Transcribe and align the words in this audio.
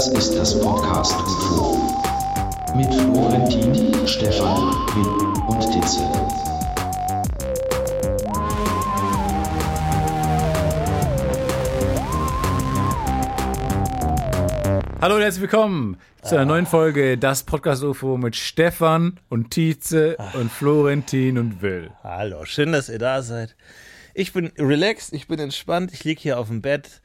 Das 0.00 0.08
ist 0.08 0.34
das 0.34 0.58
Podcast 0.58 1.12
UFO. 1.12 1.76
Mit 2.74 2.86
Florentin, 2.86 4.08
Stefan, 4.08 4.72
Win 4.94 5.42
und 5.46 5.60
Titze. 5.70 6.00
Hallo 15.02 15.16
und 15.16 15.20
herzlich 15.20 15.42
willkommen 15.42 15.98
zu 16.22 16.34
einer 16.36 16.46
neuen 16.46 16.64
Folge 16.64 17.18
Das 17.18 17.42
Podcast 17.42 17.84
UFO 17.84 18.16
mit 18.16 18.36
Stefan 18.36 19.20
und 19.28 19.50
Tietze 19.50 20.16
und 20.32 20.50
Florentin 20.50 21.36
und 21.36 21.60
Will. 21.60 21.90
Hallo, 22.02 22.46
schön, 22.46 22.72
dass 22.72 22.88
ihr 22.88 22.98
da 22.98 23.20
seid. 23.20 23.54
Ich 24.14 24.32
bin 24.32 24.50
relaxed, 24.56 25.12
ich 25.12 25.28
bin 25.28 25.38
entspannt, 25.38 25.92
ich 25.92 26.04
liege 26.04 26.22
hier 26.22 26.38
auf 26.38 26.48
dem 26.48 26.62
Bett. 26.62 27.02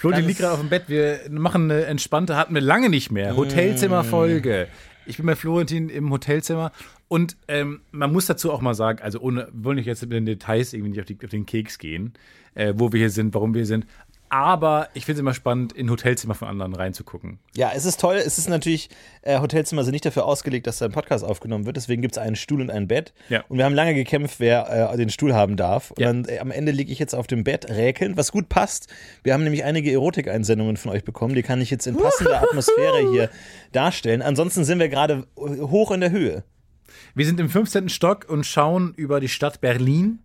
Florentin 0.00 0.22
Ganz- 0.24 0.28
liegt 0.28 0.40
gerade 0.40 0.54
auf 0.54 0.60
dem 0.60 0.70
Bett. 0.70 0.84
Wir 0.88 1.20
machen 1.28 1.70
eine 1.70 1.84
entspannte, 1.84 2.34
hatten 2.34 2.54
wir 2.54 2.62
lange 2.62 2.88
nicht 2.88 3.12
mehr. 3.12 3.36
Hotelzimmerfolge. 3.36 4.66
Ich 5.04 5.18
bin 5.18 5.26
bei 5.26 5.36
Florentin 5.36 5.90
im 5.90 6.10
Hotelzimmer 6.10 6.72
und 7.08 7.36
ähm, 7.48 7.80
man 7.90 8.10
muss 8.10 8.24
dazu 8.24 8.50
auch 8.50 8.62
mal 8.62 8.72
sagen, 8.72 9.02
also 9.02 9.20
ohne, 9.20 9.48
wollen 9.52 9.76
nicht 9.76 9.84
jetzt 9.84 10.00
mit 10.00 10.12
den 10.12 10.24
Details 10.24 10.72
irgendwie 10.72 10.92
nicht 10.92 11.00
auf, 11.00 11.06
die, 11.06 11.18
auf 11.22 11.30
den 11.30 11.44
Keks 11.44 11.78
gehen, 11.78 12.14
äh, 12.54 12.72
wo 12.76 12.92
wir 12.92 12.98
hier 13.00 13.10
sind, 13.10 13.34
warum 13.34 13.52
wir 13.52 13.58
hier 13.60 13.66
sind. 13.66 13.86
Aber 14.32 14.88
ich 14.94 15.04
finde 15.06 15.16
es 15.16 15.20
immer 15.20 15.34
spannend, 15.34 15.72
in 15.72 15.90
Hotelzimmer 15.90 16.34
von 16.36 16.46
anderen 16.46 16.72
reinzugucken. 16.74 17.40
Ja, 17.56 17.72
es 17.74 17.84
ist 17.84 18.00
toll. 18.00 18.14
Es 18.14 18.38
ist 18.38 18.48
natürlich, 18.48 18.88
äh, 19.22 19.40
Hotelzimmer 19.40 19.82
sind 19.82 19.90
nicht 19.90 20.06
dafür 20.06 20.24
ausgelegt, 20.24 20.68
dass 20.68 20.78
da 20.78 20.84
ein 20.84 20.92
Podcast 20.92 21.24
aufgenommen 21.24 21.66
wird. 21.66 21.76
Deswegen 21.76 22.00
gibt 22.00 22.14
es 22.14 22.18
einen 22.18 22.36
Stuhl 22.36 22.60
und 22.60 22.70
ein 22.70 22.86
Bett. 22.86 23.12
Ja. 23.28 23.42
Und 23.48 23.58
wir 23.58 23.64
haben 23.64 23.74
lange 23.74 23.92
gekämpft, 23.92 24.38
wer 24.38 24.92
äh, 24.92 24.96
den 24.96 25.10
Stuhl 25.10 25.34
haben 25.34 25.56
darf. 25.56 25.90
Und 25.90 25.98
Ja. 26.00 26.06
dann 26.12 26.26
äh, 26.26 26.38
am 26.38 26.52
Ende 26.52 26.70
liege 26.70 26.92
ich 26.92 27.00
jetzt 27.00 27.12
auf 27.12 27.26
dem 27.26 27.42
Bett 27.42 27.68
räkelnd, 27.68 28.16
was 28.16 28.30
gut 28.30 28.48
passt. 28.48 28.86
Wir 29.24 29.34
haben 29.34 29.42
nämlich 29.42 29.64
einige 29.64 29.90
Erotikeinsendungen 29.90 30.76
von 30.76 30.92
euch 30.92 31.02
bekommen. 31.02 31.34
Die 31.34 31.42
kann 31.42 31.60
ich 31.60 31.70
jetzt 31.70 31.88
in 31.88 31.96
passender 31.96 32.40
Atmosphäre 32.40 33.10
hier 33.10 33.30
darstellen. 33.72 34.22
Ansonsten 34.22 34.62
sind 34.64 34.78
wir 34.78 34.88
gerade 34.88 35.26
äh, 35.36 35.60
hoch 35.60 35.90
in 35.90 36.00
der 36.00 36.12
Höhe. 36.12 36.44
Wir 37.16 37.26
sind 37.26 37.40
im 37.40 37.48
15. 37.50 37.88
Stock 37.88 38.26
und 38.28 38.46
schauen 38.46 38.94
über 38.96 39.18
die 39.18 39.28
Stadt 39.28 39.60
Berlin. 39.60 40.20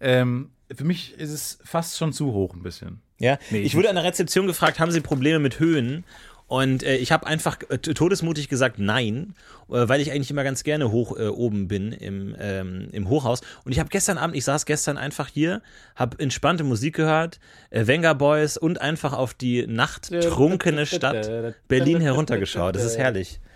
Ähm, 0.00 0.50
für 0.74 0.84
mich 0.84 1.12
ist 1.18 1.30
es 1.30 1.58
fast 1.62 1.98
schon 1.98 2.14
zu 2.14 2.32
hoch 2.32 2.54
ein 2.54 2.62
bisschen. 2.62 3.02
Ja, 3.20 3.38
Nee, 3.50 3.60
ich 3.60 3.76
wurde 3.76 3.88
an 3.88 3.94
der 3.94 4.04
Rezeption 4.04 4.46
gefragt, 4.46 4.80
haben 4.80 4.90
Sie 4.90 5.00
Probleme 5.00 5.38
mit 5.38 5.60
Höhen? 5.60 6.04
Und 6.50 6.82
äh, 6.82 6.96
ich 6.96 7.12
habe 7.12 7.28
einfach 7.28 7.58
äh, 7.68 7.78
todesmutig 7.78 8.48
gesagt 8.48 8.80
nein, 8.80 9.34
äh, 9.68 9.88
weil 9.88 10.00
ich 10.00 10.10
eigentlich 10.10 10.32
immer 10.32 10.42
ganz 10.42 10.64
gerne 10.64 10.90
hoch 10.90 11.16
äh, 11.16 11.28
oben 11.28 11.68
bin 11.68 11.92
im, 11.92 12.34
ähm, 12.40 12.88
im 12.90 13.08
Hochhaus. 13.08 13.40
Und 13.64 13.70
ich 13.70 13.78
habe 13.78 13.88
gestern 13.88 14.18
Abend, 14.18 14.34
ich 14.34 14.44
saß 14.44 14.66
gestern 14.66 14.98
einfach 14.98 15.28
hier, 15.28 15.62
habe 15.94 16.18
entspannte 16.18 16.64
Musik 16.64 16.96
gehört, 16.96 17.38
äh, 17.70 17.86
Venga 17.86 18.14
Boys 18.14 18.56
und 18.56 18.80
einfach 18.80 19.12
auf 19.12 19.32
die 19.32 19.64
nachttrunkene 19.68 20.86
Stadt 20.86 21.54
Berlin 21.68 22.00
heruntergeschaut. 22.00 22.74
Das 22.74 22.84
ist 22.84 22.98
herrlich. 22.98 23.38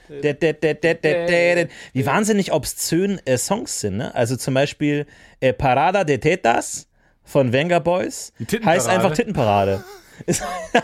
Wie 1.95 2.07
wahnsinnig 2.07 2.53
obszön 2.53 3.19
äh, 3.25 3.39
Songs 3.39 3.81
sind, 3.81 3.97
ne? 3.97 4.15
Also 4.15 4.37
zum 4.37 4.55
Beispiel 4.55 5.07
äh, 5.41 5.53
Parada 5.53 6.05
de 6.05 6.19
Tetas 6.19 6.87
von 7.25 7.53
Venga 7.53 7.79
Boys 7.79 8.33
heißt 8.65 8.89
einfach 8.89 9.13
Tittenparade. 9.15 9.83
Es 10.27 10.41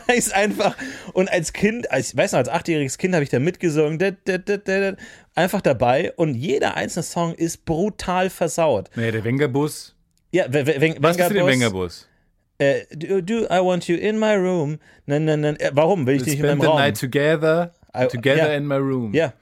heißt 0.09 0.35
einfach, 0.35 0.77
und 1.13 1.31
als 1.31 1.53
Kind, 1.53 1.89
als, 1.93 2.11
ich 2.11 2.17
weiß 2.17 2.33
noch, 2.33 2.41
als 2.41 2.49
achtjähriges 2.49 2.99
Kind 2.99 3.15
habe 3.15 3.23
ich 3.23 3.31
da 3.31 3.39
mitgesungen, 3.39 3.97
einfach 5.37 5.61
dabei 5.61 6.13
und 6.17 6.35
jeder 6.35 6.77
einzelne 6.77 7.05
Song 7.05 7.35
ist 7.35 7.65
brutal 7.65 8.29
versaut. 8.29 8.91
Naja, 8.97 9.13
der 9.13 9.23
Wengerbus. 9.23 9.95
Ja, 10.33 10.53
w- 10.53 10.67
w- 10.67 10.97
Was 11.01 11.17
ist 11.17 11.27
für 11.29 11.35
den 11.35 11.47
Wengerbus? 11.47 12.09
Äh, 12.59 12.81
do, 12.93 13.21
do 13.21 13.45
I 13.45 13.61
want 13.65 13.87
you 13.87 13.97
in 13.97 14.19
my 14.19 14.35
room? 14.35 14.79
Nein, 15.07 15.25
nein, 15.25 15.41
nein. 15.43 15.57
Äh, 15.61 15.71
warum 15.75 16.07
will 16.09 16.17
ich 16.17 16.23
dich 16.25 16.33
nicht 16.35 16.41
in 16.41 16.47
Spend 16.47 16.59
meinem 16.59 16.67
the 16.67 16.67
Raum? 16.67 16.79
night 16.79 16.99
together, 17.01 17.75
I- 17.97 18.09
together 18.09 18.51
ja. 18.51 18.55
in 18.57 18.67
my 18.67 18.75
room. 18.77 19.15
Ja. 19.15 19.33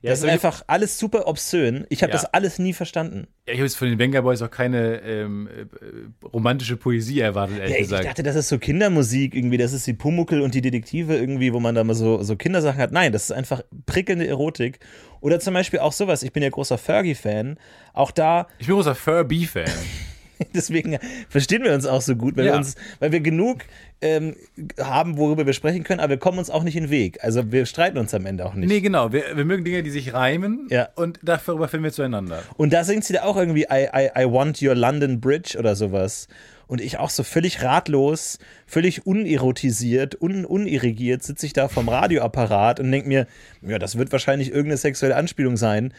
Ja, 0.00 0.10
das 0.10 0.20
ist 0.20 0.26
einfach 0.28 0.62
alles 0.68 0.96
super 0.98 1.26
obszön. 1.26 1.84
Ich 1.88 2.02
habe 2.04 2.12
Ja. 2.12 2.18
das 2.18 2.24
alles 2.32 2.58
nie 2.60 2.72
verstanden. 2.72 3.26
Ja, 3.46 3.54
ich 3.54 3.58
habe 3.58 3.66
jetzt 3.66 3.76
von 3.76 3.88
den 3.88 3.98
Wenger 3.98 4.22
Boys 4.22 4.40
auch 4.42 4.50
keine 4.50 5.00
ähm, 5.02 5.48
äh, 5.48 6.26
romantische 6.26 6.76
Poesie 6.76 7.18
erwartet, 7.20 7.58
ehrlich 7.58 7.70
Ja, 7.72 7.76
ich 7.80 7.88
gesagt. 7.88 8.04
dachte, 8.06 8.22
das 8.22 8.36
ist 8.36 8.48
so 8.48 8.58
Kindermusik 8.58 9.34
irgendwie, 9.34 9.56
das 9.56 9.72
ist 9.72 9.86
die 9.88 9.94
Pumuckel 9.94 10.40
und 10.40 10.54
die 10.54 10.60
Detektive 10.62 11.16
irgendwie, 11.16 11.52
wo 11.52 11.58
man 11.58 11.74
da 11.74 11.82
mal 11.82 11.94
so, 11.94 12.22
so 12.22 12.36
Kindersachen 12.36 12.78
hat. 12.80 12.92
Nein, 12.92 13.12
das 13.12 13.24
ist 13.24 13.32
einfach 13.32 13.62
prickelnde 13.86 14.28
Erotik. 14.28 14.78
Oder 15.20 15.40
zum 15.40 15.54
Beispiel 15.54 15.80
auch 15.80 15.92
sowas, 15.92 16.22
ich 16.22 16.32
bin 16.32 16.44
ja 16.44 16.48
großer 16.50 16.78
Fergie-Fan. 16.78 17.58
Auch 17.92 18.12
da, 18.12 18.46
ich 18.58 18.66
bin 18.68 18.76
großer 18.76 18.94
Furby-Fan. 18.94 19.64
deswegen 20.54 20.98
verstehen 21.28 21.64
wir 21.64 21.72
uns 21.74 21.86
auch 21.86 22.00
so 22.02 22.16
gut, 22.16 22.36
weil, 22.36 22.46
Ja. 22.46 22.52
wir, 22.52 22.58
uns, 22.58 22.74
weil 23.00 23.12
wir 23.12 23.20
genug 23.20 23.58
ähm, 24.00 24.36
haben, 24.80 25.16
worüber 25.18 25.44
wir 25.46 25.52
sprechen 25.52 25.82
können, 25.84 26.00
aber 26.00 26.10
wir 26.10 26.18
kommen 26.18 26.38
uns 26.38 26.50
auch 26.50 26.62
nicht 26.62 26.76
in 26.76 26.84
den 26.84 26.90
Weg. 26.90 27.18
Also 27.24 27.50
wir 27.50 27.66
streiten 27.66 27.98
uns 27.98 28.14
am 28.14 28.26
Ende 28.26 28.46
auch 28.46 28.54
nicht. 28.54 28.68
nee, 28.68 28.80
genau. 28.80 29.12
Wir, 29.12 29.36
wir 29.36 29.44
mögen 29.44 29.64
Dinge, 29.64 29.82
die 29.82 29.90
sich 29.90 30.12
reimen 30.14 30.66
Ja. 30.70 30.88
und 30.94 31.18
darüber 31.22 31.66
finden 31.68 31.84
wir 31.84 31.92
zueinander. 31.92 32.42
Und 32.56 32.72
da 32.72 32.84
singt 32.84 33.04
sie 33.04 33.12
da 33.14 33.22
auch 33.24 33.36
irgendwie 33.36 33.64
I, 33.70 33.88
I, 33.94 34.08
I 34.16 34.24
want 34.30 34.62
your 34.62 34.74
London 34.74 35.20
Bridge 35.20 35.56
oder 35.58 35.74
sowas. 35.74 36.28
Und 36.68 36.82
ich 36.82 36.98
auch 36.98 37.08
so 37.10 37.22
völlig 37.22 37.62
ratlos, 37.62 38.38
völlig 38.66 39.06
unerotisiert, 39.06 40.20
un, 40.20 40.44
unirrigiert 40.44 41.22
sitze 41.22 41.46
ich 41.46 41.54
da 41.54 41.68
vom 41.68 41.88
Radioapparat 41.88 42.78
und 42.78 42.92
denke 42.92 43.08
mir, 43.08 43.26
ja, 43.62 43.78
das 43.78 43.96
wird 43.96 44.12
wahrscheinlich 44.12 44.48
irgendeine 44.50 44.76
sexuelle 44.76 45.16
Anspielung 45.16 45.56
sein. 45.56 45.94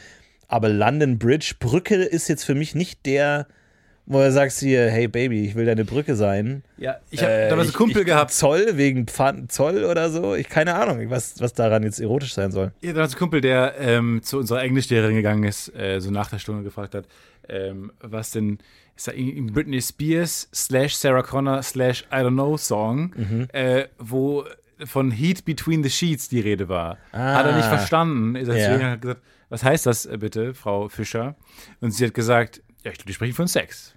Aber 0.48 0.70
London 0.70 1.18
Bridge, 1.20 1.56
Brücke 1.60 1.96
ist 1.96 2.28
jetzt 2.28 2.44
für 2.44 2.56
mich 2.56 2.76
nicht 2.76 3.06
der, 3.08 3.48
wo 4.10 4.20
du 4.20 4.32
sagst 4.32 4.60
hier, 4.60 4.90
hey 4.90 5.08
Baby, 5.08 5.46
ich 5.46 5.56
will 5.56 5.66
deine 5.66 5.86
Brücke 5.86 6.16
sein. 6.16 6.64
Ja, 6.78 6.98
ich 7.12 7.22
habe 7.24 7.32
Äh, 7.32 7.50
damals 7.50 7.68
einen 7.70 7.76
Kumpel 7.78 8.02
ich, 8.02 8.08
gehabt. 8.08 8.32
Zoll 8.32 8.72
wegen 8.76 9.08
Pfand, 9.08 9.52
Zoll 9.52 9.86
oder 9.86 10.10
so. 10.10 10.36
Ich 10.36 10.50
keine 10.50 10.76
Ahnung, 10.76 11.10
was, 11.10 11.40
was 11.40 11.54
daran 11.54 11.84
jetzt 11.84 12.00
erotisch 12.02 12.34
sein 12.34 12.52
soll. 12.52 12.72
Ja, 12.82 12.92
damals 12.94 13.14
einen 13.14 13.20
Kumpel, 13.20 13.40
der 13.40 13.76
ähm, 13.80 14.20
zu 14.24 14.38
unserer 14.40 14.62
Englischlehrerin 14.64 15.16
gegangen 15.16 15.44
ist, 15.44 15.74
äh, 15.76 16.00
so 16.02 16.12
nach 16.12 16.30
der 16.30 16.40
Stunde 16.40 16.64
gefragt 16.64 16.94
hat, 16.96 17.06
ähm, 17.48 17.92
was 18.02 18.32
denn 18.32 18.58
ist 18.96 19.08
da 19.08 19.12
in 19.14 19.54
Britney 19.54 19.82
Spears 19.82 20.50
slash 20.54 20.94
Sarah 20.96 21.22
Connor 21.24 21.64
slash 21.64 22.04
I 22.12 22.16
don't 22.18 22.32
know 22.34 22.58
Song, 22.58 23.14
Mhm. 23.16 23.48
äh, 23.54 23.86
wo 23.98 24.44
von 24.86 25.12
Heat 25.12 25.46
Between 25.46 25.84
the 25.84 25.90
Sheets 25.90 26.28
die 26.30 26.40
Rede 26.42 26.68
war. 26.68 26.98
Hat 27.14 27.46
er 27.46 27.56
nicht 27.56 27.66
Ah. 27.66 27.78
verstanden. 27.78 28.36
Ist 28.36 28.48
er 28.50 28.56
zu 28.56 28.60
Ja. 28.82 28.90
hat 28.92 29.02
gesagt, 29.02 29.22
was 29.50 29.64
heißt 29.64 29.86
das 29.86 30.06
äh, 30.06 30.18
bitte, 30.18 30.54
Frau 30.54 30.90
Fischer? 30.90 31.36
Und 31.80 31.92
sie 31.92 32.06
hat 32.06 32.14
gesagt, 32.14 32.62
ja, 32.84 32.92
ich 32.92 32.98
glaube, 32.98 33.08
die 33.08 33.14
sprechen 33.14 33.34
von 33.36 33.48
Sex. 33.48 33.94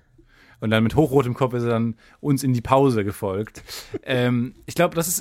Und 0.62 0.70
dann 0.70 0.82
mit 0.84 0.94
hochrotem 0.96 1.34
Kopf 1.34 1.52
ist 1.54 1.64
er 1.64 1.70
dann 1.70 1.96
uns 2.20 2.42
in 2.44 2.54
die 2.54 2.60
Pause 2.60 3.04
gefolgt. 3.04 3.62
ähm, 4.04 4.54
ich 4.64 4.74
glaube, 4.76 4.94
das 4.94 5.08
ist 5.08 5.20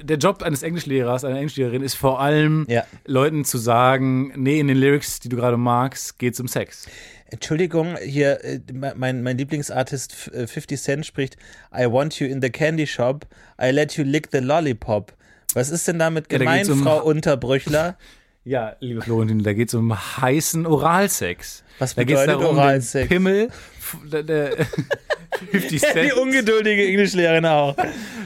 äh, 0.00 0.04
der 0.04 0.18
Job 0.18 0.42
eines 0.42 0.62
Englischlehrers, 0.62 1.24
einer 1.24 1.36
Englischlehrerin, 1.38 1.82
ist 1.82 1.94
vor 1.94 2.20
allem 2.20 2.66
Ja. 2.68 2.84
Leuten 3.06 3.44
zu 3.44 3.56
sagen, 3.58 4.32
nee, 4.36 4.60
in 4.60 4.68
den 4.68 4.76
Lyrics, 4.76 5.18
die 5.18 5.28
du 5.30 5.36
gerade 5.36 5.56
magst, 5.56 6.18
geht's 6.18 6.38
um 6.40 6.46
Sex. 6.46 6.86
Entschuldigung, 7.30 7.96
hier, 8.04 8.44
äh, 8.44 8.60
mein, 8.94 9.22
mein 9.22 9.38
Lieblingsartist 9.38 10.12
f- 10.12 10.30
äh, 10.34 10.46
50 10.46 10.78
Cent 10.80 11.06
spricht 11.06 11.36
I 11.74 11.86
want 11.90 12.20
you 12.20 12.26
in 12.26 12.42
the 12.42 12.50
candy 12.50 12.86
shop, 12.86 13.26
I 13.60 13.70
let 13.70 13.96
you 13.96 14.04
lick 14.04 14.28
the 14.30 14.38
lollipop. 14.40 15.14
Was 15.54 15.70
ist 15.70 15.88
denn 15.88 15.98
damit 15.98 16.30
Ja, 16.30 16.38
da 16.38 16.44
gemeint, 16.44 16.68
um- 16.68 16.82
Frau 16.82 17.02
Unterbrüchler? 17.02 17.96
Ja, 18.44 18.74
liebe 18.80 19.02
Florentin, 19.02 19.42
da 19.42 19.52
geht's 19.52 19.72
um 19.74 19.94
heißen 19.94 20.66
Oralsex. 20.66 21.62
Was 21.78 21.94
da 21.94 22.02
bedeutet 22.02 22.28
darum, 22.28 22.56
Oralsex? 22.58 23.08
Pimmel, 23.08 23.50
der, 24.10 24.22
der 24.24 24.56
50 25.50 25.68
Die 25.68 25.78
Cent, 25.78 26.12
ungeduldige 26.14 26.86
Englischlehrerin 26.86 27.46
auch. 27.46 27.76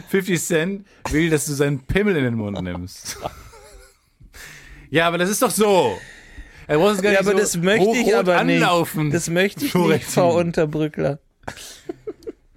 50 0.09 0.43
Cent 0.43 0.87
will, 1.10 1.28
dass 1.28 1.44
du 1.47 1.53
seinen 1.53 1.81
Pimmel 1.81 2.16
in 2.16 2.25
den 2.25 2.34
Mund 2.34 2.60
nimmst. 2.62 3.19
ja, 4.91 5.06
aber 5.06 5.19
das 5.19 5.28
ist 5.28 5.43
doch 5.43 5.50
so. 5.50 5.98
Er 6.66 6.80
es 6.80 7.03
gar 7.03 7.12
Ja, 7.12 7.21
nicht 7.21 7.28
aber 7.28 7.33
so 7.33 7.39
das 7.39 7.57
möchte 7.59 7.97
ich 7.97 8.16
aber 8.16 8.42
nicht. 8.42 8.62
anlaufen. 8.62 9.10
Das 9.10 9.28
möchte 9.28 9.66
ich 9.66 9.71
Florentin. 9.71 9.98
nicht, 9.98 10.10
Frau 10.10 10.36
Unterbrückler. 10.39 11.19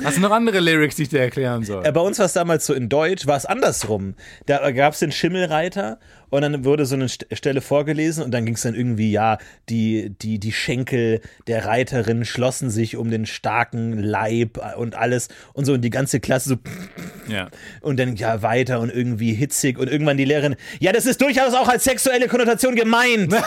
Hast 0.01 0.15
du 0.15 0.21
noch 0.21 0.31
andere 0.31 0.61
Lyrics, 0.61 0.95
die 0.95 1.03
ich 1.03 1.09
dir 1.09 1.19
erklären 1.19 1.63
soll? 1.65 1.85
Äh, 1.85 1.91
bei 1.91 1.99
uns 1.99 2.17
war 2.19 2.25
es 2.25 2.33
damals 2.33 2.65
so 2.65 2.73
in 2.73 2.87
Deutsch, 2.87 3.27
war 3.27 3.35
es 3.35 3.45
andersrum. 3.45 4.15
Da 4.45 4.71
gab 4.71 4.93
es 4.93 4.99
den 4.99 5.11
Schimmelreiter 5.11 5.99
und 6.29 6.41
dann 6.41 6.65
wurde 6.65 6.85
so 6.85 6.95
eine 6.95 7.09
St 7.09 7.25
Stelle 7.31 7.61
vorgelesen 7.61 8.23
und 8.23 8.31
dann 8.31 8.45
ging 8.45 8.55
es 8.55 8.61
dann 8.61 8.75
irgendwie, 8.75 9.11
ja, 9.11 9.37
die, 9.69 10.11
die, 10.21 10.39
die 10.39 10.51
Schenkel 10.51 11.21
der 11.47 11.65
Reiterin 11.65 12.25
schlossen 12.25 12.69
sich 12.69 12.95
um 12.97 13.11
den 13.11 13.25
starken 13.25 13.97
Leib 13.99 14.59
und 14.77 14.95
alles 14.95 15.27
und 15.53 15.65
so 15.65 15.73
und 15.73 15.81
die 15.81 15.89
ganze 15.89 16.19
Klasse 16.19 16.49
so 16.49 16.55
ja. 17.27 17.49
und 17.81 17.99
dann 17.99 18.15
ja 18.15 18.41
weiter 18.41 18.79
und 18.79 18.89
irgendwie 18.89 19.33
hitzig 19.33 19.77
und 19.77 19.89
irgendwann 19.89 20.17
die 20.17 20.25
Lehrerin, 20.25 20.55
ja, 20.79 20.91
das 20.91 21.05
ist 21.05 21.21
durchaus 21.21 21.53
auch 21.53 21.67
als 21.67 21.83
sexuelle 21.83 22.27
Konnotation 22.27 22.75
gemeint. 22.75 23.33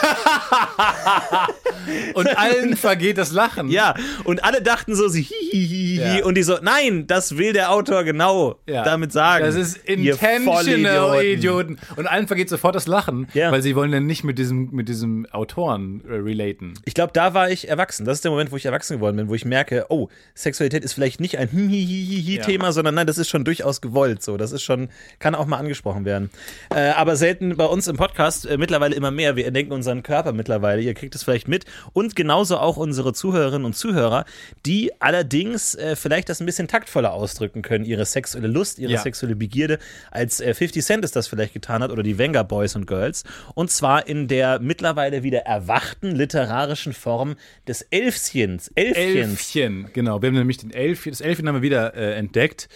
Und 2.14 2.38
allen 2.38 2.76
vergeht 2.82 3.18
das 3.18 3.32
Lachen. 3.32 3.68
Ja, 3.68 3.94
und 4.24 4.44
alle 4.44 4.62
dachten 4.62 4.94
so, 4.94 5.08
sie. 5.08 5.26
Ja. 5.52 6.24
Und 6.24 6.36
die 6.36 6.42
so, 6.42 6.58
nein, 6.62 7.06
das 7.06 7.36
will 7.36 7.52
der 7.52 7.70
Autor 7.72 8.04
genau 8.04 8.60
Ja. 8.66 8.84
damit 8.84 9.12
sagen. 9.12 9.44
Das 9.44 9.54
ist 9.54 9.76
intentional, 9.78 10.44
Vollidioten. 10.44 11.26
Idioten. 11.26 11.78
Und 11.96 12.06
allen 12.06 12.26
vergeht 12.26 12.48
sofort 12.48 12.71
das 12.72 12.86
Lachen, 12.86 13.26
Ja. 13.34 13.52
weil 13.52 13.62
sie 13.62 13.76
wollen 13.76 13.92
dann 13.92 14.06
nicht 14.06 14.24
mit 14.24 14.38
diesem, 14.38 14.70
mit 14.72 14.88
diesem 14.88 15.26
Autoren 15.30 16.02
äh, 16.08 16.14
relaten. 16.14 16.74
Ich 16.84 16.94
glaube, 16.94 17.12
da 17.12 17.34
war 17.34 17.50
ich 17.50 17.68
erwachsen. 17.68 18.04
Das 18.04 18.18
ist 18.18 18.24
der 18.24 18.30
Moment, 18.30 18.52
wo 18.52 18.56
ich 18.56 18.66
erwachsen 18.66 18.96
geworden 18.96 19.16
bin, 19.16 19.28
wo 19.28 19.34
ich 19.34 19.44
merke, 19.44 19.86
oh, 19.88 20.08
Sexualität 20.34 20.84
ist 20.84 20.92
vielleicht 20.94 21.20
nicht 21.20 21.38
ein 21.38 21.48
Hihihihi-Thema, 21.48 22.72
sondern 22.72 22.94
nein, 22.94 23.06
das 23.06 23.18
ist 23.18 23.28
schon 23.28 23.44
durchaus 23.44 23.80
gewollt. 23.80 24.22
So, 24.22 24.36
das 24.36 24.52
ist 24.52 24.62
schon, 24.62 24.88
kann 25.18 25.34
auch 25.34 25.46
mal 25.46 25.58
angesprochen 25.58 26.04
werden. 26.04 26.30
Äh, 26.74 26.90
aber 26.90 27.16
selten 27.16 27.56
bei 27.56 27.64
uns 27.66 27.86
im 27.88 27.96
Podcast, 27.96 28.46
äh, 28.46 28.56
mittlerweile 28.58 28.94
immer 28.94 29.10
mehr. 29.10 29.36
Wir 29.36 29.46
entdecken 29.46 29.72
unseren 29.72 30.02
Körper 30.02 30.32
mittlerweile. 30.32 30.82
Ihr 30.82 30.94
kriegt 30.94 31.14
es 31.14 31.22
vielleicht 31.22 31.48
mit. 31.48 31.64
Und 31.92 32.16
genauso 32.16 32.58
auch 32.58 32.76
unsere 32.76 33.12
Zuhörerinnen 33.12 33.64
und 33.64 33.74
Zuhörer, 33.76 34.24
die 34.66 34.90
allerdings 35.00 35.74
äh, 35.74 35.96
vielleicht 35.96 36.28
das 36.28 36.40
ein 36.40 36.46
bisschen 36.46 36.68
taktvoller 36.68 37.12
ausdrücken 37.12 37.62
können, 37.62 37.84
ihre 37.84 38.04
sexuelle 38.04 38.48
Lust, 38.48 38.78
ihre 38.78 38.92
Ja. 38.92 39.00
sexuelle 39.00 39.36
Begierde, 39.36 39.78
als 40.10 40.40
äh, 40.40 40.54
50 40.54 40.84
Cent 40.84 41.04
es 41.04 41.12
das 41.12 41.26
vielleicht 41.28 41.52
getan 41.54 41.82
hat 41.82 41.90
oder 41.90 42.02
die 42.02 42.18
Venga 42.18 42.42
Boys 42.42 42.61
und 42.76 42.86
Girls. 42.86 43.24
Und 43.54 43.70
zwar 43.70 44.06
in 44.06 44.28
der 44.28 44.58
mittlerweile 44.60 45.22
wieder 45.22 45.40
erwachten 45.40 46.12
literarischen 46.12 46.92
Form 46.92 47.36
des 47.66 47.82
Elfchens. 47.82 48.68
Elfchens. 48.74 49.30
Elfchen, 49.30 49.90
genau. 49.92 50.22
Wir 50.22 50.28
haben 50.28 50.36
nämlich 50.36 50.58
den 50.58 50.70
Elfchen, 50.70 51.12
das 51.12 51.20
Elfchen 51.20 51.48
haben 51.48 51.56
wir 51.56 51.62
wieder 51.62 51.94
äh, 51.94 52.14
entdeckt 52.14 52.68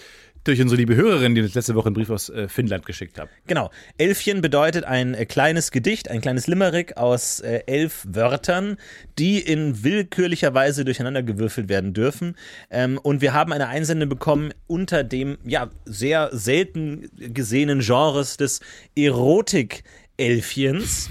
durch 0.47 0.61
unsere 0.61 0.79
liebe 0.79 0.97
Hörerin, 0.97 1.35
die 1.35 1.43
uns 1.43 1.55
letzte 1.55 1.75
Woche 1.75 1.87
einen 1.87 1.95
Brief 1.95 2.11
aus 2.11 2.29
äh, 2.29 2.49
Finnland 2.49 2.87
geschickt 2.87 3.19
hat. 3.19 3.29
Genau. 3.47 3.71
Elfchen 3.99 4.41
bedeutet 4.41 4.85
ein 4.85 5.15
äh, 5.15 5.27
kleines 5.27 5.71
Gedicht, 5.71 6.11
ein 6.11 6.21
kleines 6.21 6.47
Limerick 6.47 6.97
aus 6.97 7.41
äh, 7.41 7.63
elf 7.67 8.07
Wörtern, 8.09 8.77
die 9.19 9.41
in 9.41 9.83
willkürlicher 9.83 10.55
Weise 10.55 10.85
durcheinander 10.85 11.23
gewürfelt 11.23 11.69
werden 11.69 11.95
dürfen. 11.95 12.37
Ähm, 12.71 12.99
und 13.03 13.21
wir 13.21 13.33
haben 13.33 13.53
eine 13.53 13.69
Einsende 13.69 14.07
bekommen 14.07 14.53
unter 14.67 15.05
dem 15.05 15.39
ja 15.45 15.71
sehr 15.85 16.31
selten 16.33 17.11
gesehenen 17.17 17.81
Genres 17.81 18.37
des 18.37 18.61
Erotik-Elfchens. 18.97 21.11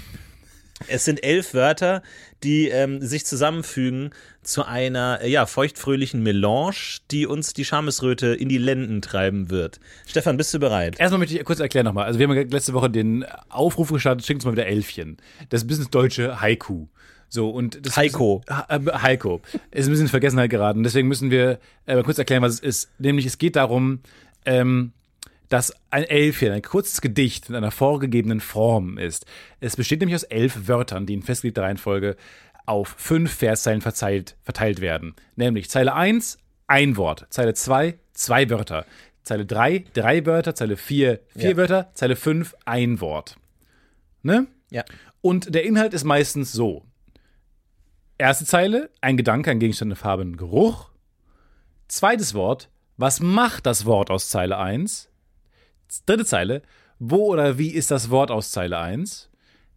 Es 0.88 1.06
sind 1.06 1.24
elf 1.24 1.54
Wörter, 1.54 2.02
die 2.42 2.68
ähm, 2.68 3.00
sich 3.00 3.24
zusammenfügen 3.24 4.10
zu 4.46 4.64
einer 4.64 5.20
äh, 5.22 5.30
ja, 5.30 5.44
feuchtfröhlichen 5.46 6.22
Melange, 6.22 7.00
die 7.10 7.26
uns 7.26 7.52
die 7.52 7.64
Schamesröte 7.64 8.28
in 8.28 8.48
die 8.48 8.58
Lenden 8.58 9.02
treiben 9.02 9.50
wird. 9.50 9.80
Stefan, 10.06 10.36
bist 10.36 10.54
du 10.54 10.58
bereit? 10.58 10.98
Erstmal 10.98 11.18
möchte 11.18 11.36
ich 11.36 11.44
kurz 11.44 11.60
erklären 11.60 11.84
nochmal. 11.84 12.06
Also 12.06 12.18
wir 12.18 12.28
haben 12.28 12.50
letzte 12.50 12.72
Woche 12.72 12.88
den 12.90 13.24
Aufruf 13.48 13.90
gestartet, 13.92 14.24
schickt 14.24 14.38
uns 14.38 14.44
mal 14.44 14.52
wieder 14.52 14.66
Elfchen. 14.66 15.16
Das 15.48 15.60
ist 15.60 15.64
ein 15.64 15.68
bisschen 15.68 15.84
das 15.84 15.90
deutsche 15.90 16.40
Haiku. 16.40 16.86
So, 17.28 17.50
und 17.50 17.84
das 17.84 17.96
Heiko. 17.96 18.42
Ha- 18.48 18.66
äh, 18.68 18.80
Heiko. 19.02 19.42
Ist 19.72 19.86
ein 19.86 19.90
bisschen 19.90 20.06
in 20.06 20.08
Vergessenheit 20.08 20.48
geraten. 20.48 20.84
Deswegen 20.84 21.08
müssen 21.08 21.30
wir 21.32 21.58
äh, 21.86 22.00
kurz 22.04 22.18
erklären, 22.18 22.42
was 22.42 22.54
es 22.54 22.60
ist. 22.60 22.90
Nämlich, 23.00 23.26
es 23.26 23.38
geht 23.38 23.56
darum, 23.56 23.98
ähm, 24.44 24.92
dass 25.48 25.72
ein 25.90 26.04
Elfchen 26.04 26.52
ein 26.52 26.62
kurzes 26.62 27.00
Gedicht 27.00 27.48
in 27.48 27.54
einer 27.56 27.70
vorgegebenen 27.72 28.40
Form 28.40 28.96
ist. 28.98 29.26
Es 29.60 29.76
besteht 29.76 30.00
nämlich 30.00 30.14
aus 30.14 30.22
elf 30.24 30.68
Wörtern, 30.68 31.06
die 31.06 31.14
in 31.14 31.22
festgelegter 31.22 31.62
Reihenfolge 31.62 32.16
auf 32.66 32.94
fünf 32.98 33.32
Verszeilen 33.32 33.80
verteilt, 33.80 34.36
verteilt 34.42 34.80
werden. 34.80 35.14
Nämlich 35.36 35.70
Zeile 35.70 35.94
1, 35.94 36.38
ein 36.66 36.96
Wort. 36.96 37.26
Zeile 37.30 37.54
2, 37.54 37.98
zwei 38.12 38.50
Wörter. 38.50 38.84
Zeile 39.22 39.46
3, 39.46 39.84
drei 39.92 40.26
Wörter. 40.26 40.54
Zeile 40.54 40.76
4, 40.76 41.20
vier 41.36 41.50
Ja. 41.50 41.56
Wörter. 41.56 41.90
Zeile 41.94 42.16
5, 42.16 42.54
ein 42.64 43.00
Wort. 43.00 43.36
Ne? 44.22 44.46
Ja. 44.70 44.84
Und 45.20 45.54
der 45.54 45.64
Inhalt 45.64 45.94
ist 45.94 46.04
meistens 46.04 46.52
so. 46.52 46.84
Erste 48.18 48.44
Zeile, 48.44 48.90
ein 49.00 49.16
Gedanke, 49.16 49.50
ein 49.50 49.60
Gegenstand, 49.60 49.90
eine 49.90 49.96
Farbe, 49.96 50.22
ein 50.22 50.36
Geruch. 50.36 50.90
Zweites 51.88 52.34
Wort, 52.34 52.68
was 52.96 53.20
macht 53.20 53.66
das 53.66 53.84
Wort 53.84 54.10
aus 54.10 54.28
Zeile 54.30 54.58
1? 54.58 55.10
Dritte 56.06 56.24
Zeile, 56.24 56.62
wo 56.98 57.26
oder 57.26 57.58
wie 57.58 57.70
ist 57.70 57.90
das 57.90 58.10
Wort 58.10 58.30
aus 58.30 58.50
Zeile 58.50 58.78
1? 58.78 59.30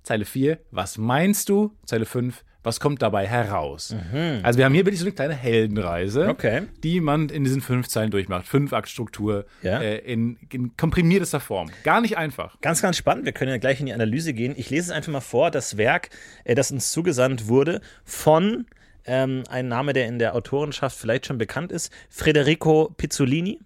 Zeile 0.04 0.26
4, 0.26 0.58
was 0.72 0.98
meinst 0.98 1.50
du? 1.50 1.76
Zeile 1.86 2.06
5, 2.06 2.44
was 2.62 2.80
kommt 2.82 3.02
dabei 3.02 3.26
heraus? 3.26 3.96
Also 4.44 4.58
wir 4.60 4.66
haben 4.66 4.74
hier 4.74 4.86
wirklich 4.86 5.00
so 5.00 5.06
eine 5.06 5.14
kleine 5.14 5.34
Heldenreise, 5.34 6.28
Okay. 6.28 6.64
die 6.84 7.00
man 7.00 7.30
in 7.30 7.44
diesen 7.46 7.62
fünf 7.62 7.88
Zeilen 7.88 8.12
durchmacht. 8.12 8.46
Fünf 8.48 8.74
Aktstruktur 8.74 9.46
Ja. 9.62 9.80
äh, 9.82 9.98
in, 10.00 10.38
in 10.52 10.76
komprimiertester 10.76 11.40
Form. 11.40 11.72
Gar 11.84 12.02
nicht 12.02 12.18
einfach. 12.18 12.60
Ganz, 12.62 12.82
ganz 12.82 12.98
spannend. 12.98 13.24
Wir 13.26 13.32
können 13.32 13.52
ja 13.52 13.58
gleich 13.58 13.80
in 13.80 13.86
die 13.86 13.94
Analyse 13.94 14.34
gehen. 14.34 14.54
Ich 14.58 14.70
lese 14.70 14.92
es 14.92 14.92
einfach 14.92 15.12
mal 15.12 15.22
vor. 15.22 15.52
Das 15.52 15.78
Werk, 15.78 16.10
äh, 16.44 16.54
das 16.54 16.70
uns 16.72 16.92
zugesandt 16.92 17.48
wurde 17.48 17.80
von 18.04 18.66
ähm, 19.06 19.44
ein 19.50 19.70
Name, 19.70 19.94
der 19.94 20.08
in 20.08 20.20
der 20.20 20.36
Autorenschaft 20.36 20.98
vielleicht 20.98 21.26
schon 21.28 21.38
bekannt 21.38 21.72
ist, 21.72 21.92
Federico 22.10 22.94
Pizzolini, 22.98 23.60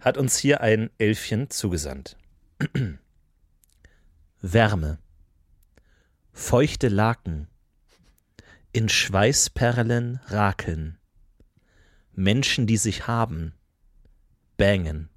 hat 0.00 0.18
uns 0.18 0.36
hier 0.36 0.60
ein 0.62 0.90
Elfchen 0.98 1.48
zugesandt. 1.50 2.16
Wärme. 4.42 4.98
Feuchte 6.32 6.88
Laken. 6.88 7.48
In 8.76 8.90
Schweißperlen 8.90 10.20
rakeln. 10.26 10.98
Menschen, 12.12 12.66
die 12.66 12.76
sich 12.76 13.06
haben. 13.06 13.54
Bangen. 14.58 15.08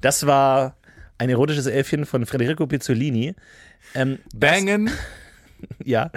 Das 0.00 0.26
war 0.26 0.78
ein 1.18 1.28
erotisches 1.28 1.66
Elfchen 1.66 2.06
von 2.06 2.24
Federico 2.24 2.66
Pizzolini. 2.66 3.34
Ähm, 3.94 4.18
Bangen. 4.34 4.90
ja. 5.84 6.10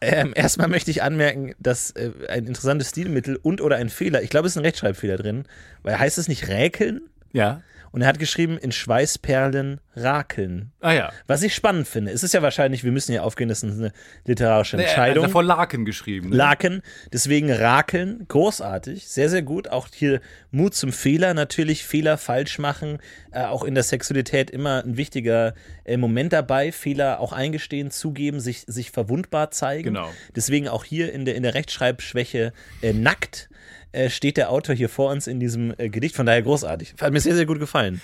Ähm, 0.00 0.32
erstmal 0.34 0.68
möchte 0.68 0.90
ich 0.90 1.02
anmerken, 1.02 1.54
dass 1.58 1.90
äh, 1.90 2.12
ein 2.30 2.46
interessantes 2.46 2.88
Stilmittel 2.88 3.36
und 3.36 3.60
oder 3.60 3.76
ein 3.76 3.90
Fehler, 3.90 4.22
ich 4.22 4.30
glaube, 4.30 4.46
es 4.46 4.54
ist 4.54 4.56
ein 4.56 4.64
Rechtschreibfehler 4.64 5.18
drin, 5.18 5.44
weil 5.82 5.98
heißt 5.98 6.16
es 6.16 6.28
nicht 6.28 6.48
räkeln? 6.48 7.10
Ja. 7.34 7.60
Und 7.96 8.02
er 8.02 8.08
hat 8.08 8.18
geschrieben, 8.18 8.58
in 8.58 8.72
Schweißperlen 8.72 9.80
rakeln. 9.94 10.70
Ah 10.80 10.92
ja. 10.92 11.12
Was 11.26 11.42
ich 11.42 11.54
spannend 11.54 11.88
finde, 11.88 12.10
es 12.10 12.22
ist 12.22 12.34
ja 12.34 12.42
wahrscheinlich, 12.42 12.84
wir 12.84 12.92
müssen 12.92 13.14
ja 13.14 13.22
aufgehen, 13.22 13.48
das 13.48 13.62
ist 13.62 13.78
eine 13.78 13.90
literarische 14.26 14.76
Er 14.76 14.82
hat 14.82 14.88
Entscheidung. 14.90 15.24
davor 15.24 15.42
Laken 15.42 15.86
geschrieben. 15.86 16.28
Ne? 16.28 16.36
Laken, 16.36 16.82
deswegen 17.14 17.50
Rakeln, 17.50 18.26
großartig, 18.28 19.08
sehr, 19.08 19.30
sehr 19.30 19.40
gut. 19.40 19.68
Auch 19.68 19.88
hier 19.90 20.20
Mut 20.50 20.74
zum 20.74 20.92
Fehler, 20.92 21.32
natürlich 21.32 21.86
Fehler 21.86 22.18
falsch 22.18 22.58
machen, 22.58 22.98
äh, 23.32 23.44
auch 23.44 23.64
in 23.64 23.72
der 23.72 23.82
Sexualität 23.82 24.50
immer 24.50 24.84
ein 24.84 24.98
wichtiger 24.98 25.54
äh, 25.84 25.96
Moment 25.96 26.34
dabei. 26.34 26.72
Fehler 26.72 27.18
auch 27.18 27.32
eingestehen, 27.32 27.90
zugeben, 27.90 28.40
sich, 28.40 28.64
sich 28.66 28.90
verwundbar 28.90 29.52
zeigen. 29.52 29.94
Genau. 29.94 30.10
Deswegen 30.34 30.68
auch 30.68 30.84
hier 30.84 31.14
in 31.14 31.24
der, 31.24 31.34
in 31.34 31.42
der 31.42 31.54
Rechtschreibschwäche 31.54 32.52
äh, 32.82 32.92
nackt 32.92 33.48
äh, 33.92 34.10
steht 34.10 34.36
der 34.36 34.50
Autor 34.50 34.74
hier 34.74 34.88
vor 34.88 35.10
uns 35.12 35.26
in 35.26 35.40
diesem 35.40 35.74
äh, 35.78 35.88
Gedicht. 35.88 36.14
Von 36.16 36.26
daher 36.26 36.42
großartig. 36.42 36.94
Hat 37.00 37.12
mir 37.12 37.20
sehr, 37.20 37.34
sehr 37.36 37.46
gut 37.46 37.58
gefallen. 37.58 38.00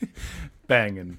Bangen. 0.66 1.18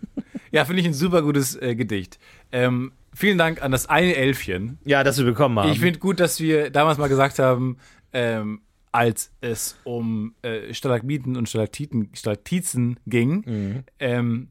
Ja, 0.52 0.66
finde 0.66 0.82
ich 0.82 0.88
ein 0.88 0.94
super 0.94 1.22
gutes 1.22 1.56
äh, 1.56 1.76
Gedicht. 1.76 2.18
Ähm, 2.52 2.94
vielen 3.14 3.38
Dank 3.38 3.62
an 3.62 3.72
das 3.72 3.88
eine 3.88 4.16
Elfchen. 4.16 4.80
Ja, 4.86 5.04
dass 5.04 5.18
wir 5.18 5.26
bekommen 5.26 5.60
haben. 5.60 5.72
Ich 5.72 5.80
finde 5.80 6.00
gut, 6.00 6.20
dass 6.20 6.40
wir 6.40 6.70
damals 6.72 6.98
mal 6.98 7.10
gesagt 7.10 7.40
haben, 7.40 7.78
ähm, 8.14 8.62
als 8.92 9.32
es 9.42 9.78
um 9.84 10.34
äh, 10.42 10.74
Stalagmiten 10.74 11.36
und 11.36 11.50
Stalaktiten, 11.50 12.10
Stalaktizen 12.14 12.98
ging, 13.06 13.44
Mhm. 13.46 13.84
ähm, 14.00 14.48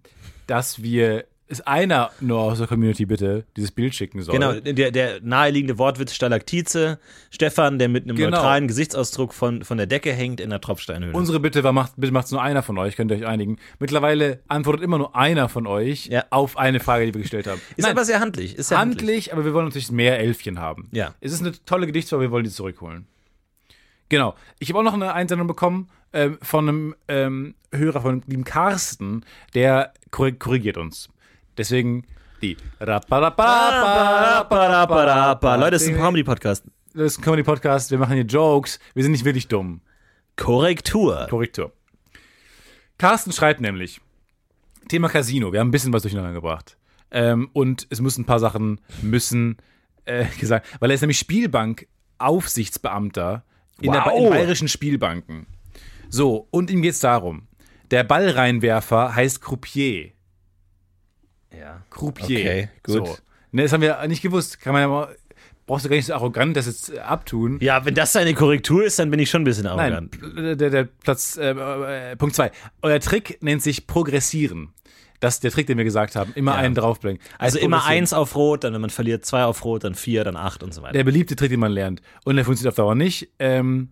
dass 0.46 0.82
wir 0.82 1.24
es 1.46 1.60
einer 1.60 2.10
nur 2.20 2.38
aus 2.40 2.58
der 2.58 2.66
Community 2.66 3.04
bitte 3.04 3.44
dieses 3.56 3.70
Bild 3.70 3.94
schicken 3.94 4.22
soll. 4.22 4.32
Genau, 4.32 4.52
der, 4.54 4.90
der 4.90 5.20
naheliegende 5.20 5.76
Wortwitz 5.78 6.14
Stalaktize, 6.14 6.98
Stefan, 7.30 7.78
der 7.78 7.88
mit 7.90 8.04
einem 8.04 8.16
Genau. 8.16 8.30
neutralen 8.30 8.66
Gesichtsausdruck 8.66 9.34
von, 9.34 9.62
von 9.62 9.76
der 9.76 9.86
Decke 9.86 10.12
hängt 10.12 10.40
in 10.40 10.48
der 10.50 10.60
Tropfsteinhöhle. 10.62 11.12
Unsere 11.14 11.40
Bitte 11.40 11.62
war, 11.62 11.72
macht, 11.72 11.92
bitte 11.96 12.12
macht's 12.14 12.30
nur 12.30 12.40
einer 12.42 12.62
von 12.62 12.78
euch, 12.78 12.96
könnt 12.96 13.10
ihr 13.10 13.18
euch 13.18 13.26
einigen. 13.26 13.58
Mittlerweile 13.78 14.40
antwortet 14.48 14.82
immer 14.82 14.96
nur 14.98 15.14
einer 15.14 15.48
von 15.50 15.66
euch 15.66 16.06
Ja. 16.06 16.24
auf 16.30 16.56
eine 16.56 16.80
Frage, 16.80 17.04
die 17.06 17.14
wir 17.14 17.20
gestellt 17.20 17.46
haben. 17.46 17.60
ist 17.76 17.86
aber 17.86 18.04
sehr 18.06 18.20
handlich. 18.20 18.56
Ist 18.56 18.68
sehr 18.68 18.78
handlich. 18.78 19.00
handlich, 19.00 19.32
aber 19.34 19.44
wir 19.44 19.52
wollen 19.52 19.66
natürlich 19.66 19.92
mehr 19.92 20.18
Elfchen 20.18 20.58
haben. 20.58 20.88
Ja. 20.92 21.14
Es 21.20 21.32
ist 21.32 21.42
eine 21.42 21.52
tolle 21.66 21.86
Gedichtsform, 21.86 22.22
wir 22.22 22.30
wollen 22.30 22.44
die 22.44 22.50
zurückholen. 22.50 23.06
Genau. 24.08 24.34
Ich 24.58 24.68
habe 24.70 24.78
auch 24.78 24.82
noch 24.84 24.94
eine 24.94 25.12
Einsendung 25.14 25.46
bekommen 25.46 25.88
ähm, 26.12 26.38
von 26.42 26.68
einem 26.68 26.94
ähm, 27.08 27.54
Hörer, 27.72 28.00
von 28.02 28.22
dem 28.26 28.44
Carsten, 28.44 29.24
der 29.54 29.92
korri- 30.10 30.38
korrigiert 30.38 30.76
uns. 30.78 31.08
Deswegen 31.56 32.06
die. 32.42 32.56
Leute, 35.56 35.70
das 35.72 35.82
ist 35.82 35.88
ein 35.88 35.96
Comedy-Podcast. 35.96 36.64
Das 36.94 37.12
ist 37.12 37.18
ein 37.18 37.22
Comedy-Podcast, 37.22 37.90
wir 37.90 37.98
machen 37.98 38.14
hier 38.14 38.24
Jokes, 38.24 38.78
wir 38.94 39.02
sind 39.02 39.12
nicht 39.12 39.24
wirklich 39.24 39.48
dumm. 39.48 39.80
Korrektur. 40.36 41.26
Korrektur. 41.30 41.72
Carsten 42.98 43.32
schreibt 43.32 43.60
nämlich, 43.60 44.00
Thema 44.88 45.08
Casino, 45.08 45.52
wir 45.52 45.60
haben 45.60 45.68
ein 45.68 45.72
bisschen 45.72 45.92
was 45.92 46.02
durcheinander 46.02 46.32
gebracht. 46.32 46.76
Ähm, 47.10 47.48
und 47.52 47.86
es 47.90 48.00
müssen 48.00 48.22
ein 48.22 48.26
paar 48.26 48.40
Sachen 48.40 48.80
müssen 49.02 49.56
äh, 50.04 50.26
gesagt, 50.38 50.66
weil 50.80 50.90
er 50.90 50.94
ist 50.94 51.00
nämlich 51.00 51.18
Spielbank-Aufsichtsbeamter 51.18 53.44
in, 53.80 53.92
der, 53.92 54.04
Wow. 54.04 54.24
in 54.24 54.30
bayerischen 54.30 54.68
Spielbanken. 54.68 55.46
So, 56.08 56.46
und 56.50 56.70
ihm 56.70 56.82
geht's 56.82 57.00
darum, 57.00 57.46
der 57.90 58.04
Ballreinwerfer 58.04 59.14
heißt 59.14 59.40
Croupier. 59.40 60.12
Ja. 61.58 61.82
Croupier. 61.90 62.38
Okay, 62.40 62.68
gut. 62.82 63.06
So. 63.06 63.16
Ne, 63.52 63.62
das 63.62 63.72
haben 63.72 63.80
wir 63.82 64.04
nicht 64.06 64.22
gewusst. 64.22 64.60
Kann 64.60 64.72
man 64.72 64.82
ja 64.82 64.88
mal, 64.88 65.16
brauchst 65.66 65.84
du 65.84 65.88
gar 65.88 65.96
nicht 65.96 66.06
so 66.06 66.14
arrogant 66.14 66.56
das 66.56 66.66
jetzt 66.66 66.92
äh, 66.92 66.98
abtun. 66.98 67.58
Ja, 67.60 67.84
wenn 67.84 67.94
das 67.94 68.12
deine 68.12 68.34
Korrektur 68.34 68.84
ist, 68.84 68.98
dann 68.98 69.10
bin 69.10 69.20
ich 69.20 69.30
schon 69.30 69.42
ein 69.42 69.44
bisschen 69.44 69.64
Nein, 69.64 69.78
arrogant. 69.92 70.60
der, 70.60 70.70
der 70.70 70.84
Platz, 70.84 71.36
äh, 71.36 71.50
äh, 71.50 72.16
Punkt 72.16 72.34
zwei. 72.34 72.50
Euer 72.82 73.00
Trick 73.00 73.38
nennt 73.42 73.62
sich 73.62 73.86
Progressieren. 73.86 74.70
Das 75.20 75.34
ist 75.34 75.44
der 75.44 75.52
Trick, 75.52 75.66
den 75.68 75.78
wir 75.78 75.84
gesagt 75.84 76.16
haben. 76.16 76.32
Immer 76.34 76.52
Ja. 76.52 76.58
einen 76.58 76.74
draufbringen. 76.74 77.20
Also 77.38 77.58
immer 77.58 77.78
Progressieren. 77.78 77.98
eins 78.02 78.12
auf 78.12 78.34
Rot, 78.36 78.64
dann 78.64 78.74
wenn 78.74 78.80
man 78.82 78.90
verliert 78.90 79.24
zwei 79.24 79.44
auf 79.44 79.64
Rot, 79.64 79.84
dann 79.84 79.94
vier, 79.94 80.22
dann 80.24 80.36
acht 80.36 80.62
und 80.62 80.74
so 80.74 80.82
weiter. 80.82 80.92
Der 80.92 81.04
beliebte 81.04 81.34
Trick, 81.36 81.48
den 81.50 81.60
man 81.60 81.72
lernt. 81.72 82.02
Und 82.24 82.36
der 82.36 82.44
funktioniert 82.44 82.72
auf 82.72 82.76
Dauer 82.76 82.94
nicht. 82.94 83.30
Ähm, 83.38 83.88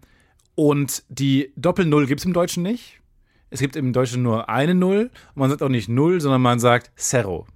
und 0.55 1.05
die 1.09 1.53
Doppel-Null 1.57 2.07
gibt 2.07 2.21
es 2.21 2.27
im 2.27 2.35
Deutschen 2.35 2.63
nicht. 2.63 3.01
Es 3.49 3.61
gibt 3.61 3.77
im 3.77 3.93
Deutschen 3.95 4.23
nur 4.23 4.49
eine 4.51 4.75
Null. 4.75 5.11
Und 5.35 5.37
man 5.41 5.49
sagt 5.49 5.63
auch 5.63 5.69
nicht 5.71 5.89
Null, 5.89 6.21
sondern 6.21 6.43
man 6.43 6.59
sagt 6.59 6.91
Zero. 7.01 7.47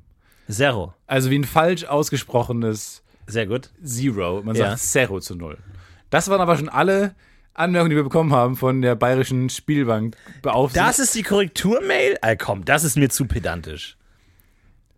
Zero. 0.49 0.95
Also 1.07 1.31
wie 1.31 1.39
ein 1.39 1.45
falsch 1.45 1.85
ausgesprochenes 1.85 3.03
Sehr 3.27 3.47
gut. 3.47 3.71
Zero. 3.85 4.43
Man 4.45 4.55
Ja. 4.57 4.71
sagt 4.71 4.81
Zero 4.83 5.21
zu 5.21 5.35
Null. 5.35 5.59
Das 6.11 6.29
waren 6.29 6.41
aber 6.41 6.57
schon 6.57 6.69
alle 6.69 7.15
Anmerkungen, 7.55 7.91
die 7.91 7.97
wir 7.97 8.05
bekommen 8.05 8.33
haben 8.33 8.55
von 8.57 8.83
der 8.83 8.95
bayerischen 8.95 9.49
Spielbank 9.51 10.17
beaufsichtigt. 10.43 10.87
Das 10.89 10.99
ist 10.99 11.15
die 11.15 11.23
Korrekturmail? 11.23 12.19
Ah, 12.21 12.37
komm, 12.37 12.65
das 12.65 12.85
ist 12.85 12.97
mir 12.97 13.09
zu 13.09 13.25
pedantisch. 13.27 13.97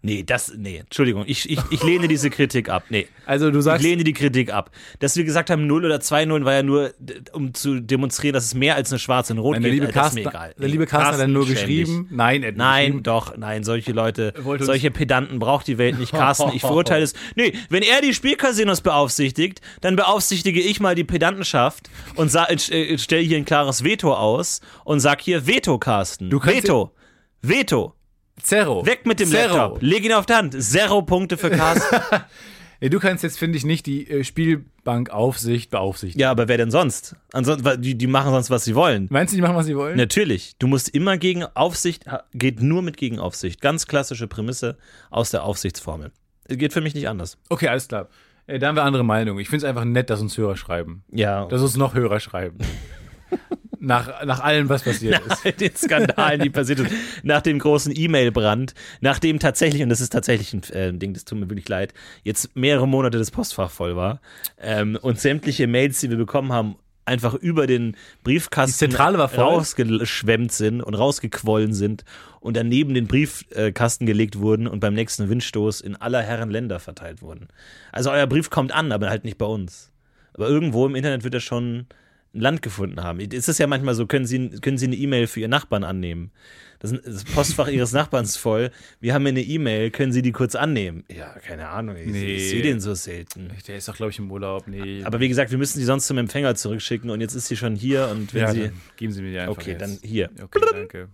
Nee, 0.00 0.22
das, 0.22 0.52
nee, 0.56 0.78
Entschuldigung, 0.78 1.24
ich, 1.26 1.50
ich, 1.50 1.58
ich 1.70 1.82
lehne 1.82 2.06
diese 2.06 2.30
Kritik 2.30 2.68
ab. 2.68 2.84
Nee. 2.88 3.08
Also 3.26 3.50
du 3.50 3.58
Ich 3.58 3.64
sagst, 3.64 3.82
lehne 3.82 4.04
die 4.04 4.12
Kritik 4.12 4.52
ab. 4.52 4.70
Dass 5.00 5.16
wir 5.16 5.24
gesagt 5.24 5.50
haben, 5.50 5.66
0 5.66 5.84
oder 5.86 6.00
2 6.00 6.24
Nullen 6.26 6.44
war 6.44 6.54
ja 6.54 6.62
nur, 6.62 6.92
um 7.32 7.52
zu 7.52 7.80
demonstrieren, 7.80 8.32
dass 8.34 8.44
es 8.44 8.54
mehr 8.54 8.76
als 8.76 8.92
eine 8.92 9.00
schwarze 9.00 9.32
und 9.32 9.40
rot 9.40 9.54
Nein, 9.54 9.62
der 9.62 9.70
gibt. 9.72 9.82
liebe 9.86 9.92
das 9.92 10.08
ist 10.08 10.14
mir 10.14 10.26
egal. 10.26 10.54
der 10.56 10.68
liebe 10.68 10.86
Carsten 10.86 11.12
hat 11.14 11.20
dann 11.20 11.32
nur 11.32 11.46
geschrieben. 11.46 12.06
Nein, 12.12 12.44
er 12.44 12.52
Nein, 12.52 12.84
geschrieben. 12.86 13.02
doch, 13.02 13.36
nein, 13.36 13.64
solche 13.64 13.90
Leute, 13.92 14.34
solche 14.60 14.92
Pedanten 14.92 15.40
braucht 15.40 15.66
die 15.66 15.78
Welt 15.78 15.98
nicht. 15.98 16.12
Carsten, 16.12 16.52
ich 16.54 16.60
verurteile 16.68 17.02
es. 17.02 17.14
Nee, 17.34 17.52
wenn 17.68 17.82
er 17.82 18.00
die 18.00 18.14
Spielcasinos 18.14 18.80
beaufsichtigt, 18.82 19.60
dann 19.80 19.96
beaufsichtige 19.96 20.60
ich 20.60 20.78
mal 20.78 20.94
die 20.94 21.04
Pedantenschaft 21.04 21.90
und 22.14 22.32
äh, 22.34 22.98
stelle 22.98 23.22
hier 23.22 23.36
ein 23.36 23.44
klares 23.44 23.82
Veto 23.82 24.14
aus 24.14 24.60
und 24.84 25.00
sag 25.00 25.20
hier 25.22 25.46
Veto, 25.48 25.78
Carsten. 25.78 26.30
Du 26.30 26.38
kannst 26.38 26.62
Veto. 26.62 26.92
Veto. 27.42 27.94
Zero. 28.42 28.84
Weg 28.86 29.06
mit 29.06 29.20
dem 29.20 29.28
Zero. 29.28 29.54
Laptop. 29.56 29.82
Leg 29.82 30.04
ihn 30.04 30.12
auf 30.12 30.26
die 30.26 30.34
Hand. 30.34 30.62
Zero 30.62 31.02
Punkte 31.02 31.36
für 31.36 31.50
Carsten. 31.50 31.96
Du 32.80 33.00
kannst 33.00 33.24
jetzt, 33.24 33.40
finde 33.40 33.58
ich, 33.58 33.64
nicht 33.64 33.86
die 33.86 34.08
äh, 34.08 34.22
Spielbankaufsicht 34.22 35.68
beaufsichtigen. 35.68 36.20
ja, 36.20 36.30
aber 36.30 36.46
wer 36.46 36.58
denn 36.58 36.70
sonst? 36.70 37.16
Ansonsten, 37.32 37.82
die, 37.82 37.98
die 37.98 38.06
machen 38.06 38.30
sonst, 38.30 38.50
was 38.50 38.64
sie 38.64 38.76
wollen. 38.76 39.08
Meinst 39.10 39.32
du, 39.32 39.36
die 39.36 39.42
machen, 39.42 39.56
was 39.56 39.66
sie 39.66 39.76
wollen? 39.76 39.96
Natürlich. 39.96 40.54
Du 40.60 40.68
musst 40.68 40.88
immer 40.88 41.18
gegen 41.18 41.42
Aufsicht, 41.42 42.04
geht 42.34 42.62
nur 42.62 42.82
mit 42.82 42.96
Gegenaufsicht. 42.96 43.60
Ganz 43.60 43.88
klassische 43.88 44.28
Prämisse 44.28 44.78
aus 45.10 45.30
der 45.30 45.42
Aufsichtsformel. 45.42 46.12
Geht 46.48 46.72
für 46.72 46.80
mich 46.80 46.94
nicht 46.94 47.08
anders. 47.08 47.36
Okay, 47.48 47.66
alles 47.66 47.88
klar. 47.88 48.08
Äh, 48.46 48.60
da 48.60 48.68
haben 48.68 48.76
wir 48.76 48.84
andere 48.84 49.04
Meinungen. 49.04 49.40
Ich 49.40 49.48
finde 49.48 49.66
es 49.66 49.68
einfach 49.68 49.84
nett, 49.84 50.08
dass 50.08 50.20
uns 50.20 50.38
Hörer 50.38 50.56
schreiben. 50.56 51.02
Ja. 51.10 51.46
Dass 51.46 51.62
uns 51.62 51.76
noch 51.76 51.94
Hörer 51.94 52.20
schreiben. 52.20 52.58
nach, 53.80 54.24
nach 54.24 54.40
allem, 54.40 54.68
was 54.68 54.82
passiert 54.82 55.20
ist. 55.20 55.44
Nach 55.44 55.52
den 55.52 55.76
Skandalen, 55.76 56.40
die 56.40 56.50
passiert 56.50 56.78
sind, 56.78 56.90
nach 57.22 57.42
dem 57.42 57.58
großen 57.58 57.92
E-Mail-Brand, 57.94 58.74
nachdem 59.00 59.38
tatsächlich, 59.38 59.82
und 59.82 59.88
das 59.88 60.00
ist 60.00 60.10
tatsächlich 60.10 60.52
ein 60.52 60.62
äh, 60.72 60.92
Ding, 60.92 61.14
das 61.14 61.24
tut 61.24 61.38
mir 61.38 61.48
wirklich 61.48 61.68
leid, 61.68 61.94
jetzt 62.24 62.56
mehrere 62.56 62.88
Monate 62.88 63.18
das 63.18 63.30
Postfach 63.30 63.70
voll 63.70 63.96
war 63.96 64.20
ähm, 64.60 64.98
und 65.00 65.20
sämtliche 65.20 65.66
Mails, 65.66 66.00
die 66.00 66.10
wir 66.10 66.16
bekommen 66.16 66.52
haben, 66.52 66.76
einfach 67.08 67.34
über 67.34 67.66
den 67.66 67.96
Briefkasten 68.22 68.94
rausgeschwemmt 68.94 70.52
sind 70.52 70.82
und 70.82 70.94
rausgequollen 70.94 71.72
sind 71.72 72.04
und 72.40 72.56
daneben 72.56 72.94
den 72.94 73.06
Briefkasten 73.06 74.04
gelegt 74.04 74.38
wurden 74.38 74.68
und 74.68 74.80
beim 74.80 74.94
nächsten 74.94 75.28
Windstoß 75.28 75.80
in 75.80 75.96
aller 75.96 76.22
Herren 76.22 76.50
Länder 76.50 76.78
verteilt 76.78 77.22
wurden. 77.22 77.48
Also 77.92 78.10
euer 78.10 78.26
Brief 78.26 78.50
kommt 78.50 78.72
an, 78.72 78.92
aber 78.92 79.08
halt 79.08 79.24
nicht 79.24 79.38
bei 79.38 79.46
uns. 79.46 79.90
Aber 80.34 80.48
irgendwo 80.48 80.86
im 80.86 80.94
Internet 80.94 81.24
wird 81.24 81.34
er 81.34 81.40
schon 81.40 81.86
ein 82.34 82.40
Land 82.40 82.62
gefunden 82.62 83.02
haben. 83.02 83.20
Es 83.20 83.48
ist 83.48 83.58
ja 83.58 83.66
manchmal 83.66 83.94
so, 83.94 84.06
können 84.06 84.26
Sie, 84.26 84.50
können 84.60 84.78
Sie 84.78 84.86
eine 84.86 84.96
E-Mail 84.96 85.26
für 85.26 85.40
Ihren 85.40 85.50
Nachbarn 85.50 85.84
annehmen? 85.84 86.30
Das 86.80 86.92
Postfach 87.24 87.68
Ihres 87.68 87.92
Nachbarns 87.92 88.36
voll. 88.36 88.70
Wir 89.00 89.12
haben 89.12 89.22
hier 89.22 89.30
eine 89.30 89.42
E-Mail, 89.42 89.90
können 89.90 90.12
Sie 90.12 90.22
die 90.22 90.30
kurz 90.30 90.54
annehmen? 90.54 91.04
Ja, 91.08 91.30
keine 91.40 91.68
Ahnung, 91.68 91.96
ich, 91.96 92.06
Nee. 92.06 92.36
ich 92.36 92.50
sehe 92.50 92.62
den 92.62 92.80
so 92.80 92.94
selten. 92.94 93.50
Der 93.66 93.76
ist 93.76 93.88
doch, 93.88 93.96
glaube 93.96 94.10
ich, 94.10 94.18
im 94.20 94.30
Urlaub. 94.30 94.68
Nee. 94.68 95.02
Aber 95.02 95.18
wie 95.18 95.28
gesagt, 95.28 95.50
wir 95.50 95.58
müssen 95.58 95.78
sie 95.78 95.84
sonst 95.84 96.06
zum 96.06 96.18
Empfänger 96.18 96.54
zurückschicken 96.54 97.10
und 97.10 97.20
jetzt 97.20 97.34
ist 97.34 97.48
sie 97.48 97.56
schon 97.56 97.74
hier 97.74 98.08
und 98.12 98.32
wenn 98.32 98.42
ja, 98.42 98.52
sie. 98.52 98.70
geben 98.96 99.12
Sie 99.12 99.22
mir 99.22 99.32
die 99.32 99.38
einfach. 99.40 99.52
Okay, 99.60 99.72
jetzt. 99.72 99.80
dann 99.82 99.98
hier. 100.02 100.30
Okay, 100.40 100.60
danke. 100.72 101.08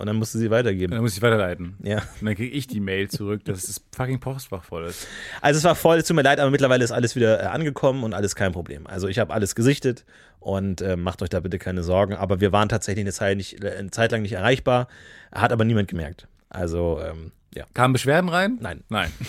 Und 0.00 0.06
dann 0.06 0.16
musst 0.16 0.34
du 0.34 0.38
sie 0.38 0.50
weitergeben. 0.50 0.92
Dann 0.92 1.02
muss 1.02 1.14
ich 1.14 1.20
weiterleiten. 1.20 1.76
Ja. 1.82 1.98
Und 1.98 2.26
dann 2.26 2.34
kriege 2.34 2.56
ich 2.56 2.66
die 2.66 2.80
Mail 2.80 3.08
zurück, 3.08 3.44
dass 3.44 3.66
das 3.66 3.82
fucking 3.94 4.18
Postfach 4.18 4.64
voll 4.64 4.86
ist. 4.86 5.06
Also 5.42 5.58
es 5.58 5.64
war 5.64 5.74
voll, 5.74 5.98
es 5.98 6.06
tut 6.06 6.16
mir 6.16 6.22
leid, 6.22 6.40
aber 6.40 6.50
mittlerweile 6.50 6.82
ist 6.82 6.90
alles 6.90 7.14
wieder 7.16 7.42
äh, 7.42 7.46
angekommen 7.46 8.02
und 8.02 8.14
alles 8.14 8.34
kein 8.34 8.52
Problem. 8.52 8.86
Also 8.86 9.08
ich 9.08 9.18
habe 9.18 9.32
alles 9.32 9.54
gesichtet 9.54 10.06
und 10.38 10.80
äh, 10.80 10.96
macht 10.96 11.20
euch 11.20 11.28
da 11.28 11.40
bitte 11.40 11.58
keine 11.58 11.82
Sorgen. 11.82 12.14
Aber 12.14 12.40
wir 12.40 12.50
waren 12.50 12.70
tatsächlich 12.70 13.04
eine 13.04 13.12
Zeit, 13.12 13.36
nicht, 13.36 13.62
eine 13.62 13.90
Zeit 13.90 14.10
lang 14.10 14.22
nicht 14.22 14.32
erreichbar, 14.32 14.88
hat 15.32 15.52
aber 15.52 15.64
niemand 15.64 15.88
gemerkt. 15.88 16.28
Also 16.48 17.00
ähm, 17.00 17.32
ja. 17.54 17.64
Kamen 17.74 17.92
Beschwerden 17.92 18.28
rein? 18.30 18.58
Nein. 18.60 18.84
Nein. 18.88 19.10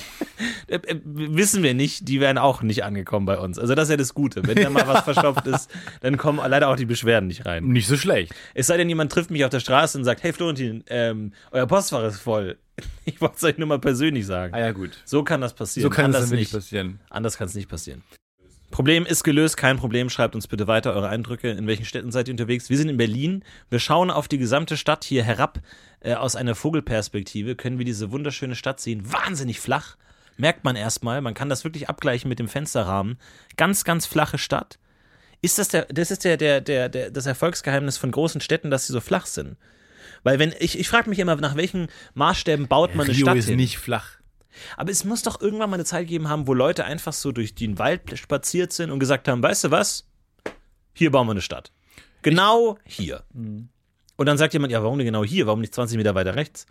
Äh, 0.68 0.78
äh, 0.88 1.00
wissen 1.06 1.62
wir 1.62 1.76
nicht, 1.76 2.08
die 2.08 2.20
wären 2.20 2.40
auch 2.40 2.64
nicht 2.64 2.84
angekommen 2.84 3.28
bei 3.28 3.38
uns. 3.38 3.60
Also 3.60 3.76
das 3.76 3.90
ist 3.90 3.92
ja 3.92 3.98
das 3.98 4.16
Gute. 4.16 4.42
Wenn 4.48 4.56
da 4.56 4.72
mal 4.72 4.88
was 4.88 5.02
verstopft 5.04 5.46
ist, 5.46 5.70
dann 6.00 6.18
kommen 6.18 6.40
leider 6.40 6.70
auch 6.70 6.78
die 6.78 6.86
Beschwerden 6.86 7.28
nicht 7.28 7.46
rein. 7.46 7.66
Nicht 7.66 7.86
so 7.86 7.96
schlecht. 7.96 8.34
Es 8.56 8.66
sei 8.68 8.78
denn, 8.78 8.90
jemand 8.90 9.12
trifft 9.12 9.30
mich 9.30 9.46
auf 9.46 9.52
der 9.52 9.60
Straße 9.60 10.00
und 10.00 10.04
sagt, 10.04 10.24
hey 10.24 10.34
Florentin, 10.34 10.84
ähm, 10.88 11.34
euer 11.52 11.68
Postfach 11.68 12.04
ist 12.06 12.20
voll. 12.20 12.58
Ich 13.06 13.22
wollte 13.22 13.36
es 13.38 13.44
euch 13.44 13.58
nur 13.60 13.68
mal 13.68 13.78
persönlich 13.78 14.26
sagen. 14.26 14.56
Ah 14.56 14.60
ja, 14.60 14.72
gut. 14.72 15.00
So 15.06 15.24
kann 15.24 15.42
das 15.42 15.54
passieren. 15.54 15.84
So 15.88 15.96
kann 15.96 16.06
Anders 16.06 16.32
wirklich 16.32 16.40
nicht. 16.40 16.54
passieren. 16.54 17.00
Anders 17.10 17.38
kann 17.38 17.48
es 17.48 17.54
nicht 17.54 17.70
passieren. 17.70 18.02
Problem 18.72 19.06
ist 19.06 19.24
gelöst, 19.24 19.58
kein 19.58 19.78
Problem. 19.78 20.10
Schreibt 20.10 20.34
uns 20.34 20.48
bitte 20.48 20.68
weiter 20.68 20.94
eure 20.94 21.10
Eindrücke. 21.10 21.52
In 21.52 21.68
welchen 21.68 21.86
Städten 21.86 22.12
seid 22.12 22.28
ihr 22.28 22.34
unterwegs? 22.34 22.70
Wir 22.70 22.78
sind 22.78 22.90
in 22.90 22.98
Berlin. 22.98 23.44
Wir 23.70 23.80
schauen 23.80 24.10
auf 24.10 24.28
die 24.28 24.38
gesamte 24.38 24.78
Stadt 24.78 25.04
hier 25.04 25.24
herab. 25.24 25.60
Äh, 26.00 26.16
aus 26.16 26.36
einer 26.36 26.56
Vogelperspektive 26.56 27.56
können 27.56 27.78
wir 27.78 27.86
diese 27.86 28.12
wunderschöne 28.12 28.56
Stadt 28.56 28.80
sehen. 28.80 29.12
Wahnsinnig 29.12 29.60
flach. 29.60 29.98
Merkt 30.38 30.64
man 30.64 30.76
erstmal. 30.76 31.22
Man 31.22 31.34
kann 31.34 31.50
das 31.50 31.64
wirklich 31.64 31.90
abgleichen 31.90 32.30
mit 32.30 32.40
dem 32.40 32.48
Fensterrahmen. 32.48 33.20
Ganz, 33.58 33.84
ganz 33.84 34.06
flache 34.06 34.38
Stadt. 34.38 34.80
Ist 35.42 35.58
das 35.58 35.68
der, 35.68 35.86
das 35.86 36.12
ist 36.12 36.24
der, 36.24 36.38
der, 36.38 36.62
der, 36.62 36.90
der, 36.90 37.12
das 37.12 37.26
Erfolgsgeheimnis 37.26 37.98
von 37.98 38.12
großen 38.12 38.42
Städten, 38.42 38.72
dass 38.72 38.88
sie 38.88 38.94
so 38.94 39.02
flach 39.02 39.26
sind? 39.26 39.58
Weil 40.24 40.40
wenn, 40.40 40.54
ich, 40.60 40.80
ich 40.80 40.88
frage 40.88 41.10
mich 41.10 41.20
immer, 41.20 41.36
nach 41.36 41.56
welchen 41.56 41.88
Maßstäben 42.14 42.68
baut 42.68 42.96
man 42.96 43.08
eine 43.08 43.16
Rio 43.16 43.26
Stadt 43.26 43.38
ist 43.38 43.48
hin? 43.48 43.58
nicht 43.58 43.78
flach. 43.78 44.21
Aber 44.78 44.92
es 44.92 45.04
muss 45.06 45.24
doch 45.24 45.42
irgendwann 45.42 45.70
mal 45.70 45.76
eine 45.76 45.86
Zeit 45.86 46.08
geben 46.08 46.30
haben, 46.30 46.48
wo 46.48 46.54
Leute 46.54 46.86
einfach 46.86 47.14
so 47.14 47.32
durch 47.32 47.56
den 47.56 47.80
Wald 47.80 48.18
spaziert 48.18 48.74
sind 48.74 48.92
und 48.92 49.00
gesagt 49.00 49.28
haben, 49.28 49.42
weißt 49.44 49.66
du 49.66 49.72
was? 49.72 50.08
Hier 50.94 51.12
bauen 51.12 51.28
wir 51.28 51.32
eine 51.32 51.42
Stadt. 51.42 51.72
Genau 52.22 52.78
hier. 52.86 53.24
Mhm. 53.34 53.70
Und 54.18 54.26
dann 54.26 54.38
sagt 54.38 54.54
jemand, 54.54 54.72
ja, 54.72 54.84
warum 54.84 54.98
denn 54.98 55.06
genau 55.08 55.24
hier? 55.24 55.48
Warum 55.48 55.62
nicht 55.62 55.74
20 55.74 55.98
Meter 55.98 56.14
weiter 56.16 56.36
rechts? 56.36 56.66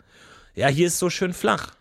Ja, 0.54 0.68
hier 0.68 0.86
ist 0.86 0.98
so 0.98 1.10
schön 1.10 1.32
flach. 1.32 1.74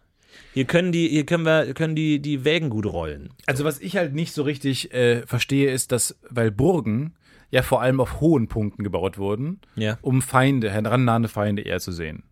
Hier 0.54 0.66
können 0.66 0.92
die, 0.92 1.08
hier 1.10 1.26
können 1.26 1.46
wir, 1.46 1.74
können 1.76 1.96
die, 1.96 2.20
die 2.20 2.44
Wägen 2.44 2.70
gut 2.70 2.86
rollen. 2.88 3.30
Also 3.46 3.66
was 3.66 3.80
ich 3.80 3.98
halt 3.98 4.14
nicht 4.16 4.34
so 4.34 4.42
richtig 4.44 4.92
äh, 4.94 5.26
verstehe, 5.28 5.72
ist, 5.72 5.92
dass, 5.92 6.18
weil 6.30 6.50
Burgen 6.50 7.14
ja 7.52 7.62
vor 7.62 7.82
allem 7.82 8.00
auf 8.00 8.20
hohen 8.20 8.48
Punkten 8.48 8.84
gebaut 8.84 9.18
wurden, 9.18 9.60
Ja. 9.76 9.98
um 10.02 10.22
Feinde, 10.22 10.72
herannahende 10.72 11.30
Feinde 11.30 11.62
eher 11.64 11.80
zu 11.80 11.92
sehen. 11.92 12.24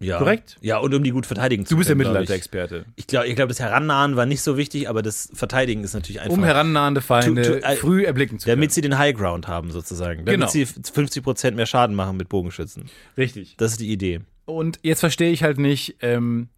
Ja. 0.00 0.18
Korrekt? 0.18 0.56
Ja, 0.60 0.78
und 0.78 0.94
um 0.94 1.02
die 1.02 1.10
gut 1.10 1.26
verteidigen 1.26 1.66
zu 1.66 1.74
Du 1.74 1.78
bist 1.78 1.88
der 1.88 1.96
können. 1.96 2.04
glaub 2.10 2.14
ich. 2.14 2.20
Mittelalter-Experte. 2.28 2.84
Ich 2.96 3.06
glaube, 3.06 3.26
ich 3.26 3.34
glaub, 3.36 3.48
das 3.48 3.60
Herannahen 3.60 4.16
war 4.16 4.26
nicht 4.26 4.42
so 4.42 4.56
wichtig, 4.56 4.88
aber 4.88 5.02
das 5.02 5.28
Verteidigen 5.34 5.82
ist 5.84 5.94
natürlich 5.94 6.20
einfach. 6.20 6.36
Um 6.36 6.44
herannahende 6.44 7.00
Feinde 7.00 7.42
Tu- 7.42 7.48
tu- 7.60 7.64
äh, 7.66 7.76
früh 7.76 8.04
erblicken 8.04 8.38
zu 8.38 8.44
können. 8.46 8.58
damit 8.60 8.72
sie 8.72 8.80
den 8.80 8.96
Highground 8.98 9.48
haben, 9.48 9.70
sozusagen. 9.70 10.24
Damit 10.24 10.40
Genau. 10.40 10.46
sie 10.48 10.64
50% 10.66 11.56
mehr 11.56 11.66
Schaden 11.66 11.96
machen 11.96 12.16
mit 12.16 12.28
Bogenschützen. 12.28 12.84
Richtig. 13.16 13.54
Das 13.58 13.72
ist 13.72 13.80
die 13.80 13.90
Idee. 13.90 14.20
Und 14.44 14.78
jetzt 14.82 15.00
verstehe 15.00 15.30
ich 15.32 15.42
halt 15.42 15.58
nicht, 15.58 15.96
ähm, 16.00 16.48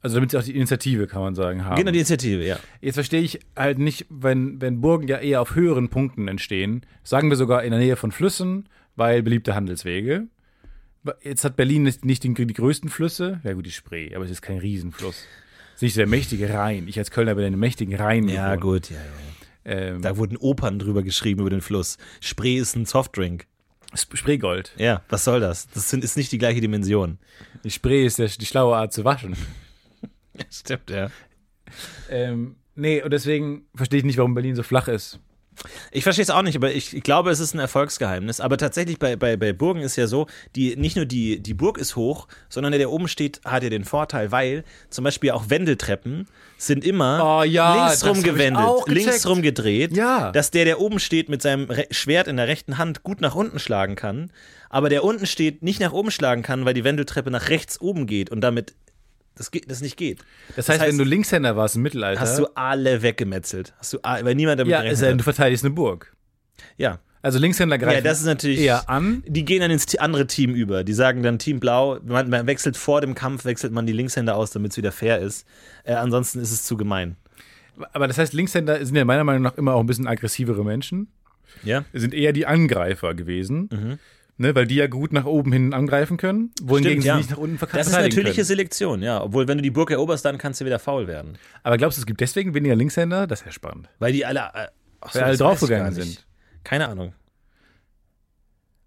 also 0.00 0.14
damit 0.16 0.30
sie 0.30 0.38
auch 0.38 0.42
die 0.44 0.54
Initiative, 0.54 1.06
kann 1.08 1.20
man 1.22 1.34
sagen, 1.34 1.64
haben. 1.64 1.76
Genau 1.76 1.90
die 1.90 1.98
Initiative, 1.98 2.46
ja. 2.46 2.58
Jetzt 2.80 2.94
verstehe 2.94 3.20
ich 3.22 3.40
halt 3.56 3.78
nicht, 3.78 4.06
wenn, 4.08 4.60
wenn 4.60 4.80
Burgen 4.80 5.08
ja 5.08 5.18
eher 5.18 5.40
auf 5.42 5.54
höheren 5.56 5.88
Punkten 5.88 6.28
entstehen, 6.28 6.86
sagen 7.02 7.28
wir 7.28 7.36
sogar 7.36 7.64
in 7.64 7.72
der 7.72 7.80
Nähe 7.80 7.96
von 7.96 8.12
Flüssen, 8.12 8.68
weil 8.94 9.22
beliebte 9.22 9.54
Handelswege. 9.54 10.28
Jetzt 11.22 11.44
hat 11.44 11.56
Berlin 11.56 11.82
nicht, 11.84 12.04
nicht 12.04 12.24
den, 12.24 12.34
die 12.34 12.54
größten 12.54 12.90
Flüsse, 12.90 13.40
ja 13.44 13.52
gut, 13.52 13.66
die 13.66 13.70
Spree, 13.72 14.14
aber 14.14 14.24
es 14.24 14.30
ist 14.30 14.42
kein 14.42 14.58
Riesenfluss. 14.58 15.16
Es 15.70 15.76
ist 15.76 15.82
nicht 15.82 15.94
so 15.94 16.00
der 16.00 16.06
mächtige 16.08 16.48
Rhein. 16.52 16.88
Ich 16.88 16.98
als 16.98 17.10
Kölner 17.10 17.34
bin 17.34 17.44
in 17.44 17.52
einem 17.52 17.60
mächtigen 17.60 17.94
Rhein 17.94 18.28
Ja, 18.28 18.56
gewohnt. 18.56 18.86
gut, 18.86 18.90
ja, 18.90 18.96
ja. 18.96 19.02
Ähm, 19.78 20.00
Da 20.02 20.16
wurden 20.16 20.36
Opern 20.36 20.78
drüber 20.78 21.02
geschrieben 21.02 21.40
über 21.40 21.50
den 21.50 21.60
Fluss. 21.60 21.98
Spree 22.20 22.56
ist 22.56 22.76
ein 22.76 22.86
Softdrink. 22.86 23.46
Sp- 23.94 24.16
Spreegold. 24.16 24.72
Ja, 24.78 25.02
was 25.08 25.24
soll 25.24 25.40
das? 25.40 25.68
Das 25.70 25.90
sind, 25.90 26.02
ist 26.04 26.16
nicht 26.16 26.30
die 26.32 26.38
gleiche 26.38 26.60
Dimension. 26.60 27.18
Die 27.64 27.70
Spree 27.70 28.04
ist 28.06 28.18
der, 28.18 28.28
die 28.28 28.46
schlaue 28.46 28.76
Art 28.76 28.92
zu 28.92 29.04
waschen. 29.04 29.36
Stimmt, 30.50 30.90
ja. 30.90 31.10
Ähm, 32.10 32.56
nee, 32.74 33.02
und 33.02 33.12
deswegen 33.12 33.66
verstehe 33.74 33.98
ich 33.98 34.04
nicht, 34.04 34.18
warum 34.18 34.34
Berlin 34.34 34.54
so 34.56 34.62
flach 34.62 34.88
ist. 34.88 35.18
Ich 35.90 36.02
verstehe 36.04 36.22
es 36.22 36.30
auch 36.30 36.42
nicht, 36.42 36.56
aber 36.56 36.72
ich, 36.72 36.94
ich 36.94 37.02
glaube, 37.02 37.30
es 37.30 37.40
ist 37.40 37.54
ein 37.54 37.58
Erfolgsgeheimnis. 37.58 38.40
Aber 38.40 38.58
tatsächlich 38.58 38.98
bei, 38.98 39.16
bei, 39.16 39.36
bei 39.36 39.52
Burgen 39.52 39.80
ist 39.80 39.96
ja 39.96 40.06
so, 40.06 40.26
die, 40.54 40.76
nicht 40.76 40.96
nur 40.96 41.06
die, 41.06 41.40
die 41.40 41.54
Burg 41.54 41.78
ist 41.78 41.96
hoch, 41.96 42.28
sondern 42.48 42.72
der, 42.72 42.78
der 42.78 42.90
oben 42.90 43.08
steht, 43.08 43.40
hat 43.44 43.62
ja 43.62 43.70
den 43.70 43.84
Vorteil, 43.84 44.30
weil 44.32 44.64
zum 44.90 45.04
Beispiel 45.04 45.30
auch 45.30 45.48
Wendeltreppen 45.48 46.28
sind 46.58 46.84
immer 46.84 47.38
Oh 47.40 47.42
ja, 47.42 47.86
linksrum 47.88 48.22
gewendet, 48.22 48.64
linksrum 48.86 49.42
gedreht, 49.42 49.96
Ja. 49.96 50.30
dass 50.32 50.50
der, 50.50 50.64
der 50.64 50.80
oben 50.80 50.98
steht, 51.00 51.28
mit 51.28 51.42
seinem 51.42 51.70
Re 51.70 51.86
Schwert 51.90 52.28
in 52.28 52.36
der 52.36 52.48
rechten 52.48 52.78
Hand 52.78 53.02
gut 53.02 53.20
nach 53.20 53.34
unten 53.34 53.58
schlagen 53.58 53.94
kann, 53.94 54.30
aber 54.70 54.88
der 54.88 55.04
unten 55.04 55.26
steht, 55.26 55.62
nicht 55.62 55.80
nach 55.80 55.92
oben 55.92 56.10
schlagen 56.10 56.42
kann, 56.42 56.64
weil 56.64 56.74
die 56.74 56.84
Wendeltreppe 56.84 57.30
nach 57.30 57.48
rechts 57.48 57.80
oben 57.80 58.06
geht 58.06 58.30
und 58.30 58.40
damit 58.40 58.74
das, 59.36 59.50
geht, 59.50 59.70
das 59.70 59.80
nicht 59.80 59.96
geht. 59.96 60.24
Das 60.56 60.68
heißt, 60.68 60.80
wenn 60.80 60.98
du 60.98 61.04
Linkshänder 61.04 61.56
warst 61.56 61.76
im 61.76 61.82
Mittelalter, 61.82 62.20
hast 62.20 62.38
du 62.38 62.46
alle 62.54 63.02
weggemetzelt. 63.02 63.74
Hast 63.78 63.92
du, 63.92 63.98
all- 64.02 64.24
weil 64.24 64.34
niemand 64.34 64.58
damit 64.60 64.72
ja, 64.72 64.82
gerechnet 64.82 65.10
hat. 65.12 65.18
du 65.20 65.24
verteidigst 65.24 65.64
eine 65.64 65.74
Burg. 65.74 66.14
Ja. 66.76 66.98
Also 67.22 67.38
Linkshänder 67.40 67.76
greifen 67.78 67.96
Ja, 67.96 68.00
das 68.02 68.20
ist 68.20 68.26
natürlich. 68.26 68.60
eher 68.60 68.88
an. 68.88 69.22
Die 69.26 69.44
gehen 69.44 69.60
dann 69.60 69.70
ins 69.70 69.96
andere 69.98 70.26
Team 70.28 70.54
über. 70.54 70.84
Die 70.84 70.92
sagen 70.92 71.22
dann 71.22 71.38
Team 71.38 71.58
Blau. 71.58 71.98
Man, 72.04 72.30
man 72.30 72.46
wechselt 72.46 72.76
vor 72.76 73.00
dem 73.00 73.14
Kampf, 73.16 73.44
wechselt 73.44 73.72
man 73.72 73.84
die 73.86 73.92
Linkshänder 73.92 74.36
aus, 74.36 74.52
damit 74.52 74.70
es 74.72 74.76
wieder 74.76 74.92
fair 74.92 75.18
ist. 75.20 75.44
Äh, 75.84 75.94
ansonsten 75.94 76.38
ist 76.40 76.52
es 76.52 76.62
zu 76.62 76.76
gemein. 76.76 77.16
Aber 77.92 78.06
das 78.06 78.16
heißt, 78.18 78.32
Linkshänder 78.32 78.84
sind 78.86 78.94
ja 78.94 79.04
meiner 79.04 79.24
Meinung 79.24 79.42
nach 79.42 79.56
immer 79.56 79.74
auch 79.74 79.80
ein 79.80 79.86
bisschen 79.86 80.06
aggressivere 80.06 80.64
Menschen. 80.64 81.08
Ja? 81.64 81.84
Sind 81.92 82.14
eher 82.14 82.32
die 82.32 82.46
Angreifer 82.46 83.14
gewesen. 83.14 83.68
Mhm. 83.72 83.98
Ne, 84.38 84.54
weil 84.54 84.66
die 84.66 84.74
ja 84.74 84.86
gut 84.86 85.14
nach 85.14 85.24
oben 85.24 85.50
hin 85.50 85.72
angreifen 85.72 86.18
können, 86.18 86.52
wohingegen 86.62 87.00
Stimmt, 87.00 87.02
sie 87.02 87.08
ja. 87.08 87.16
nicht 87.16 87.30
nach 87.30 87.38
unten 87.38 87.56
verk- 87.56 87.72
Das 87.72 87.86
ist 87.86 87.94
natürliche 87.94 88.34
können. 88.34 88.44
Selektion, 88.44 89.02
ja. 89.02 89.22
Obwohl, 89.22 89.48
wenn 89.48 89.56
du 89.56 89.62
die 89.62 89.70
Burg 89.70 89.90
eroberst, 89.90 90.26
dann 90.26 90.36
kannst 90.36 90.60
du 90.60 90.66
wieder 90.66 90.78
faul 90.78 91.06
werden. 91.06 91.38
Aber 91.62 91.78
glaubst 91.78 91.96
du, 91.96 92.02
es 92.02 92.06
gibt 92.06 92.20
deswegen 92.20 92.52
weniger 92.52 92.76
Linkshänder? 92.76 93.26
Das 93.26 93.40
ist 93.40 93.46
ja 93.46 93.52
spannend. 93.52 93.88
Weil 93.98 94.12
die 94.12 94.26
alle. 94.26 94.40
Äh, 94.40 94.66
ach 95.00 95.14
Weil 95.14 95.22
alle 95.22 95.32
das 95.32 95.38
draufgegangen 95.38 95.94
sind. 95.94 96.26
Keine 96.64 96.86
Ahnung. 96.88 97.14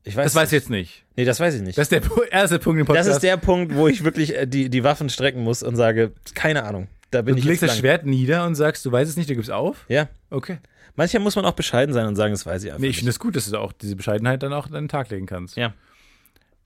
Ich 0.03 0.15
weiß 0.15 0.25
Das 0.25 0.35
weiß 0.35 0.49
ich 0.49 0.53
jetzt 0.53 0.69
nicht. 0.69 1.03
Nee, 1.15 1.25
das 1.25 1.39
weiß 1.39 1.55
ich 1.55 1.61
nicht. 1.61 1.77
Das 1.77 1.91
ist 1.91 1.91
der 1.91 2.01
erste 2.31 2.59
Punkt 2.59 2.79
im 2.79 2.85
Das 2.85 2.95
Podcast. 2.95 3.09
ist 3.09 3.23
der 3.23 3.37
Punkt, 3.37 3.75
wo 3.75 3.87
ich 3.87 4.03
wirklich 4.03 4.35
äh, 4.35 4.45
die, 4.47 4.69
die 4.69 4.83
Waffen 4.83 5.09
strecken 5.09 5.43
muss 5.43 5.63
und 5.63 5.75
sage, 5.75 6.13
keine 6.35 6.63
Ahnung. 6.63 6.87
Da 7.11 7.21
bin 7.21 7.35
du 7.35 7.39
ich 7.39 7.45
legst 7.45 7.63
das. 7.63 7.77
Schwert 7.77 8.05
nieder 8.05 8.45
und 8.45 8.55
sagst, 8.55 8.85
du 8.85 8.91
weißt 8.91 9.09
es 9.09 9.17
nicht, 9.17 9.29
du 9.29 9.35
gibst 9.35 9.51
auf? 9.51 9.85
Ja. 9.87 10.07
Okay. 10.29 10.57
Manchmal 10.95 11.23
muss 11.23 11.35
man 11.35 11.45
auch 11.45 11.53
bescheiden 11.53 11.93
sein 11.93 12.05
und 12.07 12.15
sagen, 12.15 12.33
das 12.33 12.45
weiß 12.45 12.63
ich 12.63 12.71
einfach 12.71 12.81
Nee, 12.81 12.87
ich 12.89 12.97
finde 12.97 13.11
es 13.11 13.19
gut, 13.19 13.35
dass 13.35 13.49
du 13.49 13.57
auch 13.57 13.71
diese 13.71 13.95
Bescheidenheit 13.95 14.43
dann 14.43 14.53
auch 14.53 14.67
an 14.67 14.73
den 14.73 14.89
Tag 14.89 15.09
legen 15.09 15.25
kannst. 15.25 15.55
Ja. 15.57 15.73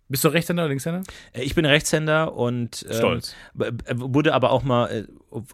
Bist 0.10 0.24
du 0.24 0.28
Rechtshänder 0.30 0.64
oder 0.64 0.70
Linkshänder? 0.70 1.04
Äh, 1.34 1.44
Ich 1.44 1.56
bin 1.56 1.66
Rechtshänder 1.66 2.34
und 2.36 2.86
ähm, 2.90 2.96
Stolz. 2.96 3.36
wurde 3.54 4.34
aber 4.34 4.52
auch 4.52 4.64
mal 4.64 5.08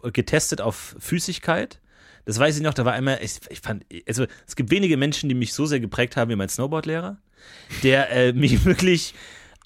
äh, 0.04 0.10
getestet 0.10 0.60
auf 0.60 0.96
Füßigkeit. 0.98 1.80
Das 2.24 2.38
weiß 2.38 2.56
ich 2.56 2.62
noch, 2.62 2.74
da 2.74 2.84
war 2.84 2.92
einmal, 2.92 3.18
ich, 3.22 3.38
ich 3.48 3.60
fand, 3.60 3.84
also 4.06 4.26
es 4.46 4.56
gibt 4.56 4.70
wenige 4.70 4.96
Menschen, 4.96 5.28
die 5.28 5.34
mich 5.34 5.54
so 5.54 5.66
sehr 5.66 5.80
geprägt 5.80 6.16
haben 6.16 6.30
wie 6.30 6.36
mein 6.36 6.48
Snowboardlehrer, 6.48 7.16
der 7.82 8.10
äh, 8.10 8.32
mich 8.34 8.64
wirklich, 8.64 9.14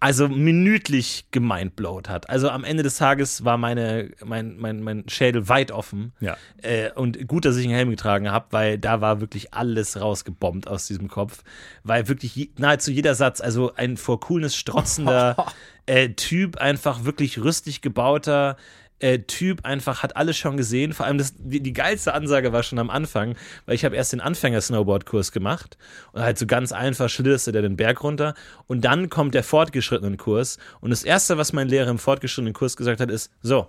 also 0.04 0.28
minütlich 0.28 1.28
gemindblowt 1.30 2.11
hat. 2.11 2.28
Also 2.28 2.50
am 2.50 2.62
Ende 2.62 2.82
des 2.82 2.99
Tages 2.99 3.46
war 3.46 3.56
meine, 3.56 4.11
mein, 4.23 4.58
mein, 4.58 4.82
mein 4.82 5.08
Schädel 5.08 5.49
weit 5.49 5.73
offen. 5.73 6.12
Ja. 6.20 6.37
Äh, 6.61 6.90
und 6.92 7.26
gut, 7.26 7.46
dass 7.46 7.56
ich 7.56 7.64
einen 7.64 7.75
Helm 7.75 7.88
getragen 7.88 8.30
habe, 8.30 8.44
weil 8.50 8.76
da 8.76 9.00
war 9.00 9.23
wirklich 9.23 9.54
alles 9.54 9.99
rausgebombt 9.99 10.68
aus 10.68 10.87
diesem 10.87 11.08
Kopf. 11.08 11.42
Weil 11.84 12.06
wirklich 12.06 12.37
je, 12.37 12.50
nahezu 12.58 12.90
jeder 12.90 13.14
Satz, 13.14 13.40
also 13.40 13.75
ein 13.76 13.96
vor 13.96 14.20
Coolness 14.20 14.54
strotzender 14.54 15.37
äh, 15.87 16.11
Typ, 16.11 16.58
einfach 16.58 17.06
wirklich 17.06 17.42
rüstig 17.42 17.80
gebauter 17.80 18.58
äh, 19.04 19.18
Typ, 19.18 19.66
einfach 19.66 20.02
hat 20.02 20.16
alles 20.16 20.38
schon 20.38 20.56
gesehen. 20.56 20.94
Vor 20.94 21.04
allem 21.04 21.18
das, 21.18 21.34
die, 21.37 21.61
die 21.61 21.75
geilste 21.75 22.14
Ansage 22.14 22.54
war 22.54 22.62
schon 22.62 22.78
am 22.78 22.88
Anfang, 22.88 23.37
weil 23.66 23.75
ich 23.75 23.84
habe 23.84 23.94
erst 23.94 24.14
den 24.14 24.23
Anfänger-Snowboard-Kurs 24.23 25.30
gemacht 25.30 25.76
und 26.12 26.23
halt 26.23 26.38
so 26.38 26.46
ganz 26.46 26.73
einfach 26.73 27.11
schlitterst 27.11 27.46
du 27.46 27.52
da 27.52 27.61
den 27.61 27.76
Berg 27.76 28.02
runter 28.02 28.34
und 28.66 28.87
dann 28.87 29.11
kommt 29.11 29.34
der 29.34 29.44
fortgeschrittenen 29.44 30.16
Kurs 30.16 30.56
und 30.80 30.88
das 30.88 31.04
Erste, 31.04 31.37
was 31.37 31.52
mein 31.52 31.68
Lehrer 31.68 31.90
im 31.90 31.99
fortgeschrittenen 31.99 32.54
Kurs 32.54 32.76
gesagt 32.76 33.00
hat, 33.00 33.11
ist, 33.11 33.30
so, 33.42 33.68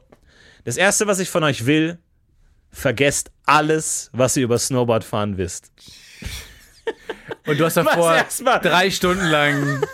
das 0.63 0.77
Erste, 0.77 1.06
was 1.06 1.20
ich 1.20 1.30
von 1.30 1.44
euch 1.44 1.65
will, 1.65 2.00
vergesst 2.72 3.30
alles, 3.46 4.10
was 4.13 4.38
ihr 4.38 4.46
über 4.46 4.58
Snowboardfahren 4.58 5.38
wisst. 5.38 5.74
Und 7.46 7.60
du 7.60 7.65
hast 7.65 7.75
davor 7.75 8.25
drei 8.62 8.89
Stunden 8.89 9.25
lang. 9.25 9.84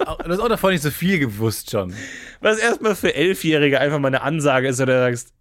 Du 0.00 0.30
hast 0.30 0.40
auch 0.40 0.48
davor 0.48 0.70
nicht 0.70 0.82
so 0.82 0.90
viel 0.90 1.18
gewusst 1.18 1.70
schon. 1.70 1.94
Was 2.40 2.58
erstmal 2.58 2.94
für 2.96 3.14
Elfjährige 3.14 3.80
einfach 3.80 3.98
mal 3.98 4.08
eine 4.08 4.22
Ansage 4.22 4.68
ist, 4.68 4.80
oder 4.80 4.94
du 5.06 5.12
sagst, 5.16 5.32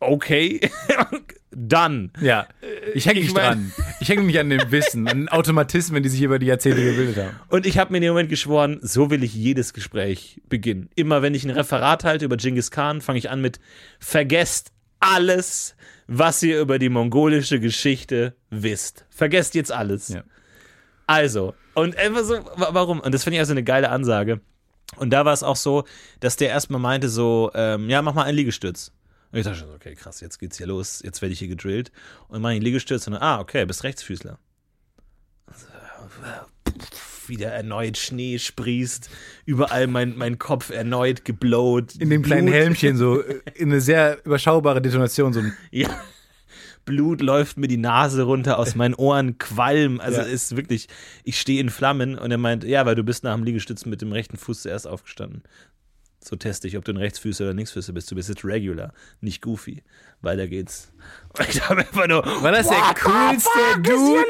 okay, 0.00 0.60
dann. 1.50 2.12
Ja. 2.20 2.46
Ich 2.94 3.06
hänge 3.06 3.20
Ich 3.20 3.26
nicht 3.26 3.34
mein- 3.34 3.44
dran. 3.44 3.72
Ich 4.00 4.08
hänge 4.08 4.22
mich 4.22 4.38
an 4.38 4.50
dem 4.50 4.70
Wissen, 4.70 5.08
an 5.08 5.28
Automatismen, 5.28 6.02
die 6.02 6.08
sich 6.08 6.22
über 6.22 6.38
die 6.38 6.46
Jahrzehnte 6.46 6.82
gebildet 6.84 7.16
haben. 7.24 7.36
Und 7.48 7.66
ich 7.66 7.78
habe 7.78 7.90
mir 7.92 7.98
in 7.98 8.02
dem 8.02 8.10
Moment 8.12 8.28
geschworen, 8.28 8.78
so 8.82 9.10
will 9.10 9.22
ich 9.24 9.34
jedes 9.34 9.72
Gespräch 9.72 10.40
beginnen. 10.48 10.90
Immer 10.96 11.22
wenn 11.22 11.34
ich 11.34 11.44
ein 11.44 11.50
Referat 11.50 12.04
halte 12.04 12.24
über 12.26 12.36
Genghis 12.36 12.70
Khan, 12.70 13.00
fange 13.00 13.18
ich 13.18 13.30
an 13.30 13.40
mit, 13.40 13.58
vergesst 13.98 14.72
alles, 15.00 15.76
was 16.06 16.42
ihr 16.42 16.60
über 16.60 16.78
die 16.78 16.88
mongolische 16.88 17.58
Geschichte 17.60 18.36
wisst. 18.50 19.06
Vergesst 19.10 19.54
jetzt 19.54 19.72
alles. 19.72 20.08
Ja. 20.08 20.24
Also, 21.06 21.54
und 21.74 21.96
einfach 21.96 22.24
so, 22.24 22.34
wa- 22.56 22.70
warum? 22.72 23.00
Und 23.00 23.14
das 23.14 23.24
finde 23.24 23.36
ich 23.36 23.40
also 23.40 23.52
eine 23.52 23.62
geile 23.64 23.90
Ansage. 23.90 24.40
Und 24.96 25.10
da 25.10 25.24
war 25.24 25.32
es 25.32 25.42
auch 25.42 25.56
so, 25.56 25.84
dass 26.20 26.36
der 26.36 26.48
erstmal 26.48 26.80
meinte 26.80 27.08
so, 27.08 27.50
ähm, 27.54 27.90
ja, 27.90 28.00
mach 28.02 28.14
mal 28.14 28.22
einen 28.22 28.36
Liegestütz. 28.36 28.92
Und 29.32 29.38
ich 29.40 29.44
dachte 29.44 29.58
schon, 29.58 29.74
okay, 29.74 29.94
krass, 29.94 30.20
jetzt 30.20 30.38
geht's 30.38 30.56
hier 30.56 30.68
los, 30.68 31.02
jetzt 31.04 31.20
werde 31.20 31.32
ich 31.32 31.40
hier 31.40 31.48
gedrillt. 31.48 31.90
Und 32.28 32.40
mach 32.40 32.50
ich 32.50 32.56
einen 32.56 32.64
Liegestütz 32.64 33.06
und 33.06 33.14
dann, 33.14 33.22
ah, 33.22 33.40
okay, 33.40 33.66
bist 33.66 33.82
Rechtsfüßler. 33.84 34.38
Wieder 37.26 37.48
erneut 37.50 37.98
Schnee 37.98 38.38
sprießt, 38.38 39.10
überall 39.46 39.88
mein, 39.88 40.16
mein 40.16 40.38
Kopf 40.38 40.70
erneut 40.70 41.24
geblowt. 41.24 41.96
In 41.96 42.08
dem 42.10 42.22
kleinen 42.22 42.46
Blut- 42.46 42.54
Helmchen 42.54 42.96
so 42.96 43.20
äh, 43.20 43.40
in 43.54 43.70
eine 43.72 43.80
sehr 43.80 44.24
überschaubare 44.24 44.80
Detonation. 44.80 45.32
So 45.32 45.40
ein 45.40 45.56
Ja. 45.72 45.88
Blut 46.86 47.20
läuft 47.20 47.58
mir 47.58 47.68
die 47.68 47.76
Nase 47.76 48.22
runter, 48.22 48.58
aus 48.58 48.74
meinen 48.74 48.94
Ohren 48.94 49.36
Qualm. 49.36 50.00
Also 50.00 50.20
Ja. 50.22 50.26
ist 50.26 50.56
wirklich, 50.56 50.88
ich 51.24 51.38
stehe 51.38 51.60
in 51.60 51.68
Flammen 51.68 52.16
und 52.16 52.30
er 52.30 52.38
meint, 52.38 52.64
ja, 52.64 52.86
weil 52.86 52.94
du 52.94 53.02
bist 53.04 53.24
nach 53.24 53.34
dem 53.34 53.44
Liegestützen 53.44 53.90
mit 53.90 54.00
dem 54.00 54.12
rechten 54.12 54.38
Fuß 54.38 54.62
zuerst 54.62 54.86
aufgestanden. 54.86 55.42
So 56.24 56.34
teste 56.36 56.66
ich, 56.66 56.76
ob 56.76 56.84
du 56.84 56.92
ein 56.92 56.96
Rechtsfüßer 56.96 57.44
oder 57.44 57.54
Linksfüßer 57.54 57.92
bist. 57.92 58.10
Du 58.10 58.14
bist 58.14 58.28
jetzt 58.28 58.44
regular, 58.44 58.92
nicht 59.20 59.42
goofy. 59.42 59.82
Weiter 60.22 60.48
geht's. 60.48 60.92
Ich 61.50 61.60
habe 61.68 61.80
einfach 61.80 62.06
nur, 62.06 62.24
War 62.42 62.52
das 62.52 62.66
der 62.68 62.78
coolste 63.02 63.50
Dude? 63.82 64.24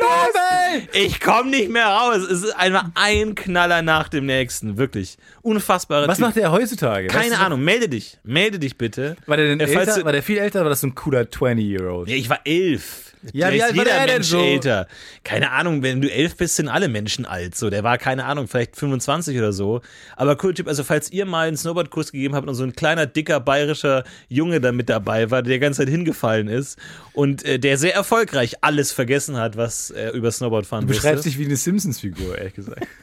Ich 0.92 1.20
komme 1.20 1.50
nicht 1.50 1.70
mehr 1.70 1.86
raus. 1.86 2.16
Es 2.18 2.42
ist 2.42 2.56
einfach 2.56 2.86
ein 2.94 3.34
Knaller 3.36 3.82
nach 3.82 4.08
dem 4.08 4.26
nächsten. 4.26 4.76
Wirklich. 4.76 5.16
Unfassbare 5.42 6.08
Was 6.08 6.18
Typ. 6.18 6.26
macht 6.26 6.36
der 6.36 6.50
heutzutage? 6.50 7.06
Weißt 7.08 7.16
Keine 7.16 7.36
du, 7.36 7.40
Ahnung. 7.40 7.60
Melde 7.62 7.88
dich. 7.88 8.18
Melde 8.24 8.58
dich 8.58 8.76
bitte. 8.76 9.16
War 9.26 9.36
der 9.36 9.46
denn 9.46 9.60
Äh, 9.60 9.72
älter? 9.72 10.04
War 10.04 10.12
der 10.12 10.22
viel 10.24 10.38
älter 10.38 10.58
oder 10.58 10.64
war 10.66 10.70
das 10.70 10.80
so 10.80 10.88
ein 10.88 10.94
cooler 10.96 11.22
20-Year-Old? 11.22 12.08
Ja, 12.08 12.16
ich 12.16 12.28
war 12.28 12.40
elf. 12.44 13.02
Ja, 13.32 13.52
wie 13.52 13.60
alt 13.62 13.76
war 13.76 13.84
jeder 13.84 13.96
der 13.96 14.06
denn 14.06 14.14
Mensch 14.16 14.26
so? 14.28 14.38
älter. 14.40 14.86
Keine 15.24 15.50
Ahnung, 15.50 15.82
wenn 15.82 16.00
du 16.00 16.08
elf 16.12 16.36
bist, 16.36 16.56
sind 16.56 16.68
alle 16.68 16.88
Menschen 16.88 17.24
alt. 17.24 17.56
So, 17.56 17.70
der 17.70 17.82
war, 17.82 17.98
keine 17.98 18.24
Ahnung, 18.24 18.46
vielleicht 18.46 18.76
25 18.76 19.36
oder 19.38 19.52
so. 19.52 19.80
Aber 20.16 20.36
cool 20.44 20.54
Typ, 20.54 20.68
also 20.68 20.84
falls 20.84 21.10
ihr 21.10 21.24
mal 21.26 21.48
einen 21.48 21.56
Snowboardkurs 21.56 22.12
gegeben 22.12 22.34
habt 22.36 22.46
und 22.48 22.54
so 22.54 22.62
ein 22.62 22.74
kleiner, 22.74 23.06
dicker, 23.06 23.40
bayerischer 23.40 24.04
Junge 24.28 24.60
da 24.60 24.70
mit 24.70 24.88
dabei 24.88 25.30
war, 25.30 25.42
der 25.42 25.54
die 25.54 25.58
ganze 25.60 25.78
Zeit 25.82 25.88
hingefallen 25.88 26.46
ist 26.48 26.65
und 27.12 27.44
äh, 27.44 27.58
der 27.58 27.78
sehr 27.78 27.94
erfolgreich 27.94 28.56
alles 28.62 28.90
vergessen 28.92 29.36
hat, 29.36 29.56
was 29.56 29.90
er 29.90 30.12
über 30.12 30.30
Snowboardfahren 30.32 30.86
Du 30.86 30.92
beschreibst 30.92 31.18
wusste. 31.24 31.28
dich 31.30 31.38
wie 31.38 31.44
eine 31.46 31.56
Simpsons-Figur, 31.56 32.36
ehrlich 32.38 32.54
gesagt. 32.54 32.86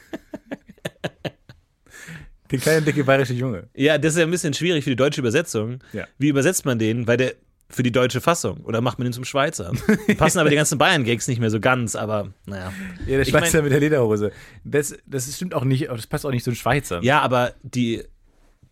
Der 2.50 2.58
kleine, 2.58 2.82
dicke 2.82 3.04
bayerische 3.04 3.32
Junge. 3.32 3.68
Ja, 3.74 3.96
das 3.98 4.12
ist 4.12 4.18
ja 4.18 4.24
ein 4.24 4.30
bisschen 4.30 4.52
schwierig 4.54 4.84
für 4.84 4.90
die 4.90 4.96
deutsche 4.96 5.20
Übersetzung. 5.20 5.80
Ja. 5.92 6.06
Wie 6.18 6.28
übersetzt 6.28 6.64
man 6.66 6.78
den? 6.78 7.06
Weil 7.06 7.16
der 7.16 7.34
für 7.70 7.82
die 7.82 7.90
deutsche 7.90 8.20
Fassung 8.20 8.58
oder 8.64 8.80
macht 8.82 8.98
man 8.98 9.06
den 9.06 9.12
zum 9.14 9.24
Schweizer? 9.24 9.72
Passen 10.18 10.38
aber 10.38 10.50
die 10.50 10.56
ganzen 10.56 10.76
Bayern-Gags 10.78 11.26
nicht 11.26 11.40
mehr 11.40 11.50
so 11.50 11.58
ganz, 11.58 11.96
aber 11.96 12.28
naja. 12.46 12.72
Ja, 13.00 13.06
der 13.06 13.20
Ich 13.20 13.30
Schweizer 13.30 13.56
mein- 13.58 13.64
mit 13.64 13.72
der 13.72 13.80
Lederhose. 13.80 14.30
Das, 14.62 14.94
das 15.06 15.34
stimmt 15.34 15.54
auch 15.54 15.64
nicht, 15.64 15.88
das 15.88 16.06
passt 16.06 16.26
auch 16.26 16.30
nicht 16.30 16.44
zu 16.44 16.50
den 16.50 16.56
Schweizern. 16.56 17.02
Ja, 17.02 17.20
aber 17.22 17.54
die, 17.62 18.04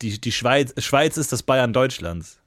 die, 0.03 0.21
die 0.21 0.33
Schweiz, 0.33 0.75
Schweiz 0.79 1.17
ist 1.17 1.33
das 1.33 1.43
Bayern 1.43 1.73
Deutschlands. 1.73 2.39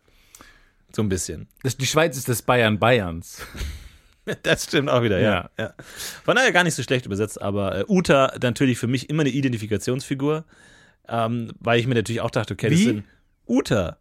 So 0.96 1.02
ein 1.02 1.10
bisschen. 1.10 1.50
Das, 1.62 1.76
die 1.76 1.86
Schweiz 1.86 2.16
ist 2.16 2.30
das 2.30 2.42
Bayern 2.42 2.80
Bayerns. 2.80 3.46
Das 4.42 4.64
stimmt 4.64 4.90
auch 4.90 5.04
wieder, 5.04 5.20
ja. 5.20 5.52
ja. 5.56 5.76
Von 6.24 6.36
daher 6.36 6.52
gar 6.52 6.64
nicht 6.64 6.74
so 6.74 6.82
schlecht 6.82 7.06
übersetzt, 7.06 7.40
aber 7.40 7.82
äh, 7.82 7.86
Uta 7.88 8.34
natürlich 8.42 8.80
für 8.80 8.88
mich 8.88 9.08
immer 9.08 9.22
eine 9.22 9.30
Identifikationsfigur, 9.30 10.46
ähm, 11.08 11.52
weil 11.60 11.80
ich 11.80 11.86
mir 11.86 11.94
natürlich 11.94 12.22
auch 12.22 12.32
dachte, 12.32 12.56
okay, 12.56 12.72
das 12.72 12.80
Wie? 12.80 12.86
sind 12.86 13.04
Uta. 13.46 14.00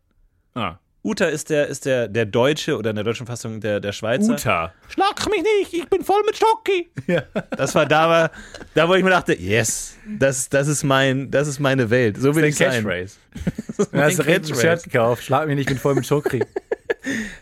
Ah. 0.55 0.77
Uta 1.03 1.27
ist 1.27 1.51
der, 1.51 1.67
ist 1.67 1.85
der, 1.85 2.09
der 2.09 2.25
Deutsche 2.25 2.79
oder 2.79 2.89
in 2.89 2.97
der 2.97 3.05
deutschen 3.05 3.27
Fassung 3.27 3.61
der, 3.61 3.81
der 3.81 3.93
Schweizer. 3.93 4.33
Uta. 4.33 4.73
Schlag 4.89 5.29
mich 5.29 5.43
nicht, 5.43 5.75
ich 5.75 5.91
bin 5.91 6.03
voll 6.03 6.23
mit 6.25 6.39
Schocki. 6.39 6.91
Ja. 7.07 7.25
Das 7.51 7.75
war 7.75 7.85
da, 7.85 8.09
war, 8.09 8.31
da 8.75 8.89
wo 8.89 8.95
ich 8.95 9.05
mir 9.05 9.11
dachte, 9.11 9.39
yes, 9.39 9.99
das, 10.09 10.49
das, 10.49 10.69
ist, 10.69 10.85
mein, 10.85 11.31
das 11.31 11.49
ist 11.49 11.61
meine 11.61 11.91
Welt. 11.91 12.17
So 12.17 12.35
will 12.35 12.41
Dein 12.41 12.49
ich 12.49 12.57
sein. 12.57 12.83
Catchphrase. 12.83 13.17
Du 13.77 13.85
Mein 13.93 14.05
hast 14.05 14.21
ein 14.21 14.27
Catchphrase. 14.27 14.61
Shirt 14.63 14.85
gekauft, 14.85 15.23
schlag 15.25 15.47
mich 15.49 15.57
nicht, 15.57 15.69
ich 15.69 15.75
bin 15.75 15.79
voll 15.79 15.97
mit 15.97 16.07
Schokri. 16.07 16.43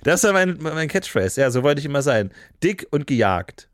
Das 0.03 0.25
war 0.25 0.33
mein, 0.33 0.59
mein 0.61 0.89
Catchphrase. 0.89 1.41
Ja, 1.41 1.51
so 1.51 1.63
wollte 1.63 1.81
ich 1.81 1.87
immer 1.87 2.03
sein. 2.03 2.31
Dick 2.63 2.87
und 2.91 3.07
gejagt. 3.07 3.69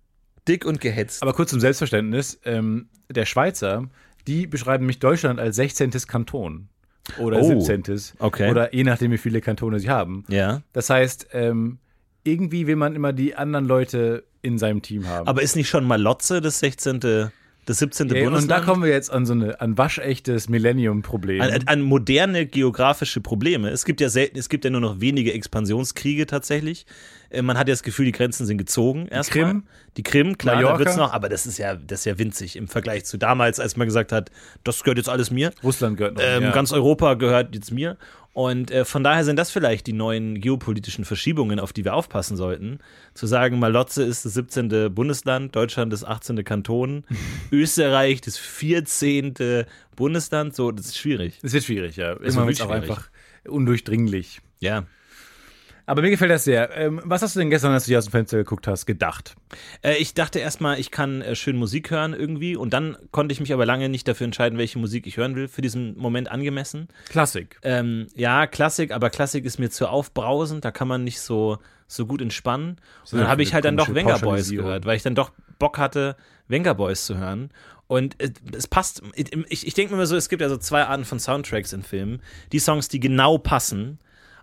dick 0.47 0.65
und 0.65 0.81
gehetzt. 0.81 1.23
Aber 1.23 1.33
kurz 1.33 1.51
zum 1.51 1.61
Selbstverständnis. 1.61 2.39
Ähm, 2.45 2.89
der 3.11 3.27
Schweizer, 3.27 3.89
die 4.27 4.47
beschreiben 4.47 4.87
mich 4.87 4.99
Deutschland 4.99 5.39
als 5.41 5.57
16. 5.57 5.91
Kanton. 6.07 6.69
Oder 7.19 7.41
Oh, 7.41 7.61
17. 7.61 8.17
okay. 8.19 8.51
Oder 8.51 8.75
je 8.75 8.85
nachdem, 8.85 9.11
wie 9.13 9.19
viele 9.19 9.41
Kantone 9.41 9.81
sie 9.81 9.89
haben. 9.89 10.25
ja. 10.29 10.63
Das 10.75 10.91
heißt, 10.91 11.29
ähm, 11.33 11.79
irgendwie 12.25 12.67
will 12.67 12.77
man 12.77 12.95
immer 12.95 13.13
die 13.15 13.35
anderen 13.35 13.65
Leute 13.67 14.25
in 14.43 14.59
seinem 14.59 14.83
Team 14.83 15.07
haben. 15.09 15.27
Aber 15.27 15.41
ist 15.43 15.57
nicht 15.57 15.69
schon 15.71 15.85
Malotze 15.85 16.41
das 16.43 16.59
16., 16.61 17.31
das 17.69 17.79
17. 17.79 18.11
Ey, 18.11 18.25
Bundesland? 18.25 18.43
und 18.43 18.49
da 18.49 18.61
kommen 18.61 18.83
wir 18.83 18.91
jetzt 18.91 19.13
an 19.13 19.27
so 19.27 19.35
eine, 19.35 19.61
an 19.61 19.77
waschechtes 19.77 20.49
Millennium-Problem. 20.49 21.43
an, 21.43 21.51
an 21.67 21.83
moderne 21.83 22.47
geografische 22.47 23.21
Probleme. 23.21 23.69
Es 23.71 23.85
gibt 23.85 24.01
ja 24.01 24.09
selten, 24.09 24.39
es 24.39 24.49
gibt 24.49 24.65
ja 24.65 24.71
nur 24.71 24.81
noch 24.81 25.01
wenige 25.01 25.33
Expansionskriege 25.35 26.27
tatsächlich. 26.27 26.87
Äh, 27.31 27.43
Man 27.43 27.59
hat 27.59 27.69
ja 27.69 27.73
das 27.73 27.83
Gefühl, 27.83 28.07
die 28.07 28.13
Grenzen 28.13 28.47
sind 28.47 28.59
gezogen. 28.59 29.07
Erstmal. 29.09 29.45
Krim? 29.45 29.63
Die 29.97 30.03
Krim, 30.03 30.39
klar, 30.39 30.55
da 30.55 30.63
Mallorca? 30.63 30.79
wird's 30.79 30.97
noch, 30.97 31.13
aber 31.13 31.29
das 31.29 31.47
ist 31.47 31.59
ja, 31.59 31.75
das 31.75 32.01
ist 32.01 32.05
ja 32.07 32.19
winzig 32.19 32.57
im 32.57 32.69
Vergleich 32.69 33.05
zu 33.05 33.19
damals, 33.19 33.61
als 33.61 33.77
man 33.77 33.87
gesagt 33.87 34.13
hat, 34.13 34.31
das 34.65 34.83
gehört 34.83 34.99
jetzt 34.99 35.09
alles 35.09 35.31
mir. 35.31 35.53
Russland 35.63 35.97
gehört 35.97 36.15
noch. 36.15 36.23
Ähm, 36.25 36.45
ja. 36.45 36.51
Ganz 36.53 36.73
Europa 36.73 37.15
gehört 37.15 37.55
jetzt 37.55 37.73
mir. 37.73 37.97
Und 38.33 38.71
äh, 38.71 38.85
von 38.85 39.03
daher 39.03 39.25
sind 39.25 39.37
das 39.37 39.51
vielleicht 39.51 39.87
die 39.87 39.93
neuen 39.93 40.41
geopolitischen 40.41 41.05
Verschiebungen, 41.05 41.59
auf 41.59 41.73
die 41.73 41.85
wir 41.85 41.95
aufpassen 41.95 42.37
sollten. 42.37 42.79
Zu 43.15 43.27
sagen, 43.27 43.59
Malotze 43.59 44.05
ist 44.05 44.25
das 44.25 44.35
17. 44.35 44.95
Bundesland, 44.95 45.57
Deutschland 45.57 45.93
das 45.93 46.05
18. 46.05 46.45
Kanton, 46.45 47.05
Österreich 47.51 48.21
das 48.21 48.39
14. 48.39 49.65
Bundesland, 49.97 50.55
so, 50.55 50.71
das 50.71 50.87
ist 50.87 50.99
schwierig. 50.99 51.39
Es 51.43 51.53
wird 51.53 51.65
schwierig, 51.65 51.97
ja. 51.97 52.13
Immer 52.13 52.47
wird 52.47 52.61
auch 52.63 52.71
einfach 52.71 53.09
undurchdringlich. 53.47 54.41
Ja. 54.61 54.87
Aber 55.89 56.03
mir 56.03 56.11
gefällt 56.11 56.31
das 56.31 56.45
sehr. 56.45 56.77
Ähm, 56.77 57.01
was 57.03 57.23
hast 57.23 57.35
du 57.35 57.41
denn 57.41 57.49
gestern, 57.49 57.73
als 57.73 57.85
du 57.85 57.89
hier 57.89 57.99
aus 57.99 58.05
dem 58.05 58.11
Fenster 58.11 58.37
geguckt 58.37 58.67
hast, 58.67 58.85
gedacht? 58.85 59.37
Äh, 59.81 59.97
ich 59.97 60.13
dachte 60.13 60.39
erstmal, 60.39 60.79
ich 60.79 60.91
kann 60.91 61.23
äh, 61.23 61.35
schön 61.35 61.57
Musik 61.57 61.91
hören 61.91 62.13
irgendwie 62.13 62.57
und 62.57 62.75
dann 62.75 62.99
konnte 63.11 63.33
ich 63.33 63.41
mich 63.41 63.55
aber 63.55 63.65
lange 63.65 63.89
nicht 63.89 64.07
dafür 64.07 64.27
entscheiden, 64.27 64.59
welche 64.59 64.79
Musik 64.79 65.07
ich 65.07 65.17
hören 65.17 65.35
will, 65.35 65.49
für 65.49 65.63
diesen 65.63 65.97
Moment 65.97 66.31
angemessen. 66.31 66.89
Klassik. 67.09 67.59
Ähm, 67.63 68.07
ja, 68.15 68.47
Klassik, 68.47 68.93
aber 68.93 69.09
Klassik 69.09 69.47
ist 69.47 69.59
mir 69.59 69.71
zu 69.71 69.89
aufbrausend, 69.89 70.63
da 70.63 70.71
kann 70.73 70.89
man 70.89 71.05
nicht 71.05 71.23
so, 71.23 71.57
so 71.87 72.05
gut 72.05 72.21
entspannen. 72.21 72.77
Und 73.11 73.21
dann 73.21 73.29
habe 73.29 73.43
ich 73.43 73.55
halt 73.55 73.65
dann 73.65 73.79
doch 73.79 73.95
Venga 73.95 74.19
Boys 74.19 74.51
gehört, 74.51 74.85
weil 74.85 74.99
ich 74.99 75.03
dann 75.03 75.15
doch 75.15 75.33
Bock 75.59 75.79
hatte, 75.79 76.17
Venga 76.49 76.75
Boys 76.75 77.07
zu 77.07 77.17
hören. 77.17 77.51
Und 77.87 78.21
äh, 78.23 78.31
es 78.55 78.67
passt, 78.67 79.01
ich, 79.15 79.67
ich 79.67 79.73
denke 79.73 79.95
mir 79.95 80.01
immer 80.01 80.07
so, 80.07 80.17
es 80.17 80.29
gibt 80.29 80.43
ja 80.43 80.51
so 80.51 80.59
zwei 80.59 80.85
Arten 80.85 81.07
von 81.07 81.19
Soundtracks 81.19 81.73
in 81.73 81.83
Filmen. 81.83 82.21
Die 82.53 82.59
Songs, 82.59 82.89
die 82.89 83.01
genau 83.01 83.39
passen. 83.39 83.99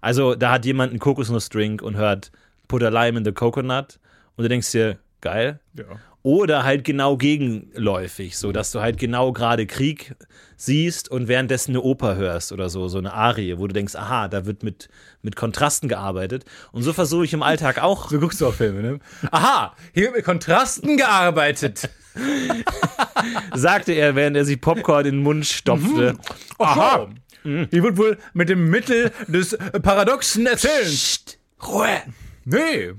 Also 0.05 0.35
da 0.35 0.51
hat 0.51 0.65
jemand 0.65 0.91
einen 0.91 0.99
Kokosnussdrink 0.99 1.81
und 1.81 1.97
hört 1.97 2.31
Put 2.67 2.83
a 2.83 2.89
Lime 2.89 3.17
in 3.17 3.25
the 3.25 3.31
Coconut 3.31 3.97
und 4.35 4.43
du 4.43 4.49
denkst 4.49 4.71
dir, 4.71 4.99
geil, 5.19 5.59
Ja. 5.73 5.85
oder 6.21 6.63
halt 6.63 6.83
genau 6.83 7.17
gegenläufig, 7.17 8.37
so 8.37 8.51
dass 8.51 8.71
du 8.71 8.81
halt 8.81 8.99
genau 8.99 9.33
gerade 9.33 9.65
Krieg 9.65 10.13
siehst 10.57 11.09
und 11.09 11.27
währenddessen 11.27 11.71
eine 11.71 11.81
Oper 11.81 12.17
hörst 12.17 12.51
oder 12.51 12.69
so, 12.69 12.87
so 12.87 12.99
eine 12.99 13.13
Arie, 13.13 13.57
wo 13.57 13.65
du 13.65 13.73
denkst, 13.73 13.95
aha, 13.95 14.27
da 14.27 14.45
wird 14.45 14.61
mit, 14.61 14.89
mit 15.23 15.35
Kontrasten 15.35 15.89
gearbeitet. 15.89 16.45
Und 16.71 16.83
so 16.83 16.93
versuche 16.93 17.25
ich 17.25 17.33
im 17.33 17.41
Alltag 17.41 17.81
auch. 17.81 18.07
So 18.11 18.19
guckst 18.19 18.39
du 18.41 18.45
auf 18.45 18.57
Filme, 18.57 18.83
ne? 18.83 18.99
Aha, 19.31 19.75
hier 19.95 20.03
wird 20.03 20.17
mit 20.17 20.25
Kontrasten 20.25 20.97
gearbeitet. 20.97 21.89
sagte 23.55 23.93
er, 23.93 24.15
während 24.15 24.37
er 24.37 24.45
sich 24.45 24.61
Popcorn 24.61 25.05
in 25.05 25.15
den 25.15 25.23
Mund 25.23 25.45
stopfte. 25.47 26.15
Aha. 26.59 27.07
Hier 27.45 27.83
wird 27.83 27.97
wohl 27.97 28.17
mit 28.33 28.49
dem 28.49 28.69
Mittel 28.69 29.11
des 29.27 29.57
paradoxen 29.83 30.47
Erzählens. 30.47 30.89
Psst, 30.89 31.39
Ruhe. 31.65 32.01
Nee. 32.43 32.93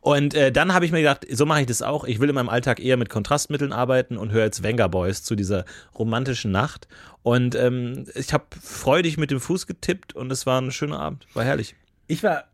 Und 0.00 0.34
äh, 0.34 0.50
dann 0.50 0.74
habe 0.74 0.84
ich 0.84 0.90
mir 0.90 0.98
gedacht, 0.98 1.26
so 1.30 1.46
mache 1.46 1.60
ich 1.60 1.66
das 1.66 1.80
auch. 1.80 2.04
Ich 2.04 2.18
will 2.18 2.28
in 2.28 2.34
meinem 2.34 2.48
Alltag 2.48 2.80
eher 2.80 2.96
mit 2.96 3.08
Kontrastmitteln 3.08 3.72
arbeiten 3.72 4.16
und 4.16 4.32
höre 4.32 4.44
jetzt 4.44 4.62
Venga 4.62 4.88
Boys 4.88 5.22
zu 5.22 5.36
dieser 5.36 5.64
romantischen 5.96 6.50
Nacht. 6.50 6.88
Und 7.22 7.54
ähm, 7.54 8.06
ich 8.14 8.32
habe 8.32 8.46
freudig 8.60 9.16
mit 9.16 9.30
dem 9.30 9.38
Fuß 9.38 9.66
getippt 9.68 10.14
und 10.14 10.32
es 10.32 10.44
war 10.44 10.60
ein 10.60 10.72
schöner 10.72 10.98
Abend. 10.98 11.26
War 11.34 11.44
herrlich. 11.44 11.76
Ich 12.08 12.24
war 12.24 12.44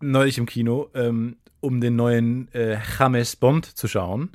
neulich 0.00 0.36
im 0.36 0.44
Kino, 0.44 0.90
ähm, 0.94 1.36
um 1.60 1.80
den 1.80 1.96
neuen 1.96 2.52
äh, 2.52 2.78
James 2.98 3.36
Bond 3.36 3.64
zu 3.64 3.88
schauen. 3.88 4.28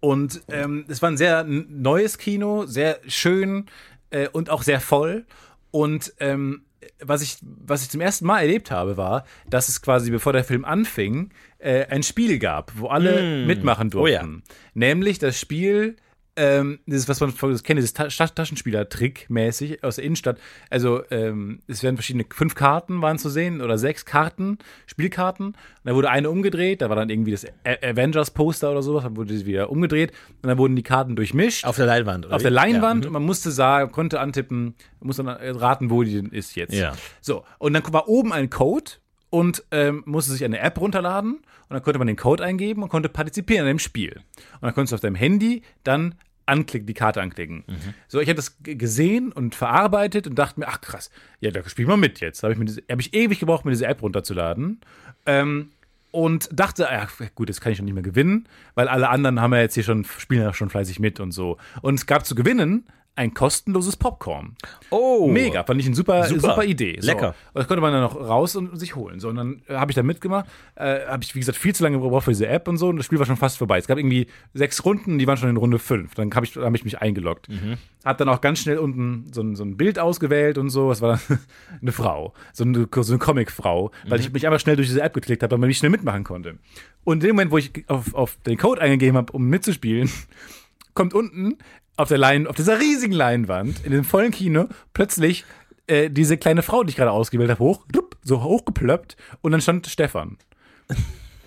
Und 0.00 0.42
ähm, 0.48 0.84
es 0.88 1.02
war 1.02 1.10
ein 1.10 1.16
sehr 1.16 1.44
neues 1.44 2.18
Kino, 2.18 2.66
sehr 2.66 3.00
schön 3.08 3.66
äh, 4.10 4.28
und 4.28 4.50
auch 4.50 4.62
sehr 4.62 4.80
voll. 4.80 5.26
Und 5.70 6.14
ähm, 6.20 6.64
was 7.00 7.22
ich, 7.22 7.38
was 7.42 7.82
ich 7.82 7.90
zum 7.90 8.00
ersten 8.00 8.26
Mal 8.26 8.40
erlebt 8.40 8.70
habe, 8.70 8.96
war, 8.96 9.24
dass 9.48 9.68
es 9.68 9.82
quasi, 9.82 10.10
bevor 10.10 10.32
der 10.32 10.44
Film 10.44 10.64
anfing, 10.64 11.30
äh, 11.58 11.86
ein 11.86 12.02
Spiel 12.02 12.38
gab, 12.38 12.72
wo 12.76 12.88
alle 12.88 13.44
mitmachen 13.46 13.90
durften. 13.90 14.04
Oh 14.04 14.46
ja. 14.46 14.54
Nämlich 14.74 15.18
das 15.18 15.38
Spiel, 15.38 15.96
ähm, 16.36 16.80
dieses, 16.86 17.08
was 17.08 17.20
man 17.20 17.32
das 17.40 17.62
kennt, 17.62 17.78
dieses 17.78 17.92
Ta 17.92 18.08
Ta- 18.08 18.26
Taschenspieler-Trick 18.26 19.26
mäßig 19.30 19.84
aus 19.84 19.96
der 19.96 20.04
Innenstadt. 20.04 20.38
Also, 20.70 21.02
ähm, 21.10 21.60
es 21.68 21.82
werden 21.82 21.96
verschiedene, 21.96 22.24
fünf 22.30 22.54
Karten 22.54 23.02
waren 23.02 23.18
zu 23.18 23.28
sehen 23.28 23.60
oder 23.60 23.78
sechs 23.78 24.04
Karten, 24.04 24.58
Spielkarten. 24.86 25.46
Und 25.48 25.56
da 25.84 25.94
wurde 25.94 26.10
eine 26.10 26.30
umgedreht, 26.30 26.82
da 26.82 26.88
war 26.88 26.96
dann 26.96 27.08
irgendwie 27.10 27.30
das 27.32 27.46
Avengers-Poster 27.64 28.70
oder 28.70 28.82
sowas, 28.82 29.04
dann 29.04 29.16
wurde 29.16 29.36
sie 29.36 29.46
wieder 29.46 29.70
umgedreht 29.70 30.12
und 30.42 30.48
dann 30.48 30.58
wurden 30.58 30.76
die 30.76 30.82
Karten 30.82 31.16
durchmischt 31.16 31.64
Auf 31.64 31.76
der 31.76 31.86
Leinwand, 31.86 32.26
oder? 32.26 32.36
auf 32.36 32.42
der? 32.42 32.50
Leinwand 32.50 33.04
Ja. 33.04 33.08
und 33.08 33.12
man 33.12 33.22
musste 33.24 33.50
sagen, 33.50 33.92
konnte 33.92 34.20
antippen, 34.20 34.74
musste 35.00 35.24
dann 35.24 35.36
raten, 35.56 35.90
wo 35.90 36.02
die 36.02 36.14
denn 36.14 36.30
ist 36.30 36.56
jetzt. 36.56 36.74
Ja. 36.74 36.94
So, 37.20 37.44
und 37.58 37.72
dann 37.74 37.82
war 37.92 38.08
oben 38.08 38.32
ein 38.32 38.50
Code 38.50 38.92
und 39.30 39.64
ähm, 39.70 40.02
musste 40.06 40.32
sich 40.32 40.44
eine 40.44 40.58
App 40.60 40.80
runterladen 40.80 41.34
und 41.34 41.44
dann 41.70 41.82
konnte 41.82 41.98
man 41.98 42.06
den 42.06 42.16
Code 42.16 42.44
eingeben 42.44 42.82
und 42.82 42.88
konnte 42.88 43.08
partizipieren 43.08 43.62
an 43.66 43.68
dem 43.68 43.78
Spiel. 43.78 44.12
Und 44.54 44.62
dann 44.62 44.74
konntest 44.74 44.92
du 44.92 44.94
auf 44.96 45.00
deinem 45.00 45.16
Handy 45.16 45.62
dann 45.82 46.14
anklicken, 46.46 46.86
die 46.86 46.94
Karte 46.94 47.20
anklicken. 47.22 47.64
So, 48.08 48.20
ich 48.20 48.28
habe 48.28 48.36
das 48.36 48.56
gesehen 48.62 49.32
und 49.32 49.54
verarbeitet 49.54 50.26
und 50.26 50.34
dachte 50.38 50.60
mir, 50.60 50.68
ach 50.68 50.80
krass, 50.80 51.10
ja, 51.40 51.50
da 51.50 51.66
spiel 51.68 51.86
mal 51.86 51.96
mit 51.96 52.20
jetzt. 52.20 52.42
Da 52.42 52.46
habe 52.48 52.52
ich, 52.52 52.58
mir 52.58 52.64
diese- 52.66 52.82
hab 52.90 53.00
ich 53.00 53.14
ewig 53.14 53.40
gebraucht, 53.40 53.64
mir 53.64 53.70
diese 53.70 53.86
App 53.86 54.02
runterzuladen. 54.02 54.80
Ähm, 55.26 55.70
und 56.10 56.48
dachte, 56.52 56.84
ja, 56.84 57.08
gut, 57.34 57.48
jetzt 57.48 57.60
kann 57.60 57.72
ich 57.72 57.78
schon 57.78 57.86
nicht 57.86 57.94
mehr 57.94 58.02
gewinnen, 58.04 58.46
weil 58.76 58.86
alle 58.86 59.08
anderen 59.08 59.40
haben 59.40 59.52
ja 59.52 59.60
jetzt 59.62 59.74
hier 59.74 59.82
schon, 59.82 60.04
spielen 60.04 60.42
ja 60.42 60.54
schon 60.54 60.70
fleißig 60.70 61.00
mit 61.00 61.18
und 61.18 61.32
so. 61.32 61.56
Und 61.82 61.94
es 61.94 62.06
gab 62.06 62.24
zu 62.24 62.34
gewinnen 62.36 62.86
ein 63.16 63.32
kostenloses 63.32 63.96
Popcorn. 63.96 64.56
Oh. 64.90 65.28
Mega, 65.28 65.62
fand 65.62 65.80
ich 65.80 65.86
eine 65.86 65.94
super, 65.94 66.24
Super. 66.24 66.40
super. 66.40 66.64
Idee. 66.64 66.98
So. 67.00 67.06
Lecker. 67.06 67.28
Und 67.52 67.60
das 67.60 67.68
konnte 67.68 67.80
man 67.80 67.92
dann 67.92 68.02
noch 68.02 68.16
raus 68.16 68.56
und 68.56 68.76
sich 68.78 68.96
holen. 68.96 69.20
So, 69.20 69.28
und 69.28 69.36
dann 69.36 69.62
äh, 69.68 69.74
habe 69.76 69.92
ich 69.92 69.94
da 69.94 70.02
mitgemacht. 70.02 70.46
Äh, 70.74 71.06
habe 71.06 71.22
ich, 71.22 71.32
wie 71.34 71.38
gesagt, 71.38 71.56
viel 71.56 71.72
zu 71.74 71.84
lange 71.84 72.00
gebraucht 72.00 72.24
für 72.24 72.32
diese 72.32 72.48
App 72.48 72.66
und 72.66 72.76
so. 72.76 72.88
Und 72.88 72.96
das 72.96 73.06
Spiel 73.06 73.20
war 73.20 73.26
schon 73.26 73.36
fast 73.36 73.56
vorbei. 73.58 73.78
Es 73.78 73.86
gab 73.86 73.98
irgendwie 73.98 74.26
sechs 74.52 74.84
Runden, 74.84 75.18
die 75.18 75.26
waren 75.28 75.36
schon 75.36 75.48
in 75.48 75.56
Runde 75.56 75.78
fünf. 75.78 76.14
Dann 76.14 76.34
habe 76.34 76.44
ich, 76.44 76.56
hab 76.56 76.74
ich 76.74 76.84
mich 76.84 77.00
eingeloggt. 77.00 77.48
Mhm. 77.48 77.76
Hab 78.04 78.18
dann 78.18 78.28
auch 78.28 78.40
ganz 78.40 78.58
schnell 78.58 78.78
unten 78.78 79.26
so 79.32 79.42
ein, 79.42 79.54
so 79.54 79.62
ein 79.64 79.76
Bild 79.76 80.00
ausgewählt 80.00 80.58
und 80.58 80.70
so. 80.70 80.90
Es 80.90 81.00
war 81.00 81.20
dann 81.28 81.38
eine 81.80 81.92
Frau. 81.92 82.34
So 82.52 82.64
eine, 82.64 82.88
so 82.92 83.12
eine 83.12 83.18
Comic-Frau. 83.20 83.92
Weil 84.08 84.18
Mhm. 84.18 84.24
ich 84.24 84.32
mich 84.32 84.46
einfach 84.46 84.58
schnell 84.60 84.74
durch 84.76 84.88
diese 84.88 85.02
App 85.02 85.14
geklickt 85.14 85.42
habe, 85.44 85.50
damit 85.50 85.70
ich 85.70 85.78
schnell 85.78 85.90
mitmachen 85.90 86.24
konnte. 86.24 86.58
Und 87.04 87.22
in 87.22 87.28
dem 87.28 87.36
Moment, 87.36 87.52
wo 87.52 87.58
ich 87.58 87.70
auf, 87.88 88.12
auf 88.14 88.36
den 88.44 88.58
Code 88.58 88.80
eingegeben 88.80 89.16
habe, 89.16 89.32
um 89.32 89.44
mitzuspielen, 89.46 90.10
kommt 90.94 91.14
unten 91.14 91.58
auf 91.96 92.08
der 92.08 92.18
Lein, 92.18 92.46
auf 92.46 92.56
dieser 92.56 92.80
riesigen 92.80 93.12
Leinwand 93.12 93.84
in 93.84 93.92
dem 93.92 94.04
vollen 94.04 94.32
Kino 94.32 94.68
plötzlich 94.92 95.44
äh, 95.86 96.10
diese 96.10 96.36
kleine 96.36 96.62
Frau, 96.62 96.82
die 96.82 96.90
ich 96.90 96.96
gerade 96.96 97.10
ausgewählt 97.10 97.50
habe, 97.50 97.62
hoch, 97.62 97.84
so 98.22 98.42
hochgeplöppt 98.42 99.16
und 99.42 99.52
dann 99.52 99.60
stand 99.60 99.86
Stefan. 99.86 100.38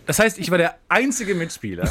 Das 0.05 0.19
heißt, 0.19 0.39
ich 0.39 0.51
war 0.51 0.57
der 0.57 0.77
einzige 0.87 1.35
Mitspieler 1.35 1.89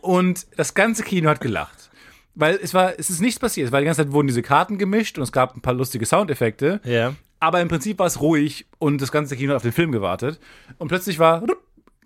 und 0.00 0.46
das 0.56 0.74
ganze 0.74 1.02
Kino 1.02 1.28
hat 1.28 1.40
gelacht. 1.40 1.90
Weil 2.34 2.58
es 2.62 2.72
war, 2.72 2.98
es 2.98 3.10
ist 3.10 3.20
nichts 3.20 3.40
passiert, 3.40 3.72
weil 3.72 3.82
die 3.82 3.86
ganze 3.86 4.04
Zeit 4.04 4.12
wurden 4.12 4.28
diese 4.28 4.42
Karten 4.42 4.78
gemischt 4.78 5.18
und 5.18 5.24
es 5.24 5.32
gab 5.32 5.56
ein 5.56 5.60
paar 5.60 5.74
lustige 5.74 6.06
Soundeffekte. 6.06 6.80
Ja. 6.84 7.14
Aber 7.40 7.60
im 7.60 7.68
Prinzip 7.68 7.98
war 7.98 8.06
es 8.06 8.20
ruhig 8.20 8.66
und 8.78 9.00
das 9.00 9.12
ganze 9.12 9.36
Kino 9.36 9.50
hat 9.50 9.56
auf 9.56 9.62
den 9.62 9.72
Film 9.72 9.92
gewartet. 9.92 10.40
Und 10.78 10.88
plötzlich 10.88 11.18
war, 11.18 11.44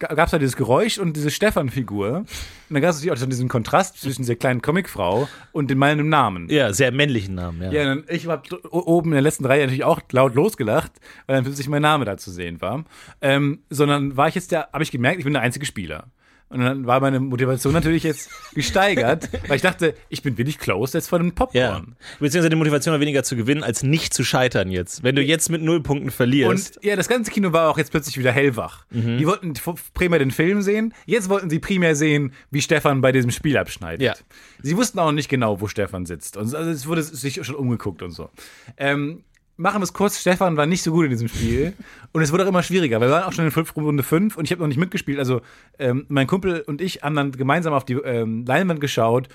gab 0.09 0.27
es 0.27 0.31
da 0.31 0.39
dieses 0.39 0.57
Geräusch 0.57 0.99
und 0.99 1.17
diese 1.17 1.31
Stefan-Figur. 1.31 2.19
Und 2.19 2.27
dann 2.69 2.83
gab 2.83 2.91
es 2.91 2.97
natürlich 2.97 3.13
auch 3.13 3.17
so 3.17 3.27
diesen 3.27 3.49
Kontrast 3.49 4.01
zwischen 4.01 4.23
dieser 4.23 4.37
kleinen 4.37 4.63
Comicfrau 4.63 5.29
und 5.53 5.71
den 5.71 5.79
meinem 5.79 6.09
Namen. 6.09 6.49
Ja, 6.51 6.73
sehr 6.73 6.93
männlichen 6.93 7.35
Namen, 7.35 7.63
ja. 7.63 7.71
Ja, 7.71 7.85
dann, 7.85 8.05
ich 8.09 8.27
habe 8.27 8.43
oben 8.71 9.11
in 9.11 9.15
der 9.15 9.23
letzten 9.23 9.45
Reihe 9.45 9.63
natürlich 9.63 9.85
auch 9.85 10.01
laut 10.11 10.35
losgelacht, 10.35 10.93
weil 11.27 11.37
dann 11.37 11.45
plötzlich 11.45 11.69
mein 11.69 11.83
Name 11.83 12.05
da 12.05 12.17
zu 12.17 12.31
sehen 12.31 12.61
war. 12.61 12.85
Ähm, 13.21 13.61
sondern 13.71 14.17
war 14.17 14.29
ich 14.29 14.35
jetzt 14.35 14.53
der, 14.53 14.69
habe 14.73 14.83
ich 14.83 14.91
gemerkt, 14.91 15.19
ich 15.19 15.25
bin 15.25 15.33
der 15.33 15.43
einzige 15.43 15.67
Spieler. 15.67 16.09
Und 16.53 16.61
dann 16.61 16.87
war 16.87 17.01
meine 17.01 17.19
Motivation 17.21 17.73
natürlich 17.73 18.03
jetzt 18.03 18.31
gesteigert, 18.55 19.29
weil 19.49 19.57
ich 19.57 19.63
dachte, 19.63 19.95
ich 20.09 20.23
bin 20.23 20.37
wirklich 20.37 20.59
close 20.59 20.97
jetzt 20.97 21.09
vor 21.09 21.19
dem 21.19 21.29
Ja. 21.29 21.33
Popcorn. 21.35 21.97
Beziehungsweise 22.21 22.51
die 22.51 22.57
Motivation 22.57 22.93
war 22.93 23.01
weniger 23.01 23.23
zu 23.25 23.37
gewinnen, 23.37 23.63
als 23.63 23.83
nicht 23.83 24.13
zu 24.13 24.23
scheitern 24.25 24.71
jetzt. 24.71 25.03
Wenn 25.03 25.17
du 25.17 25.23
jetzt 25.23 25.49
mit 25.49 25.63
null 25.63 25.83
Punkten 25.83 26.11
verlierst. 26.11 26.77
Und 26.77 26.85
ja, 26.85 26.95
das 26.97 27.09
ganze 27.09 27.31
Kino 27.31 27.53
war 27.53 27.71
auch 27.71 27.79
jetzt 27.79 27.91
plötzlich 27.91 28.19
wieder 28.19 28.33
hellwach. 28.33 28.85
Mhm. 28.91 29.19
Die 29.19 29.27
wollten 29.27 29.55
primär 29.95 30.19
den 30.19 30.31
Film 30.31 30.63
sehen, 30.63 30.93
jetzt 31.07 31.29
wollten 31.29 31.49
sie 31.51 31.59
primär 31.59 31.97
sehen, 31.97 32.33
wie 32.51 32.61
Stefan 32.61 33.01
bei 33.01 33.13
diesem 33.13 33.31
Spiel 33.31 33.57
abschneidet. 33.57 34.03
Ja. 34.03 34.15
Sie 34.63 34.77
wussten 34.77 34.99
auch 34.99 35.13
nicht 35.13 35.29
genau, 35.29 35.61
wo 35.61 35.69
Stefan 35.69 36.07
sitzt. 36.07 36.37
Und 36.37 36.55
also 36.55 36.71
es 36.71 36.87
wurde 36.87 37.03
sich 37.03 37.45
schon 37.45 37.55
umgeguckt 37.57 38.03
und 38.03 38.11
so. 38.11 38.31
Ähm, 38.77 39.25
machen 39.63 39.81
wir 39.81 39.85
es 39.85 39.93
kurz, 39.93 40.21
Stefan 40.21 40.57
war 40.57 40.67
nicht 40.67 40.83
so 40.83 40.91
gut 40.93 41.05
in 41.05 41.11
diesem 41.11 41.29
Spiel 41.29 41.73
und 42.13 42.21
es 42.21 42.33
wurde 42.33 42.45
auch 42.45 42.49
immer 42.49 42.63
schwieriger, 42.63 43.01
weil 43.01 43.09
wir 43.09 43.15
waren 43.15 43.25
auch 43.25 43.33
schon 43.33 43.45
in 43.45 43.51
fünf, 43.51 43.75
Runde 43.77 44.03
5 44.03 44.37
und 44.37 44.45
ich 44.45 44.51
habe 44.51 44.61
noch 44.61 44.69
nicht 44.69 44.79
mitgespielt. 44.79 45.19
Also 45.19 45.41
ähm, 45.79 46.05
mein 46.09 46.27
Kumpel 46.27 46.61
und 46.63 46.81
ich 46.81 47.03
haben 47.03 47.15
dann 47.15 47.33
gemeinsam 47.33 47.73
auf 47.73 47.85
die 47.85 47.95
ähm, 47.95 48.45
Leinwand 48.45 48.81
geschaut, 48.81 49.29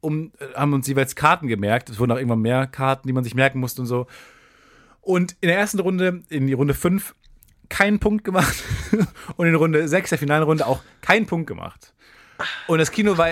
um, 0.00 0.32
äh, 0.38 0.54
haben 0.54 0.72
uns 0.74 0.86
jeweils 0.86 1.16
Karten 1.16 1.48
gemerkt. 1.48 1.90
Es 1.90 1.98
wurden 1.98 2.12
auch 2.12 2.16
irgendwann 2.16 2.40
mehr 2.40 2.66
Karten, 2.66 3.08
die 3.08 3.12
man 3.12 3.24
sich 3.24 3.34
merken 3.34 3.58
musste 3.58 3.80
und 3.80 3.86
so. 3.86 4.06
Und 5.00 5.36
in 5.40 5.48
der 5.48 5.58
ersten 5.58 5.80
Runde, 5.80 6.22
in 6.28 6.46
die 6.46 6.52
Runde 6.52 6.74
5, 6.74 7.14
keinen 7.70 8.00
Punkt 8.00 8.24
gemacht 8.24 8.62
und 9.36 9.46
in 9.46 9.54
Runde 9.54 9.88
6, 9.88 10.10
der 10.10 10.18
finalen 10.18 10.42
Runde, 10.42 10.66
auch 10.66 10.82
keinen 11.00 11.26
Punkt 11.26 11.46
gemacht. 11.46 11.94
Und 12.66 12.78
das 12.78 12.90
Kino 12.90 13.16
war, 13.16 13.30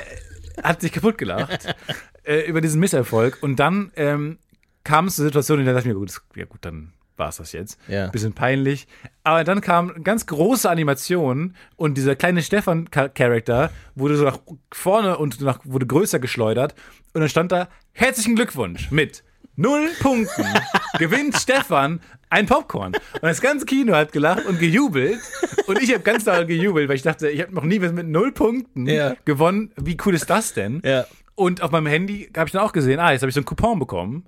hat 0.63 0.81
sich 0.81 0.93
kaputt 0.93 1.19
gelacht 1.19 1.75
äh, 2.25 2.49
über 2.49 2.61
diesen 2.61 2.81
Misserfolg. 2.81 3.39
Und 3.43 3.57
dann 3.57 3.93
ähm, 3.97 4.39
kam 4.89 5.07
es 5.07 5.17
zur 5.17 5.27
Situation, 5.27 5.59
in 5.61 5.67
der 5.67 5.75
dachte 5.75 5.89
ich 5.89 5.95
mir, 5.95 5.99
gut, 6.01 6.13
ja 6.35 6.45
gut, 6.47 6.59
dann 6.63 6.93
war 7.17 7.29
es 7.29 7.37
das 7.37 7.53
jetzt. 7.53 7.79
Ja. 7.89 8.07
Bisschen 8.09 8.33
peinlich. 8.33 8.87
Aber 9.25 9.45
dann 9.45 9.61
kam 9.61 9.91
eine 9.91 10.03
ganz 10.03 10.27
große 10.27 10.71
Animation 10.71 11.55
und 11.77 11.99
dieser 11.99 12.15
kleine 12.17 12.43
Stefan-Charakter 12.43 13.71
wurde 13.95 14.17
so 14.17 14.25
nach 14.25 14.39
vorne 14.73 15.19
und 15.19 15.41
nach, 15.41 15.61
wurde 15.65 15.87
größer 15.87 16.19
geschleudert. 16.21 16.75
Und 17.13 17.21
dann 17.21 17.29
stand 17.29 17.53
da, 17.53 17.69
herzlichen 17.93 18.37
Glückwunsch 18.37 18.91
mit 18.91 19.25
null 19.57 19.89
Punkten 20.01 20.47
gewinnt 20.99 21.37
Stefan 21.37 22.01
ein 22.31 22.47
Popcorn. 22.47 22.93
Und 22.95 23.23
das 23.23 23.41
ganze 23.41 23.67
Kino 23.67 23.95
hat 23.95 24.13
gelacht 24.13 24.47
und 24.47 24.59
gejubelt. 24.61 25.19
Und 25.67 25.83
ich 25.83 25.93
habe 25.93 26.05
ganz 26.05 26.25
laut 26.27 26.47
gejubelt, 26.47 26.89
weil 26.89 26.97
ich 26.97 27.03
dachte, 27.03 27.29
ich 27.31 27.41
habe 27.43 27.55
noch 27.55 27.65
nie 27.65 27.81
was 27.83 27.93
mit 27.93 28.07
null 28.07 28.33
Punkten 28.33 28.87
Ja. 28.87 29.17
gewonnen. 29.25 29.73
Wie 29.77 29.97
cool 30.07 30.15
ist 30.15 30.31
das 30.31 30.55
denn? 30.55 30.81
Ja. 30.85 31.05
Und 31.35 31.63
auf 31.63 31.71
meinem 31.73 31.87
Handy 31.87 32.31
habe 32.37 32.47
ich 32.47 32.53
dann 32.53 32.63
auch 32.63 32.73
gesehen, 32.73 33.01
ah, 33.01 33.11
jetzt 33.13 33.23
habe 33.23 33.29
ich 33.31 33.35
so 33.35 33.41
einen 33.41 33.47
Coupon 33.47 33.79
bekommen. 33.79 34.27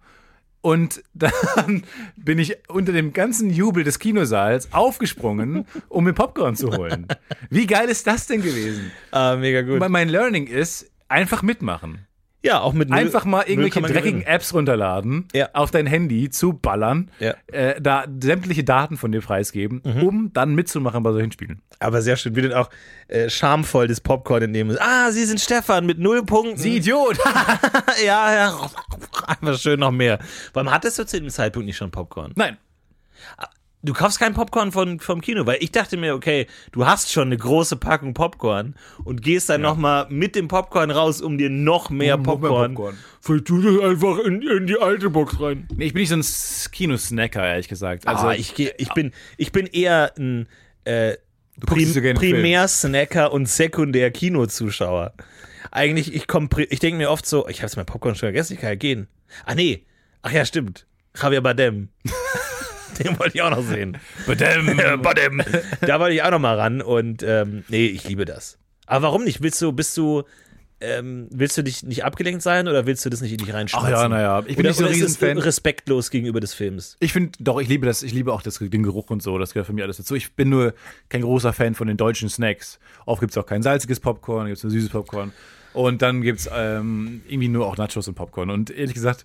Und 0.62 1.02
dann 1.14 1.84
bin 2.16 2.38
ich 2.38 2.56
unter 2.68 2.92
dem 2.92 3.12
ganzen 3.12 3.50
Jubel 3.50 3.84
des 3.84 3.98
Kinosaals 3.98 4.72
aufgesprungen, 4.72 5.66
um 5.88 6.04
mir 6.04 6.12
Popcorn 6.12 6.56
zu 6.56 6.70
holen. 6.76 7.06
Wie 7.48 7.66
geil 7.66 7.88
ist 7.88 8.06
das 8.06 8.26
denn 8.26 8.42
gewesen? 8.42 8.90
Ah, 9.10 9.36
mega 9.36 9.62
gut. 9.62 9.80
Mein 9.88 10.08
Learning 10.08 10.46
ist, 10.46 10.90
einfach 11.08 11.42
mitmachen. 11.42 12.06
Ja, 12.42 12.60
auch 12.60 12.72
mit 12.72 12.88
null- 12.88 12.98
Einfach 12.98 13.26
mal 13.26 13.42
irgendwelche 13.42 13.82
dreckigen 13.82 14.20
gewinnen. 14.20 14.22
Apps 14.34 14.54
runterladen, 14.54 15.28
Ja. 15.34 15.50
auf 15.52 15.70
dein 15.70 15.86
Handy 15.86 16.30
zu 16.30 16.54
ballern, 16.54 17.10
Ja. 17.18 17.34
äh, 17.48 17.78
da 17.80 18.04
sämtliche 18.22 18.64
Daten 18.64 18.96
von 18.96 19.12
dir 19.12 19.20
preisgeben, 19.20 19.82
Mhm. 19.84 20.02
um 20.02 20.32
dann 20.32 20.54
mitzumachen 20.54 21.02
bei 21.02 21.12
solchen 21.12 21.32
Spielen. 21.32 21.60
Aber 21.80 22.00
sehr 22.00 22.16
schön, 22.16 22.34
wie 22.36 22.42
du 22.42 22.58
auch 22.58 22.70
äh, 23.08 23.28
schamvoll 23.28 23.88
das 23.88 24.00
Popcorn 24.00 24.42
entnehmen 24.42 24.70
musst. 24.70 24.80
Ah, 24.82 25.10
Sie 25.12 25.24
sind 25.26 25.40
Stefan 25.40 25.84
mit 25.84 25.98
null 25.98 26.24
Punkten. 26.24 26.56
Sie 26.56 26.76
Idiot! 26.76 27.18
ja, 28.04 28.32
ja. 28.34 28.70
Einfach 29.26 29.58
schön 29.58 29.80
noch 29.80 29.90
mehr. 29.90 30.18
Warum 30.54 30.70
hattest 30.72 30.98
du 30.98 31.04
zu 31.04 31.20
dem 31.20 31.28
Zeitpunkt 31.28 31.66
nicht 31.66 31.76
schon 31.76 31.90
Popcorn? 31.90 32.32
Nein, 32.36 32.56
Du 33.82 33.94
kaufst 33.94 34.18
kein 34.18 34.34
Popcorn 34.34 34.72
von, 34.72 35.00
vom 35.00 35.22
Kino, 35.22 35.46
weil 35.46 35.56
ich 35.60 35.72
dachte 35.72 35.96
mir, 35.96 36.14
okay, 36.14 36.46
du 36.72 36.84
hast 36.84 37.10
schon 37.10 37.28
eine 37.28 37.38
große 37.38 37.76
Packung 37.76 38.12
Popcorn 38.12 38.74
und 39.04 39.22
gehst 39.22 39.48
dann 39.48 39.62
noch 39.62 39.70
nochmal 39.70 40.06
mit 40.10 40.34
dem 40.36 40.48
Popcorn 40.48 40.90
raus, 40.90 41.22
um 41.22 41.38
dir 41.38 41.48
noch 41.48 41.88
mehr 41.88 42.16
Um 42.16 42.22
noch 42.22 42.38
mehr 42.38 42.48
Popcorn. 42.50 42.74
Popcorn. 42.74 42.98
Vielleicht 43.22 43.44
tu 43.46 43.62
das 43.62 43.82
einfach 43.90 44.18
in, 44.18 44.42
in 44.42 44.66
die 44.66 44.78
alte 44.78 45.08
Box 45.08 45.40
rein. 45.40 45.66
nee, 45.74 45.86
ich 45.86 45.94
bin 45.94 46.00
nicht 46.02 46.10
so 46.10 46.16
ein 46.16 46.70
Kinosnacker, 46.72 47.42
ehrlich 47.46 47.68
gesagt. 47.68 48.06
Also, 48.06 48.26
ah, 48.26 48.34
ich, 48.34 48.54
geh- 48.54 48.72
ich, 48.76 48.92
bin, 48.92 49.12
ich 49.38 49.50
bin 49.50 49.66
eher 49.66 50.12
ein 50.18 50.46
äh, 50.84 51.14
Prim. 51.64 51.92
Primär-Snacker 52.16 53.32
und 53.32 53.48
Sekundär-Kinozuschauer. 53.48 55.14
Eigentlich, 55.70 56.14
ich 56.14 56.26
komm, 56.26 56.50
ich 56.68 56.80
denke 56.80 56.98
mir 56.98 57.10
oft 57.10 57.24
so, 57.24 57.48
ich 57.48 57.58
habe 57.58 57.66
jetzt 57.68 57.76
mein 57.76 57.86
Popcorn 57.86 58.14
schon 58.14 58.26
vergessen, 58.26 58.54
ich 58.54 58.60
kann 58.60 58.70
ja 58.70 58.74
gehen. 58.74 59.08
Ah, 59.46 59.54
nee. 59.54 59.84
Ach 60.22 60.32
ja, 60.32 60.44
stimmt. 60.44 60.86
Javier 61.16 61.40
Bardem. 61.40 61.88
Den 63.02 63.18
wollte 63.18 63.34
ich 63.34 63.42
auch 63.42 63.50
noch 63.50 63.62
sehen. 63.62 63.98
Badam. 64.26 65.02
Bardem. 65.02 65.42
Da 65.80 66.00
wollte 66.00 66.14
ich 66.14 66.22
auch 66.22 66.30
noch 66.30 66.38
mal 66.38 66.58
ran 66.58 66.82
und 66.82 67.22
ähm, 67.22 67.64
nee, 67.68 67.86
ich 67.86 68.06
liebe 68.08 68.24
das. 68.24 68.58
Aber 68.86 69.06
warum 69.08 69.24
nicht? 69.24 69.42
Willst 69.42 69.60
du, 69.62 69.72
bist 69.72 69.96
du, 69.96 70.24
ähm, 70.80 71.28
willst 71.30 71.56
du 71.56 71.62
dich 71.62 71.82
nicht 71.82 72.04
abgelenkt 72.04 72.42
sein 72.42 72.68
oder 72.68 72.86
willst 72.86 73.04
du 73.04 73.10
das 73.10 73.20
nicht 73.20 73.32
in 73.32 73.38
dich 73.38 73.52
reinschmeißen? 73.52 73.94
Ach 73.94 74.02
ja, 74.02 74.08
naja. 74.08 74.40
Ich 74.46 74.56
bin 74.56 74.66
oder, 74.66 74.68
nicht 74.68 74.78
so 74.78 74.84
ein 74.84 74.92
Riesenfan. 74.92 75.38
respektlos 75.38 76.10
gegenüber 76.10 76.40
des 76.40 76.54
Films? 76.54 76.96
Ich 77.00 77.12
finde, 77.12 77.32
doch, 77.38 77.60
ich 77.60 77.68
liebe 77.68 77.86
das. 77.86 78.02
Ich 78.02 78.12
liebe 78.12 78.32
auch 78.32 78.42
das, 78.42 78.58
den 78.58 78.82
Geruch 78.82 79.10
und 79.10 79.22
so. 79.22 79.38
Das 79.38 79.52
gehört 79.52 79.66
für 79.66 79.72
mich 79.72 79.84
alles 79.84 79.98
dazu. 79.98 80.14
Ich 80.14 80.32
bin 80.34 80.48
nur 80.48 80.74
kein 81.08 81.22
großer 81.22 81.52
Fan 81.52 81.74
von 81.74 81.86
den 81.86 81.96
deutschen 81.96 82.28
Snacks. 82.28 82.78
Oft 83.06 83.20
gibt 83.20 83.32
es 83.32 83.38
auch 83.38 83.46
kein 83.46 83.62
salziges 83.62 84.00
Popcorn, 84.00 84.46
gibt 84.46 84.58
es 84.58 84.64
nur 84.64 84.72
süßes 84.72 84.90
Popcorn. 84.90 85.32
Und 85.72 86.02
dann 86.02 86.22
gibt 86.22 86.40
es 86.40 86.50
ähm, 86.52 87.22
irgendwie 87.28 87.48
nur 87.48 87.66
auch 87.66 87.76
Nachos 87.76 88.08
und 88.08 88.14
Popcorn. 88.14 88.50
Und 88.50 88.70
ehrlich 88.70 88.94
gesagt, 88.94 89.24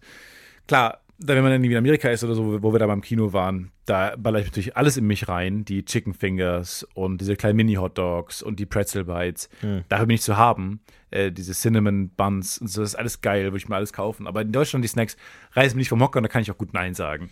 klar, 0.67 0.99
wenn 1.17 1.41
man 1.41 1.51
dann 1.51 1.63
in 1.63 1.75
Amerika 1.77 2.09
ist 2.09 2.23
oder 2.23 2.35
so, 2.35 2.61
wo 2.61 2.73
wir 2.73 2.79
da 2.79 2.87
beim 2.87 3.01
Kino 3.01 3.31
waren, 3.33 3.71
da 3.85 4.15
baller 4.17 4.39
ich 4.39 4.45
natürlich 4.47 4.75
alles 4.75 4.97
in 4.97 5.05
mich 5.07 5.27
rein. 5.27 5.63
Die 5.63 5.85
Chicken 5.85 6.13
Fingers 6.13 6.85
und 6.93 7.21
diese 7.21 7.35
kleinen 7.35 7.55
Mini-Hot-Dogs 7.57 8.41
und 8.41 8.59
die 8.59 8.65
Pretzel 8.65 9.05
Bites. 9.05 9.49
Dafür 9.89 10.05
bin 10.07 10.15
ich 10.15 10.21
zu 10.21 10.35
haben. 10.37 10.81
Äh, 11.11 11.31
diese 11.31 11.53
Cinnamon 11.53 12.09
Buns 12.09 12.57
und 12.57 12.67
so, 12.67 12.81
das 12.81 12.91
ist 12.91 12.95
alles 12.95 13.21
geil, 13.21 13.43
würde 13.45 13.57
ich 13.57 13.69
mir 13.69 13.75
alles 13.75 13.93
kaufen. 13.93 14.27
Aber 14.27 14.41
in 14.41 14.51
Deutschland 14.51 14.83
die 14.83 14.89
Snacks 14.89 15.15
reißen 15.53 15.77
mich 15.77 15.83
nicht 15.83 15.89
vom 15.89 16.01
Hocker 16.01 16.17
und 16.17 16.23
da 16.23 16.27
kann 16.27 16.41
ich 16.41 16.51
auch 16.51 16.57
gut 16.57 16.73
Nein 16.73 16.93
sagen. 16.95 17.29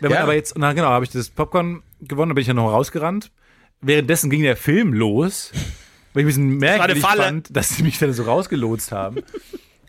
Wenn 0.00 0.10
man 0.10 0.18
Ja. 0.18 0.22
aber 0.22 0.34
jetzt, 0.34 0.56
na 0.56 0.72
genau, 0.72 0.88
habe 0.88 1.04
ich 1.04 1.10
das 1.10 1.28
Popcorn 1.28 1.82
gewonnen, 2.00 2.30
da 2.30 2.34
bin 2.34 2.42
ich 2.42 2.48
ja 2.48 2.54
noch 2.54 2.70
rausgerannt. 2.72 3.30
Währenddessen 3.80 4.30
ging 4.30 4.42
der 4.42 4.56
Film 4.56 4.92
los, 4.94 5.52
weil 6.14 6.22
ich 6.22 6.24
ein 6.24 6.26
bisschen 6.28 6.56
merkwürdig 6.56 7.02
Falle. 7.02 7.22
fand, 7.22 7.54
dass 7.54 7.76
sie 7.76 7.82
mich 7.82 7.98
dann 7.98 8.12
so 8.12 8.22
rausgelotst 8.22 8.90
haben. 8.92 9.22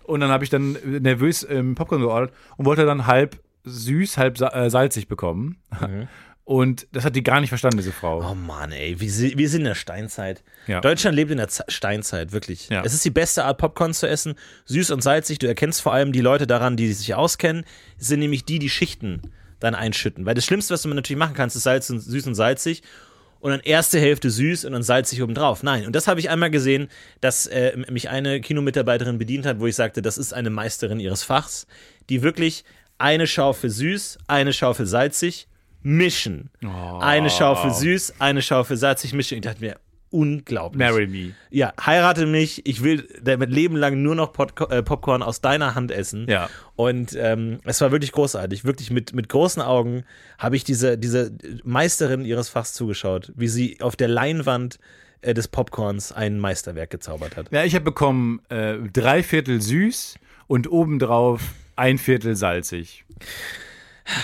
Und 0.09 0.21
dann 0.21 0.31
habe 0.31 0.43
ich 0.43 0.49
dann 0.49 0.75
nervös 0.83 1.45
ähm, 1.47 1.75
Popcorn 1.75 2.01
geordert 2.01 2.33
und 2.57 2.65
wollte 2.65 2.83
dann 2.85 3.05
halb 3.05 3.39
süß, 3.63 4.17
halb 4.17 4.39
sa 4.39 4.47
äh, 4.49 4.69
salzig 4.69 5.07
bekommen. 5.07 5.57
Und 6.45 6.87
das 6.91 7.05
hat 7.05 7.15
die 7.15 7.21
gar 7.21 7.41
nicht 7.41 7.49
verstanden, 7.49 7.77
diese 7.77 7.91
Frau. 7.91 8.27
Oh 8.27 8.33
Mann, 8.33 8.71
ey, 8.71 8.99
wir, 8.99 9.07
wir 9.07 9.49
sind 9.49 9.61
in 9.61 9.65
der 9.65 9.75
Steinzeit. 9.75 10.43
Ja. 10.65 10.81
Deutschland 10.81 11.15
lebt 11.15 11.29
in 11.29 11.37
der 11.37 11.47
Z 11.47 11.71
Steinzeit, 11.71 12.31
wirklich. 12.31 12.69
Ja. 12.69 12.81
Es 12.83 12.95
ist 12.95 13.05
die 13.05 13.11
beste 13.11 13.45
Art, 13.45 13.59
Popcorn 13.59 13.93
zu 13.93 14.09
essen. 14.09 14.33
Süß 14.65 14.89
und 14.89 15.03
salzig. 15.03 15.37
Du 15.37 15.45
erkennst 15.45 15.79
vor 15.79 15.93
allem 15.93 16.11
die 16.11 16.21
Leute 16.21 16.47
daran, 16.47 16.75
die 16.75 16.91
sich 16.91 17.13
auskennen, 17.13 17.65
Es 17.99 18.07
sind 18.07 18.19
nämlich 18.19 18.45
die, 18.45 18.57
die 18.57 18.69
Schichten 18.69 19.21
dann 19.59 19.75
einschütten. 19.75 20.25
Weil 20.25 20.33
das 20.33 20.43
Schlimmste, 20.43 20.73
was 20.73 20.81
du 20.81 20.89
natürlich 20.89 21.19
machen 21.19 21.35
kannst, 21.35 21.55
ist 21.55 21.63
Salz 21.63 21.87
und, 21.91 21.99
süß 21.99 22.25
und 22.25 22.33
salzig. 22.33 22.81
Und 23.39 23.52
dann 23.52 23.62
erste 23.62 23.99
Hälfte 23.99 24.30
süß 24.30 24.65
und 24.65 24.73
dann 24.73 24.84
salzig 24.84 25.23
obendrauf. 25.23 25.63
Nein, 25.63 25.86
und 25.86 25.95
das 25.95 26.08
habe 26.08 26.19
ich 26.19 26.30
einmal 26.30 26.52
gesehen, 26.52 26.89
dass 27.21 27.47
äh, 27.47 27.78
mich 27.89 28.10
eine 28.10 28.41
Kinomitarbeiterin 28.41 29.17
bedient 29.17 29.45
hat, 29.45 29.60
wo 29.60 29.67
ich 29.67 29.75
sagte, 29.75 30.02
das 30.02 30.17
ist 30.17 30.34
eine 30.34 30.49
Meisterin 30.49 30.99
ihres 30.99 31.23
Fachs, 31.23 31.65
die 32.10 32.21
wirklich 32.21 32.65
eine 32.97 33.28
Schaufel 33.28 33.69
süß, 33.69 34.17
eine 34.28 34.52
Schaufel 34.52 34.86
salzig 34.86 35.47
mischen. 35.82 36.49
Eine 36.99 37.30
Schaufel 37.30 37.71
süß, 37.73 38.15
eine 38.19 38.41
Schaufel 38.41 38.75
salzig 38.75 39.13
mischen. 39.13 39.36
Ich 39.36 39.41
dachte 39.41 39.62
mir, 39.62 39.78
unglaublich. 40.11 40.79
Marry 40.79 41.07
me. 41.07 41.33
Ja, 41.49 41.73
heirate 41.83 42.25
mich. 42.25 42.65
Ich 42.65 42.83
will 42.83 43.07
damit 43.21 43.49
Leben 43.51 43.75
lang 43.75 44.01
nur 44.01 44.15
noch 44.15 44.33
Pod 44.33 44.53
äh, 44.69 44.81
Popcorn 44.83 45.21
aus 45.21 45.41
deiner 45.41 45.75
Hand 45.75 45.91
essen. 45.91 46.25
Ja. 46.27 46.49
Und 46.75 47.15
ähm, 47.15 47.59
es 47.63 47.81
war 47.81 47.91
wirklich 47.91 48.11
großartig. 48.11 48.65
Wirklich 48.65 48.91
mit, 48.91 49.13
mit 49.13 49.29
großen 49.29 49.61
Augen 49.61 50.03
habe 50.37 50.55
ich 50.55 50.63
diese, 50.63 50.97
diese 50.97 51.31
Meisterin 51.63 52.25
ihres 52.25 52.49
Fachs 52.49 52.73
zugeschaut, 52.73 53.31
wie 53.35 53.47
sie 53.47 53.81
auf 53.81 53.95
der 53.95 54.07
Leinwand 54.07 54.79
äh, 55.21 55.33
des 55.33 55.47
Popcorns 55.47 56.11
ein 56.11 56.39
Meisterwerk 56.39 56.89
gezaubert 56.89 57.37
hat. 57.37 57.51
Ja, 57.51 57.63
ich 57.63 57.75
habe 57.75 57.85
bekommen 57.85 58.41
äh, 58.49 58.77
drei 58.93 59.23
Viertel 59.23 59.61
süß 59.61 60.15
und 60.47 60.71
obendrauf 60.71 61.41
ein 61.75 61.97
Viertel 61.97 62.35
salzig. 62.35 63.05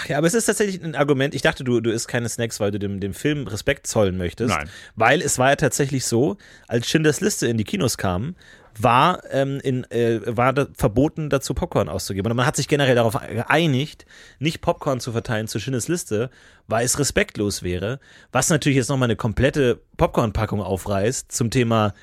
Ja, 0.08 0.18
aber 0.18 0.28
es 0.28 0.34
ist 0.34 0.46
tatsächlich 0.46 0.84
ein 0.84 0.96
Argument. 0.96 1.36
Ich 1.36 1.42
dachte, 1.42 1.64
du, 1.64 1.80
du 1.82 1.92
isst 1.92 2.08
keine 2.08 2.30
Snacks, 2.30 2.60
weil 2.60 2.72
du 2.72 2.80
dem, 2.80 3.00
dem 3.00 3.14
Film 3.14 3.48
Respekt 3.48 3.88
zollen 3.88 4.18
möchtest. 4.18 4.56
Nein. 4.56 4.70
Weil 4.96 5.22
es 5.22 5.38
war 5.38 5.50
ja 5.50 5.56
tatsächlich 5.56 6.06
so, 6.06 6.38
als 6.68 6.88
Schindlers 6.88 7.22
Liste 7.22 7.48
in 7.48 7.58
die 7.58 7.64
Kinos 7.64 7.98
kam, 7.98 8.36
war, 8.78 9.22
ähm, 9.32 9.60
in, 9.64 9.90
äh, 9.92 10.20
war 10.26 10.54
da 10.54 10.68
verboten, 10.74 11.30
dazu 11.30 11.54
Popcorn 11.54 11.90
auszugeben. 11.90 12.32
Und 12.32 12.38
man 12.38 12.46
hat 12.46 12.56
sich 12.56 12.68
generell 12.68 12.96
darauf 12.96 13.14
geeinigt, 13.14 14.06
nicht 14.40 14.62
Popcorn 14.62 15.00
zu 15.00 15.12
verteilen 15.12 15.48
zu 15.48 15.60
Schindlers 15.60 15.88
Liste, 15.88 16.30
weil 16.68 16.86
es 16.86 17.00
respektlos 17.00 17.64
wäre. 17.64 18.00
Was 18.32 18.50
natürlich 18.50 18.78
jetzt 18.78 18.90
nochmal 18.90 19.08
eine 19.08 19.16
komplette 19.16 19.80
Popcorn-Packung 19.98 20.62
aufreißt 20.62 21.32
zum 21.32 21.52
Thema, 21.52 21.94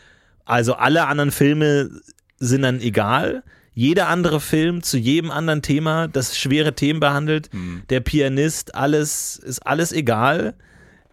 also 0.44 0.74
alle 0.74 1.06
anderen 1.06 1.30
Filme 1.30 1.90
sind 2.38 2.62
dann 2.62 2.80
egal. 2.80 3.42
Jeder 3.74 4.08
andere 4.08 4.40
Film 4.40 4.82
zu 4.82 4.98
jedem 4.98 5.30
anderen 5.30 5.62
Thema, 5.62 6.06
das 6.08 6.36
schwere 6.38 6.74
Themen 6.74 7.00
behandelt, 7.00 7.48
der 7.90 8.00
Pianist, 8.00 8.74
alles 8.74 9.36
ist 9.36 9.60
alles 9.66 9.92
egal. 9.92 10.54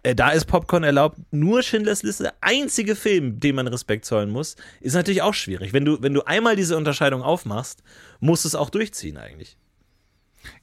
Äh, 0.02 0.14
Da 0.14 0.30
ist 0.30 0.44
Popcorn 0.46 0.82
erlaubt. 0.82 1.18
Nur 1.30 1.62
Schindlers 1.62 2.02
Liste, 2.02 2.24
der 2.24 2.34
einzige 2.40 2.96
Film, 2.96 3.38
dem 3.40 3.56
man 3.56 3.66
Respekt 3.66 4.04
zollen 4.04 4.30
muss, 4.30 4.56
ist 4.80 4.94
natürlich 4.94 5.22
auch 5.22 5.34
schwierig. 5.34 5.72
Wenn 5.72 5.84
du, 5.84 6.02
wenn 6.02 6.14
du 6.14 6.22
einmal 6.22 6.56
diese 6.56 6.76
Unterscheidung 6.76 7.22
aufmachst, 7.22 7.82
musst 8.20 8.44
du 8.44 8.48
es 8.48 8.54
auch 8.54 8.70
durchziehen 8.70 9.16
eigentlich. 9.18 9.56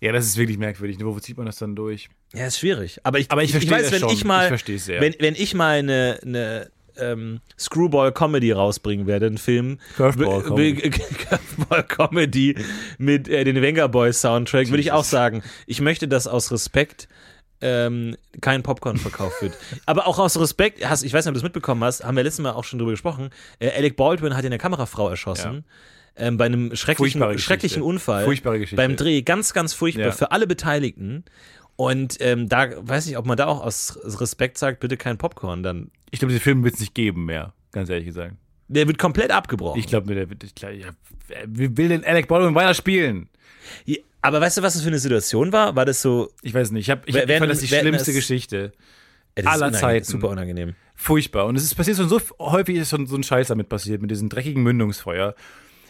Ja, 0.01 0.11
das 0.11 0.25
ist 0.25 0.37
wirklich 0.37 0.57
merkwürdig. 0.57 0.97
Wo 1.01 1.19
zieht 1.19 1.37
man 1.37 1.45
das 1.45 1.57
dann 1.57 1.75
durch? 1.75 2.09
Ja, 2.33 2.47
ist 2.47 2.57
schwierig. 2.59 2.99
Aber 3.03 3.19
ich, 3.19 3.29
Aber 3.31 3.43
ich 3.43 3.51
verstehe 3.51 3.73
weiß, 3.73 3.83
das 3.83 3.91
wenn 3.93 3.99
schon. 4.01 4.09
ich 4.09 4.25
mal, 4.25 4.51
Ich. 4.51 4.87
Wenn, 4.87 5.15
wenn 5.19 5.35
ich 5.35 5.53
mal 5.53 5.77
eine, 5.77 6.19
eine 6.23 6.71
ähm, 6.99 7.41
Screwball-Comedy 7.57 8.51
rausbringen 8.51 9.07
werde, 9.07 9.27
einen 9.27 9.37
Film. 9.37 9.79
Curveball-Comedy. 9.95 10.89
Curveball-Comedy 10.89 12.55
mit 12.97 13.27
äh, 13.27 13.43
den 13.43 13.61
Venga 13.61 13.87
Boys 13.87 14.21
Soundtrack, 14.21 14.69
würde 14.69 14.81
ich 14.81 14.91
auch 14.91 15.03
sagen. 15.03 15.43
Ich 15.65 15.81
möchte, 15.81 16.07
dass 16.07 16.27
aus 16.27 16.51
Respekt 16.51 17.07
ähm, 17.61 18.15
kein 18.41 18.63
Popcorn 18.63 18.97
verkauft 18.97 19.41
wird. 19.41 19.57
Aber 19.85 20.07
auch 20.07 20.19
aus 20.19 20.39
Respekt, 20.39 20.87
hast, 20.87 21.03
ich 21.03 21.13
weiß 21.13 21.25
nicht, 21.25 21.29
ob 21.29 21.33
du 21.33 21.39
das 21.39 21.43
mitbekommen 21.43 21.83
hast, 21.83 22.03
haben 22.03 22.15
wir 22.15 22.23
letztes 22.23 22.43
Mal 22.43 22.51
auch 22.51 22.63
schon 22.63 22.79
drüber 22.79 22.91
gesprochen. 22.91 23.29
Äh, 23.59 23.71
Alec 23.71 23.95
Baldwin 23.95 24.35
hat 24.35 24.43
ja 24.43 24.47
eine 24.47 24.57
Kamerafrau 24.57 25.09
erschossen. 25.09 25.65
Ähm, 26.19 26.37
bei 26.37 26.45
einem 26.45 26.75
schrecklichen, 26.75 27.37
schrecklichen 27.37 27.83
Unfall. 27.83 28.25
Furchtbare 28.25 28.57
Geschichte. 28.57 28.75
Beim 28.75 28.95
Dreh. 28.95 29.21
Ganz, 29.21 29.53
ganz 29.53 29.73
furchtbar. 29.73 30.05
Ja. 30.05 30.11
Für 30.11 30.31
alle 30.31 30.47
Beteiligten. 30.47 31.23
Und 31.77 32.17
ähm, 32.19 32.49
da 32.49 32.67
weiß 32.75 33.07
ich, 33.07 33.17
ob 33.17 33.25
man 33.25 33.37
da 33.37 33.45
auch 33.45 33.61
aus 33.63 33.97
Respekt 34.19 34.57
sagt, 34.57 34.79
bitte 34.81 34.97
kein 34.97 35.17
Popcorn. 35.17 35.63
Dann. 35.63 35.91
Ich 36.11 36.19
glaube, 36.19 36.31
diesen 36.33 36.43
Film 36.43 36.63
wird 36.63 36.73
es 36.73 36.79
nicht 36.81 36.93
geben 36.95 37.25
mehr, 37.25 37.53
ganz 37.71 37.89
ehrlich 37.89 38.07
gesagt. 38.07 38.33
Der 38.67 38.85
wird 38.87 38.97
komplett 38.97 39.31
abgebrochen. 39.31 39.79
Ich 39.79 39.87
glaube, 39.87 40.13
der 40.13 40.29
wird. 40.29 40.43
Ich 40.43 40.55
glaub, 40.55 40.73
ja, 40.73 40.87
wer 41.45 41.77
will 41.77 41.87
den 41.89 42.03
Alec 42.03 42.27
Baldwin 42.27 42.55
weiter 42.55 42.73
spielen? 42.73 43.29
Ja, 43.85 43.97
Aber 44.21 44.41
weißt 44.41 44.57
du, 44.57 44.61
was 44.63 44.73
das 44.73 44.81
für 44.81 44.87
eine 44.89 44.99
Situation 44.99 45.53
war? 45.53 45.75
War 45.75 45.85
das 45.85 46.01
so. 46.01 46.31
Ich 46.41 46.53
weiß 46.53 46.71
nicht. 46.71 46.87
Ich, 46.87 46.89
hab, 46.89 47.07
ich, 47.07 47.15
ich 47.15 47.37
fand 47.37 47.49
das 47.51 47.59
die 47.59 47.67
schlimmste 47.67 48.11
es- 48.11 48.17
Geschichte. 48.17 48.73
Das 49.35 49.45
Aller 49.45 49.71
Zeiten. 49.71 50.03
Super 50.03 50.29
unangenehm. 50.29 50.73
Furchtbar. 50.95 51.45
Und 51.45 51.55
es 51.57 51.63
ist 51.63 51.75
passiert 51.75 51.95
schon 51.97 52.09
so 52.09 52.19
häufig 52.39 52.75
ist 52.75 52.89
schon 52.89 53.05
so 53.05 53.15
ein 53.15 53.21
Scheiß 53.21 53.49
damit 53.49 53.69
passiert, 53.69 54.01
mit 54.01 54.09
diesem 54.09 54.29
dreckigen 54.29 54.63
Mündungsfeuer. 54.63 55.35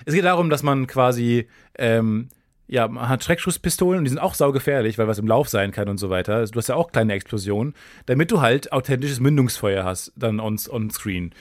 Es 0.04 0.14
geht 0.14 0.26
darum, 0.26 0.50
dass 0.50 0.64
man 0.64 0.86
quasi, 0.86 1.48
ähm, 1.78 2.28
ja, 2.68 2.88
man 2.88 3.08
hat 3.08 3.24
Schreckschusspistolen 3.24 4.00
und 4.00 4.04
die 4.06 4.10
sind 4.10 4.20
auch 4.20 4.34
saugefährlich, 4.34 4.98
weil 4.98 5.08
was 5.08 5.20
im 5.20 5.28
Lauf 5.28 5.50
sein 5.50 5.72
kann 5.72 5.90
und 5.90 5.98
so 5.98 6.10
weiter. 6.10 6.36
Also 6.36 6.52
Du 6.52 6.60
hast 6.60 6.68
ja 6.68 6.76
auch 6.76 6.92
kleine 6.92 7.14
Explosionen, 7.14 7.74
damit 8.06 8.32
du 8.32 8.42
halt 8.42 8.72
authentisches 8.72 9.20
Mündungsfeuer 9.20 9.84
hast, 9.84 10.12
dann 10.16 10.40
on, 10.40 10.60
on 10.70 10.90
screen. 10.90 11.34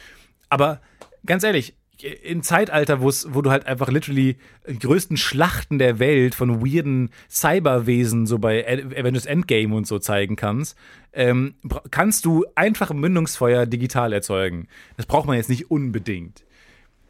Aber 0.48 0.80
ganz 1.24 1.42
ehrlich, 1.42 1.74
im 2.22 2.42
Zeitalter, 2.42 3.00
wo 3.00 3.10
du 3.10 3.50
halt 3.50 3.66
einfach 3.66 3.88
literally 3.88 4.36
die 4.68 4.78
größten 4.78 5.16
Schlachten 5.16 5.78
der 5.78 5.98
Welt 5.98 6.34
von 6.34 6.60
weirden 6.60 7.10
Cyberwesen 7.30 8.26
so 8.26 8.38
bei 8.38 8.66
Avengers 8.68 9.24
Endgame 9.24 9.74
und 9.74 9.86
so 9.86 9.98
zeigen 9.98 10.36
kannst, 10.36 10.76
ähm, 11.14 11.54
kannst 11.90 12.26
du 12.26 12.44
einfach 12.54 12.92
Mündungsfeuer 12.92 13.64
digital 13.64 14.12
erzeugen. 14.12 14.68
Das 14.98 15.06
braucht 15.06 15.26
man 15.26 15.36
jetzt 15.36 15.48
nicht 15.48 15.70
unbedingt. 15.70 16.44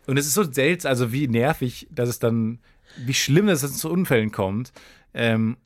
Und 0.07 0.19
es 0.19 0.27
ist 0.27 0.35
so 0.35 0.45
seltsam, 0.45 0.91
also 0.91 1.13
wie 1.13 1.27
nervig, 1.27 1.89
dass 1.91 2.09
es 2.09 2.21
dann, 2.21 2.61
wie 2.99 3.15
schlimm, 3.15 3.47
dass 3.47 3.63
es 3.63 3.79
zu 3.79 3.91
Unfällen 3.91 4.33
kommt, 4.33 4.73
ähm, 5.15 5.57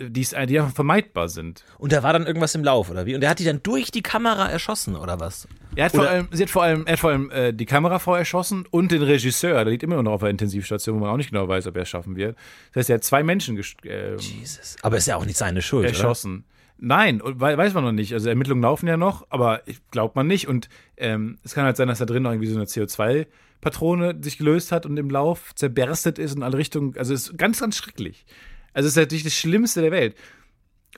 die, 0.00 0.22
es- 0.22 0.30
die 0.48 0.58
einfach 0.58 0.74
vermeidbar 0.74 1.28
sind. 1.28 1.64
Und 1.78 1.92
da 1.92 2.02
war 2.02 2.12
dann 2.12 2.26
irgendwas 2.26 2.54
im 2.56 2.64
Lauf, 2.64 2.90
oder 2.90 3.06
wie? 3.06 3.14
Und 3.14 3.20
der 3.20 3.30
hat 3.30 3.38
die 3.38 3.44
dann 3.44 3.62
durch 3.62 3.92
die 3.92 4.02
Kamera 4.02 4.48
erschossen, 4.50 4.96
oder 4.96 5.20
was? 5.20 5.46
Er 5.76 5.84
hat 5.86 5.92
vor 5.92 6.00
Oder- 6.00 6.10
allem, 6.10 6.28
sie 6.32 6.42
hat 6.42 6.50
vor 6.50 6.62
allem, 6.64 6.84
er 6.86 6.94
hat 6.94 6.98
vor 6.98 7.10
allem 7.10 7.30
äh, 7.30 7.52
die 7.52 7.64
Kamerafrau 7.64 8.16
erschossen 8.16 8.64
und 8.70 8.90
den 8.90 9.02
Regisseur. 9.02 9.54
Der 9.62 9.70
liegt 9.70 9.82
immer 9.84 10.02
noch 10.02 10.12
auf 10.12 10.20
der 10.20 10.30
Intensivstation, 10.30 10.96
wo 10.96 11.00
man 11.00 11.10
auch 11.10 11.16
nicht 11.16 11.30
genau 11.30 11.46
weiß, 11.46 11.66
ob 11.68 11.76
er 11.76 11.82
es 11.82 11.88
schaffen 11.88 12.16
wird. 12.16 12.36
Das 12.72 12.80
heißt, 12.82 12.90
er 12.90 12.94
hat 12.96 13.04
zwei 13.04 13.22
Menschen 13.22 13.56
ähm, 13.84 14.18
Jesus. 14.18 14.76
Aber 14.82 14.96
ist 14.96 15.06
ja 15.06 15.16
auch 15.16 15.24
nicht 15.26 15.36
seine 15.38 15.62
Schuld. 15.62 15.84
Oder? 15.84 15.94
erschossen. 15.94 16.44
Nein, 16.78 17.20
weiß 17.22 17.74
man 17.74 17.84
noch 17.84 17.92
nicht. 17.92 18.12
Also 18.12 18.28
Ermittlungen 18.28 18.62
laufen 18.62 18.86
ja 18.86 18.96
noch, 18.96 19.26
aber 19.30 19.62
glaubt 19.90 20.16
man 20.16 20.26
nicht. 20.26 20.48
Und 20.48 20.68
ähm, 20.96 21.38
es 21.42 21.54
kann 21.54 21.64
halt 21.64 21.76
sein, 21.76 21.88
dass 21.88 21.98
da 21.98 22.04
drin 22.04 22.24
irgendwie 22.24 22.46
so 22.46 22.56
eine 22.56 22.66
CO2-Patrone 22.66 24.18
sich 24.20 24.38
gelöst 24.38 24.72
hat 24.72 24.84
und 24.84 24.96
im 24.96 25.08
Lauf 25.08 25.54
zerberstet 25.54 26.18
ist 26.18 26.34
in 26.34 26.42
alle 26.42 26.58
Richtungen. 26.58 26.94
Also 26.98 27.14
es 27.14 27.28
ist 27.28 27.38
ganz, 27.38 27.60
ganz 27.60 27.76
schrecklich. 27.76 28.26
Also 28.72 28.88
es 28.88 28.92
ist 28.92 29.00
natürlich 29.00 29.24
das 29.24 29.34
Schlimmste 29.34 29.82
der 29.82 29.92
Welt. 29.92 30.16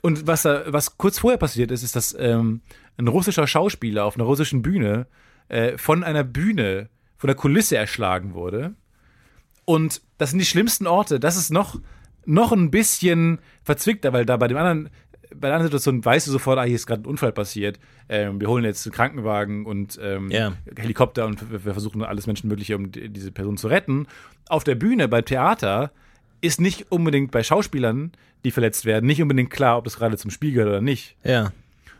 Und 0.01 0.27
was 0.27 0.43
da, 0.43 0.63
was 0.67 0.97
kurz 0.97 1.19
vorher 1.19 1.37
passiert 1.37 1.71
ist, 1.71 1.83
ist, 1.83 1.95
dass 1.95 2.15
ähm, 2.19 2.61
ein 2.97 3.07
russischer 3.07 3.47
Schauspieler 3.47 4.05
auf 4.05 4.15
einer 4.15 4.25
russischen 4.25 4.61
Bühne 4.61 5.07
äh, 5.47 5.77
von 5.77 6.03
einer 6.03 6.23
Bühne, 6.23 6.89
von 7.17 7.27
der 7.27 7.35
Kulisse 7.35 7.77
erschlagen 7.77 8.33
wurde. 8.33 8.75
Und 9.65 10.01
das 10.17 10.31
sind 10.31 10.39
die 10.39 10.45
schlimmsten 10.45 10.87
Orte. 10.87 11.19
Das 11.19 11.35
ist 11.35 11.51
noch, 11.51 11.79
noch 12.25 12.51
ein 12.51 12.71
bisschen 12.71 13.39
verzwickter, 13.63 14.13
weil 14.13 14.25
da 14.25 14.37
bei 14.37 14.47
dem 14.47 14.57
anderen, 14.57 14.89
bei 15.35 15.47
anderen 15.49 15.63
Situation 15.67 16.03
weißt 16.03 16.27
du 16.27 16.31
sofort, 16.31 16.59
ah, 16.59 16.63
hier 16.63 16.75
ist 16.75 16.87
gerade 16.87 17.03
ein 17.03 17.05
Unfall 17.05 17.31
passiert. 17.31 17.79
Ähm, 18.09 18.39
wir 18.39 18.47
holen 18.47 18.63
jetzt 18.63 18.85
einen 18.85 18.93
Krankenwagen 18.93 19.65
und 19.65 19.99
ähm, 20.01 20.29
Ja. 20.31 20.53
Helikopter 20.77 21.25
und 21.25 21.51
wir 21.51 21.59
versuchen 21.73 22.03
alles 22.03 22.27
Menschenmögliche, 22.27 22.75
um 22.75 22.91
die, 22.91 23.09
diese 23.09 23.31
Person 23.31 23.57
zu 23.57 23.67
retten. 23.67 24.07
Auf 24.49 24.63
der 24.63 24.75
Bühne, 24.75 25.07
beim 25.07 25.25
Theater, 25.25 25.91
ist 26.41 26.61
nicht 26.61 26.91
unbedingt 26.91 27.31
bei 27.31 27.43
Schauspielern, 27.43 28.11
die 28.43 28.51
verletzt 28.51 28.85
werden, 28.85 29.05
nicht 29.05 29.21
unbedingt 29.21 29.49
klar, 29.49 29.77
ob 29.77 29.83
das 29.83 29.97
gerade 29.97 30.17
zum 30.17 30.31
Spiel 30.31 30.53
gehört 30.53 30.69
oder 30.69 30.81
nicht. 30.81 31.15
Ja. 31.23 31.51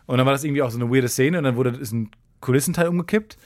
Und 0.05 0.17
dann 0.17 0.25
war 0.25 0.33
das 0.33 0.43
irgendwie 0.43 0.61
auch 0.61 0.71
so 0.71 0.79
eine 0.79 0.89
weirde 0.89 1.09
Szene 1.09 1.39
und 1.39 1.43
dann 1.43 1.55
wurde 1.55 1.71
ist 1.71 1.91
ein 1.91 2.09
Kulissenteil 2.39 2.87
umgekippt 2.87 3.37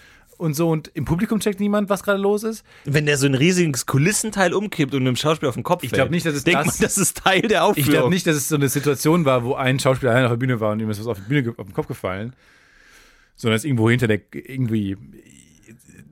und 0.42 0.54
so 0.56 0.70
und 0.70 0.90
im 0.94 1.06
Publikum 1.06 1.40
checkt 1.40 1.60
niemand, 1.60 1.90
was 1.90 2.04
gerade 2.04 2.20
los 2.20 2.44
ist. 2.44 2.66
Wenn 2.86 3.06
der 3.06 3.18
so 3.18 3.28
ein 3.28 3.36
riesiges 3.36 3.86
Kulissenteil 3.86 4.54
umkippt 4.54 4.94
und 4.94 5.02
einem 5.02 5.16
Schauspieler 5.16 5.50
auf 5.50 5.56
den 5.56 5.64
Kopf 5.64 5.84
Ich 5.84 5.90
fällt, 5.90 6.00
glaub 6.02 6.10
nicht, 6.12 6.26
dass 6.26 6.34
es 6.36 6.44
denkt 6.44 6.60
das- 6.68 6.80
man, 6.80 6.86
das 6.86 6.98
ist 6.98 7.18
Teil 7.24 7.42
der 7.44 7.64
Aufführung. 7.64 7.88
Ich 7.88 7.92
glaube 7.94 8.10
nicht, 8.10 8.28
dass 8.28 8.36
es 8.36 8.50
so 8.50 8.56
eine 8.56 8.68
Situation 8.70 9.24
war, 9.26 9.44
wo 9.44 9.54
ein 9.54 9.80
Schauspieler 9.80 10.12
allein 10.12 10.26
auf 10.26 10.32
der 10.32 10.38
Bühne 10.38 10.60
war 10.60 10.72
und 10.72 10.80
ihm 10.80 10.90
ist 10.90 11.00
was 11.00 11.08
auf 11.08 11.18
die 11.20 11.30
Bühne 11.30 11.54
auf 11.58 11.66
den 11.66 11.74
Kopf 11.74 11.88
gefallen, 11.88 12.34
sondern 13.36 13.56
es 13.56 13.62
ist 13.64 13.66
irgendwo 13.70 13.90
hinter 13.90 14.08
der 14.08 14.20
irgendwie 14.34 14.98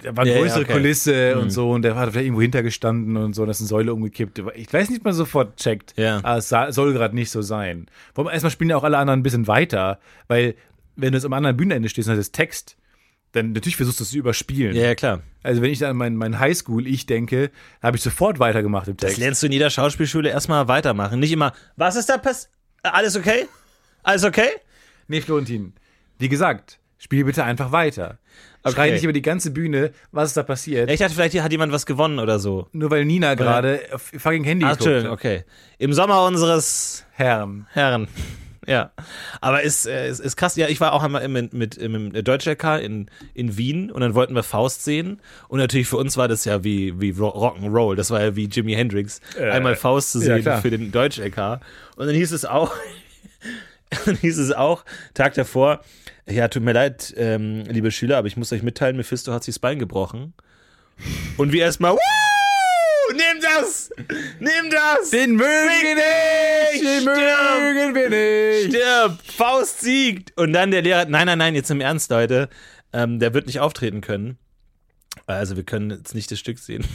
da 0.02 0.16
war 0.16 0.24
eine 0.24 0.34
Ja, 0.34 0.40
größere 0.40 0.62
okay. 0.62 0.72
Kulisse 0.74 1.34
Mhm. 1.36 1.42
und 1.42 1.50
so 1.50 1.72
und 1.72 1.82
der 1.82 1.96
hat 1.96 2.10
vielleicht 2.12 2.26
irgendwo 2.28 2.42
hintergestanden 2.42 3.18
und 3.18 3.34
so, 3.36 3.42
und 3.42 3.48
da 3.48 3.52
ist 3.52 3.60
eine 3.60 3.68
Säule 3.68 3.94
umgekippt. 3.94 4.42
Ich 4.56 4.72
weiß 4.72 4.90
nicht, 4.90 5.00
ob 5.00 5.06
man 5.06 5.14
sofort 5.14 5.58
checkt. 5.58 5.94
Ja. 5.98 6.20
Aber 6.24 6.38
es 6.38 6.48
sa- 6.48 6.72
soll 6.72 6.94
gerade 6.94 7.14
nicht 7.16 7.30
so 7.32 7.42
sein. 7.42 7.88
Vor 8.14 8.26
allem 8.26 8.34
erstmal 8.34 8.52
spielen 8.52 8.70
ja 8.70 8.78
auch 8.78 8.84
alle 8.86 8.98
anderen 8.98 9.20
ein 9.20 9.24
bisschen 9.24 9.48
weiter, 9.48 10.00
weil 10.30 10.56
wenn 10.96 11.12
du 11.12 11.18
jetzt 11.18 11.26
am 11.26 11.34
anderen 11.34 11.58
Bühnenende 11.58 11.90
stehst 11.90 12.08
und 12.08 12.14
das 12.16 12.28
ist 12.28 12.32
Text, 12.34 12.78
dann 13.32 13.52
natürlich 13.52 13.76
versuchst 13.78 14.00
du 14.00 14.04
es 14.04 14.10
zu 14.12 14.18
überspielen. 14.18 14.76
ja, 14.76 14.84
ja, 14.84 14.96
klar. 14.96 15.22
Also 15.44 15.62
wenn 15.62 15.72
ich 15.72 15.80
dann 15.80 15.92
an 15.92 15.98
mein, 15.98 16.16
mein 16.16 16.40
Highschool-Ich 16.40 17.06
denke, 17.06 17.52
habe 17.82 17.96
ich 17.98 18.04
sofort 18.04 18.40
weitergemacht 18.40 18.88
im 18.88 18.98
Das 18.98 19.10
Text. 19.10 19.18
lernst 19.20 19.42
du 19.44 19.46
in 19.48 19.52
jeder 19.54 19.70
Schauspielschule 19.70 20.30
erstmal 20.30 20.68
weitermachen. 20.68 21.20
Nicht 21.20 21.32
immer, 21.32 21.54
was 21.78 21.96
ist 21.96 22.10
da 22.10 22.18
passiert? 22.18 22.52
Alles 22.84 23.16
okay? 23.16 23.48
Alles 24.04 24.24
okay? 24.24 24.50
Nee, 25.08 25.22
Florentin, 25.22 25.74
wie 26.18 26.30
gesagt, 26.30 26.80
spiel 26.98 27.24
bitte 27.24 27.44
einfach 27.44 27.72
weiter. 27.72 28.18
Schrei 28.68 28.72
Okay. 28.88 28.92
nicht 28.94 29.04
über 29.04 29.14
die 29.14 29.22
ganze 29.22 29.52
Bühne, 29.52 29.92
was 30.12 30.30
ist 30.30 30.38
da 30.38 30.44
passiert. 30.44 30.90
Ich 30.92 31.00
dachte, 31.00 31.14
vielleicht 31.14 31.40
hat 31.42 31.52
jemand 31.52 31.72
was 31.72 31.86
gewonnen 31.86 32.20
oder 32.20 32.40
so. 32.40 32.68
Nur 32.74 32.92
weil 32.92 33.06
Nina 33.06 33.36
gerade 33.36 33.80
fucking 33.96 34.44
Handy 34.44 34.66
Ach, 34.66 34.72
hat. 34.78 35.06
okay. 35.06 35.46
Im 35.78 35.94
Sommer 35.94 36.26
unseres 36.26 37.06
Herren. 37.12 37.68
Herren. 37.72 38.08
Ja. 38.68 38.92
Aber 39.42 39.62
ist, 39.64 39.86
äh, 39.88 40.10
ist, 40.10 40.20
ist 40.20 40.36
krass. 40.36 40.56
Ja, 40.56 40.68
ich 40.68 40.80
war 40.82 40.94
auch 40.94 41.04
einmal 41.04 41.28
mit, 41.28 41.54
mit, 41.54 41.78
im 41.78 42.12
Deutsch-LK 42.12 42.80
in, 42.82 43.10
in 43.34 43.58
Wien 43.58 43.92
und 43.92 44.02
dann 44.02 44.14
wollten 44.16 44.34
wir 44.36 44.44
Faust 44.44 44.84
sehen. 44.84 45.22
Und 45.48 45.60
natürlich 45.60 45.88
für 45.88 45.98
uns 45.98 46.18
war 46.18 46.28
das 46.28 46.46
ja 46.46 46.64
wie, 46.64 47.00
wie 47.00 47.12
Ro- 47.12 47.30
Rock'n'Roll. 47.30 47.96
Das 47.96 48.12
war 48.12 48.22
ja 48.22 48.36
wie 48.36 48.46
Jimi 48.46 48.74
Hendrix. 48.74 49.22
Äh, 49.38 49.50
einmal 49.52 49.76
Faust 49.76 50.12
zu 50.12 50.20
ja, 50.20 50.26
sehen 50.36 50.42
klar. 50.42 50.62
für 50.62 50.70
den 50.70 50.92
Deutsch-LK. 50.92 51.62
Und 51.96 52.08
dann 52.08 52.16
hieß 52.16 52.32
es 52.32 52.46
auch, 52.46 52.74
dann 54.06 54.16
hieß 54.16 54.38
es 54.38 54.52
auch, 54.52 54.84
Tag 55.14 55.34
davor, 55.36 55.82
ja, 56.28 56.48
tut 56.48 56.62
mir 56.64 56.74
leid, 56.74 57.14
ähm, 57.18 57.64
liebe 57.68 57.92
Schüler, 57.92 58.18
aber 58.18 58.28
ich 58.28 58.38
muss 58.38 58.54
euch 58.54 58.62
mitteilen, 58.62 58.98
Mephisto 58.98 59.32
hat 59.34 59.44
sich 59.44 59.56
das 59.56 59.60
Bein 59.60 59.80
gebrochen. 59.80 60.34
Und 61.38 61.54
wir 61.54 61.64
erstmal, 61.64 61.98
das! 63.70 63.92
Nimm 64.40 64.70
das! 64.70 65.10
Den 65.12 65.36
mögen 65.36 65.70
wir 65.82 65.96
nicht! 65.96 66.84
Den 66.84 67.02
Stirb! 67.02 67.60
mögen 67.60 67.96
wir 67.96 68.10
nicht! 68.10 68.76
Stirb! 68.76 69.20
Faust 69.36 69.82
siegt! 69.82 70.38
Und 70.38 70.54
dann 70.54 70.72
der 70.72 70.82
Lehrer, 70.82 71.06
nein, 71.06 71.28
nein, 71.28 71.38
nein, 71.38 71.56
jetzt 71.56 71.70
im 71.72 71.82
Ernst, 71.82 72.10
Leute, 72.12 72.50
ähm, 72.94 73.20
der 73.20 73.34
wird 73.34 73.48
nicht 73.48 73.60
auftreten 73.60 74.02
können. 74.02 74.38
Also 75.28 75.56
wir 75.56 75.64
können 75.64 75.92
jetzt 75.92 76.16
nicht 76.16 76.32
das 76.32 76.40
Stück 76.40 76.60
sehen. 76.60 76.86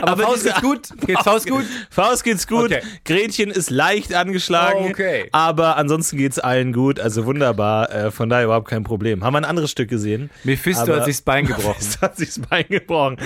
Aber, 0.00 0.12
Aber 0.12 0.22
Faust 0.24 0.44
geht's 0.44 0.60
gut? 0.60 0.88
Geht's 1.06 1.22
Faust 1.22 1.46
gut? 1.48 1.64
Faust 1.90 2.24
geht's 2.24 2.46
gut, 2.46 2.64
Okay. 2.72 2.82
Gretchen 3.04 3.50
ist 3.50 3.70
leicht 3.70 4.14
angeschlagen, 4.14 4.90
Okay. 4.90 5.28
aber 5.32 5.76
ansonsten 5.76 6.16
geht's 6.16 6.38
allen 6.38 6.72
gut, 6.72 6.98
also 6.98 7.26
wunderbar, 7.26 7.90
äh, 7.92 8.10
von 8.10 8.28
daher 8.28 8.46
überhaupt 8.46 8.68
kein 8.68 8.82
Problem. 8.82 9.22
Haben 9.24 9.34
wir 9.34 9.38
ein 9.38 9.44
anderes 9.44 9.70
Stück 9.70 9.88
gesehen? 9.90 10.30
Mephisto 10.44 10.94
hat 10.94 11.04
sich 11.04 11.16
das 11.16 11.22
Bein 11.22 11.46
gebrochen. 11.46 11.66
Mephisto 11.78 12.00
hat 12.00 12.16
sich 12.16 12.28
das 12.34 12.38
Bein 12.40 12.64
gebrochen. 12.68 13.16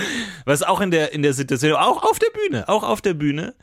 Was 0.45 0.63
auch 0.63 0.81
in 0.81 0.91
der, 0.91 1.13
in 1.13 1.21
der 1.23 1.33
Situation, 1.33 1.73
auch 1.73 2.03
auf 2.03 2.19
der 2.19 2.29
Bühne, 2.31 2.67
auch 2.67 2.83
auf 2.83 3.01
der 3.01 3.13
Bühne, 3.13 3.53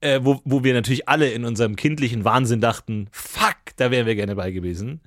äh, 0.00 0.20
wo, 0.22 0.40
wo 0.44 0.64
wir 0.64 0.72
natürlich 0.74 1.08
alle 1.08 1.28
in 1.30 1.44
unserem 1.44 1.76
kindlichen 1.76 2.24
Wahnsinn 2.24 2.60
dachten, 2.60 3.08
fuck, 3.12 3.56
da 3.76 3.90
wären 3.90 4.06
wir 4.06 4.14
gerne 4.14 4.36
bei 4.36 4.50
gewesen. 4.52 5.00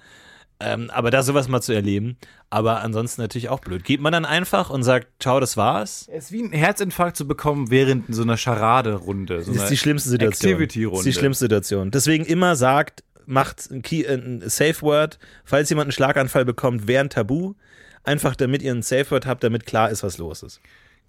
Ähm, 0.63 0.89
aber 0.91 1.11
da 1.11 1.23
sowas 1.23 1.47
mal 1.47 1.61
zu 1.61 1.73
erleben, 1.73 2.17
aber 2.49 2.81
ansonsten 2.81 3.21
natürlich 3.21 3.49
auch 3.49 3.59
blöd. 3.59 3.83
Geht 3.83 4.01
man 4.01 4.13
dann 4.13 4.25
einfach 4.25 4.69
und 4.69 4.83
sagt, 4.83 5.07
ciao, 5.19 5.39
das 5.39 5.57
war's? 5.57 6.07
Es 6.11 6.25
ist 6.25 6.31
wie 6.31 6.43
ein 6.43 6.51
Herzinfarkt 6.51 7.17
zu 7.17 7.27
bekommen 7.27 7.71
während 7.71 8.13
so 8.13 8.21
einer 8.21 8.37
Charade-Runde. 8.37 9.41
So 9.41 9.53
Das 9.53 9.63
ist 9.63 9.69
die 9.71 9.77
schlimmste 9.77 10.09
Situation. 10.09 10.51
Activity-Runde. 10.51 10.97
Das 10.97 11.05
ist 11.07 11.15
die 11.15 11.19
schlimmste 11.19 11.45
Situation. 11.45 11.91
Deswegen 11.91 12.25
immer 12.25 12.55
sagt, 12.55 13.03
macht 13.25 13.71
ein, 13.71 13.81
Key, 13.81 14.03
äh, 14.03 14.15
ein 14.15 14.41
Safe 14.47 14.81
Word, 14.81 15.19
falls 15.45 15.69
jemand 15.69 15.85
einen 15.87 15.91
Schlaganfall 15.93 16.45
bekommt, 16.45 16.87
wäre 16.87 17.03
ein 17.03 17.09
Tabu. 17.09 17.53
Einfach 18.03 18.35
damit 18.35 18.61
ihr 18.61 18.73
ein 18.73 18.81
Safe 18.81 19.09
Word 19.11 19.25
habt, 19.25 19.43
damit 19.43 19.65
klar 19.65 19.89
ist, 19.89 20.03
was 20.03 20.17
los 20.17 20.43
ist. 20.43 20.59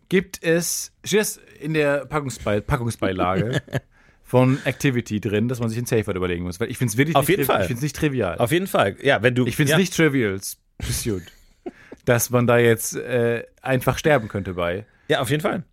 Gibt 0.09 0.43
es, 0.43 0.93
steht 1.05 1.21
das 1.21 1.41
in 1.59 1.75
der 1.75 2.05
Packungsbe 2.05 2.61
Packungsbeilage 2.61 3.63
von 4.33 4.59
Activity 4.65 5.21
drin, 5.21 5.49
dass 5.49 5.61
man 5.61 5.69
sich 5.69 5.77
ein 5.77 5.85
Safe 5.85 6.07
Word 6.07 6.17
überlegen 6.17 6.45
muss? 6.45 6.59
Weil 6.59 6.71
ich 6.71 6.79
finde 6.79 6.93
es 6.93 6.97
wirklich 6.97 7.17
Auf 7.17 7.29
nicht 7.29 7.37
jeden 7.37 7.45
Fall. 7.45 7.61
Ich 7.61 7.67
finde 7.67 7.81
es 7.81 7.83
nicht 7.83 7.97
trivial. 7.97 8.39
Auf 8.39 8.51
jeden 8.51 8.67
Fall. 8.67 8.97
Ja, 9.03 9.23
wenn 9.23 9.35
du. 9.35 9.47
ich 9.47 9.57
finde 9.57 9.73
es 9.73 9.73
ja. 9.73 9.77
nicht 9.77 9.95
trivial. 9.95 10.41
Pursuit. 10.79 11.25
dass 12.07 12.31
man 12.31 12.47
da 12.47 12.57
jetzt 12.57 12.97
äh, 12.97 13.45
einfach 13.61 13.99
sterben 13.99 14.29
könnte 14.29 14.55
bei. 14.55 14.87
Ja, 15.09 15.21
auf 15.21 15.29
jeden 15.29 15.43
Fall. 15.43 15.65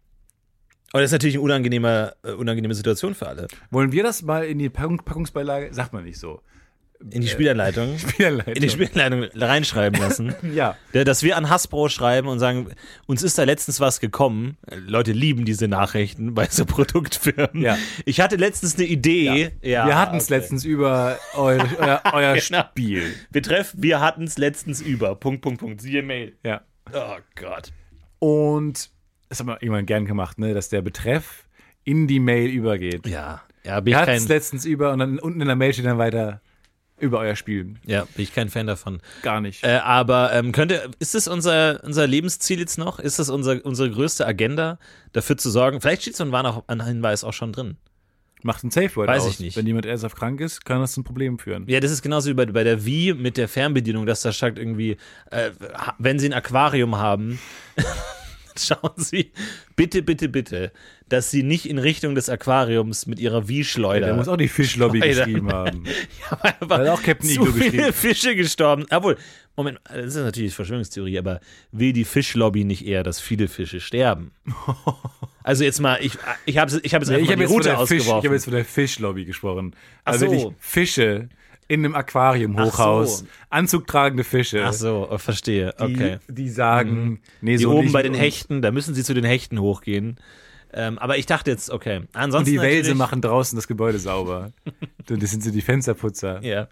Und 0.92 1.00
das 1.00 1.04
ist 1.04 1.12
natürlich 1.14 1.36
eine 1.36 1.44
unangenehme, 1.44 2.14
äh, 2.22 2.32
unangenehme 2.32 2.74
Situation 2.74 3.16
für 3.16 3.30
alle. 3.30 3.48
Wollen 3.72 3.94
wir 3.94 4.04
das 4.04 4.24
mal 4.24 4.44
in 4.44 4.60
die 4.60 4.70
Packung, 4.70 4.98
Packungsbeilage, 4.98 5.74
sagt 5.74 5.94
man 5.94 6.04
nicht 6.04 6.20
so. 6.20 6.42
In 7.12 7.22
die 7.22 7.28
Spielanleitung. 7.28 7.98
Spielanleitung. 8.10 8.54
In 8.56 8.62
die 8.62 8.70
Spielanleitung 8.70 9.42
reinschreiben 9.42 10.00
lassen. 10.00 10.36
Ja. 10.54 10.76
Ja, 10.94 11.04
Dass 11.04 11.24
wir 11.24 11.38
an 11.38 11.50
Hasbro 11.50 11.88
schreiben 11.90 12.28
und 12.28 12.40
sagen, 12.40 12.72
uns 13.06 13.24
ist 13.24 13.38
da 13.38 13.44
letztens 13.44 13.80
was 13.80 14.00
gekommen. 14.00 14.58
Leute 14.86 15.12
lieben 15.12 15.46
diese 15.46 15.68
Nachrichten 15.68 16.34
bei 16.34 16.48
so 16.50 16.66
Produktfirmen. 16.66 17.62
Ja. 17.62 17.78
Ich 18.06 18.20
hatte 18.20 18.36
letztens 18.36 18.76
eine 18.76 18.86
Idee. 18.86 19.52
Ja. 19.62 19.86
wir 19.88 19.98
hatten 19.98 20.18
es 20.18 20.26
okay. 20.26 20.36
letztens 20.36 20.66
über 20.66 21.18
euer, 21.36 21.66
euer, 21.80 22.02
euer 22.12 22.34
Genau. 22.36 22.64
Spiel. 22.70 23.14
Betreff, 23.32 23.74
wir 23.78 24.02
hatten 24.02 24.24
es 24.24 24.38
letztens 24.38 24.82
über. 24.82 25.16
Punkt, 25.16 25.42
Punkt, 25.42 25.60
Punkt. 25.60 25.82
Siehe 25.82 26.02
Mail. 26.04 26.36
Ja. 26.44 26.62
Oh 26.94 27.18
Gott. 27.36 27.72
Und 28.20 28.90
das 29.30 29.40
haben 29.40 29.48
wir 29.48 29.62
irgendwann 29.62 29.86
gern 29.86 30.06
gemacht, 30.06 30.40
ne, 30.40 30.54
dass 30.54 30.70
der 30.70 30.82
Betreff 30.82 31.48
in 31.84 32.08
die 32.08 32.20
Mail 32.20 32.50
übergeht. 32.50 33.08
Ja. 33.08 33.44
Ja, 33.64 33.86
Wir 33.86 33.98
hatten 33.98 34.12
es 34.12 34.28
letztens 34.28 34.66
über 34.66 34.92
und 34.94 35.00
dann 35.00 35.20
unten 35.20 35.42
in 35.42 35.48
der 35.48 35.56
Mail 35.56 35.74
steht 35.74 35.86
dann 35.86 35.98
weiter 35.98 36.42
über 37.00 37.20
euer 37.20 37.36
Spiel. 37.36 37.76
ja, 37.86 38.06
bin 38.16 38.24
ich 38.24 38.34
kein 38.34 38.50
Fan 38.50 38.68
davon. 38.68 39.02
Gar 39.22 39.42
nicht. 39.42 39.64
Äh, 39.64 39.80
aber 39.84 40.34
ähm, 40.34 40.52
könnte, 40.52 40.90
ist 41.00 41.16
das 41.16 41.28
unser, 41.28 41.84
unser 41.84 42.08
Lebensziel 42.08 42.60
jetzt 42.60 42.78
noch? 42.78 43.00
Ist 43.00 43.20
das 43.20 43.30
unser, 43.30 43.66
unsere 43.66 43.90
größte 43.90 44.26
Agenda, 44.26 44.80
dafür 45.14 45.38
zu 45.38 45.50
sorgen? 45.50 45.82
Vielleicht 45.82 46.04
steht 46.04 46.16
so 46.16 46.24
ein 46.24 46.32
Warnhinweis 46.32 47.24
auch 47.24 47.34
schon 47.34 47.54
drin. 47.54 47.78
Macht 48.42 48.64
ein 48.64 48.72
Safe 48.72 48.96
Word 48.96 49.10
weiß 49.10 49.24
aus. 49.24 49.32
ich 49.32 49.40
nicht. 49.42 49.58
Wenn 49.58 49.68
jemand 49.68 49.86
ernsthaft 49.86 50.16
krank 50.16 50.40
ist, 50.40 50.64
kann 50.64 50.80
das 50.80 50.94
zu 50.94 51.02
einem 51.02 51.06
Problem 51.06 51.40
führen. 51.40 51.66
Ja, 51.68 51.82
das 51.82 51.92
ist 51.92 52.02
genauso 52.02 52.30
wie 52.30 52.34
bei, 52.34 52.46
bei 52.46 52.64
der 52.64 52.86
Wii 52.86 53.14
mit 53.16 53.36
der 53.36 53.50
Fernbedienung, 53.50 54.06
dass 54.06 54.22
da 54.22 54.32
steht 54.32 54.58
irgendwie, 54.58 54.98
äh, 55.32 55.52
wenn 55.98 56.20
Sie 56.20 56.28
ein 56.28 56.34
Aquarium 56.34 56.98
haben, 56.98 57.40
schauen 58.68 58.92
Sie 58.98 59.32
bitte, 59.76 60.02
bitte, 60.02 60.30
bitte, 60.30 60.72
dass 61.08 61.32
Sie 61.32 61.44
nicht 61.44 61.68
in 61.68 61.78
Richtung 61.80 62.16
des 62.16 62.30
Aquariums 62.30 63.06
mit 63.08 63.20
Ihrer 63.20 63.48
Wii 63.48 63.60
Der 63.60 63.64
schleudern. 63.64 64.16
muss 64.18 64.28
auch 64.28 64.38
die 64.38 64.48
Fischlobby 64.48 65.00
geschrieben 65.00 65.52
haben. 65.52 65.84
Ja, 66.32 66.56
aber 66.60 66.78
Hat 66.80 66.88
auch 66.90 67.02
Captain 67.04 67.28
zu 67.30 67.42
Iglo 67.42 67.52
viele 67.54 67.72
geschrieben. 67.72 67.94
Fische 67.94 68.36
gestorben. 68.36 68.86
Obwohl, 68.92 69.18
Moment, 69.56 69.80
das 69.86 70.16
ist 70.16 70.16
natürlich 70.16 70.54
Verschwörungstheorie, 70.54 71.18
aber 71.18 71.40
will 71.72 71.94
die 71.94 72.06
Fischlobby 72.06 72.64
nicht 72.64 72.86
eher, 72.86 73.04
dass 73.04 73.20
viele 73.20 73.48
Fische 73.48 73.80
sterben? 73.80 74.32
Also 75.42 75.64
jetzt 75.64 75.80
mal, 75.80 75.98
ich, 76.02 76.12
ich 76.46 76.58
habe 76.60 76.80
ich 76.84 76.94
hab 76.94 77.02
jetzt 77.02 77.10
Nee, 77.10 77.16
einfach 77.16 77.26
ich 77.26 77.32
habe 77.32 77.48
die 77.48 77.52
Route 77.52 77.70
der 77.70 77.78
Fisch- 77.80 77.92
ich 77.96 78.02
ausgeworfen. 78.02 78.28
hab 78.28 78.34
jetzt 78.34 78.44
von 78.44 78.54
der 78.54 78.66
Fischlobby 78.66 79.26
gesprochen. 79.26 79.76
Also 80.04 80.26
so. 80.28 80.32
wirklich 80.32 80.54
Fische 80.60 81.30
in 81.70 81.86
einem 81.86 81.96
Aquarium-Hochhaus. 81.96 83.20
so. 83.20 83.26
Anzugtragende 83.50 84.24
Fische. 84.26 84.66
Ach 84.66 84.74
so, 84.74 85.08
oh, 85.10 85.18
verstehe. 85.18 85.74
Die, 85.80 85.84
Okay. 85.84 86.18
die 86.28 86.50
sagen, 86.50 87.22
nee, 87.42 87.58
Die 87.58 87.64
so 87.64 87.72
oben 87.72 87.84
nicht. 87.84 87.94
bei 87.94 88.02
den 88.04 88.14
Hechten, 88.16 88.62
da 88.62 88.72
müssen 88.72 88.94
sie 88.96 89.04
zu 89.04 89.14
den 89.14 89.24
Hechten 89.24 89.60
hochgehen. 89.60 90.18
Ähm, 90.74 91.00
aber 91.00 91.18
ich 91.18 91.26
dachte 91.26 91.52
jetzt, 91.52 91.70
okay. 91.70 91.98
Und 91.98 92.10
Ansonsten 92.14 92.52
die 92.52 92.62
Wälse 92.62 92.96
machen 92.96 93.22
draußen 93.22 93.56
das 93.56 93.68
Gebäude 93.68 94.00
sauber. 94.00 94.52
Und 95.10 95.24
das 95.24 95.32
sind 95.32 95.44
so 95.44 95.52
die 95.52 95.62
Fensterputzer. 95.62 96.44
Ja. 96.44 96.68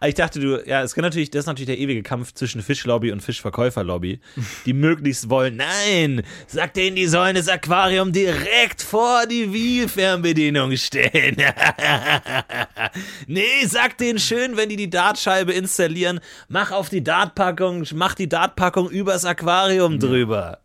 Aber 0.00 0.08
ich 0.08 0.14
dachte, 0.14 0.40
du, 0.40 0.62
ja, 0.66 0.82
es 0.82 0.94
kann 0.94 1.02
natürlich, 1.02 1.30
das 1.30 1.40
ist 1.40 1.46
natürlich 1.46 1.66
der 1.66 1.78
ewige 1.78 2.02
Kampf 2.02 2.32
zwischen 2.34 2.62
Fischlobby 2.62 3.12
und 3.12 3.22
Fischverkäuferlobby, 3.22 4.20
die 4.66 4.72
möglichst 4.72 5.30
wollen, 5.30 5.56
nein, 5.56 6.22
sag 6.48 6.74
denen, 6.74 6.96
die 6.96 7.06
sollen 7.06 7.36
das 7.36 7.48
Aquarium 7.48 8.12
direkt 8.12 8.82
vor 8.82 9.26
die 9.26 9.52
Wii-Fernbedienung 9.52 10.76
stellen. 10.76 11.36
nee, 13.28 13.64
sag 13.66 13.96
denen 13.98 14.18
schön, 14.18 14.56
wenn 14.56 14.68
die 14.68 14.76
die 14.76 14.90
Dartscheibe 14.90 15.52
installieren, 15.52 16.20
mach 16.48 16.72
auf 16.72 16.88
die 16.88 17.04
Dartpackung, 17.04 17.86
mach 17.94 18.14
die 18.14 18.28
Dartpackung 18.28 18.90
übers 18.90 19.24
Aquarium 19.24 20.00
drüber. 20.00 20.58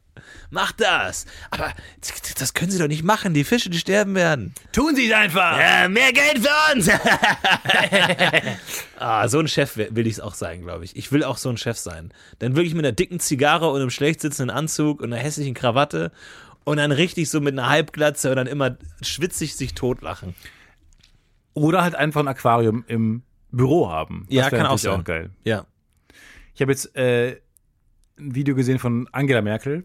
Mach 0.51 0.73
das. 0.73 1.25
Aber 1.49 1.71
das 2.37 2.53
können 2.53 2.71
sie 2.71 2.77
doch 2.77 2.89
nicht 2.89 3.03
machen. 3.03 3.33
Die 3.33 3.45
Fische, 3.45 3.69
die 3.69 3.79
sterben 3.79 4.15
werden. 4.15 4.53
Tun 4.73 4.95
sie 4.95 5.07
es 5.07 5.13
einfach! 5.13 5.57
Ja, 5.57 5.87
mehr 5.87 6.11
Geld 6.11 6.39
für 6.39 6.75
uns! 6.75 6.89
ah, 8.99 9.27
so 9.27 9.39
ein 9.39 9.47
Chef 9.47 9.77
will 9.77 10.07
ich 10.07 10.13
es 10.13 10.19
auch 10.19 10.33
sein, 10.33 10.61
glaube 10.61 10.85
ich. 10.85 10.95
Ich 10.95 11.11
will 11.11 11.23
auch 11.23 11.37
so 11.37 11.49
ein 11.49 11.57
Chef 11.57 11.77
sein. 11.77 12.11
Dann 12.39 12.55
wirklich 12.55 12.73
mit 12.73 12.85
einer 12.85 12.91
dicken 12.91 13.19
Zigarre 13.19 13.69
und 13.71 13.81
einem 13.81 13.89
schlecht 13.89 14.21
sitzenden 14.21 14.55
Anzug 14.55 15.01
und 15.01 15.13
einer 15.13 15.21
hässlichen 15.21 15.53
Krawatte 15.53 16.11
und 16.63 16.77
dann 16.77 16.91
richtig 16.91 17.29
so 17.29 17.41
mit 17.41 17.57
einer 17.57 17.69
Halbglatze 17.69 18.29
und 18.29 18.35
dann 18.35 18.47
immer 18.47 18.77
schwitzig 19.01 19.55
sich 19.55 19.73
totlachen. 19.73 20.35
Oder 21.53 21.83
halt 21.83 21.95
einfach 21.95 22.21
ein 22.21 22.27
Aquarium 22.27 22.83
im 22.87 23.23
Büro 23.51 23.89
haben. 23.89 24.25
Das 24.27 24.35
Ja, 24.35 24.49
kann 24.49 24.65
auch 24.65 24.77
sein. 24.77 24.99
auch 24.99 25.03
geil. 25.03 25.31
Ja. 25.43 25.65
Ich 26.53 26.61
habe 26.61 26.71
jetzt 26.71 26.95
äh, 26.95 27.37
ein 28.19 28.35
Video 28.35 28.55
gesehen 28.55 28.79
von 28.79 29.07
Angela 29.11 29.41
Merkel, 29.41 29.83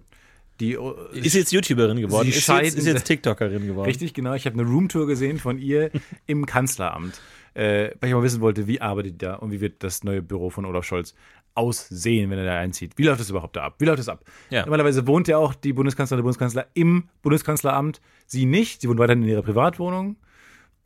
die 0.61 0.73
äh, 0.75 1.19
Ist 1.19 1.35
jetzt 1.35 1.53
YouTuberin 1.53 2.01
geworden, 2.01 2.29
ist 2.29 2.49
jetzt, 2.49 2.77
ist 2.77 2.87
jetzt 2.87 3.05
TikTokerin 3.05 3.67
geworden. 3.67 3.87
Richtig, 3.87 4.15
genau. 4.15 4.35
Ich 4.35 4.47
habe 4.47 4.59
eine 4.59 4.69
Roomtour 4.69 5.07
gesehen 5.07 5.39
von 5.39 5.59
ihr 5.59 5.91
im 6.27 6.47
Kanzleramt, 6.47 7.21
äh, 7.55 7.91
weil 8.01 8.09
ich 8.09 8.15
mal 8.15 8.23
wissen 8.23 8.41
wollte, 8.41 8.67
wie 8.67 8.81
arbeitet 8.81 9.15
die 9.15 9.19
da 9.19 9.35
und 9.35 9.51
wie 9.51 9.61
wird 9.61 9.83
das 9.83 10.05
neue 10.05 10.23
Büro 10.23 10.51
von 10.51 10.65
Olaf 10.65 10.85
Scholz 10.85 11.15
aussehen, 11.55 12.31
wenn 12.31 12.39
er 12.39 12.45
da 12.45 12.59
einzieht. 12.59 12.93
Wie 12.97 13.05
läuft 13.05 13.21
das 13.21 13.31
überhaupt 13.31 13.57
da 13.57 13.65
ab? 13.65 13.77
Wie 13.79 13.87
läuft 13.87 13.99
das 13.99 14.09
ab? 14.09 14.25
Ja. 14.51 14.63
Normalerweise 14.63 15.07
wohnt 15.07 15.27
ja 15.27 15.39
auch 15.39 15.55
die 15.55 15.73
Bundeskanzlerin, 15.73 16.19
der 16.19 16.25
Bundeskanzler 16.25 16.67
im 16.75 17.09
Bundeskanzleramt. 17.23 18.01
Sie 18.27 18.45
nicht. 18.45 18.83
Sie 18.83 18.89
wohnt 18.89 18.99
weiterhin 18.99 19.23
in 19.23 19.29
ihrer 19.31 19.43
Privatwohnung. 19.43 20.17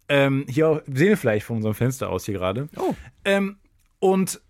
Ähm, 0.08 0.44
hier 0.48 0.68
auch, 0.68 0.80
sehen 0.86 1.08
wir 1.08 1.16
vielleicht 1.16 1.46
von 1.46 1.56
unserem 1.56 1.74
Fenster 1.74 2.08
aus 2.08 2.24
hier 2.24 2.34
gerade. 2.34 2.68
Oh. 2.76 2.94
Ähm, 3.24 3.56
und 3.98 4.40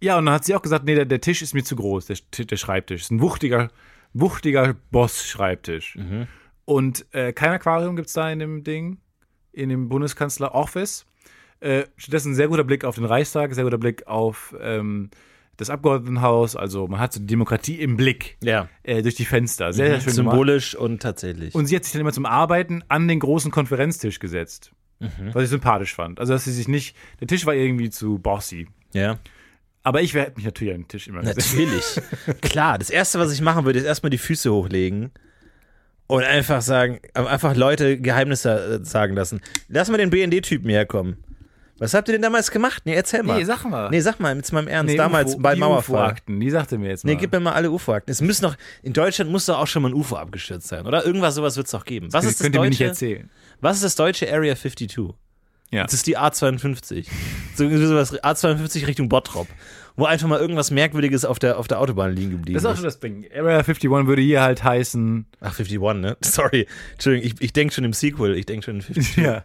ja, 0.00 0.18
und 0.18 0.26
dann 0.26 0.34
hat 0.34 0.44
sie 0.44 0.54
auch 0.54 0.62
gesagt, 0.62 0.84
nee, 0.84 0.94
der, 0.94 1.04
der 1.04 1.20
Tisch 1.20 1.40
ist 1.40 1.54
mir 1.54 1.64
zu 1.64 1.76
groß, 1.76 2.06
der, 2.06 2.16
der 2.44 2.56
Schreibtisch. 2.56 3.02
ist 3.02 3.10
ein 3.10 3.20
wuchtiger, 3.20 3.70
wuchtiger 4.14 4.74
Boss-Schreibtisch. 4.90 5.98
Und 6.64 7.06
äh, 7.12 7.32
kein 7.32 7.50
Aquarium 7.50 7.96
gibt 7.96 8.08
es 8.08 8.14
da 8.14 8.30
in 8.30 8.38
dem 8.38 8.64
Ding, 8.64 8.98
in 9.52 9.68
dem 9.68 9.88
Bundeskanzler-Office. 9.88 11.06
Äh, 11.60 11.84
stattdessen 11.96 12.32
ein 12.32 12.34
sehr 12.34 12.48
guter 12.48 12.64
Blick 12.64 12.84
auf 12.84 12.94
den 12.96 13.04
Reichstag, 13.04 13.54
sehr 13.54 13.64
guter 13.64 13.78
Blick 13.78 14.06
auf 14.06 14.54
ähm, 14.60 15.10
das 15.56 15.70
Abgeordnetenhaus. 15.70 16.56
Also 16.56 16.86
man 16.88 17.00
hat 17.00 17.12
so 17.12 17.20
die 17.20 17.26
Demokratie 17.26 17.80
im 17.80 17.96
Blick 17.96 18.36
Ja. 18.42 18.68
äh, 18.82 19.02
durch 19.02 19.14
die 19.14 19.24
Fenster. 19.24 19.72
Sehr, 19.72 19.86
sehr 19.86 20.00
schön 20.00 20.16
gemacht. 20.16 20.32
Symbolisch 20.32 20.74
und 20.74 21.00
tatsächlich. 21.02 21.54
Und 21.54 21.66
sie 21.66 21.76
hat 21.76 21.84
sich 21.84 21.92
dann 21.92 22.00
immer 22.00 22.12
zum 22.12 22.26
Arbeiten 22.26 22.82
an 22.88 23.08
den 23.08 23.20
großen 23.20 23.50
Konferenztisch 23.50 24.18
gesetzt. 24.18 24.72
Mhm. 25.00 25.30
Was 25.34 25.44
ich 25.44 25.50
sympathisch 25.50 25.94
fand. 25.94 26.20
Also, 26.20 26.32
dass 26.32 26.44
sie 26.44 26.52
sich 26.52 26.68
nicht. 26.68 26.96
Der 27.20 27.26
Tisch 27.26 27.46
war 27.46 27.54
irgendwie 27.54 27.90
zu 27.90 28.18
bossy. 28.18 28.68
ja. 28.92 29.18
Aber 29.84 30.00
ich 30.02 30.14
hätte 30.14 30.32
mich 30.36 30.44
natürlich 30.46 30.74
an 30.74 30.80
den 30.80 30.88
Tisch 30.88 31.06
immer. 31.08 31.22
Natürlich. 31.22 32.00
Klar, 32.40 32.78
das 32.78 32.90
erste, 32.90 33.18
was 33.18 33.32
ich 33.32 33.40
machen 33.40 33.64
würde, 33.64 33.78
ist 33.78 33.84
erstmal 33.84 34.10
die 34.10 34.18
Füße 34.18 34.52
hochlegen 34.52 35.12
und 36.06 36.24
einfach 36.24 36.62
sagen, 36.62 37.00
einfach 37.14 37.54
Leute 37.54 37.98
Geheimnisse 38.00 38.80
äh, 38.82 38.84
sagen 38.84 39.14
lassen. 39.14 39.40
Lass 39.68 39.90
mal 39.90 39.98
den 39.98 40.10
BND-Typen 40.10 40.68
herkommen. 40.70 41.18
Was 41.78 41.92
habt 41.92 42.08
ihr 42.08 42.12
denn 42.12 42.22
damals 42.22 42.50
gemacht? 42.52 42.82
Nee, 42.86 42.94
erzähl 42.94 43.22
mal. 43.24 43.36
Nee, 43.36 43.44
sag 43.44 43.64
mal. 43.64 43.90
Nee, 43.90 44.00
sag 44.00 44.20
mal, 44.20 44.34
jetzt 44.36 44.52
mal 44.52 44.60
im 44.62 44.68
Ernst. 44.68 44.92
Nee, 44.92 44.96
damals 44.96 45.32
UFO, 45.32 45.40
bei 45.40 45.54
die 45.54 45.60
Mauerfall. 45.60 45.96
UFO-Akten, 45.96 46.38
die 46.40 46.48
sagte 46.50 46.78
mir 46.78 46.88
jetzt 46.90 47.04
mal. 47.04 47.10
Nee, 47.12 47.16
gib 47.18 47.32
mir 47.32 47.40
mal 47.40 47.52
alle 47.52 47.70
UFO-Akten. 47.70 48.10
Es 48.12 48.20
müssen 48.20 48.44
noch, 48.44 48.56
in 48.82 48.92
Deutschland 48.92 49.30
muss 49.32 49.46
doch 49.46 49.58
auch 49.58 49.66
schon 49.66 49.82
mal 49.82 49.88
ein 49.88 49.94
UFO 49.94 50.14
abgestürzt 50.16 50.68
sein, 50.68 50.86
oder? 50.86 51.04
Irgendwas 51.04 51.34
sowas 51.34 51.56
wird 51.56 51.66
es 51.66 51.72
doch 51.72 51.84
geben. 51.84 52.12
Was 52.12 52.22
Könnt- 52.22 52.30
ist 52.30 52.40
das 52.40 52.44
könnt 52.44 52.54
ihr 52.54 52.60
mir 52.60 52.68
nicht 52.68 52.80
deutsche? 52.80 52.88
erzählen. 52.90 53.30
Was 53.60 53.76
ist 53.76 53.84
das 53.84 53.96
deutsche 53.96 54.32
Area 54.32 54.54
52? 54.54 55.14
Ja. 55.74 55.82
Das 55.82 55.92
ist 55.92 56.06
die 56.06 56.16
A52. 56.16 57.06
So 57.56 57.68
sowas 57.68 58.14
A52 58.14 58.86
Richtung 58.86 59.08
Bottrop, 59.08 59.48
wo 59.96 60.04
einfach 60.04 60.28
mal 60.28 60.38
irgendwas 60.38 60.70
Merkwürdiges 60.70 61.24
auf 61.24 61.40
der, 61.40 61.58
auf 61.58 61.66
der 61.66 61.80
Autobahn 61.80 62.14
liegen 62.14 62.30
geblieben 62.30 62.54
Das 62.54 62.62
ist 62.62 62.68
auch 62.68 62.76
schon 62.76 62.84
das 62.84 63.00
Ding. 63.00 63.26
Area 63.34 63.58
51 63.58 63.90
würde 63.90 64.22
hier 64.22 64.42
halt 64.42 64.62
heißen. 64.62 65.26
Ach, 65.40 65.58
51, 65.58 65.78
ne? 66.00 66.16
Sorry. 66.20 66.68
Entschuldigung, 66.92 67.26
ich, 67.26 67.42
ich 67.42 67.52
denke 67.52 67.74
schon 67.74 67.84
im 67.84 67.92
Sequel. 67.92 68.36
Ich 68.36 68.46
denke 68.46 68.64
schon 68.64 68.76
in 68.76 68.82
50. 68.82 69.16
Ja. 69.24 69.44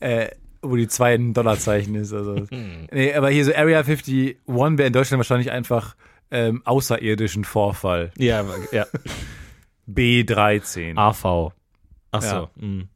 Äh, 0.00 0.28
wo 0.62 0.76
die 0.76 0.88
zwei 0.88 1.14
ein 1.14 1.34
Dollarzeichen 1.34 1.94
ist. 1.96 2.12
Also. 2.12 2.36
Hm. 2.48 2.88
nee, 2.92 3.12
aber 3.14 3.30
hier 3.30 3.44
so 3.44 3.52
Area 3.52 3.80
51 3.80 4.36
wäre 4.46 4.86
in 4.86 4.92
Deutschland 4.92 5.18
wahrscheinlich 5.18 5.50
einfach 5.50 5.96
ähm, 6.30 6.62
außerirdischen 6.64 7.44
Vorfall. 7.44 8.12
ja, 8.16 8.44
ja. 8.72 8.86
B13. 9.88 10.96
AV. 10.96 11.52
Ach 12.12 12.22
so. 12.22 12.26
Ja. 12.26 12.50
mm. 12.56 12.88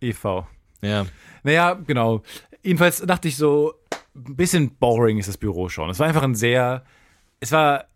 EV. 0.00 0.44
Ja. 0.82 1.06
Naja, 1.42 1.74
genau. 1.74 2.22
Jedenfalls 2.62 3.00
dachte 3.00 3.28
ich 3.28 3.36
so, 3.36 3.74
ein 4.14 4.36
bisschen 4.36 4.76
boring 4.76 5.18
ist 5.18 5.28
das 5.28 5.38
Büro 5.38 5.68
schon. 5.68 5.90
Es 5.90 5.98
war 5.98 6.06
einfach 6.06 6.22
ein 6.22 6.34
sehr, 6.34 6.84
es 7.40 7.52
war, 7.52 7.86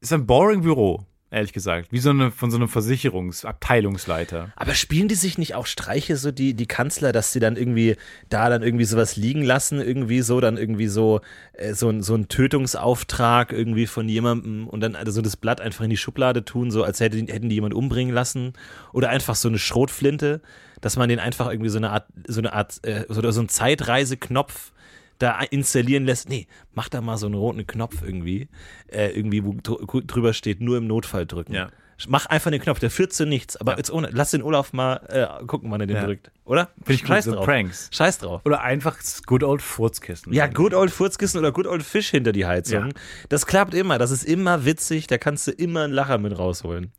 es 0.00 0.10
war 0.10 0.18
ein 0.18 0.26
boring 0.26 0.62
Büro, 0.62 1.04
ehrlich 1.30 1.52
gesagt. 1.52 1.92
Wie 1.92 1.98
so 1.98 2.10
eine, 2.10 2.30
von 2.30 2.50
so 2.50 2.56
einem 2.56 2.68
Versicherungsabteilungsleiter. 2.68 4.52
Aber 4.56 4.74
spielen 4.74 5.08
die 5.08 5.14
sich 5.14 5.38
nicht 5.38 5.54
auch 5.54 5.66
Streiche, 5.66 6.16
so 6.16 6.30
die, 6.32 6.54
die 6.54 6.66
Kanzler, 6.66 7.12
dass 7.12 7.32
sie 7.32 7.40
dann 7.40 7.56
irgendwie 7.56 7.96
da 8.28 8.48
dann 8.48 8.62
irgendwie 8.62 8.84
sowas 8.84 9.16
liegen 9.16 9.42
lassen, 9.42 9.80
irgendwie 9.80 10.22
so, 10.22 10.40
dann 10.40 10.56
irgendwie 10.56 10.88
so, 10.88 11.20
äh, 11.52 11.74
so, 11.74 11.90
ein, 11.90 12.02
so 12.02 12.14
ein 12.14 12.28
Tötungsauftrag 12.28 13.52
irgendwie 13.52 13.86
von 13.86 14.08
jemandem 14.08 14.66
und 14.68 14.80
dann 14.80 14.96
also 14.96 15.12
so 15.12 15.22
das 15.22 15.36
Blatt 15.36 15.60
einfach 15.60 15.84
in 15.84 15.90
die 15.90 15.96
Schublade 15.96 16.44
tun, 16.44 16.70
so 16.70 16.82
als 16.82 17.00
hätte, 17.00 17.18
hätten 17.18 17.48
die 17.48 17.56
jemand 17.56 17.74
umbringen 17.74 18.14
lassen. 18.14 18.54
Oder 18.92 19.10
einfach 19.10 19.34
so 19.34 19.48
eine 19.48 19.58
Schrotflinte, 19.58 20.40
dass 20.80 20.96
man 20.96 21.08
den 21.08 21.18
einfach 21.18 21.50
irgendwie 21.50 21.70
so 21.70 21.78
eine 21.78 21.90
Art, 21.90 22.06
so 22.26 22.40
eine 22.40 22.52
Art, 22.52 22.78
äh, 22.84 23.04
so, 23.08 23.30
so 23.30 23.40
ein 23.40 23.48
Zeitreiseknopf 23.48 24.72
da 25.18 25.40
installieren 25.40 26.04
lässt. 26.04 26.28
Nee, 26.28 26.46
mach 26.74 26.88
da 26.88 27.00
mal 27.00 27.16
so 27.16 27.26
einen 27.26 27.34
roten 27.34 27.66
Knopf 27.66 28.02
irgendwie, 28.02 28.48
äh, 28.88 29.08
irgendwie, 29.10 29.44
wo 29.44 29.52
dr- 29.54 30.02
drüber 30.06 30.32
steht, 30.32 30.60
nur 30.60 30.76
im 30.78 30.86
Notfall 30.86 31.26
drücken. 31.26 31.54
Ja. 31.54 31.68
Mach 32.06 32.26
einfach 32.26 32.52
den 32.52 32.60
Knopf, 32.60 32.78
der 32.78 32.90
führt 32.92 33.12
zu 33.12 33.26
nichts. 33.26 33.56
Aber 33.56 33.76
jetzt 33.76 33.90
ohne, 33.90 34.08
lass 34.12 34.30
den 34.30 34.42
Olaf 34.42 34.72
mal 34.72 34.98
äh, 35.40 35.44
gucken, 35.46 35.68
wann 35.72 35.80
er 35.80 35.88
den 35.88 35.96
Ja. 35.96 36.04
drückt. 36.04 36.30
Oder? 36.44 36.68
Finde 36.76 36.92
ich 36.92 37.00
gut, 37.00 37.08
Scheiß 37.08 37.24
so 37.24 37.32
drauf. 37.34 37.44
Pranks. 37.44 37.90
Scheiß 37.92 38.18
drauf. 38.18 38.42
Oder 38.44 38.60
einfach 38.62 38.96
Good 39.26 39.42
Old 39.42 39.60
Furzkissen. 39.62 40.32
Ja, 40.32 40.46
good 40.46 40.74
old 40.74 40.92
Furzkissen 40.92 41.40
oder 41.40 41.50
good 41.50 41.66
old 41.66 41.82
Fisch 41.82 42.10
hinter 42.10 42.30
die 42.30 42.46
Heizung. 42.46 42.86
Ja. 42.86 42.94
Das 43.30 43.46
klappt 43.46 43.74
immer. 43.74 43.98
Das 43.98 44.12
ist 44.12 44.22
immer 44.22 44.64
witzig. 44.64 45.08
Da 45.08 45.18
kannst 45.18 45.48
du 45.48 45.50
immer 45.50 45.82
einen 45.82 45.92
Lacher 45.92 46.18
mit 46.18 46.38
rausholen. 46.38 46.92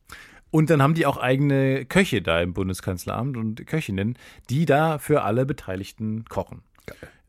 Und 0.51 0.69
dann 0.69 0.81
haben 0.81 0.95
die 0.95 1.05
auch 1.05 1.15
eigene 1.15 1.85
Köche 1.85 2.21
da 2.21 2.41
im 2.41 2.53
Bundeskanzleramt 2.53 3.37
und 3.37 3.65
Köchinnen, 3.67 4.17
die 4.49 4.65
da 4.65 4.97
für 4.97 5.21
alle 5.21 5.45
Beteiligten 5.45 6.25
kochen. 6.25 6.61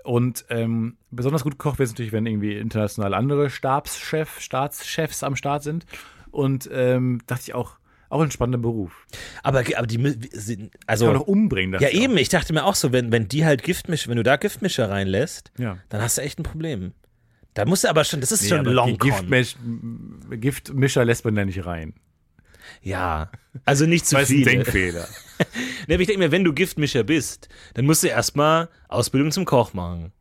Und 0.05 0.45
ähm, 0.49 0.97
besonders 1.11 1.43
gut 1.43 1.53
gekocht 1.59 1.79
wird 1.79 1.87
es 1.89 1.93
natürlich, 1.93 2.13
wenn 2.13 2.27
irgendwie 2.27 2.57
international 2.57 3.15
andere 3.15 3.51
Stabschef, 3.51 4.41
Staatschefs 4.41 5.23
am 5.23 5.37
Start 5.37 5.63
sind. 5.63 5.85
Und 6.31 6.69
ähm, 6.73 7.21
dachte 7.27 7.43
ich 7.47 7.55
auch, 7.55 7.73
auch 8.09 8.21
ein 8.23 8.31
spannender 8.31 8.59
Beruf. 8.59 9.07
Aber, 9.43 9.61
aber 9.77 9.87
die 9.87 9.99
sind, 10.33 10.73
Kann 10.73 10.81
also. 10.87 11.07
man 11.07 11.15
doch 11.15 11.27
umbringen. 11.27 11.81
Ja, 11.81 11.89
ich 11.89 11.99
auch. 11.99 12.03
eben. 12.03 12.17
Ich 12.19 12.29
dachte 12.29 12.53
mir 12.53 12.65
auch 12.65 12.75
so, 12.75 12.93
wenn, 12.93 13.13
wenn 13.13 13.29
die 13.29 13.45
halt 13.45 13.63
Giftmisch, 13.63 14.09
wenn 14.09 14.17
du 14.17 14.23
da 14.23 14.37
Giftmischer 14.37 14.89
reinlässt, 14.91 15.53
Ja. 15.59 15.79
dann 15.91 16.01
hast 16.03 16.19
du 16.19 16.23
echt 16.23 16.39
ein 16.39 16.43
Problem. 16.45 16.93
Da 17.55 17.65
musst 17.67 17.85
du 17.85 17.89
aber 17.89 18.05
schon, 18.05 18.21
das 18.21 18.33
ist 18.33 18.43
Nee, 18.43 18.49
schon 18.49 18.65
Long 18.65 18.97
Giftmisch, 18.97 19.57
Giftmischer 20.31 21.05
lässt 21.05 21.25
man 21.25 21.35
da 21.35 21.45
nicht 21.45 21.65
rein. 21.67 21.95
Ja. 22.83 23.31
Also 23.65 23.87
nicht 23.87 24.07
zu 24.07 24.17
Das 24.17 24.31
ist 24.31 24.37
ein. 24.37 24.45
Denkfehler. 24.45 25.07
Ne, 25.89 25.95
aber 25.95 26.03
ich 26.03 26.07
denke 26.07 26.19
mir, 26.19 26.33
wenn 26.33 26.45
du 26.45 26.53
Giftmischer 26.53 27.03
bist, 27.03 27.49
dann 27.73 27.87
musst 27.87 28.03
du 28.03 28.09
erstmal 28.09 28.69
Ausbildung 28.89 29.33
zum 29.33 29.47
Koch 29.47 29.73
machen. 29.73 30.13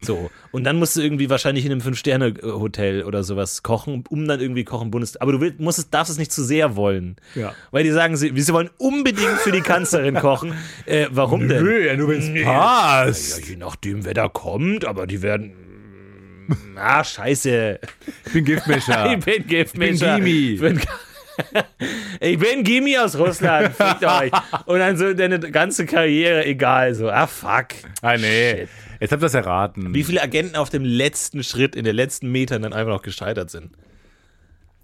So. 0.00 0.30
Und 0.52 0.64
dann 0.64 0.78
musst 0.78 0.96
du 0.96 1.00
irgendwie 1.00 1.30
wahrscheinlich 1.30 1.64
in 1.64 1.72
einem 1.72 1.80
Fünf-Sterne-Hotel 1.80 3.02
oder 3.02 3.24
sowas 3.24 3.62
kochen, 3.62 4.04
um 4.08 4.26
dann 4.26 4.40
irgendwie 4.40 4.64
kochen 4.64 4.90
Bundes. 4.90 5.16
Aber 5.16 5.32
du 5.32 5.40
willst, 5.40 5.58
musst 5.60 5.78
es, 5.78 5.90
darfst 5.90 6.10
es 6.10 6.18
nicht 6.18 6.32
zu 6.32 6.44
sehr 6.44 6.76
wollen. 6.76 7.16
Ja. 7.34 7.54
Weil 7.70 7.84
die 7.84 7.90
sagen, 7.90 8.16
sie, 8.16 8.32
sie 8.34 8.52
wollen 8.52 8.70
unbedingt 8.78 9.38
für 9.38 9.52
die 9.52 9.60
Kanzlerin 9.62 10.14
kochen. 10.14 10.54
Äh, 10.86 11.08
warum 11.10 11.48
denn? 11.48 11.66
ja, 11.84 11.96
nur 11.96 12.08
wenn 12.08 12.36
es 12.36 12.44
passt. 12.44 13.40
Ja, 13.40 13.46
je 13.46 13.56
nachdem, 13.56 14.04
wer 14.04 14.14
da 14.14 14.28
kommt, 14.28 14.84
aber 14.84 15.06
die 15.06 15.20
werden. 15.20 15.54
Ah, 16.76 17.02
scheiße. 17.02 17.80
Ich 18.26 18.32
bin 18.32 18.44
Giftmischer. 18.44 19.12
Ich 19.18 19.24
bin 19.24 19.46
Giftmischer. 19.46 20.18
Ich 20.18 20.24
bin 20.24 20.32
Gimi. 20.32 20.54
Ich 20.54 20.60
bin, 20.60 20.80
ich 22.20 22.38
bin 22.38 22.64
Gimi 22.64 22.96
aus 22.98 23.18
Russland. 23.18 23.74
Fickt 23.74 24.04
euch. 24.04 24.32
Und 24.66 24.78
dann 24.78 24.96
so 24.96 25.12
deine 25.14 25.38
ganze 25.38 25.86
Karriere 25.86 26.44
egal. 26.44 26.94
So, 26.94 27.10
ah, 27.10 27.26
fuck. 27.26 27.68
ah, 28.02 28.16
nee. 28.16 28.56
Shit. 28.56 28.68
Jetzt 29.00 29.12
habt 29.12 29.22
ihr 29.22 29.26
das 29.26 29.34
erraten. 29.34 29.94
Wie 29.94 30.04
viele 30.04 30.22
Agenten 30.22 30.56
auf 30.56 30.70
dem 30.70 30.84
letzten 30.84 31.42
Schritt, 31.42 31.76
in 31.76 31.84
den 31.84 31.94
letzten 31.94 32.30
Metern 32.30 32.62
dann 32.62 32.72
einfach 32.72 32.92
noch 32.92 33.02
gescheitert 33.02 33.50
sind. 33.50 33.70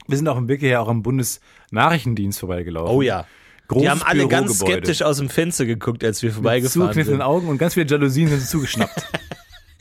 Wir 0.07 0.17
sind 0.17 0.29
auch 0.29 0.37
im 0.37 0.49
ja 0.49 0.81
auch 0.81 0.89
am 0.89 1.03
Bundesnachrichtendienst 1.03 2.41
vorbeigelaufen. 2.41 2.95
Oh 2.95 3.03
ja. 3.03 3.27
Großes 3.69 3.83
die 3.83 3.91
haben 3.91 4.03
alle 4.03 4.29
ganz 4.29 4.59
skeptisch 4.59 5.03
aus 5.03 5.19
dem 5.19 5.31
Fenster 5.31 5.65
geguckt, 5.65 6.05
als 6.05 6.21
wir 6.23 6.29
Mit 6.29 6.35
vorbeigefahren 6.35 6.89
zugekniffenen 6.89 7.21
sind. 7.21 7.27
Augen 7.27 7.49
und 7.49 7.59
ganz 7.59 7.75
viele 7.75 7.87
Jalousien 7.87 8.29
sind 8.29 8.43
zugeschnappt. 8.43 9.07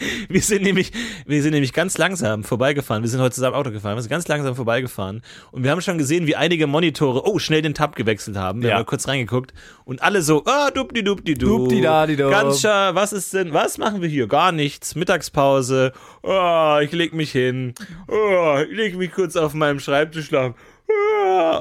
Wir 0.29 0.41
sind 0.41 0.63
nämlich, 0.63 0.91
wir 1.25 1.41
sind 1.41 1.51
nämlich 1.53 1.73
ganz 1.73 1.97
langsam 1.97 2.43
vorbeigefahren. 2.43 3.03
Wir 3.03 3.09
sind 3.09 3.19
heute 3.21 3.35
zusammen 3.35 3.55
Auto 3.55 3.71
gefahren. 3.71 3.95
Wir 3.95 4.01
sind 4.01 4.09
ganz 4.09 4.27
langsam 4.27 4.55
vorbeigefahren. 4.55 5.21
Und 5.51 5.63
wir 5.63 5.71
haben 5.71 5.81
schon 5.81 5.97
gesehen, 5.97 6.27
wie 6.27 6.35
einige 6.35 6.67
Monitore, 6.67 7.25
oh, 7.27 7.39
schnell 7.39 7.61
den 7.61 7.73
Tab 7.73 7.95
gewechselt 7.95 8.37
haben. 8.37 8.61
Wir 8.61 8.69
Ja. 8.69 8.75
haben 8.75 8.81
mal 8.81 8.85
kurz 8.85 9.07
reingeguckt. 9.07 9.53
Und 9.85 10.01
alle 10.01 10.21
so, 10.21 10.43
ah, 10.45 10.71
dupdi 10.71 11.03
dupdi 11.03 11.33
du. 11.35 11.47
Dupdi-dadi-du. 11.57 12.29
Ganz 12.29 12.61
schön, 12.61 12.95
was 12.95 13.13
ist 13.13 13.33
denn, 13.33 13.53
was 13.53 13.77
machen 13.77 14.01
wir 14.01 14.09
hier? 14.09 14.27
Gar 14.27 14.51
nichts. 14.51 14.95
Mittagspause. 14.95 15.91
Ah, 16.23 16.79
ich 16.83 16.91
leg 16.91 17.13
mich 17.13 17.31
hin. 17.31 17.73
Ah, 18.07 18.61
ich 18.63 18.75
leg 18.75 18.95
mich 18.97 19.11
kurz 19.11 19.35
auf 19.35 19.53
meinem 19.53 19.79
Schreibtisch 19.79 20.27
schlafen. 20.27 20.55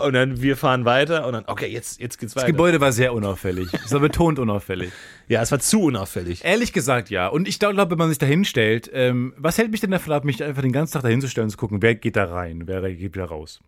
Und 0.05 0.15
dann 0.15 0.41
wir 0.41 0.57
fahren 0.57 0.85
weiter 0.85 1.27
und 1.27 1.33
dann, 1.33 1.45
okay, 1.47 1.67
jetzt, 1.67 2.01
jetzt 2.01 2.19
geht's 2.19 2.35
Das 2.35 2.43
weiter. 2.43 2.53
Gebäude 2.53 2.81
war 2.81 2.93
sehr 2.93 3.13
unauffällig. 3.13 3.69
Es 3.85 3.93
war 3.93 4.01
betont 4.01 4.39
unauffällig. 4.39 4.91
Ja, 5.29 5.43
es 5.43 5.53
war 5.53 5.59
zu 5.61 5.83
unauffällig. 5.83 6.45
Ehrlich 6.45 6.73
gesagt, 6.73 7.11
ja. 7.11 7.29
Und 7.29 7.47
ich 7.47 7.59
glaube, 7.59 7.91
wenn 7.91 7.99
man 7.99 8.09
sich 8.09 8.19
da 8.19 8.27
hinstellt, 8.27 8.91
ähm, 8.93 9.35
was 9.37 9.59
hält 9.59 9.71
mich 9.71 9.81
denn 9.81 9.91
davon 9.91 10.13
ab, 10.13 10.25
mich 10.25 10.43
einfach 10.43 10.63
den 10.63 10.73
ganzen 10.73 10.95
Tag 10.95 11.03
da 11.03 11.09
hinzustellen 11.09 11.47
und 11.47 11.51
zu 11.51 11.57
gucken, 11.57 11.83
wer 11.83 11.95
geht 11.95 12.17
da 12.17 12.25
rein, 12.25 12.63
wer 12.67 12.81
geht 12.83 13.15
wieder 13.15 13.27
raus? 13.27 13.61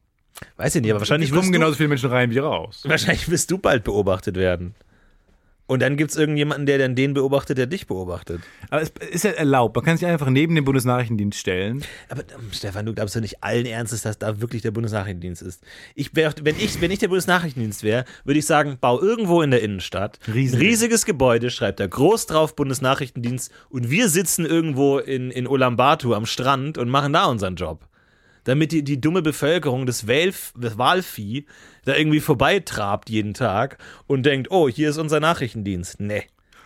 Weiß 0.57 0.75
ich 0.75 0.83
nicht, 0.83 0.91
aber 0.91 1.01
wahrscheinlich 1.01 1.31
kommen 1.31 1.53
genauso 1.53 1.77
viele 1.77 1.89
Menschen 1.91 2.11
rein 2.11 2.31
wie 2.31 2.39
raus. 2.39 2.83
Wahrscheinlich 2.87 3.29
wirst 3.31 3.51
du 3.51 3.59
bald 3.59 3.85
beobachtet 3.85 4.37
werden. 4.37 4.75
Und 5.73 5.81
dann 5.81 5.97
gibt 5.97 6.11
es 6.11 6.19
irgendjemanden, 6.19 6.67
der 6.67 6.77
dann 6.77 6.95
den 6.95 7.15
beobachtet, 7.15 7.57
der 7.57 7.65
dich 7.65 7.87
beobachtet. 7.87 8.43
Aber 8.69 8.83
es 8.83 8.93
ist 9.11 9.25
ja 9.25 9.31
erlaubt. 9.31 9.75
Man 9.75 9.83
kann 9.83 9.97
sich 9.97 10.07
einfach 10.07 10.29
neben 10.29 10.55
den 10.55 10.67
Bundesnachrichtendienst 10.67 11.39
stellen. 11.39 11.83
Aber 12.11 12.21
ähm, 12.21 12.51
Stefan, 12.53 12.85
du 12.85 12.93
glaubst 12.93 13.15
ja 13.15 13.23
nicht 13.23 13.43
allen 13.43 13.65
Ernstes, 13.65 14.03
dass 14.03 14.19
da 14.19 14.43
wirklich 14.43 14.61
der 14.61 14.71
Bundesnachrichtendienst 14.71 15.41
ist. 15.41 15.63
Ich 15.95 16.15
wär, 16.15 16.35
wenn, 16.43 16.57
ich, 16.59 16.79
wenn 16.83 16.91
ich 16.91 16.99
der 16.99 17.09
Bundesnachrichtendienst 17.09 17.85
wäre, 17.85 18.05
würde 18.25 18.39
ich 18.39 18.45
sagen, 18.45 18.77
bau 18.83 19.01
irgendwo 19.01 19.41
in 19.41 19.51
der 19.51 19.63
Innenstadt. 19.63 20.19
Riesig. 20.31 20.61
Riesiges 20.61 21.07
Gebäude, 21.07 21.49
schreibt 21.49 21.81
da 21.81 21.87
groß 21.87 22.27
drauf 22.27 22.55
Bundesnachrichtendienst 22.55 23.51
und 23.71 23.89
wir 23.89 24.11
sitzen 24.11 24.45
irgendwo 24.45 24.99
in, 24.99 25.31
in 25.31 25.47
Ulaanbaatar 25.47 26.13
am 26.15 26.27
Strand 26.27 26.77
und 26.77 26.91
machen 26.91 27.15
da 27.15 27.25
unseren 27.25 27.57
Job. 27.57 27.89
Damit 28.45 28.73
die, 28.73 28.83
die 28.83 29.01
dumme 29.01 29.23
Bevölkerung, 29.23 29.87
das, 29.87 30.07
Wählf, 30.09 30.53
das 30.59 30.77
Wahlvieh, 30.77 31.47
da 31.85 31.95
irgendwie 31.95 32.21
vorbeitrabt 32.21 33.09
jeden 33.09 33.35
Tag 33.35 33.79
und 34.07 34.25
denkt, 34.27 34.51
oh, 34.51 34.69
hier 34.69 34.91
ist 34.91 34.99
unser 34.99 35.21
Nachrichtendienst. 35.21 36.01
Nee, 36.01 36.25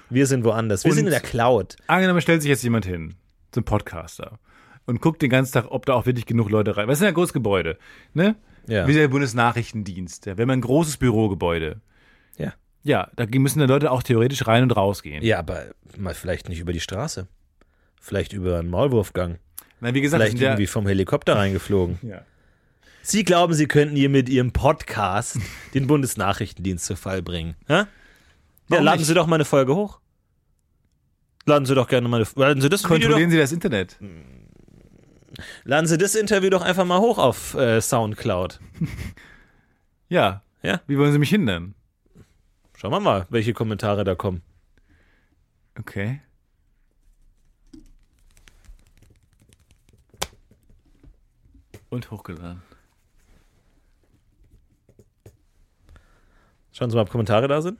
wir 0.08 0.26
sind 0.26 0.44
woanders. 0.44 0.84
Wir 0.84 0.90
Und- 0.92 0.96
sind 0.96 1.06
in 1.06 1.10
der 1.12 1.20
Cloud. 1.20 1.76
Angenommen, 1.86 2.20
stellt 2.22 2.40
sich 2.42 2.48
jetzt 2.48 2.62
jemand 2.64 2.86
hin, 2.86 3.14
zum 3.52 3.64
Podcaster, 3.64 4.38
und 4.86 5.00
guckt 5.02 5.20
den 5.20 5.28
ganzen 5.30 5.52
Tag, 5.52 5.66
ob 5.70 5.84
da 5.84 5.92
auch 5.94 6.06
wirklich 6.06 6.24
genug 6.26 6.48
Leute 6.48 6.76
rein. 6.76 6.88
Was 6.88 6.94
ist 6.94 7.00
denn 7.00 7.08
ein 7.08 7.14
großes 7.14 7.32
Gebäude? 7.34 7.76
Ne? 8.14 8.36
Ja. 8.68 8.86
Wie 8.88 8.94
der 8.94 9.08
Bundesnachrichtendienst. 9.08 10.26
Ja, 10.26 10.36
wir 10.38 10.42
haben 10.42 10.50
ein 10.50 10.60
großes 10.60 10.96
Bürogebäude. 10.96 11.80
Ja. 12.38 12.54
Ja, 12.82 13.10
da 13.16 13.26
müssen 13.26 13.58
da 13.58 13.66
Leute 13.66 13.90
auch 13.90 14.02
theoretisch 14.02 14.46
rein 14.46 14.62
und 14.62 14.70
rausgehen. 14.76 15.22
Ja, 15.24 15.40
aber 15.40 15.66
mal 15.98 16.14
vielleicht 16.14 16.48
nicht 16.48 16.60
über 16.60 16.72
die 16.72 16.80
Straße. 16.80 17.26
Vielleicht 18.00 18.32
über 18.32 18.58
einen 18.60 18.70
Maulwurfgang. 18.70 19.38
Na, 19.86 19.94
wie 19.94 20.00
gesagt, 20.00 20.20
Vielleicht 20.20 20.40
ja, 20.40 20.48
irgendwie 20.48 20.66
vom 20.66 20.84
Helikopter 20.88 21.36
reingeflogen. 21.36 22.00
ja. 22.02 22.22
Sie 23.02 23.22
glauben, 23.22 23.54
Sie 23.54 23.68
könnten 23.68 23.94
hier 23.94 24.08
mit 24.08 24.28
Ihrem 24.28 24.50
Podcast 24.50 25.38
den 25.74 25.86
Bundesnachrichtendienst 25.86 26.84
zu 26.84 26.96
Fall 26.96 27.22
bringen. 27.22 27.54
Ja, 27.68 27.86
Warum 28.66 28.84
laden 28.84 28.98
nicht? 28.98 29.06
Sie 29.06 29.14
doch 29.14 29.28
mal 29.28 29.36
eine 29.36 29.44
Folge 29.44 29.76
hoch. 29.76 30.00
Laden 31.44 31.66
Sie 31.66 31.74
doch 31.76 31.86
gerne 31.86 32.08
mal 32.08 32.16
eine, 32.16 32.26
laden 32.34 32.60
Sie 32.60 32.68
das 32.68 32.82
Video 32.82 32.98
Kontrollieren 32.98 33.30
doch, 33.30 33.34
Sie 33.34 33.38
das 33.38 33.52
Internet. 33.52 33.96
laden 35.62 35.86
Sie 35.86 35.98
das 35.98 36.16
Interview 36.16 36.50
doch 36.50 36.62
einfach 36.62 36.84
mal 36.84 36.98
hoch 36.98 37.18
auf 37.18 37.54
äh, 37.54 37.80
Soundcloud. 37.80 38.58
Ja. 40.08 40.42
Ja. 40.62 40.80
Wie 40.86 40.98
wollen 40.98 41.10
Sie 41.10 41.18
mich 41.18 41.30
hindern? 41.30 41.74
Schauen 42.76 42.92
wir 42.92 43.00
mal, 43.00 43.26
welche 43.30 43.54
Kommentare 43.54 44.04
da 44.04 44.14
kommen. 44.14 44.42
Okay. 45.78 46.20
Und 51.90 52.10
hochgeladen. 52.10 52.62
Schauen 56.72 56.90
Sie 56.90 56.96
mal, 56.96 57.02
ob 57.02 57.10
Kommentare 57.10 57.48
da 57.48 57.62
sind. 57.62 57.78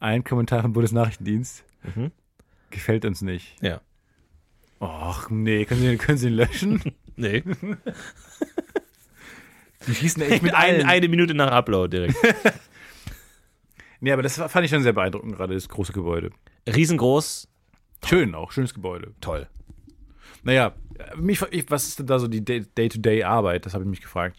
Ein 0.00 0.24
Kommentar 0.24 0.62
vom 0.62 0.72
Bundesnachrichtendienst. 0.72 1.62
Mhm. 1.94 2.10
Gefällt 2.70 3.04
uns 3.04 3.22
nicht. 3.22 3.62
Ja. 3.62 3.80
Och, 4.80 5.30
nee, 5.30 5.64
können 5.66 5.80
Sie, 5.80 5.96
können 5.98 6.18
Sie 6.18 6.28
ihn 6.28 6.34
löschen? 6.34 6.82
Nee. 7.16 7.42
Die 9.86 9.94
schießen 9.94 10.22
echt 10.22 10.42
mit 10.42 10.54
Ein, 10.54 10.86
eine 10.86 11.08
Minute 11.08 11.34
nach 11.34 11.50
Upload 11.50 11.96
direkt. 11.96 12.16
Nee, 14.02 14.12
aber 14.12 14.22
das 14.22 14.36
fand 14.36 14.64
ich 14.64 14.70
schon 14.70 14.82
sehr 14.82 14.94
beeindruckend, 14.94 15.36
gerade 15.36 15.52
das 15.52 15.68
große 15.68 15.92
Gebäude. 15.92 16.30
Riesengroß. 16.66 17.48
Schön 18.06 18.34
auch, 18.34 18.50
schönes 18.50 18.72
Gebäude. 18.72 19.12
Toll. 19.20 19.46
Naja, 20.42 20.74
mich, 21.16 21.42
ich, 21.50 21.64
was 21.70 21.86
ist 21.88 21.98
denn 21.98 22.06
da 22.06 22.18
so 22.18 22.28
die 22.28 22.44
Day- 22.44 22.66
Day-to-Day-Arbeit? 22.76 23.66
Das 23.66 23.74
habe 23.74 23.84
ich 23.84 23.90
mich 23.90 24.00
gefragt. 24.00 24.36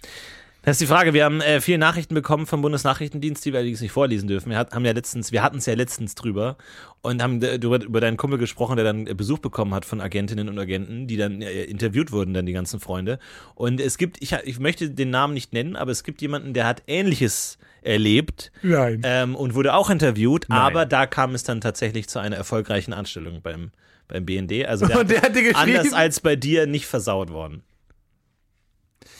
Das 0.63 0.73
ist 0.75 0.81
die 0.81 0.85
Frage. 0.85 1.15
Wir 1.15 1.25
haben 1.25 1.41
äh, 1.41 1.59
viele 1.59 1.79
Nachrichten 1.79 2.13
bekommen 2.13 2.45
vom 2.45 2.61
Bundesnachrichtendienst, 2.61 3.43
die 3.43 3.51
wir 3.51 3.57
allerdings 3.59 3.81
nicht 3.81 3.91
vorlesen 3.91 4.27
dürfen. 4.27 4.51
Wir 4.51 4.59
hat, 4.59 4.73
haben 4.73 4.85
ja 4.85 4.91
letztens, 4.91 5.31
wir 5.31 5.41
hatten 5.41 5.57
es 5.57 5.65
ja 5.65 5.73
letztens 5.73 6.13
drüber 6.13 6.55
und 7.01 7.23
haben 7.23 7.41
äh, 7.41 7.55
über, 7.55 7.81
über 7.81 7.99
deinen 7.99 8.15
Kumpel 8.15 8.37
gesprochen, 8.37 8.75
der 8.75 8.85
dann 8.85 9.07
äh, 9.07 9.15
Besuch 9.15 9.39
bekommen 9.39 9.73
hat 9.73 9.85
von 9.85 9.99
Agentinnen 10.01 10.49
und 10.49 10.59
Agenten, 10.59 11.07
die 11.07 11.17
dann 11.17 11.41
äh, 11.41 11.63
interviewt 11.63 12.11
wurden, 12.11 12.35
dann 12.35 12.45
die 12.45 12.53
ganzen 12.53 12.79
Freunde. 12.79 13.17
Und 13.55 13.81
es 13.81 13.97
gibt, 13.97 14.21
ich, 14.21 14.33
ich 14.43 14.59
möchte 14.59 14.91
den 14.91 15.09
Namen 15.09 15.33
nicht 15.33 15.51
nennen, 15.51 15.75
aber 15.75 15.89
es 15.89 16.03
gibt 16.03 16.21
jemanden, 16.21 16.53
der 16.53 16.67
hat 16.67 16.83
Ähnliches 16.85 17.57
erlebt 17.81 18.51
Nein. 18.61 19.01
ähm, 19.03 19.33
und 19.35 19.55
wurde 19.55 19.73
auch 19.73 19.89
interviewt, 19.89 20.45
Nein. 20.47 20.59
aber 20.59 20.85
da 20.85 21.07
kam 21.07 21.33
es 21.33 21.41
dann 21.41 21.59
tatsächlich 21.61 22.07
zu 22.07 22.19
einer 22.19 22.35
erfolgreichen 22.35 22.93
Anstellung 22.93 23.41
beim, 23.41 23.71
beim 24.11 24.25
BND. 24.25 24.65
Also 24.65 24.85
der, 24.87 25.03
der 25.03 25.21
hat 25.21 25.35
dir 25.35 25.55
anders 25.55 25.93
als 25.93 26.19
bei 26.19 26.35
dir 26.35 26.67
nicht 26.67 26.85
versaut 26.85 27.31
worden. 27.31 27.63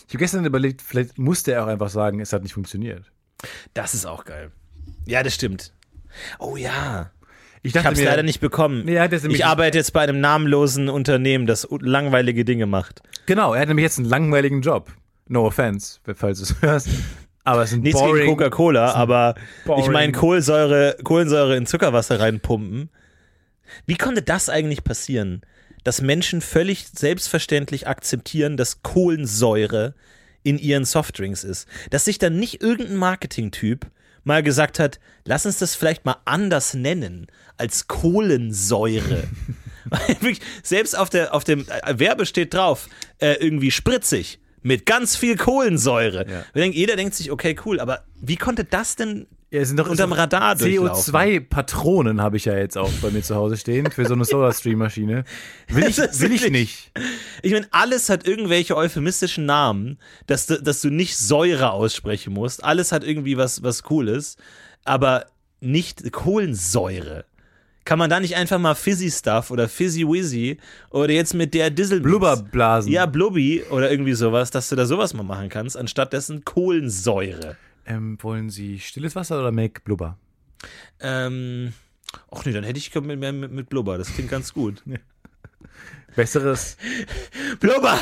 Ich 0.08 0.14
habe 0.14 0.20
gestern 0.20 0.46
überlegt, 0.46 0.82
vielleicht 0.82 1.18
musste 1.18 1.54
er 1.54 1.64
auch 1.64 1.68
einfach 1.68 1.90
sagen, 1.90 2.20
es 2.20 2.34
hat 2.34 2.44
nicht 2.44 2.54
funktioniert. 2.54 3.12
Das 3.74 3.94
ist 3.94 4.06
auch 4.06 4.26
geil. 4.26 4.52
Ja, 5.06 5.24
das 5.24 5.34
stimmt. 5.34 5.74
Oh 6.38 6.58
ja. 6.58 7.12
Ich 7.64 7.76
Ich 7.76 7.84
habe 7.84 7.96
es 7.96 8.04
leider 8.04 8.24
nicht 8.24 8.42
bekommen. 8.42 8.84
Nee, 8.86 9.00
ich 9.30 9.46
arbeite 9.46 9.78
jetzt 9.78 9.94
bei 9.94 10.02
einem 10.02 10.20
namenlosen 10.20 10.90
Unternehmen, 10.90 11.46
das 11.46 11.68
langweilige 11.80 12.44
Dinge 12.44 12.66
macht. 12.66 13.02
Genau, 13.26 13.54
er 13.54 13.62
hat 13.62 13.68
nämlich 13.68 13.84
jetzt 13.84 14.00
einen 14.00 14.10
langweiligen 14.10 14.62
Job. 14.62 14.92
No 15.28 15.46
offense, 15.46 16.00
falls 16.16 16.40
du 16.40 16.44
es 16.44 16.62
hörst. 16.62 16.90
Aber 17.44 17.64
es 17.64 17.72
ist 17.72 17.80
Nichts 17.82 18.00
boring. 18.00 18.16
gegen 18.26 18.32
Coca-Cola, 18.32 18.94
aber 18.94 19.36
boring. 19.66 19.84
ich 19.84 19.90
meine 19.90 20.12
Kohlensäure, 20.12 20.98
Kohlensäure 21.04 21.56
in 21.56 21.66
Zuckerwasser 21.66 22.20
reinpumpen. 22.20 22.90
Wie 23.86 23.96
konnte 23.96 24.22
das 24.22 24.50
eigentlich 24.50 24.84
passieren, 24.84 25.42
dass 25.84 26.02
Menschen 26.02 26.42
völlig 26.42 26.88
selbstverständlich 26.88 27.88
akzeptieren, 27.88 28.58
dass 28.58 28.84
Kohlensäure 28.84 29.94
in 30.44 30.58
ihren 30.58 30.86
Softdrinks 30.86 31.44
ist? 31.44 31.68
Dass 31.90 32.06
sich 32.06 32.18
dann 32.18 32.38
nicht 32.38 32.62
irgendein 32.62 32.98
Marketingtyp 32.98 33.88
mal 34.24 34.44
gesagt 34.44 34.80
hat, 34.80 35.00
lass 35.26 35.46
uns 35.46 35.58
das 35.58 35.76
vielleicht 35.76 36.06
mal 36.06 36.18
anders 36.26 36.74
nennen 36.74 37.28
als 37.58 37.88
Kohlensäure. 37.88 39.24
Selbst 40.64 40.98
auf, 40.98 41.10
der, 41.10 41.34
auf 41.34 41.44
dem 41.44 41.66
äh, 41.68 42.00
Werbe 42.00 42.26
steht 42.26 42.54
drauf, 42.54 42.88
äh, 43.20 43.34
irgendwie 43.34 43.72
spritzig. 43.72 44.40
Mit 44.64 44.86
ganz 44.86 45.16
viel 45.16 45.38
Kohlensäure. 45.38 46.26
Ja. 46.56 46.66
Jeder 46.66 46.96
denkt 46.96 47.16
sich, 47.16 47.32
okay, 47.32 47.56
cool, 47.66 47.80
aber 47.80 48.04
wie 48.22 48.36
konnte 48.36 48.64
das 48.64 48.96
denn 48.96 49.26
Ja, 49.50 49.66
sind 49.66 49.78
doch 49.78 49.90
unterm 49.90 50.14
Radar 50.14 50.56
durchlaufen? 50.56 51.14
CO2-Patronen 51.14 52.22
habe 52.22 52.38
ich 52.38 52.46
ja 52.46 52.56
jetzt 52.56 52.78
auch 52.78 52.92
bei 53.02 53.10
mir 53.10 53.24
zu 53.24 53.36
Hause 53.36 53.58
stehen 53.58 53.90
für 53.92 54.06
so 54.06 54.14
eine 54.14 54.26
Soda-Stream-Maschine. 54.26 55.24
Will 55.68 55.84
ich, 55.86 55.98
will 56.20 56.32
ich 56.32 56.50
nicht. 56.52 56.92
Ich 57.42 57.52
meine, 57.52 57.68
alles 57.72 58.10
hat 58.10 58.28
irgendwelche 58.28 58.78
euphemistischen 58.78 59.46
Namen, 59.46 59.98
dass 60.28 60.46
du, 60.46 60.62
dass 60.62 60.82
du 60.82 60.90
nicht 60.90 61.18
Säure 61.18 61.72
aussprechen 61.72 62.34
musst. 62.34 62.64
Alles 62.64 62.92
hat 62.92 63.04
irgendwie 63.04 63.38
was, 63.38 63.64
was 63.64 63.82
Cooles, 63.84 64.38
aber 64.86 65.26
nicht 65.60 66.12
Kohlensäure. 66.12 67.26
Kann 67.84 67.98
man 67.98 68.10
da 68.10 68.20
nicht 68.20 68.36
einfach 68.36 68.60
mal 68.60 68.76
Fizzy 68.76 69.10
Stuff 69.10 69.50
oder 69.50 69.68
Fizzy 69.68 70.08
Wizzy 70.08 70.58
oder 70.92 71.12
jetzt 71.12 71.34
mit 71.34 71.54
der 71.54 71.70
Dizzle 71.72 72.00
Blubberblasen. 72.00 72.92
Ja, 72.92 73.08
Blubby 73.08 73.64
oder 73.70 73.90
irgendwie 73.90 74.14
sowas, 74.14 74.52
dass 74.52 74.70
du 74.70 74.76
da 74.76 74.86
sowas 74.86 75.14
mal 75.14 75.24
machen 75.24 75.50
kannst, 75.50 75.76
anstatt 75.76 76.14
dessen 76.14 76.46
Kohlensäure. 76.46 77.58
Ähm, 77.86 78.18
wollen 78.22 78.50
Sie 78.50 78.80
stilles 78.80 79.16
Wasser 79.16 79.40
oder 79.40 79.52
Make 79.52 79.82
Blubber? 79.82 80.18
Ähm, 81.00 81.74
ach 82.30 82.46
nee, 82.46 82.52
dann 82.52 82.64
hätte 82.64 82.78
ich 82.78 82.94
mit, 82.94 83.20
mit, 83.20 83.52
mit 83.52 83.70
Blubber, 83.70 83.98
das 83.98 84.14
klingt 84.14 84.30
ganz 84.30 84.54
gut. 84.54 84.84
Besseres. 86.16 86.78
Blubber 87.60 87.98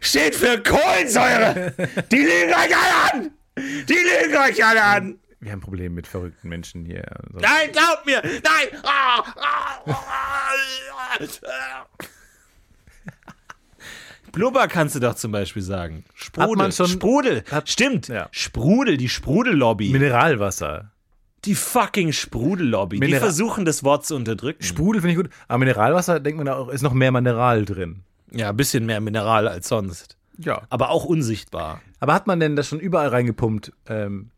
steht 0.00 0.34
für 0.34 0.62
Kohlensäure. 0.62 1.72
Die 2.10 2.16
lügen 2.16 2.50
euch 2.50 2.76
alle 2.76 3.12
an. 3.12 3.30
Die 3.56 3.94
lügen 3.94 4.36
euch 4.36 4.64
alle 4.64 4.82
an. 4.82 5.18
Wir 5.44 5.52
haben 5.52 5.60
Probleme 5.60 5.94
mit 5.94 6.06
verrückten 6.06 6.48
Menschen 6.48 6.86
hier. 6.86 7.04
Also, 7.26 7.38
Nein, 7.40 7.70
glaubt 7.72 8.06
mir. 8.06 8.22
Nein. 8.22 8.80
Ah, 8.82 9.22
ah, 9.36 9.80
ah. 9.86 9.94
Blubber 14.32 14.66
kannst 14.68 14.96
du 14.96 15.00
doch 15.00 15.14
zum 15.14 15.30
Beispiel 15.32 15.62
sagen. 15.62 16.04
Sprudel. 16.14 16.56
man 16.56 16.72
schon- 16.72 16.88
Sprudel. 16.88 17.44
hat- 17.50 17.68
Stimmt. 17.68 18.08
Ja. 18.08 18.28
Sprudel, 18.32 18.96
die 18.96 19.08
Sprudellobby. 19.08 19.90
Mineralwasser. 19.90 20.90
die 21.44 21.54
fucking 21.54 22.12
Sprudellobby. 22.12 22.98
Die 23.00 23.14
versuchen 23.16 23.66
das 23.66 23.84
Wort 23.84 24.06
zu 24.06 24.16
unterdrücken. 24.16 24.62
Sprudel 24.62 25.02
finde 25.02 25.12
ich 25.12 25.18
gut. 25.22 25.30
Aber 25.46 25.58
Mineralwasser, 25.58 26.18
denkt 26.18 26.38
man 26.38 26.48
auch, 26.48 26.70
ist 26.70 26.80
noch 26.80 26.94
mehr 26.94 27.12
Mineral 27.12 27.66
drin. 27.66 28.02
ja, 28.32 28.48
ein 28.48 28.56
bisschen 28.56 28.86
mehr 28.86 29.02
Mineral 29.02 29.46
als 29.46 29.68
sonst. 29.68 30.16
Ja. 30.38 30.62
Aber 30.70 30.88
auch 30.88 31.04
unsichtbar. 31.04 31.82
Aber 32.00 32.14
hat 32.14 32.26
man 32.26 32.40
denn 32.40 32.56
das 32.56 32.66
schon 32.66 32.80
überall 32.80 33.08
reingepumpt? 33.08 33.72
Ähm, 33.88 34.30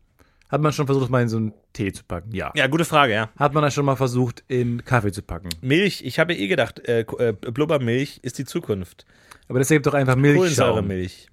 hat 0.49 0.61
man 0.61 0.71
schon 0.73 0.85
versucht, 0.85 1.03
das 1.03 1.09
mal 1.09 1.21
in 1.21 1.29
so 1.29 1.37
einen 1.37 1.53
Tee 1.73 1.91
zu 1.91 2.03
packen? 2.03 2.33
Ja. 2.33 2.51
Ja, 2.55 2.67
gute 2.67 2.85
Frage, 2.85 3.13
ja. 3.13 3.29
Hat 3.37 3.53
man 3.53 3.63
das 3.63 3.73
schon 3.73 3.85
mal 3.85 3.95
versucht, 3.95 4.43
in 4.47 4.83
Kaffee 4.85 5.11
zu 5.11 5.21
packen? 5.21 5.49
Milch, 5.61 6.03
ich 6.05 6.19
habe 6.19 6.33
eh 6.35 6.47
gedacht, 6.47 6.79
äh, 6.87 7.01
äh, 7.01 7.33
Blubbermilch 7.33 8.19
ist 8.23 8.37
die 8.37 8.45
Zukunft. 8.45 9.05
Aber 9.49 9.59
das 9.59 9.69
ergibt 9.71 9.85
doch 9.87 9.93
einfach 9.93 10.15
Milchschaum. 10.15 10.39
Kohlensäuremilch. 10.39 11.27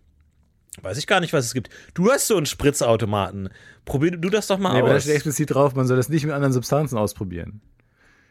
Weiß 0.83 0.99
ich 0.99 1.07
gar 1.07 1.21
nicht, 1.21 1.33
was 1.33 1.45
es 1.47 1.55
gibt. 1.55 1.71
Du 1.95 2.11
hast 2.11 2.27
so 2.27 2.37
einen 2.37 2.47
Spritzautomaten. 2.47 3.49
Probier 3.85 4.13
du 4.13 4.29
das 4.31 4.49
doch 4.49 4.59
mal 4.59 4.73
Nee, 4.73 4.81
aber 4.81 4.89
da 4.89 4.97
aus. 4.97 5.03
steht 5.03 5.15
explizit 5.15 5.55
drauf, 5.55 5.75
man 5.75 5.87
soll 5.87 5.97
das 5.97 6.09
nicht 6.09 6.25
mit 6.25 6.35
anderen 6.35 6.53
Substanzen 6.53 6.99
ausprobieren. 6.99 7.61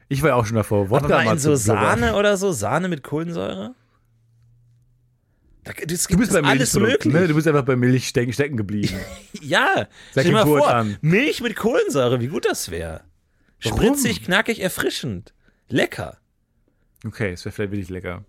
Ich 0.10 0.22
war 0.22 0.30
ja 0.30 0.36
auch 0.36 0.46
schon 0.46 0.58
davor. 0.58 0.90
Wodka 0.90 1.06
Aber 1.16 1.24
mal 1.24 1.34
in 1.34 1.40
so. 1.40 1.56
Sahne 1.56 2.16
oder 2.16 2.36
so? 2.36 2.52
Sahne 2.52 2.90
mit 2.90 3.04
Kohlensäure? 3.04 3.74
Da, 5.64 5.72
das 5.86 6.08
Du 6.08 6.18
bist 6.18 6.32
ist 6.32 6.42
bei 6.42 6.48
alles 6.48 6.74
Milchprodukten, 6.74 7.12
möglich. 7.12 7.22
ne? 7.22 7.28
Du 7.30 7.36
bist 7.36 7.48
einfach 7.48 7.64
bei 7.66 7.76
Milch 7.76 8.08
stecken, 8.08 8.34
stecken 8.34 8.58
geblieben. 8.58 8.96
Ja, 9.42 9.88
Seit 10.14 10.24
stell 10.24 10.24
dir 10.26 10.32
mal 10.32 10.46
vor, 10.46 10.70
an. 10.74 10.98
Milch 11.02 11.42
mit 11.42 11.56
Kohlensäure, 11.56 12.20
wie 12.22 12.28
gut 12.28 12.46
das 12.46 12.72
wäre. 12.72 13.02
Spritzig, 13.60 14.24
knackig, 14.24 14.62
erfrischend. 14.62 15.34
Lecker. 15.70 16.18
Okay, 17.06 17.32
es 17.34 17.44
wäre 17.46 17.54
vielleicht 17.54 17.72
wirklich 17.72 17.90
lecker. 17.90 18.24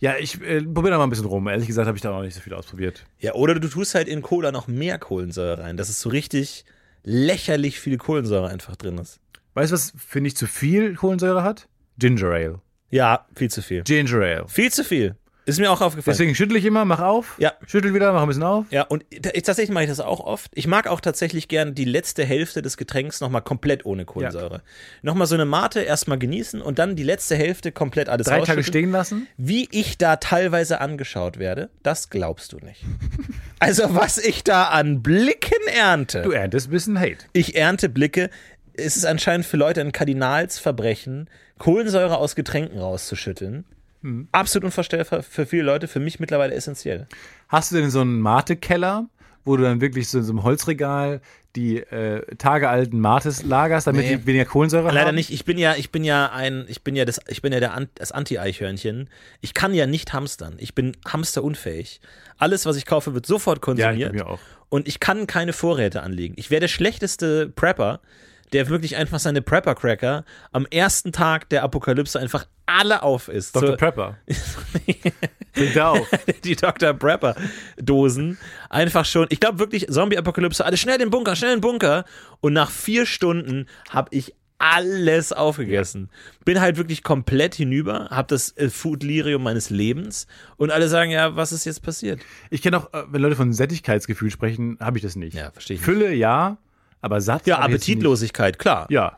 Ja, 0.00 0.16
ich 0.18 0.40
äh, 0.42 0.62
probiere 0.62 0.92
da 0.92 0.98
mal 0.98 1.04
ein 1.04 1.10
bisschen 1.10 1.26
rum. 1.26 1.46
Ehrlich 1.46 1.66
gesagt 1.68 1.86
habe 1.86 1.96
ich 1.96 2.02
da 2.02 2.10
noch 2.10 2.22
nicht 2.22 2.34
so 2.34 2.40
viel 2.40 2.54
ausprobiert. 2.54 3.04
Ja, 3.18 3.34
oder 3.34 3.54
du 3.58 3.68
tust 3.68 3.94
halt 3.94 4.08
in 4.08 4.22
Cola 4.22 4.50
noch 4.50 4.66
mehr 4.66 4.98
Kohlensäure 4.98 5.58
rein, 5.62 5.76
dass 5.76 5.88
es 5.88 6.00
so 6.00 6.08
richtig 6.08 6.64
lächerlich 7.04 7.78
viel 7.80 7.98
Kohlensäure 7.98 8.48
einfach 8.48 8.76
drin 8.76 8.98
ist. 8.98 9.20
Weißt 9.54 9.70
du, 9.70 9.74
was 9.74 9.92
finde 9.96 10.28
ich 10.28 10.36
zu 10.36 10.46
viel 10.46 10.94
Kohlensäure 10.94 11.42
hat? 11.42 11.68
Ginger 11.98 12.30
Ale. 12.30 12.60
Ja, 12.90 13.26
viel 13.36 13.50
zu 13.50 13.62
viel. 13.62 13.82
Ginger 13.84 14.18
Ale. 14.22 14.48
Viel 14.48 14.72
zu 14.72 14.82
viel. 14.84 15.16
Ist 15.50 15.58
mir 15.60 15.70
auch 15.70 15.80
aufgefallen. 15.80 16.16
Deswegen 16.16 16.34
schüttel 16.34 16.56
ich 16.56 16.64
immer, 16.64 16.84
mach 16.84 17.00
auf. 17.00 17.36
Ja. 17.38 17.52
Schüttel 17.66 17.92
wieder, 17.94 18.12
mach 18.12 18.22
ein 18.22 18.28
bisschen 18.28 18.42
auf. 18.42 18.66
Ja, 18.70 18.82
und 18.82 19.04
tatsächlich 19.22 19.70
mache 19.70 19.84
ich 19.84 19.90
das 19.90 20.00
auch 20.00 20.20
oft. 20.20 20.50
Ich 20.54 20.66
mag 20.66 20.86
auch 20.86 21.00
tatsächlich 21.00 21.48
gern 21.48 21.74
die 21.74 21.84
letzte 21.84 22.24
Hälfte 22.24 22.62
des 22.62 22.76
Getränks 22.76 23.20
nochmal 23.20 23.42
komplett 23.42 23.84
ohne 23.84 24.04
Kohlensäure. 24.04 24.62
Nochmal 25.02 25.26
so 25.26 25.34
eine 25.34 25.44
Mate 25.44 25.80
erstmal 25.80 26.18
genießen 26.18 26.62
und 26.62 26.78
dann 26.78 26.96
die 26.96 27.02
letzte 27.02 27.36
Hälfte 27.36 27.72
komplett 27.72 28.08
alles 28.08 28.26
Drei 28.26 28.40
Tage 28.40 28.62
stehen 28.64 28.92
lassen. 28.92 29.26
Wie 29.36 29.68
ich 29.72 29.98
da 29.98 30.16
teilweise 30.16 30.80
angeschaut 30.80 31.38
werde, 31.38 31.70
das 31.82 32.10
glaubst 32.10 32.52
du 32.52 32.58
nicht. 32.58 32.84
Also, 33.62 33.94
was 33.94 34.16
ich 34.16 34.42
da 34.42 34.68
an 34.68 35.02
Blicken 35.02 35.66
ernte. 35.66 36.22
Du 36.22 36.30
erntest 36.30 36.68
ein 36.68 36.70
bisschen 36.70 36.98
Hate. 36.98 37.26
Ich 37.34 37.56
ernte 37.56 37.90
Blicke. 37.90 38.30
Es 38.72 38.96
ist 38.96 39.04
anscheinend 39.04 39.44
für 39.44 39.58
Leute 39.58 39.82
ein 39.82 39.92
Kardinalsverbrechen, 39.92 41.28
Kohlensäure 41.58 42.16
aus 42.16 42.34
Getränken 42.34 42.78
rauszuschütteln. 42.78 43.66
Hm. 44.02 44.28
Absolut 44.32 44.64
unvorstellbar 44.64 45.22
für 45.22 45.46
viele 45.46 45.64
Leute, 45.64 45.88
für 45.88 46.00
mich 46.00 46.20
mittlerweile 46.20 46.54
essentiell. 46.54 47.06
Hast 47.48 47.72
du 47.72 47.76
denn 47.76 47.90
so 47.90 48.00
einen 48.00 48.20
Mate-Keller, 48.20 49.08
wo 49.44 49.56
du 49.56 49.62
dann 49.62 49.80
wirklich 49.80 50.08
so 50.08 50.18
in 50.18 50.24
so 50.24 50.32
einem 50.32 50.42
Holzregal 50.42 51.20
die 51.56 51.78
äh, 51.78 52.24
tagealten 52.36 53.00
Mates 53.00 53.42
lagerst, 53.42 53.86
damit 53.88 54.02
Nee. 54.06 54.16
die 54.16 54.26
weniger 54.26 54.44
Kohlensäure 54.44 54.86
haben? 54.88 54.94
Leider 54.94 55.12
nicht. 55.12 55.30
Ich 55.30 55.44
bin 55.44 55.58
ja, 55.58 55.74
ich 55.74 55.90
bin 55.90 56.04
ja 56.04 56.30
ein, 56.30 56.64
ich 56.68 56.82
bin 56.84 56.94
ja 56.94 57.04
das, 57.04 57.20
ich 57.26 57.42
bin 57.42 57.52
ja 57.52 57.58
der, 57.58 57.88
das 57.96 58.12
Anti-Eichhörnchen. 58.12 59.08
Ich 59.40 59.52
kann 59.54 59.74
ja 59.74 59.86
nicht 59.86 60.12
hamstern. 60.12 60.54
Ich 60.58 60.74
bin 60.74 60.96
hamsterunfähig. 61.08 62.00
Alles, 62.38 62.66
was 62.66 62.76
ich 62.76 62.86
kaufe, 62.86 63.14
wird 63.14 63.26
sofort 63.26 63.58
Ja, 63.58 63.60
konsumiert. 63.62 64.14
ich 64.14 64.20
mir 64.22 64.26
auch. 64.28 64.38
Und 64.68 64.86
ich 64.86 65.00
kann 65.00 65.26
keine 65.26 65.52
Vorräte 65.52 66.02
anlegen. 66.02 66.34
Ich 66.36 66.50
wäre 66.50 66.60
der 66.60 66.68
schlechteste 66.68 67.48
Prepper, 67.48 68.00
der 68.52 68.68
wirklich 68.68 68.96
einfach 68.96 69.18
seine 69.18 69.42
Prepper-Cracker 69.42 70.24
am 70.52 70.66
ersten 70.66 71.12
Tag 71.12 71.48
der 71.50 71.62
Apokalypse 71.64 72.18
einfach 72.20 72.46
alle 72.70 73.02
auf 73.02 73.28
ist. 73.28 73.54
Dr. 73.56 73.70
So- 73.70 73.76
Prepper. 73.76 74.16
Bringt 75.52 75.78
auf. 75.78 76.08
die 76.44 76.56
Dr. 76.56 76.92
Prepper-Dosen 76.94 78.38
einfach 78.68 79.04
schon. 79.04 79.26
Ich 79.30 79.40
glaube 79.40 79.58
wirklich, 79.58 79.88
Zombie-Apokalypse, 79.88 80.64
alle 80.64 80.76
schnell 80.76 80.94
in 80.94 81.00
den 81.00 81.10
Bunker, 81.10 81.34
schnell 81.36 81.52
in 81.52 81.56
den 81.58 81.62
Bunker. 81.62 82.04
Und 82.40 82.52
nach 82.52 82.70
vier 82.70 83.06
Stunden 83.06 83.66
habe 83.90 84.08
ich 84.12 84.34
alles 84.58 85.32
aufgegessen. 85.32 86.10
Bin 86.44 86.60
halt 86.60 86.76
wirklich 86.76 87.02
komplett 87.02 87.54
hinüber, 87.54 88.08
habe 88.10 88.28
das 88.28 88.54
äh, 88.58 88.68
Foodlirium 88.68 89.42
meines 89.42 89.70
Lebens 89.70 90.26
und 90.58 90.70
alle 90.70 90.88
sagen, 90.88 91.10
ja, 91.10 91.34
was 91.34 91.50
ist 91.50 91.64
jetzt 91.64 91.82
passiert? 91.82 92.20
Ich 92.50 92.60
kenne 92.60 92.76
auch, 92.76 92.92
äh, 92.92 93.04
wenn 93.10 93.22
Leute 93.22 93.36
von 93.36 93.54
Sättigkeitsgefühl 93.54 94.30
sprechen, 94.30 94.76
habe 94.78 94.98
ich 94.98 95.02
das 95.02 95.16
nicht. 95.16 95.34
Ja, 95.34 95.50
verstehe 95.50 95.76
ich 95.76 95.80
nicht. 95.80 95.86
Fülle, 95.86 96.12
ja, 96.12 96.58
aber 97.00 97.22
satt. 97.22 97.46
Ja, 97.46 97.58
Appetitlosigkeit, 97.60 98.58
klar. 98.58 98.82
nicht. 98.82 98.90
Ja, 98.90 99.16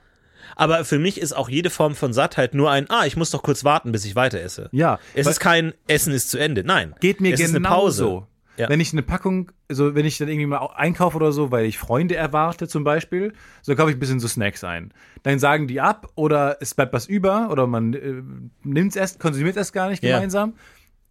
Aber 0.57 0.85
für 0.85 0.99
mich 0.99 1.21
ist 1.21 1.33
auch 1.35 1.49
jede 1.49 1.71
Form 1.71 1.95
von 1.95 2.13
Sattheit 2.13 2.55
nur 2.55 2.71
ein, 2.71 2.89
ah, 2.91 3.05
ich 3.07 3.17
muss 3.17 3.31
doch 3.31 3.43
kurz 3.43 3.65
warten, 3.65 3.93
bis 3.93 4.05
ich 4.05 4.15
weiter 4.17 4.41
esse. 4.41 4.69
ja. 4.73 4.99
Es 5.15 5.27
ist 5.27 5.41
kein 5.41 5.73
Essen 5.89 6.13
ist 6.13 6.31
zu 6.31 6.39
Ende. 6.39 6.65
Nein. 6.65 6.95
Geht 7.01 7.21
mir 7.21 7.35
es 7.35 7.41
ist 7.41 7.55
eine 7.55 7.61
Pause. 7.61 8.03
genauso. 8.05 8.27
Ja. 8.59 8.69
Wenn 8.69 8.81
ich 8.81 8.93
eine 8.93 9.03
Packung, 9.03 9.51
also 9.71 9.95
wenn 9.95 10.05
ich 10.05 10.19
dann 10.19 10.29
irgendwie 10.29 10.45
mal 10.47 10.59
au- 10.59 10.69
einkaufe 10.75 11.17
oder 11.17 11.33
so, 11.33 11.51
weil 11.51 11.65
ich 11.65 11.79
Freunde 11.79 12.17
erwarte 12.17 12.69
zum 12.69 12.85
Beispiel, 12.85 13.33
so 13.63 13.75
kaufe 13.75 13.89
ich 13.91 13.97
ein 13.97 13.99
bisschen 13.99 14.21
so 14.21 14.29
Snacks 14.29 14.63
ein. 14.63 14.93
Dann 15.23 15.39
sagen 15.39 15.69
die 15.69 15.81
ab 15.81 16.11
oder 16.17 16.59
es 16.61 16.75
bleibt 16.75 16.93
was 16.93 17.07
über 17.07 17.49
oder 17.51 17.67
man 17.67 17.95
äh, 17.95 18.23
nimmt 18.63 18.91
es 18.91 18.97
erst, 18.97 19.21
konsumiert 19.21 19.57
es 19.57 19.73
gar 19.73 19.89
nicht 19.89 20.03
Ja. 20.05 20.17
gemeinsam. 20.17 20.53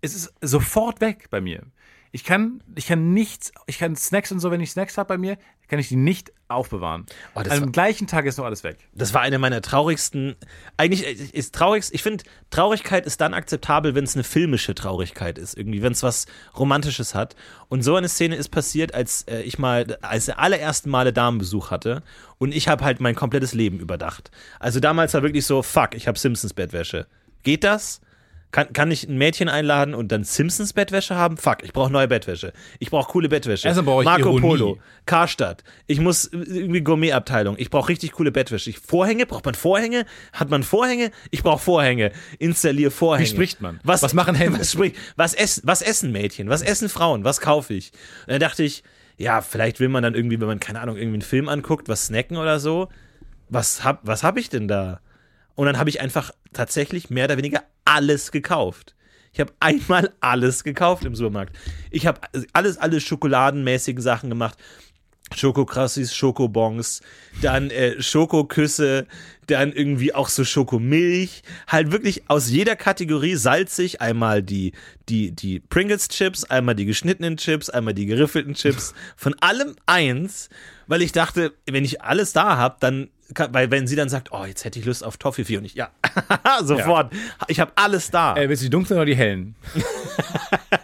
Es 0.01 0.13
ist 0.13 0.31
sofort 0.41 1.01
weg 1.01 1.29
bei 1.31 1.41
mir. 1.41 1.63
Ich 2.11 2.23
kann, 2.25 2.61
ich 2.75 2.85
kann 2.87 3.11
nichts, 3.13 3.51
ich 3.65 3.79
kann 3.79 3.95
Snacks 3.95 4.31
und 4.31 4.39
so, 4.39 4.51
wenn 4.51 4.61
ich 4.61 4.69
Snacks 4.71 4.97
habe 4.99 5.07
bei 5.07 5.17
mir, 5.17 5.37
kann 5.67 5.79
ich 5.79 5.87
die 5.89 5.95
nicht 5.95 6.31
aufbewahren. 6.53 7.05
Oh, 7.35 7.39
Am 7.39 7.45
war- 7.61 7.67
gleichen 7.71 8.07
Tag 8.07 8.25
ist 8.25 8.37
noch 8.37 8.45
alles 8.45 8.63
weg. 8.63 8.77
Das 8.93 9.13
war 9.13 9.21
eine 9.21 9.39
meiner 9.39 9.61
traurigsten. 9.61 10.35
Eigentlich 10.77 11.33
ist 11.33 11.55
traurigst. 11.55 11.93
Ich 11.93 12.03
finde, 12.03 12.23
Traurigkeit 12.49 13.05
ist 13.05 13.21
dann 13.21 13.33
akzeptabel, 13.33 13.95
wenn 13.95 14.03
es 14.03 14.15
eine 14.15 14.23
filmische 14.23 14.75
Traurigkeit 14.75 15.37
ist. 15.37 15.57
Irgendwie, 15.57 15.81
wenn 15.81 15.93
es 15.93 16.03
was 16.03 16.25
Romantisches 16.57 17.15
hat. 17.15 17.35
Und 17.69 17.83
so 17.83 17.95
eine 17.95 18.09
Szene 18.09 18.35
ist 18.35 18.49
passiert, 18.49 18.93
als 18.93 19.23
äh, 19.23 19.41
ich 19.41 19.59
mal, 19.59 19.97
als 20.01 20.25
der 20.25 20.39
allerersten 20.39 20.89
Male 20.89 21.13
Damenbesuch 21.13 21.71
hatte. 21.71 22.03
Und 22.37 22.53
ich 22.53 22.67
habe 22.67 22.83
halt 22.83 22.99
mein 22.99 23.15
komplettes 23.15 23.53
Leben 23.53 23.79
überdacht. 23.79 24.31
Also 24.59 24.79
damals 24.79 25.13
war 25.13 25.23
wirklich 25.23 25.45
so, 25.45 25.61
fuck, 25.61 25.95
ich 25.95 26.07
habe 26.07 26.17
Simpsons 26.17 26.53
Bettwäsche. 26.53 27.07
Geht 27.43 27.63
das? 27.63 28.01
Kann, 28.51 28.73
kann 28.73 28.91
ich 28.91 29.07
ein 29.07 29.17
Mädchen 29.17 29.47
einladen 29.47 29.93
und 29.93 30.11
dann 30.11 30.25
Simpsons 30.25 30.73
Bettwäsche 30.73 31.15
haben? 31.15 31.37
Fuck, 31.37 31.63
ich 31.63 31.71
brauche 31.71 31.91
neue 31.91 32.09
Bettwäsche. 32.09 32.51
Ich 32.79 32.89
brauche 32.89 33.09
coole 33.09 33.29
Bettwäsche. 33.29 33.67
Erstmal 33.67 33.85
brauche 33.85 34.01
ich 34.01 34.05
Marco 34.05 34.23
Ironie. 34.23 34.41
Polo, 34.41 34.77
Karstadt. 35.05 35.63
Ich 35.87 36.01
muss 36.01 36.25
irgendwie 36.25 36.81
Gourmetabteilung. 36.81 37.55
Ich 37.57 37.69
brauche 37.69 37.87
richtig 37.87 38.11
coole 38.11 38.31
Bettwäsche. 38.31 38.69
Ich, 38.69 38.79
Vorhänge, 38.79 39.25
braucht 39.25 39.45
man 39.45 39.55
Vorhänge? 39.55 40.05
Hat 40.33 40.49
man 40.49 40.63
Vorhänge? 40.63 41.11
Ich 41.31 41.43
brauche 41.43 41.59
Vorhänge. 41.59 42.11
Installier 42.39 42.91
Vorhänge. 42.91 43.25
Wie 43.25 43.31
spricht 43.31 43.61
man? 43.61 43.79
Was, 43.83 44.03
Was 44.03 44.13
machen 44.13 44.35
Hände? 44.35 44.59
Was, 44.59 44.73
spricht, 44.73 44.97
was, 45.15 45.33
ess, 45.33 45.61
was 45.63 45.81
essen 45.81 46.11
Mädchen? 46.11 46.49
Was 46.49 46.61
essen 46.61 46.89
Frauen? 46.89 47.23
Was 47.23 47.39
kaufe 47.39 47.73
ich? 47.73 47.91
Und 48.25 48.33
dann 48.33 48.41
dachte 48.41 48.63
ich, 48.63 48.83
ja, 49.15 49.41
vielleicht 49.41 49.79
will 49.79 49.87
man 49.87 50.03
dann 50.03 50.13
irgendwie, 50.13 50.41
wenn 50.41 50.47
man, 50.47 50.59
keine 50.59 50.81
Ahnung, 50.81 50.97
irgendwie 50.97 51.15
einen 51.15 51.21
Film 51.21 51.47
anguckt, 51.47 51.87
was 51.87 52.07
snacken 52.07 52.35
oder 52.35 52.59
so. 52.59 52.89
Was 53.47 53.85
hab, 53.85 54.05
was 54.05 54.23
hab 54.23 54.37
ich 54.37 54.49
denn 54.49 54.67
da? 54.67 54.99
Und 55.55 55.67
dann 55.67 55.77
habe 55.77 55.89
ich 55.89 56.01
einfach 56.01 56.31
tatsächlich 56.53 57.09
mehr 57.09 57.25
oder 57.25 57.37
weniger 57.37 57.61
alles 57.85 58.31
gekauft. 58.31 58.95
Ich 59.33 59.39
habe 59.39 59.53
einmal 59.59 60.11
alles 60.19 60.63
gekauft 60.63 61.05
im 61.05 61.15
Supermarkt. 61.15 61.57
Ich 61.89 62.05
habe 62.05 62.19
alles, 62.53 62.77
alle 62.77 62.99
schokoladenmäßigen 62.99 64.01
Sachen 64.01 64.29
gemacht. 64.29 64.57
Schokokrassis, 65.35 66.15
Schokobons, 66.15 67.01
dann 67.41 67.69
äh, 67.69 68.01
Schokoküsse, 68.01 69.07
dann 69.47 69.73
irgendwie 69.73 70.13
auch 70.13 70.29
so 70.29 70.43
Schokomilch, 70.43 71.43
halt 71.67 71.91
wirklich 71.91 72.29
aus 72.29 72.49
jeder 72.49 72.75
Kategorie 72.75 73.35
salzig, 73.35 74.01
einmal 74.01 74.43
die 74.43 74.73
die 75.09 75.31
die 75.31 75.59
Pringles 75.59 76.07
Chips, 76.07 76.43
einmal 76.43 76.75
die 76.75 76.85
geschnittenen 76.85 77.37
Chips, 77.37 77.69
einmal 77.69 77.93
die 77.93 78.05
geriffelten 78.05 78.53
Chips, 78.53 78.93
von 79.15 79.35
allem 79.41 79.75
eins, 79.85 80.49
weil 80.87 81.01
ich 81.01 81.11
dachte, 81.11 81.53
wenn 81.69 81.85
ich 81.85 82.01
alles 82.01 82.33
da 82.33 82.57
habe, 82.57 82.77
dann 82.79 83.09
kann, 83.33 83.53
weil 83.53 83.71
wenn 83.71 83.87
sie 83.87 83.95
dann 83.95 84.09
sagt, 84.09 84.31
oh, 84.31 84.45
jetzt 84.45 84.65
hätte 84.65 84.79
ich 84.79 84.85
Lust 84.85 85.03
auf 85.03 85.17
Toffifee 85.17 85.57
und 85.57 85.65
ich 85.65 85.75
ja, 85.75 85.89
sofort, 86.63 87.13
ich 87.47 87.59
habe 87.59 87.71
alles 87.75 88.11
da. 88.11 88.35
Äh, 88.35 88.49
willst 88.49 88.63
du 88.63 88.65
die 88.65 88.71
dunklen 88.71 88.97
oder 88.97 89.05
die 89.05 89.15
hellen? 89.15 89.55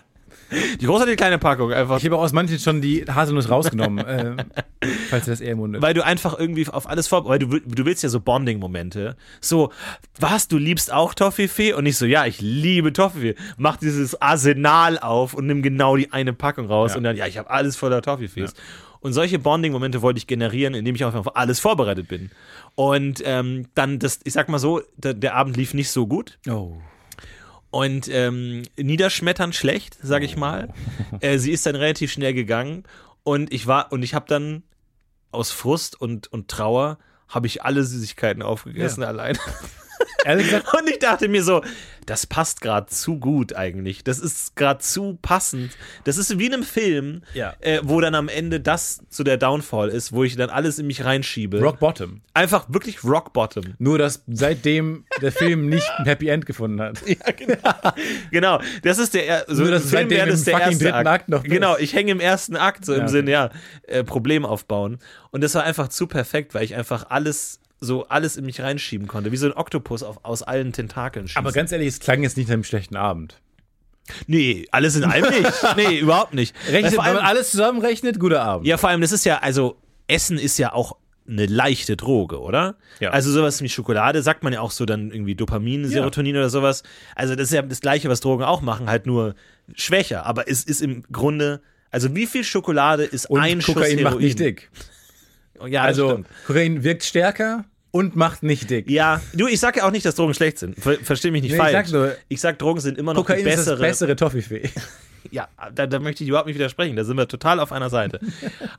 die 0.80 0.86
große 0.86 1.04
oder 1.04 1.12
die 1.12 1.18
kleine 1.18 1.38
Packung 1.38 1.72
einfach 1.74 1.98
Ich 1.98 2.06
habe 2.06 2.16
auch 2.18 2.22
aus 2.24 2.34
manchen 2.34 2.60
schon 2.60 2.82
die 2.82 3.04
Haselnuss 3.06 3.50
rausgenommen, 3.50 4.06
äh, 4.06 4.36
falls 5.10 5.28
ihr 5.28 5.32
das 5.32 5.42
eher 5.42 5.52
im 5.54 5.58
Munde. 5.60 5.82
weil 5.82 5.94
du 5.94 6.04
einfach 6.06 6.38
irgendwie 6.40 6.68
auf 6.68 6.90
alles 6.90 7.08
vor, 7.08 7.26
weil 7.28 7.40
du, 7.40 7.60
du 7.60 7.86
willst 7.86 8.04
ja 8.04 8.10
so 8.10 8.20
Bonding-Momente. 8.20 9.16
So, 9.42 9.72
was, 10.20 10.48
du 10.48 10.58
liebst 10.58 10.92
auch 10.94 11.14
Toffifee? 11.14 11.74
Und 11.74 11.86
ich 11.86 11.98
so, 11.98 12.06
ja, 12.06 12.26
ich 12.26 12.40
liebe 12.42 12.94
Toffifee. 12.94 13.36
Mach 13.58 13.78
dieses 13.78 14.22
Arsenal 14.22 15.00
auf 15.00 15.34
und 15.34 15.48
nimm 15.48 15.62
genau 15.62 15.96
die 15.98 16.12
eine 16.14 16.34
Packung 16.34 16.68
raus 16.68 16.92
Ja. 16.92 16.98
und 16.98 17.04
dann, 17.04 17.18
ja, 17.18 17.28
ich 17.28 17.38
habe 17.38 17.50
alles 17.50 17.76
voller 17.76 18.02
Toffifees. 18.02 18.54
Und 19.00 19.14
solche 19.14 19.40
Bonding-Momente 19.40 20.02
wollte 20.02 20.18
ich 20.18 20.28
generieren, 20.28 20.74
indem 20.74 20.96
ich 20.96 21.06
einfach 21.06 21.20
auf 21.20 21.36
alles 21.36 21.60
vorbereitet 21.60 22.08
bin. 22.08 22.32
Und 22.76 23.22
ähm, 23.26 23.68
dann, 23.76 24.00
das, 24.00 24.20
ich 24.24 24.34
sag 24.34 24.50
mal 24.50 24.58
so, 24.60 24.82
der, 24.98 25.14
der 25.14 25.36
Abend 25.36 25.56
lief 25.56 25.74
nicht 25.74 25.90
so 25.92 26.08
gut. 26.08 26.40
oh. 26.50 26.78
Und 27.70 28.08
ähm, 28.10 28.64
niederschmetternd 28.78 29.54
schlecht, 29.54 29.98
sag 30.02 30.24
ich 30.24 30.38
mal. 30.38 30.74
Äh, 31.20 31.38
sie 31.38 31.52
ist 31.52 31.66
dann 31.66 31.76
relativ 31.76 32.12
schnell 32.12 32.34
gegangen 32.34 32.84
und 33.24 33.54
ich 33.54 33.68
war 33.68 33.92
und 33.92 34.04
ich 34.04 34.14
habe 34.14 34.26
dann 34.28 34.64
aus 35.32 35.52
Frust 35.52 36.00
und 36.00 36.32
und 36.32 36.48
Trauer 36.48 36.98
habe 37.28 37.48
ich 37.48 37.64
alle 37.64 37.84
Süßigkeiten 37.84 38.42
aufgegessen 38.42 39.04
allein. 39.04 39.38
Ehrlich 39.38 39.46
gesagt, 39.56 39.87
Und 40.26 40.90
ich 40.90 41.00
dachte 41.00 41.28
mir 41.28 41.44
so, 41.44 41.62
das 42.06 42.26
passt 42.26 42.62
gerade 42.62 42.88
zu 42.88 43.20
gut 43.20 43.54
eigentlich. 43.56 44.04
Das 44.04 44.20
ist 44.20 44.56
gerade 44.56 44.80
zu 44.80 45.18
passend. 45.22 45.72
Das 46.06 46.18
ist 46.18 46.40
wie 46.40 46.46
in 46.46 46.54
einem 46.54 46.64
Film, 46.64 47.22
Ja. 47.34 47.54
äh, 47.60 47.80
wo 47.84 48.00
dann 48.00 48.16
am 48.16 48.30
Ende 48.30 48.60
das 48.62 49.00
so 49.10 49.24
der 49.24 49.36
Downfall 49.38 49.90
ist, 49.90 50.14
wo 50.14 50.24
ich 50.24 50.36
dann 50.38 50.50
alles 50.50 50.80
in 50.80 50.88
mich 50.88 51.04
reinschiebe. 51.04 51.60
Rock 51.62 51.80
Bottom. 51.80 52.22
Einfach 52.34 52.66
wirklich 52.70 53.04
Rock 53.04 53.34
Bottom. 53.34 53.74
Nur, 53.78 53.98
dass 53.98 54.24
seitdem 54.28 55.04
der 55.22 55.34
Film 55.34 55.68
nicht 55.68 55.90
ein 55.98 56.06
Happy 56.06 56.30
End 56.30 56.46
gefunden 56.46 56.82
hat. 56.82 57.02
Ja, 57.08 57.32
genau. 57.32 57.92
genau. 58.32 58.62
Das 58.84 59.00
ist 59.00 59.14
der 59.14 59.46
so 59.48 59.64
Nur, 59.64 59.72
dass 59.72 59.84
im 59.84 59.90
seitdem 59.90 60.10
wäre 60.12 60.28
im 60.28 60.32
das 60.32 60.44
der 60.44 60.60
erste 60.60 60.84
dritten 60.86 61.08
Akt 61.08 61.30
noch 61.30 61.42
bist. 61.44 61.54
Genau, 61.54 61.78
ich 61.78 61.94
hänge 61.94 62.12
im 62.12 62.20
ersten 62.20 62.56
Akt, 62.56 62.86
so 62.86 62.94
im 62.94 63.02
Ja. 63.02 63.08
Sinne, 63.08 63.32
ja, 63.32 63.50
äh, 63.88 64.04
Problem 64.04 64.46
aufbauen. 64.46 65.00
Und 65.32 65.44
das 65.44 65.56
war 65.56 65.64
einfach 65.64 65.88
zu 65.90 66.08
perfekt, 66.08 66.54
weil 66.54 66.64
ich 66.64 66.76
einfach 66.76 67.08
alles 67.10 67.60
so 67.80 68.08
alles 68.08 68.38
in 68.38 68.46
mich 68.46 68.62
reinschieben 68.62 69.08
konnte, 69.08 69.32
wie 69.32 69.38
so 69.38 69.46
ein 69.48 69.54
Oktopus 69.54 70.04
auf, 70.04 70.24
aus 70.24 70.44
allen 70.44 70.74
Tentakeln 70.74 71.28
schießen. 71.28 71.40
Aber 71.40 71.52
ganz 71.52 71.72
ehrlich, 71.72 71.88
es 71.90 72.00
klang 72.00 72.24
jetzt 72.24 72.38
nicht 72.38 72.48
nach 72.48 72.54
einem 72.54 72.64
schlechten 72.64 72.96
Abend. 72.96 73.40
nee, 74.26 74.66
alles 74.72 74.96
in 74.96 75.04
allem 75.04 75.30
nicht. 75.30 75.52
Nee, 75.76 76.00
überhaupt 76.00 76.34
nicht. 76.34 76.56
Rechnet, 76.70 76.94
vor 76.96 77.04
wenn 77.04 77.10
allem, 77.12 77.16
man 77.18 77.26
alles 77.26 77.52
zusammenrechnet, 77.52 78.20
guter 78.20 78.42
Abend. 78.42 78.66
ja, 78.68 78.78
vor 78.78 78.90
allem, 78.90 79.02
das 79.02 79.12
ist 79.12 79.26
ja, 79.26 79.40
also, 79.40 79.78
Essen 80.08 80.38
ist 80.38 80.58
ja 80.58 80.74
auch 80.74 80.96
eine 81.30 81.46
leichte 81.46 81.98
Droge, 81.98 82.40
oder? 82.40 82.78
Ja. 83.02 83.10
Also 83.10 83.32
sowas 83.32 83.62
wie 83.62 83.68
Schokolade 83.68 84.24
sagt 84.24 84.44
man 84.44 84.54
ja 84.54 84.62
auch 84.62 84.72
so 84.72 84.86
dann 84.86 85.12
irgendwie 85.12 85.36
Dopamin, 85.36 85.86
Serotonin 85.86 86.38
oder 86.38 86.50
sowas. 86.50 86.84
Also 87.16 87.36
das 87.36 87.50
ist 87.50 87.54
ja 87.54 87.62
das 87.64 87.82
gleiche, 87.82 88.08
was 88.08 88.22
Drogen 88.22 88.46
auch 88.46 88.62
machen, 88.62 88.90
halt 88.90 89.06
nur 89.06 89.36
schwächer. 89.76 90.26
Aber 90.26 90.50
es 90.50 90.64
ist 90.64 90.82
im 90.82 91.04
Grunde, 91.12 91.62
also 91.92 92.16
wie 92.16 92.28
viel 92.28 92.46
Schokolade 92.46 93.04
ist 93.04 93.30
Und 93.30 93.42
ein 93.42 93.60
Schuss 93.60 93.76
Kokain 93.76 93.98
Heroin? 93.98 94.04
macht 94.14 94.20
nicht 94.22 94.40
dick. 94.40 94.72
Ja, 95.68 95.84
Also. 95.84 96.24
Kokain 96.46 96.84
wirkt 96.84 97.04
stärker 97.04 97.66
und 97.92 98.16
macht 98.16 98.44
nicht 98.44 98.70
dick. 98.70 98.90
Ja, 98.90 99.22
du, 99.34 99.48
ich 99.48 99.60
sag 99.60 99.78
ja 99.78 99.86
auch 99.88 99.92
nicht, 99.92 100.06
dass 100.06 100.16
Drogen 100.16 100.34
schlecht 100.34 100.60
sind. 100.60 100.78
Ver 100.80 100.96
Versteh 101.02 101.32
mich 101.32 101.42
nicht 101.42 101.52
Nee, 101.52 101.58
ich 101.58 101.62
falsch. 101.64 101.88
sag 101.90 101.92
nur, 101.92 102.16
ich 102.28 102.42
sag, 102.42 102.60
Drogen 102.60 102.80
sind 102.80 102.98
immer 102.98 103.14
noch 103.14 103.22
Kokain 103.26 103.44
die 103.44 103.50
ist 103.50 103.58
das 103.58 103.66
bessere. 103.66 103.80
bessere 103.82 104.16
Toffifee. 104.16 104.70
Ja, 105.30 105.50
da, 105.76 105.88
da 105.88 106.00
möchte 106.00 106.24
ich 106.24 106.30
überhaupt 106.30 106.48
nicht 106.48 106.56
widersprechen. 106.56 106.96
Da 106.96 107.04
sind 107.04 107.18
wir 107.18 107.28
total 107.28 107.60
auf 107.60 107.74
einer 107.74 107.90
Seite. 107.90 108.22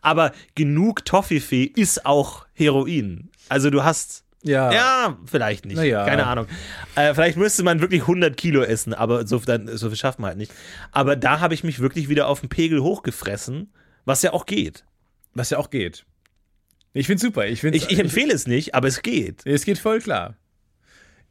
Aber 0.01 0.33
genug 0.55 1.05
Toffifee 1.05 1.65
ist 1.65 2.07
auch 2.07 2.47
Heroin. 2.55 3.29
Also 3.51 3.69
du 3.69 3.85
hast 3.85 4.25
Ja. 4.45 4.73
Ja, 4.73 5.19
vielleicht 5.27 5.67
nicht. 5.67 5.83
Ja. 5.83 6.07
Keine 6.07 6.27
Ahnung. 6.27 6.47
Äh, 6.95 7.13
vielleicht 7.13 7.37
müsste 7.37 7.65
man 7.65 7.83
wirklich 7.83 8.03
100 8.03 8.35
Kilo 8.39 8.63
essen, 8.63 8.95
aber 8.95 9.27
so, 9.27 9.39
dann, 9.41 9.69
so 9.77 9.89
viel 9.89 9.99
schafft 9.99 10.21
man 10.21 10.29
halt 10.29 10.39
nicht. 10.39 10.53
Aber 10.91 11.17
da 11.17 11.41
habe 11.41 11.53
ich 11.53 11.65
mich 11.65 11.81
wirklich 11.81 12.09
wieder 12.09 12.29
auf 12.29 12.41
den 12.41 12.49
Pegel 12.49 12.81
hochgefressen, 12.83 13.71
was 14.07 14.23
ja 14.23 14.33
auch 14.33 14.47
geht. 14.47 14.85
Was 15.35 15.51
ja 15.51 15.59
auch 15.59 15.69
geht. 15.69 16.07
Ich 16.93 17.07
find's 17.07 17.23
super. 17.23 17.47
Ich, 17.47 17.63
Ich, 17.63 17.91
ich 17.91 17.99
empfehle 17.99 18.33
es 18.33 18.47
nicht, 18.47 18.75
aber 18.75 18.89
es 18.89 19.03
geht. 19.03 19.47
Es 19.47 19.65
geht 19.65 19.79
voll 19.79 20.01
klar. 20.01 20.37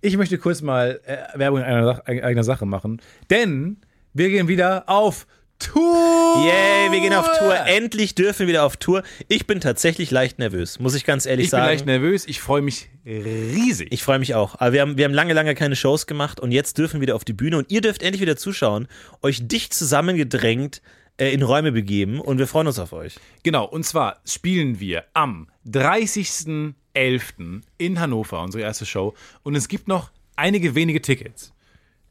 Ich 0.01 0.15
möchte 0.17 0.37
kurz 0.37 0.61
mal 0.61 1.01
äh, 1.05 1.37
Werbung 1.37 1.59
in 1.59 1.65
einer, 1.65 2.03
eigener 2.07 2.43
Sache 2.43 2.65
machen, 2.65 3.01
denn 3.29 3.77
wir 4.13 4.29
gehen 4.29 4.47
wieder 4.47 4.87
auf 4.87 5.25
Tour. 5.59 6.45
Yay, 6.45 6.91
wir 6.91 6.99
gehen 6.99 7.13
auf 7.13 7.27
Tour. 7.39 7.55
Endlich 7.65 8.13
dürfen 8.13 8.41
wir 8.41 8.47
wieder 8.49 8.63
auf 8.63 8.77
Tour. 8.77 9.01
Ich 9.27 9.47
bin 9.47 9.59
tatsächlich 9.59 10.11
leicht 10.11 10.37
nervös, 10.37 10.79
muss 10.79 10.93
ich 10.93 11.03
ganz 11.03 11.25
ehrlich 11.25 11.45
Ich 11.45 11.51
bin 11.51 11.59
sagen. 11.59 11.65
leicht 11.65 11.85
nervös. 11.87 12.27
Ich 12.27 12.39
freue 12.39 12.61
mich 12.61 12.89
riesig. 13.05 13.91
Ich 13.91 14.03
freue 14.03 14.19
mich 14.19 14.35
auch. 14.35 14.59
Aber 14.59 14.73
wir 14.73 14.81
haben, 14.81 14.97
wir 14.99 15.05
haben 15.05 15.15
lange, 15.15 15.33
lange 15.33 15.55
keine 15.55 15.75
Shows 15.75 16.05
gemacht 16.05 16.39
und 16.39 16.51
jetzt 16.51 16.77
dürfen 16.77 16.97
wir 16.97 17.01
wieder 17.01 17.15
auf 17.15 17.25
die 17.25 17.33
Bühne 17.33 17.57
und 17.57 17.71
ihr 17.71 17.81
dürft 17.81 18.03
endlich 18.03 18.21
wieder 18.21 18.37
zuschauen, 18.37 18.87
euch 19.23 19.47
dicht 19.47 19.73
zusammengedrängt 19.73 20.83
äh, 21.18 21.32
in 21.34 21.41
Räume 21.43 21.72
begeben 21.72 22.20
und 22.22 22.38
wir 22.38 22.47
freuen 22.47 22.68
uns 22.68 22.80
auf 22.80 22.93
euch. 22.93 23.18
Genau, 23.43 23.65
und 23.65 23.84
zwar 23.86 24.22
spielen 24.26 24.80
wir 24.80 25.03
am 25.13 25.47
30.11. 25.65 27.61
in 27.78 27.99
Hannover, 27.99 28.41
unsere 28.41 28.63
erste 28.63 28.86
Show. 28.86 29.13
Und 29.43 29.55
es 29.55 29.68
gibt 29.68 29.88
noch 29.88 30.11
einige 30.36 30.76
wenige 30.76 31.01
Tickets. 31.01 31.53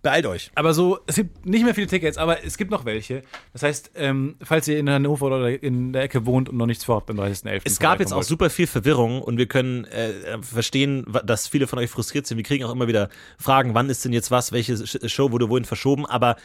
Beeilt 0.03 0.27
euch. 0.27 0.53
Aber 0.55 0.73
so, 0.73 1.01
es 1.09 1.17
gibt 1.17 1.47
nicht 1.47 1.65
mehr 1.65 1.75
viele 1.75 1.89
Tickets, 1.89 2.17
aber 2.17 2.45
es 2.45 2.57
gibt 2.59 2.71
noch 2.71 2.85
welche. 2.85 3.23
Das 3.53 3.65
heißt, 3.65 3.91
ähm, 3.97 4.37
falls 4.41 4.69
ihr 4.69 4.79
in 4.79 4.89
Hannover 4.89 5.27
oder 5.27 5.61
in 5.61 5.93
der 5.93 6.03
Ecke 6.03 6.27
wohnt 6.27 6.49
und 6.49 6.57
noch 6.57 6.67
nichts 6.67 6.85
vorhabt 6.85 7.11
am 7.11 7.19
30.11. 7.19 7.63
Es 7.65 7.81
gab 7.81 7.99
jetzt 7.99 8.13
auch 8.13 8.23
super 8.23 8.49
viel 8.49 8.69
Verwirrung 8.69 9.21
und 9.21 9.37
wir 9.37 9.47
können 9.47 9.85
äh, 9.87 10.41
verstehen, 10.43 11.03
wa- 11.09 11.23
dass 11.23 11.49
viele 11.49 11.67
von 11.67 11.81
euch 11.81 11.91
frustriert 11.91 12.27
sind. 12.27 12.37
Wir 12.37 12.45
kriegen 12.45 12.63
auch 12.65 12.71
immer 12.73 12.87
wieder 12.87 13.09
Fragen, 13.37 13.75
wann 13.75 13.91
ist 13.91 14.05
denn 14.05 14.13
jetzt 14.13 14.31
was, 14.31 14.53
welche 14.53 14.87
Show 15.09 15.33
wurde 15.33 15.49
wohin 15.49 15.65
verschoben. 15.65 16.07
Aber 16.07 16.37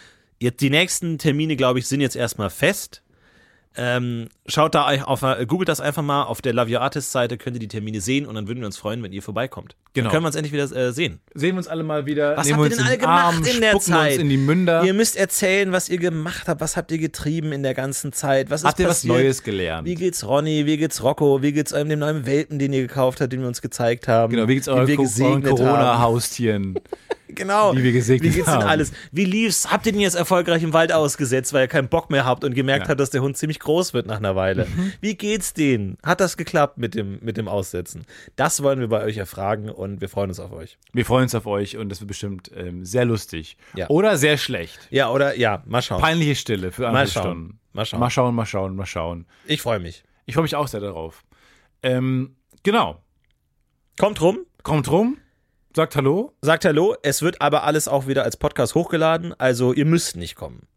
jetzt 0.42 0.62
die 0.62 0.70
nächsten 0.70 1.18
Termine, 1.18 1.56
glaube 1.56 1.80
ich, 1.80 1.88
sind 1.88 2.02
jetzt 2.02 2.16
erstmal 2.16 2.50
fest. 2.50 3.04
Ähm, 3.78 4.28
schaut 4.48 4.76
da 4.76 4.90
euch 4.90 5.06
auf, 5.06 5.22
äh, 5.22 5.46
googelt 5.46 5.70
das 5.70 5.80
einfach 5.80 6.04
mal 6.04 6.24
auf 6.24 6.42
der 6.42 6.52
Love 6.52 6.74
Your 6.74 6.82
Artist 6.82 7.14
Seite, 7.14 7.38
könnt 7.38 7.56
ihr 7.56 7.62
die 7.62 7.70
Termine 7.70 8.02
sehen 8.02 8.26
und 8.26 8.36
dann 8.36 8.50
würden 8.50 8.60
wir 8.60 8.66
uns 8.66 8.78
freuen, 8.78 9.02
wenn 9.02 9.14
ihr 9.14 9.22
vorbeikommt. 9.22 9.78
Genau. 9.94 10.06
Dann 10.06 10.12
können 10.12 10.24
wir 10.24 10.28
uns 10.28 10.36
endlich 10.36 10.52
wieder 10.52 10.70
äh, 10.76 10.92
sehen. 10.92 11.22
Sehen 11.34 11.56
wir 11.56 11.60
uns 11.60 11.70
alle 11.70 11.84
mal 11.84 12.06
wieder. 12.06 12.36
Was 12.36 12.52
habt 12.52 12.60
wir 12.60 12.66
ihr 12.66 12.70
denn 12.72 12.86
alle 12.86 12.98
den 12.98 13.06
Arm, 13.06 13.36
gemacht 13.36 13.54
in 13.54 13.62
der 13.62 13.80
Zeit? 13.80 14.12
uns 14.12 14.22
in 14.22 14.30
die 14.30 14.36
Münder. 14.36 14.84
Ihr 14.84 14.94
müsst 14.94 15.16
erzählen, 15.16 15.72
was 15.72 15.88
ihr 15.88 16.00
gemacht 16.00 16.50
habt, 16.50 16.60
was 16.60 16.76
habt 16.76 16.92
ihr 16.92 16.98
getrieben 16.98 17.54
in 17.54 17.64
der 17.64 17.74
ganzen 17.74 18.12
Zeit, 18.12 18.50
was 18.50 18.62
ist 18.62 18.68
Habt 18.68 18.80
ihr 18.82 18.90
was 18.90 19.04
passiert? 19.04 19.14
Neues 19.14 19.42
gelernt? 19.42 19.88
Wie 19.88 19.96
geht's 19.96 20.28
Ronny, 20.28 20.66
wie 20.66 20.76
geht's 20.76 21.02
Rocco, 21.02 21.42
wie 21.42 21.54
geht's 21.54 21.72
eurem 21.72 21.88
dem 21.88 22.00
neuen 22.00 22.26
Welpen, 22.26 22.60
den 22.60 22.74
ihr 22.74 22.82
gekauft 22.82 23.22
habt, 23.22 23.32
den 23.32 23.40
wir 23.40 23.48
uns 23.48 23.62
gezeigt 23.62 24.10
haben? 24.10 24.32
genau, 24.32 24.50
wie 24.50 24.56
geht's 24.56 24.68
euren, 24.68 24.86
wir 24.86 24.98
Co 24.98 25.04
euren 25.04 25.10
gesegnet 25.10 25.60
haben. 25.62 26.76
Genau. 27.36 27.74
Die 27.74 27.84
wir 27.84 27.92
gesegnet 27.92 28.32
Wie 28.32 28.36
geht's 28.36 28.46
denn 28.48 28.56
haben. 28.56 28.68
alles? 28.68 28.92
Wie 29.12 29.26
lief's? 29.26 29.72
Habt 29.72 29.86
ihr 29.86 29.92
den 29.92 30.02
jetzt 30.02 30.16
erfolgreich 30.16 30.64
im 30.64 30.74
Wald 30.74 30.92
ausgesetzt, 30.92 31.54
weil 31.54 31.64
ihr 31.66 31.68
keinen 31.68 31.88
Bock 31.90 32.10
mehr 32.10 32.26
habt 32.26 32.44
und 32.44 32.54
gemerkt 32.54 32.86
Ja. 32.86 32.90
habt, 32.90 33.00
dass 33.00 33.10
der 33.10 33.22
Hund 33.22 33.38
ziemlich 33.38 33.60
groß 33.60 33.94
wird 33.94 34.06
nach 34.08 34.18
einer 34.18 34.36
Weile? 34.36 34.68
Wie 35.02 35.16
geht's 35.16 35.54
denen? 35.54 35.98
Hat 36.04 36.20
das 36.20 36.38
geklappt 36.38 36.78
mit 36.78 36.96
dem, 36.96 37.20
mit 37.22 37.38
dem 37.38 37.48
Aussetzen? 37.48 38.06
Das 38.36 38.62
wollen 38.64 38.80
wir 38.80 38.88
bei 38.88 39.04
euch 39.04 39.18
erfragen 39.18 39.70
und 39.70 40.02
wir 40.02 40.10
freuen 40.10 40.30
uns 40.30 40.40
auf 40.40 40.52
euch. 40.52 40.78
Wir 40.94 41.06
freuen 41.06 41.24
uns 41.24 41.36
auf 41.36 41.46
euch 41.48 41.78
und 41.78 41.90
das 41.90 42.02
wird 42.02 42.08
bestimmt 42.08 42.52
ähm, 42.56 42.86
sehr 42.86 43.06
lustig. 43.06 43.58
Ja. 43.76 43.88
Oder 43.90 44.18
sehr 44.18 44.38
schlecht. 44.38 44.80
Ja, 44.90 45.10
oder? 45.10 45.38
Ja, 45.38 45.64
mal 45.66 45.82
schauen. 45.82 46.02
Peinliche 46.02 46.36
Stille 46.36 46.72
für 46.72 46.88
andere 46.88 47.08
schauen. 47.08 47.24
Stunden. 47.24 47.60
Mal 47.74 47.86
schauen. 47.86 48.00
Mal 48.02 48.10
schauen, 48.10 48.36
mal 48.36 48.46
schauen, 48.46 48.76
mal 48.76 48.86
schauen. 48.86 49.26
Ich 49.46 49.62
freue 49.62 49.80
mich. 49.80 50.04
Ich 50.26 50.34
freue 50.36 50.44
mich 50.44 50.56
auch 50.56 50.68
sehr 50.68 50.80
darauf. 50.82 51.24
Ähm, 51.84 52.36
genau. 52.64 53.02
Kommt 54.00 54.22
rum, 54.22 54.40
Kommt 54.64 54.90
rum, 54.92 55.18
sagt 55.76 55.96
Hallo. 55.96 56.34
sagt 56.42 56.66
Hallo. 56.66 56.96
Es 57.04 57.22
wird 57.22 57.42
aber 57.42 57.64
alles 57.64 57.88
auch 57.88 58.08
wieder 58.08 58.24
als 58.24 58.38
Podcast 58.38 58.76
hochgeladen, 58.76 59.34
also 59.40 59.74
ihr 59.74 59.86
müsst 59.86 60.16
nicht 60.16 60.36
kommen. 60.36 60.68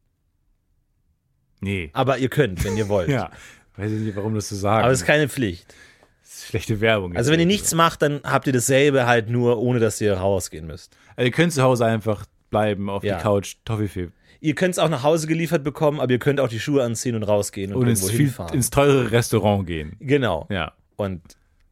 Nee. 1.60 1.90
Aber 1.92 2.18
ihr 2.18 2.28
könnt, 2.28 2.62
wenn 2.64 2.76
ihr 2.76 2.88
wollt. 2.88 3.08
Ja. 3.14 3.30
Weiß 3.76 3.90
ich 3.90 4.00
nicht, 4.00 4.14
warum 4.16 4.34
das 4.36 4.46
zu 4.48 4.54
sagen. 4.54 4.84
Aber 4.84 4.92
es 4.92 5.00
ist 5.00 5.06
keine 5.06 5.28
Pflicht. 5.28 5.74
Das 6.22 6.34
ist 6.38 6.46
schlechte 6.46 6.80
Werbung. 6.80 7.16
Also 7.16 7.32
wenn 7.32 7.40
ihr 7.40 7.46
nichts 7.46 7.74
macht, 7.74 8.02
dann 8.02 8.20
habt 8.22 8.46
ihr 8.46 8.52
dasselbe 8.52 9.06
halt 9.06 9.28
nur, 9.28 9.58
ohne 9.58 9.80
dass 9.80 10.00
ihr 10.00 10.14
rausgehen 10.14 10.66
müsst. 10.66 10.96
Also 11.16 11.26
ihr 11.26 11.32
könnt 11.32 11.52
zu 11.52 11.62
Hause 11.62 11.84
einfach 11.84 12.24
bleiben, 12.50 12.88
auf 12.88 13.02
Ja. 13.02 13.16
die 13.16 13.22
Couch, 13.22 13.56
Toffifee. 13.64 14.10
Ihr 14.40 14.54
könnt 14.54 14.74
es 14.74 14.78
auch 14.78 14.88
nach 14.88 15.02
Hause 15.02 15.26
geliefert 15.26 15.64
bekommen, 15.64 15.98
aber 16.00 16.12
ihr 16.12 16.18
könnt 16.20 16.38
auch 16.38 16.48
die 16.48 16.60
Schuhe 16.60 16.84
anziehen 16.84 17.16
und 17.16 17.24
rausgehen 17.24 17.72
und, 17.74 17.82
Und 17.82 17.88
ins, 17.88 18.08
irgendwo 18.08 18.44
viel, 18.46 18.54
ins 18.54 18.70
teure 18.70 19.10
Restaurant 19.10 19.66
gehen. 19.66 19.96
genau. 19.98 20.46
Ja. 20.50 20.72
Und 20.96 21.22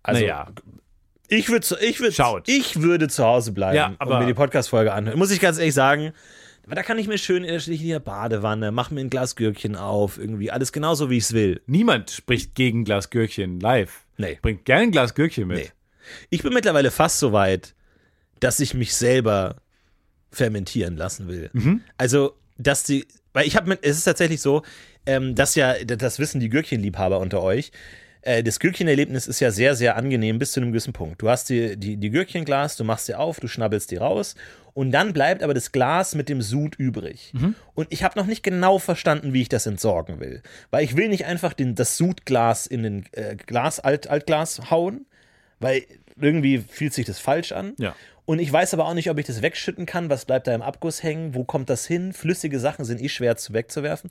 also 0.03 0.21
naja. 0.21 0.49
Ich 1.33 1.49
würde 1.49 1.67
ich 1.81 2.01
würde 2.01 2.13
Schaut. 2.13 2.49
ich 2.49 2.83
würde 2.83 3.09
zu 3.09 3.25
Hause 3.25 3.53
bleiben 3.53 3.77
Ja, 3.77 3.95
aber- 3.99 4.15
und 4.15 4.21
mir 4.21 4.27
die 4.27 4.35
Podcast 4.35 4.69
Folge 4.69 4.93
anhören. 4.93 5.19
Muss 5.19 5.31
ich 5.31 5.41
ganz 5.41 5.59
ehrlich 5.59 5.75
sagen, 5.75 6.13
da 6.69 6.83
kann 6.83 6.99
ich 6.99 7.09
mir 7.09 7.19
schön 7.19 7.45
in 7.45 7.89
der 7.89 8.01
Badewanne, 8.01 8.71
mach 8.71 8.91
mir 8.91 9.01
ein 9.01 9.11
Glas 9.11 9.35
Gürkchen 9.37 9.75
auf, 9.77 10.19
irgendwie 10.19 10.51
alles 10.51 10.73
genauso 10.73 11.11
wie 11.11 11.17
ich 11.19 11.25
es 11.25 11.33
will. 11.33 11.61
Niemand 11.67 12.11
spricht 12.11 12.55
gegen 12.55 12.85
Glas 12.85 13.11
Gürkchen 13.11 13.59
live. 13.61 14.05
Nee. 14.17 14.39
Bringt 14.43 14.65
gern 14.65 14.83
ein 14.83 14.91
Glas 14.93 15.15
Gürkchen 15.15 15.49
mit. 15.49 15.57
Nee. 15.59 15.71
Ich 16.31 16.43
bin 16.43 16.53
mittlerweile 16.53 16.91
fast 16.91 17.19
so 17.19 17.33
weit, 17.33 17.75
dass 18.41 18.61
ich 18.61 18.75
mich 18.75 18.95
selber 18.95 19.57
fermentieren 20.31 20.97
lassen 20.97 21.29
will. 21.29 21.51
Mhm. 21.53 21.81
Also, 21.99 22.35
dass 22.59 22.85
die, 22.85 23.07
weil 23.33 23.47
ich 23.47 23.57
habe 23.57 23.69
mit, 23.69 23.81
es 23.83 23.99
ist 23.99 24.05
tatsächlich 24.05 24.41
so, 24.41 24.63
ähm, 25.07 25.35
dass 25.35 25.55
ja, 25.55 25.75
das 25.85 26.19
wissen 26.19 26.41
die 26.41 26.49
Gürkchenliebhaber 26.49 27.19
unter 27.19 27.43
euch, 27.43 27.73
äh, 28.23 28.43
das 28.43 28.59
Gürkchenerlebnis 28.61 29.27
ist 29.27 29.41
ja 29.41 29.51
sehr, 29.51 29.75
sehr 29.75 29.97
angenehm 29.97 30.39
bis 30.39 30.53
zu 30.53 30.61
einem 30.61 30.71
gewissen 30.71 30.93
Punkt. 30.93 31.21
Du 31.23 31.29
hast 31.29 31.51
die, 31.51 31.77
die, 31.77 31.97
die 31.97 32.11
Gürkchenglas, 32.11 32.77
du 32.77 32.85
machst 32.85 33.07
sie 33.07 33.15
auf, 33.15 33.41
du 33.41 33.49
schnabbelst 33.49 33.91
die 33.91 33.97
raus 33.97 34.35
und 34.75 34.91
dann 34.91 35.13
bleibt 35.13 35.43
aber 35.43 35.55
das 35.55 35.73
Glas 35.73 36.15
mit 36.15 36.29
dem 36.29 36.41
Sud 36.41 36.77
übrig. 36.77 37.33
Und 37.75 37.89
ich 37.91 38.05
habe 38.05 38.19
noch 38.19 38.27
nicht 38.27 38.43
genau 38.43 38.79
verstanden, 38.79 39.33
wie 39.33 39.43
ich 39.43 39.49
das 39.49 39.67
entsorgen 39.67 40.21
will. 40.21 40.43
Weil 40.71 40.85
ich 40.85 40.97
will 40.97 41.09
nicht 41.09 41.27
einfach 41.27 41.53
den, 41.53 41.75
das 41.75 41.97
Sudglas 41.99 42.67
in 42.67 42.83
den 42.83 43.07
äh, 43.13 43.37
Glas, 43.37 43.81
Alt, 43.81 44.07
Altglas 44.09 44.71
hauen, 44.71 45.07
weil 45.61 45.85
irgendwie 46.21 46.59
fühlt 46.59 46.95
sich 46.95 47.07
das 47.07 47.19
falsch 47.19 47.53
an. 47.53 47.75
Ja. 47.79 47.95
Und 48.25 48.39
ich 48.39 48.53
weiß 48.53 48.73
aber 48.75 48.87
auch 48.87 48.95
nicht, 48.95 49.11
ob 49.11 49.19
ich 49.19 49.27
das 49.27 49.43
wegschütten 49.43 49.85
kann. 49.85 50.09
Was 50.09 50.25
bleibt 50.25 50.47
da 50.47 50.55
im 50.55 50.63
Abguss 50.63 51.03
hängen? 51.03 51.35
Wo 51.35 51.45
kommt 51.45 51.69
das 51.69 51.87
hin? 51.87 52.13
Flüssige 52.13 52.61
Sachen 52.61 52.85
sind 52.85 53.01
eh 53.01 53.09
schwer 53.09 53.37
zu 53.37 53.53
wegzuwerfen. 53.53 54.11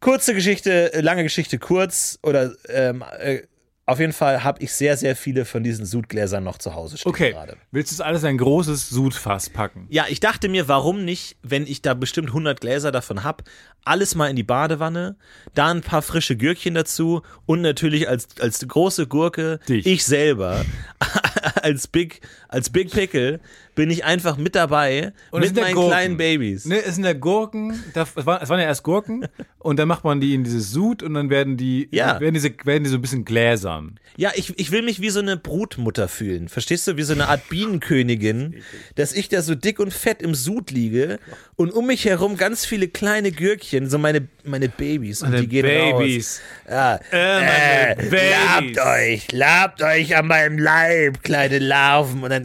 Kurze 0.00 0.34
Geschichte, 0.34 0.92
äh, 0.92 1.00
lange 1.00 1.22
Geschichte 1.22 1.58
kurz. 1.58 2.18
Oder 2.22 2.52
ähm, 2.68 3.04
äh, 3.18 3.42
auf 3.86 4.00
jeden 4.00 4.12
Fall 4.12 4.44
habe 4.44 4.62
ich 4.62 4.72
sehr, 4.74 4.98
sehr 4.98 5.16
viele 5.16 5.46
von 5.46 5.62
diesen 5.62 5.86
Sudgläsern 5.86 6.44
noch 6.44 6.58
zu 6.58 6.74
Hause 6.74 6.98
stehen 6.98 7.08
Okay. 7.08 7.30
gerade. 7.32 7.56
Willst 7.70 7.90
du 7.90 7.96
das 7.96 8.06
alles 8.06 8.22
in 8.22 8.28
ein 8.28 8.36
großes 8.38 8.90
Sudfass 8.90 9.48
packen? 9.48 9.86
Ja, 9.88 10.04
ich 10.10 10.20
dachte 10.20 10.50
mir, 10.50 10.68
warum 10.68 11.06
nicht, 11.06 11.36
wenn 11.42 11.66
ich 11.66 11.80
da 11.80 11.94
bestimmt 11.94 12.28
100 12.28 12.60
Gläser 12.60 12.92
davon 12.92 13.24
hab, 13.24 13.44
alles 13.84 14.14
mal 14.14 14.28
in 14.28 14.36
die 14.36 14.42
Badewanne, 14.42 15.16
da 15.54 15.68
ein 15.70 15.80
paar 15.80 16.02
frische 16.02 16.36
Gürkchen 16.36 16.74
dazu 16.74 17.22
und 17.46 17.62
natürlich 17.62 18.10
als, 18.10 18.28
als 18.40 18.60
große 18.68 19.06
Gurke 19.06 19.58
Dich. 19.70 19.86
ich 19.86 20.04
selber 20.04 20.66
als 21.62 21.88
Big 21.88 22.20
als 22.48 22.70
Big 22.70 22.90
Pickle 22.90 23.40
bin 23.74 23.90
ich 23.90 24.04
einfach 24.04 24.36
mit 24.36 24.56
dabei 24.56 25.12
Und 25.30 25.42
mit 25.42 25.54
meinen 25.54 25.74
Gurken. 25.74 25.90
kleinen 25.90 26.16
Babys. 26.16 26.64
Ne, 26.64 26.82
es 26.84 26.96
sind 26.96 27.04
ja 27.04 27.12
Gurken, 27.12 27.80
da, 27.94 28.02
es, 28.02 28.26
waren, 28.26 28.42
es 28.42 28.48
waren 28.48 28.58
ja 28.58 28.66
erst 28.66 28.82
Gurken 28.82 29.28
und 29.60 29.78
dann 29.78 29.86
macht 29.86 30.02
man 30.02 30.20
die 30.20 30.34
in 30.34 30.42
dieses 30.42 30.72
Sud 30.72 31.02
und 31.04 31.14
dann 31.14 31.30
werden 31.30 31.56
die, 31.56 31.88
Ja. 31.92 32.18
werden 32.20 32.34
diese, 32.34 32.50
werden 32.64 32.82
die 32.84 32.90
so 32.90 32.96
ein 32.96 33.02
bisschen 33.02 33.24
gläsern. 33.24 34.00
Ja, 34.16 34.32
ich, 34.34 34.58
ich 34.58 34.72
will 34.72 34.82
mich 34.82 35.00
wie 35.00 35.10
so 35.10 35.20
eine 35.20 35.36
Brutmutter 35.36 36.08
fühlen. 36.08 36.48
Verstehst 36.48 36.88
du? 36.88 36.96
Wie 36.96 37.04
so 37.04 37.12
eine 37.12 37.28
Art 37.28 37.48
Bienenkönigin, 37.48 38.62
dass 38.96 39.12
ich 39.12 39.28
da 39.28 39.42
so 39.42 39.54
dick 39.54 39.78
und 39.78 39.92
fett 39.92 40.22
im 40.22 40.34
Sud 40.34 40.70
liege 40.72 41.18
und 41.54 41.70
um 41.72 41.86
mich 41.86 42.04
herum 42.04 42.36
ganz 42.36 42.64
viele 42.64 42.88
kleine 42.88 43.30
Gürkchen, 43.30 43.88
so 43.88 43.98
meine, 43.98 44.26
meine 44.44 44.68
Babys. 44.68 45.22
Und 45.22 45.30
Meine 45.30 45.42
die 45.42 45.48
gehen 45.48 45.62
Babys. 45.62 46.40
raus. 46.68 46.70
Ja. 46.70 47.00
Äh, 47.12 47.94
meine 47.96 48.10
Babys. 48.10 48.76
Labt 48.76 48.78
euch, 48.88 49.32
labt 49.32 49.82
euch 49.82 50.16
an 50.16 50.26
meinem 50.26 50.58
Leib, 50.58 51.22
kleine 51.22 51.58
Larven. 51.60 52.22
Und 52.24 52.30
dann 52.30 52.37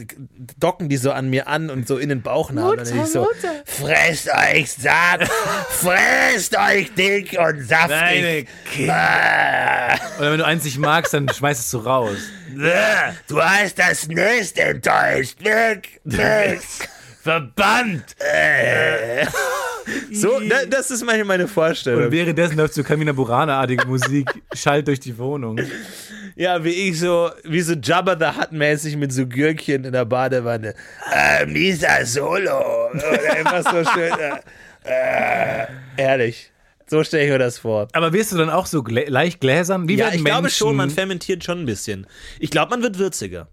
docken 0.58 0.88
die 0.88 0.96
so 0.96 1.12
an 1.12 1.30
mir 1.30 1.48
an 1.48 1.70
und 1.70 1.86
so 1.88 1.98
in 1.98 2.08
den 2.08 2.22
Bauchnabel. 2.22 2.78
und 2.78 2.88
dann 2.90 3.00
ich 3.04 3.10
so, 3.10 3.28
fresst 3.64 4.28
euch 4.28 4.72
satt, 4.72 5.28
fresst 5.70 6.56
euch 6.56 6.92
dick 6.94 7.36
und 7.38 7.66
saftig. 7.66 8.48
Deine 8.76 8.92
Ah. 8.92 9.94
Oder 10.18 10.32
wenn 10.32 10.38
du 10.38 10.46
eins 10.46 10.64
nicht 10.64 10.78
magst, 10.78 11.14
dann 11.14 11.28
schmeißt 11.28 11.60
es 11.60 11.70
so 11.70 11.80
raus. 11.80 12.18
Du 13.26 13.42
hast 13.42 13.78
das 13.78 14.08
Nest 14.08 14.58
enttäuscht. 14.58 15.42
Weg, 15.42 16.00
weg. 16.04 16.60
Verbannt! 17.24 18.16
So, 20.10 20.40
da, 20.40 20.64
das 20.64 20.90
ist 20.90 21.04
meine, 21.04 21.24
meine 21.24 21.46
Vorstellung. 21.46 22.04
Und 22.04 22.10
währenddessen 22.10 22.56
läuft 22.56 22.72
so 22.72 22.82
Kamina 22.82 23.12
Burana-artige 23.12 23.86
Musik, 23.86 24.30
schallt 24.54 24.88
durch 24.88 24.98
die 24.98 25.18
Wohnung. 25.18 25.60
Ja, 26.36 26.64
wie 26.64 26.70
ich 26.70 26.98
so, 26.98 27.30
wie 27.44 27.60
so 27.60 27.74
Jabba 27.74 28.16
the 28.18 28.40
Hutt 28.40 28.52
mäßig 28.52 28.96
mit 28.96 29.12
so 29.12 29.26
Gürkchen 29.26 29.84
in 29.84 29.92
der 29.92 30.06
Badewanne. 30.06 30.74
Äh, 31.12 31.44
Misa 31.44 32.04
Solo. 32.06 32.90
Oder 32.92 33.36
immer 33.36 33.62
so 33.62 33.84
schön. 33.90 34.12
Äh, 34.84 35.62
äh, 35.64 35.66
ehrlich. 35.98 36.50
So 36.86 37.04
stelle 37.04 37.24
ich 37.24 37.30
mir 37.30 37.38
das 37.38 37.58
vor. 37.58 37.88
Aber 37.92 38.12
wirst 38.14 38.32
du 38.32 38.38
dann 38.38 38.50
auch 38.50 38.66
so 38.66 38.82
glä 38.82 39.04
leicht 39.08 39.40
gläsern? 39.40 39.86
Wie 39.86 39.96
Ja, 39.96 40.08
ich 40.08 40.24
glaube 40.24 40.42
Menschen, 40.42 40.56
schon, 40.56 40.76
man 40.76 40.88
fermentiert 40.90 41.44
schon 41.44 41.60
ein 41.60 41.66
bisschen. 41.66 42.06
Ich 42.38 42.50
glaube, 42.50 42.70
man 42.70 42.82
wird 42.82 42.98
würziger. 42.98 43.48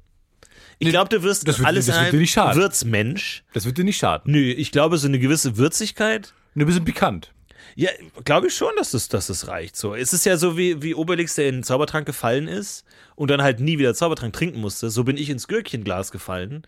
Ich 0.81 0.89
glaube, 0.89 1.09
du 1.09 1.21
wirst 1.23 1.47
das 1.47 1.59
wird- 1.59 1.67
alles 1.67 1.85
das 1.85 1.99
wird 2.01 2.13
dir 2.13 2.19
nicht 2.19 2.31
schaden. 2.31 2.61
Würzmensch. 2.61 3.43
Das 3.53 3.65
wird 3.65 3.77
dir 3.77 3.83
nicht 3.83 3.97
schaden. 3.97 4.31
Nö, 4.31 4.39
ich 4.39 4.71
glaube, 4.71 4.97
so 4.97 5.07
eine 5.07 5.19
gewisse 5.19 5.57
Würzigkeit. 5.57 6.33
Ein 6.55 6.65
bisschen 6.65 6.83
pikant. 6.85 7.31
Ja, 7.75 7.89
glaube 8.25 8.47
ich 8.47 8.55
schon, 8.55 8.71
dass 8.77 8.93
es, 8.93 9.07
dass 9.07 9.29
es 9.29 9.47
reicht. 9.47 9.77
So, 9.77 9.95
es 9.95 10.11
ist 10.11 10.25
ja 10.25 10.35
so 10.35 10.57
wie, 10.57 10.81
wie 10.81 10.93
Obelix, 10.93 11.35
der 11.35 11.47
in 11.47 11.55
den 11.57 11.63
Zaubertrank 11.63 12.05
gefallen 12.05 12.47
ist 12.49 12.83
und 13.15 13.31
dann 13.31 13.41
halt 13.41 13.59
nie 13.61 13.77
wieder 13.77 13.93
Zaubertrank 13.93 14.33
trinken 14.33 14.59
musste. 14.59 14.89
So 14.89 15.03
bin 15.05 15.15
ich 15.17 15.29
ins 15.29 15.47
Gürkchenglas 15.47 16.11
gefallen 16.11 16.63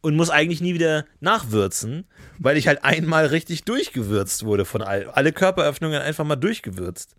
und 0.00 0.16
muss 0.16 0.30
eigentlich 0.30 0.60
nie 0.62 0.72
wieder 0.72 1.04
nachwürzen, 1.20 2.06
weil 2.38 2.56
ich 2.56 2.68
halt 2.68 2.84
einmal 2.84 3.26
richtig 3.26 3.64
durchgewürzt 3.64 4.44
wurde 4.44 4.64
von 4.64 4.80
all, 4.80 5.10
alle 5.10 5.32
Körperöffnungen 5.32 6.00
einfach 6.00 6.24
mal 6.24 6.36
durchgewürzt. 6.36 7.16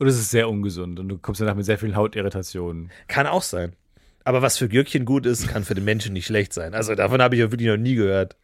Oder 0.00 0.10
es 0.10 0.18
ist 0.18 0.30
sehr 0.30 0.48
ungesund 0.48 0.98
und 0.98 1.08
du 1.08 1.18
kommst 1.18 1.40
danach 1.40 1.54
mit 1.54 1.64
sehr 1.66 1.78
vielen 1.78 1.94
Hautirritationen. 1.94 2.90
Kann 3.06 3.26
auch 3.26 3.42
sein. 3.42 3.74
Aber 4.28 4.42
was 4.42 4.58
für 4.58 4.68
Gürkchen 4.68 5.06
gut 5.06 5.24
ist, 5.24 5.48
kann 5.48 5.64
für 5.64 5.74
den 5.74 5.84
Menschen 5.84 6.12
nicht 6.12 6.26
schlecht 6.26 6.52
sein. 6.52 6.74
Also 6.74 6.94
davon 6.94 7.22
habe 7.22 7.34
ich 7.34 7.40
ja 7.40 7.50
wirklich 7.50 7.70
noch 7.70 7.78
nie 7.78 7.94
gehört. 7.94 8.36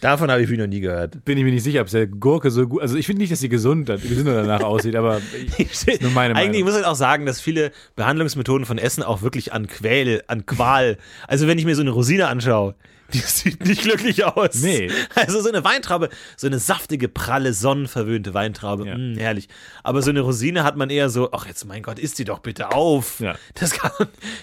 Davon 0.00 0.30
habe 0.30 0.40
ich 0.42 0.48
wirklich 0.48 0.60
noch 0.60 0.66
nie 0.72 0.80
gehört. 0.80 1.24
Bin 1.24 1.36
ich 1.36 1.44
mir 1.44 1.50
nicht 1.52 1.62
sicher, 1.64 1.82
ob 1.82 1.88
der 1.88 2.06
Gurke 2.06 2.50
so 2.50 2.66
gut. 2.66 2.80
Also 2.82 2.96
ich 2.96 3.06
finde 3.06 3.20
nicht, 3.20 3.32
dass 3.32 3.40
sie 3.40 3.48
gesund, 3.48 3.86
gesünder 3.86 4.34
danach 4.34 4.62
aussieht, 4.62 4.96
aber 4.96 5.20
ich, 5.58 6.00
nur 6.00 6.10
meine 6.12 6.36
Eigentlich 6.36 6.64
muss 6.64 6.78
ich 6.78 6.84
auch 6.84 6.94
sagen, 6.94 7.26
dass 7.26 7.40
viele 7.40 7.70
Behandlungsmethoden 7.96 8.66
von 8.66 8.78
Essen 8.78 9.02
auch 9.02 9.22
wirklich 9.22 9.52
an 9.52 9.66
Quäl, 9.66 10.22
an 10.26 10.46
Qual. 10.46 10.96
Also 11.28 11.46
wenn 11.46 11.58
ich 11.58 11.64
mir 11.64 11.74
so 11.74 11.82
eine 11.82 11.90
Rosine 11.90 12.28
anschaue, 12.28 12.74
die 13.12 13.18
sieht 13.26 13.66
nicht 13.66 13.82
glücklich 13.82 14.24
aus. 14.24 14.62
Nee. 14.62 14.88
Also 15.16 15.40
so 15.40 15.48
eine 15.48 15.64
Weintraube, 15.64 16.10
so 16.36 16.46
eine 16.46 16.60
saftige, 16.60 17.08
pralle, 17.08 17.52
sonnenverwöhnte 17.52 18.34
Weintraube, 18.34 18.86
Ja. 18.86 18.96
mh, 18.96 19.18
herrlich. 19.20 19.48
Aber 19.82 20.00
so 20.00 20.10
eine 20.10 20.20
Rosine 20.20 20.62
hat 20.64 20.76
man 20.76 20.90
eher 20.90 21.10
so, 21.10 21.30
ach 21.32 21.44
jetzt 21.46 21.64
mein 21.66 21.82
Gott, 21.82 21.98
isst 21.98 22.18
die 22.20 22.24
doch 22.24 22.38
bitte 22.38 22.70
auf. 22.72 23.18
Ja. 23.20 23.34
Das 23.54 23.72
kann, 23.72 23.90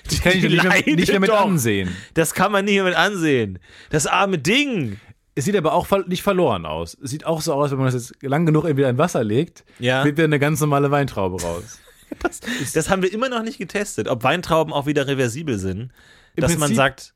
Das 0.09 0.21
kann 0.21 0.33
ich 0.33 0.43
nicht 0.43 0.63
mehr, 0.63 0.95
nicht 0.95 1.09
mehr 1.11 1.19
mit 1.21 1.29
doch. 1.29 1.45
ansehen. 1.45 1.95
Das 2.13 2.33
kann 2.33 2.51
man 2.51 2.65
nicht 2.65 2.75
mehr 2.75 2.83
mit 2.83 2.95
ansehen. 2.95 3.59
Das 3.89 4.05
arme 4.05 4.37
Ding. 4.37 4.99
Es 5.37 5.45
sieht 5.45 5.55
aber 5.55 5.73
auch 5.73 5.87
nicht 6.07 6.23
verloren 6.23 6.65
aus. 6.65 6.97
Es 7.01 7.11
sieht 7.11 7.25
auch 7.25 7.41
so 7.41 7.53
aus, 7.53 7.69
wenn 7.71 7.77
man 7.77 7.85
das 7.87 7.93
jetzt 7.93 8.23
lang 8.23 8.45
genug 8.47 8.65
entweder 8.65 8.89
in 8.89 8.97
Wasser 8.97 9.23
legt, 9.23 9.63
Ja. 9.79 10.03
wird 10.03 10.17
wieder 10.17 10.25
eine 10.25 10.39
ganz 10.39 10.59
normale 10.59 10.91
Weintraube 10.91 11.41
raus. 11.41 11.79
Das, 12.19 12.39
das 12.73 12.89
haben 12.89 13.01
wir 13.01 13.11
immer 13.11 13.27
noch 13.27 13.43
nicht 13.43 13.57
getestet, 13.57 14.07
ob 14.07 14.23
Weintrauben 14.23 14.71
auch 14.73 14.85
wieder 14.85 15.07
reversibel 15.07 15.59
sind. 15.59 15.91
Dass 16.37 16.51
man 16.51 16.59
Prinzip- 16.61 16.75
sagt, 16.77 17.13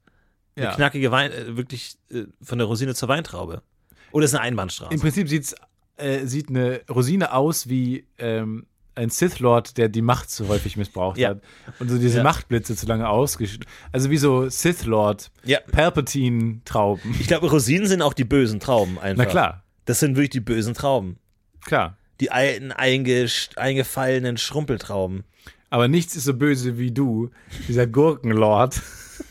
eine 0.58 0.66
Ja. 0.66 0.76
knackige 0.76 1.12
Wein, 1.12 1.32
äh, 1.32 1.56
wirklich 1.56 1.96
äh, 2.12 2.26
von 2.44 2.58
der 2.58 2.68
Rosine 2.68 2.94
zur 2.94 3.08
Weintraube. 3.08 3.62
Oder 4.12 4.26
ist 4.26 4.34
eine 4.36 4.42
Einbahnstraße? 4.44 4.94
Im 4.94 5.00
Prinzip 5.00 5.30
sieht's, 5.30 5.56
äh, 5.96 6.26
sieht 6.26 6.50
eine 6.50 6.82
Rosine 6.90 7.32
aus 7.34 7.70
wie, 7.70 8.06
ähm, 8.18 8.66
ein 8.96 9.10
Sith 9.10 9.40
Lord, 9.40 9.78
der 9.78 9.88
die 9.90 10.02
Macht 10.02 10.30
zu 10.30 10.48
häufig 10.48 10.76
missbraucht 10.78 11.18
Ja. 11.18 11.30
hat 11.30 11.42
und 11.80 11.90
so 11.90 11.98
diese 11.98 12.18
Ja. 12.18 12.24
Machtblitze 12.24 12.76
zu 12.76 12.86
lange 12.86 13.08
ausgeschüttet. 13.10 13.68
Also 13.92 14.10
wie 14.10 14.18
so 14.18 14.50
Sith 14.50 14.86
Lord, 14.86 15.32
Ja. 15.46 15.60
Palpatine 15.72 16.62
Trauben. 16.66 17.16
Ich 17.20 17.28
glaube, 17.28 17.50
Rosinen 17.50 17.88
sind 17.88 18.02
auch 18.02 18.14
die 18.14 18.26
bösen 18.26 18.60
Trauben 18.60 19.00
einfach. 19.00 19.24
Na 19.26 19.30
klar, 19.30 19.64
Das 19.86 20.00
sind 20.00 20.16
wirklich 20.16 20.30
die 20.32 20.40
bösen 20.42 20.74
Trauben. 20.74 21.18
klar. 21.66 21.98
Die 22.20 22.32
alten, 22.32 22.72
eingesch- 22.72 23.58
eingefallenen 23.58 24.38
Schrumpeltrauben. 24.38 25.24
Aber 25.72 25.88
nichts 25.88 26.16
ist 26.16 26.26
so 26.26 26.34
böse 26.36 26.78
wie 26.78 26.92
du, 26.92 27.32
dieser 27.68 27.88
Gurkenlord. 27.88 28.80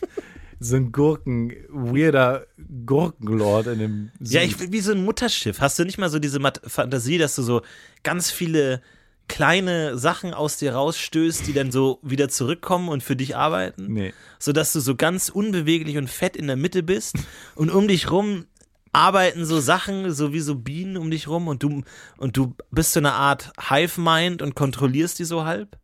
so 0.58 0.76
ein 0.76 0.90
Gurken, 0.90 1.52
weirder 1.68 2.46
Gurkenlord 2.86 3.66
in 3.68 3.78
dem 3.78 4.10
Ja, 4.20 4.40
Suit. 4.40 4.50
ich 4.50 4.58
will 4.60 4.72
wie 4.72 4.80
so 4.80 4.92
ein 4.92 5.04
Mutterschiff. 5.04 5.60
Hast 5.60 5.78
du 5.78 5.84
nicht 5.84 5.98
mal 5.98 6.10
so 6.10 6.18
diese 6.18 6.40
Fantasie, 6.66 7.18
dass 7.18 7.34
du 7.36 7.42
so 7.42 7.62
ganz 8.02 8.30
viele 8.30 8.82
kleine 9.30 9.96
Sachen 9.96 10.34
aus 10.34 10.56
dir 10.56 10.74
rausstößt, 10.74 11.46
die 11.46 11.52
dann 11.52 11.70
so 11.70 12.00
wieder 12.02 12.28
zurückkommen 12.28 12.88
und 12.88 13.02
für 13.02 13.14
dich 13.14 13.36
arbeiten? 13.36 13.86
Nee. 13.92 14.12
Sodass 14.40 14.72
du 14.72 14.80
so 14.80 14.96
ganz 14.96 15.28
unbeweglich 15.28 15.96
und 15.98 16.10
fett 16.10 16.36
in 16.36 16.48
der 16.48 16.56
Mitte 16.56 16.82
bist 16.82 17.14
und 17.54 17.70
um 17.70 17.86
dich 17.86 18.10
rum 18.10 18.46
arbeiten 18.92 19.46
so 19.46 19.60
Sachen, 19.60 20.10
so 20.12 20.32
wie 20.32 20.40
so 20.40 20.56
Bienen 20.56 20.96
um 20.96 21.12
dich 21.12 21.28
rum 21.28 21.46
und 21.46 21.62
du, 21.62 21.82
und 22.18 22.36
du 22.36 22.56
bist 22.72 22.92
so 22.92 22.98
eine 22.98 23.12
Art 23.12 23.52
Hive-Mind 23.68 24.42
und 24.42 24.56
kontrollierst 24.56 25.20
die 25.20 25.24
so 25.24 25.44
halb? 25.44 25.78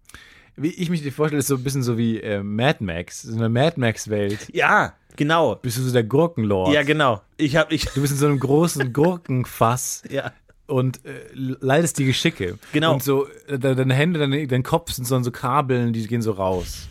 Wie 0.57 0.71
ich 0.71 0.91
mich 0.91 1.03
dir 1.03 1.13
vorstelle, 1.13 1.39
ist 1.39 1.47
so 1.47 1.55
ein 1.55 1.63
bisschen 1.63 1.85
so 1.85 1.97
wie 1.97 2.19
äh, 2.21 2.43
Mad 2.43 2.83
Max, 2.83 3.23
so 3.23 3.37
eine 3.37 3.49
Mad 3.49 3.79
Max-Welt. 3.79 4.49
Ja, 4.53 4.95
genau. 5.15 5.55
Bist 5.55 5.79
du 5.79 5.83
so 5.83 5.93
der 5.93 6.03
Gurkenlord. 6.03 6.75
Ja, 6.75 6.83
genau. 6.83 7.23
Ich 7.37 7.55
hab, 7.55 7.71
ich, 7.71 7.85
Du 7.85 8.01
bist 8.01 8.13
in 8.13 8.19
so 8.19 8.27
einem 8.27 8.41
großen 8.41 8.93
Gurkenfass 8.93 10.03
ja. 10.11 10.33
Und 10.67 11.05
äh, 11.05 11.11
leidest 11.33 11.99
die 11.99 12.05
Geschicke. 12.05 12.59
Genau. 12.73 12.95
Und 12.95 13.03
so, 13.03 13.27
äh, 13.49 13.59
de- 13.59 13.75
deine 13.75 13.95
Hände, 13.95 14.19
deine, 14.21 14.47
dein 14.47 14.63
Kopf 14.63 14.93
sind 14.93 15.05
so, 15.07 15.21
so 15.23 15.31
Kabeln, 15.31 15.93
die 15.93 16.07
gehen 16.07 16.23
so 16.23 16.33
raus. 16.33 16.89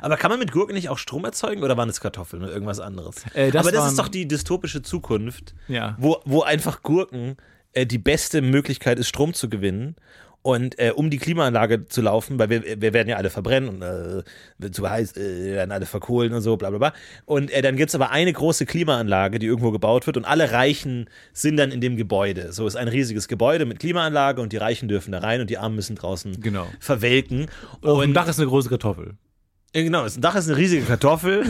Aber 0.00 0.16
kann 0.16 0.30
man 0.30 0.38
mit 0.40 0.52
Gurken 0.52 0.74
nicht 0.74 0.88
auch 0.88 0.98
Strom 0.98 1.24
erzeugen 1.24 1.62
oder 1.62 1.76
waren 1.76 1.88
es 1.88 2.00
Kartoffeln 2.00 2.42
oder 2.42 2.52
irgendwas 2.52 2.80
anderes? 2.80 3.24
Äh, 3.34 3.50
das 3.50 3.60
Aber 3.66 3.72
das 3.76 3.88
ist 3.90 3.98
doch 3.98 4.08
die 4.08 4.26
dystopische 4.26 4.82
Zukunft, 4.82 5.54
Ja. 5.68 5.96
wo, 5.98 6.20
wo 6.24 6.42
einfach 6.42 6.82
Gurken 6.82 7.36
äh, 7.72 7.86
die 7.86 7.98
beste 7.98 8.42
Möglichkeit 8.42 8.98
ist, 8.98 9.08
Strom 9.08 9.34
zu 9.34 9.48
gewinnen. 9.48 9.96
Und 10.42 10.76
äh, 10.80 10.90
um 10.94 11.08
die 11.08 11.18
Klimaanlage 11.18 11.86
zu 11.86 12.02
laufen, 12.02 12.36
weil 12.40 12.50
wir, 12.50 12.80
wir 12.80 12.92
werden 12.92 13.08
ja 13.08 13.16
alle 13.16 13.30
verbrennen 13.30 13.68
und 13.68 13.82
äh, 13.82 14.22
wird 14.58 14.74
zu 14.74 14.90
heiß, 14.90 15.16
äh, 15.16 15.52
werden 15.54 15.70
alle 15.70 15.86
verkohlen 15.86 16.32
und 16.32 16.40
so, 16.42 16.56
bla 16.56 16.70
bla 16.70 16.78
bla. 16.78 16.92
Und 17.26 17.50
äh, 17.52 17.62
dann 17.62 17.76
gibt's 17.76 17.94
aber 17.94 18.10
eine 18.10 18.32
große 18.32 18.66
Klimaanlage, 18.66 19.38
die 19.38 19.46
irgendwo 19.46 19.70
gebaut 19.70 20.06
wird 20.06 20.16
und 20.16 20.24
alle 20.24 20.50
Reichen 20.50 21.08
sind 21.32 21.56
dann 21.58 21.70
in 21.70 21.80
dem 21.80 21.96
Gebäude. 21.96 22.52
So 22.52 22.66
ist 22.66 22.74
ein 22.74 22.88
riesiges 22.88 23.28
Gebäude 23.28 23.66
mit 23.66 23.78
Klimaanlage 23.78 24.42
und 24.42 24.52
die 24.52 24.56
Reichen 24.56 24.88
dürfen 24.88 25.12
da 25.12 25.18
rein 25.20 25.40
und 25.40 25.48
die 25.48 25.58
Armen 25.58 25.76
müssen 25.76 25.94
draußen 25.94 26.40
Genau. 26.40 26.66
verwelken. 26.80 27.46
Auf 27.80 28.00
dem 28.00 28.10
Und 28.10 28.14
Dach 28.14 28.26
ist 28.26 28.40
eine 28.40 28.48
große 28.48 28.68
Kartoffel. 28.68 29.14
Ja, 29.74 29.82
Genau, 29.82 30.04
das 30.04 30.20
Dach 30.20 30.34
ist 30.34 30.48
eine 30.48 30.58
riesige 30.58 30.84
Kartoffel, 30.84 31.44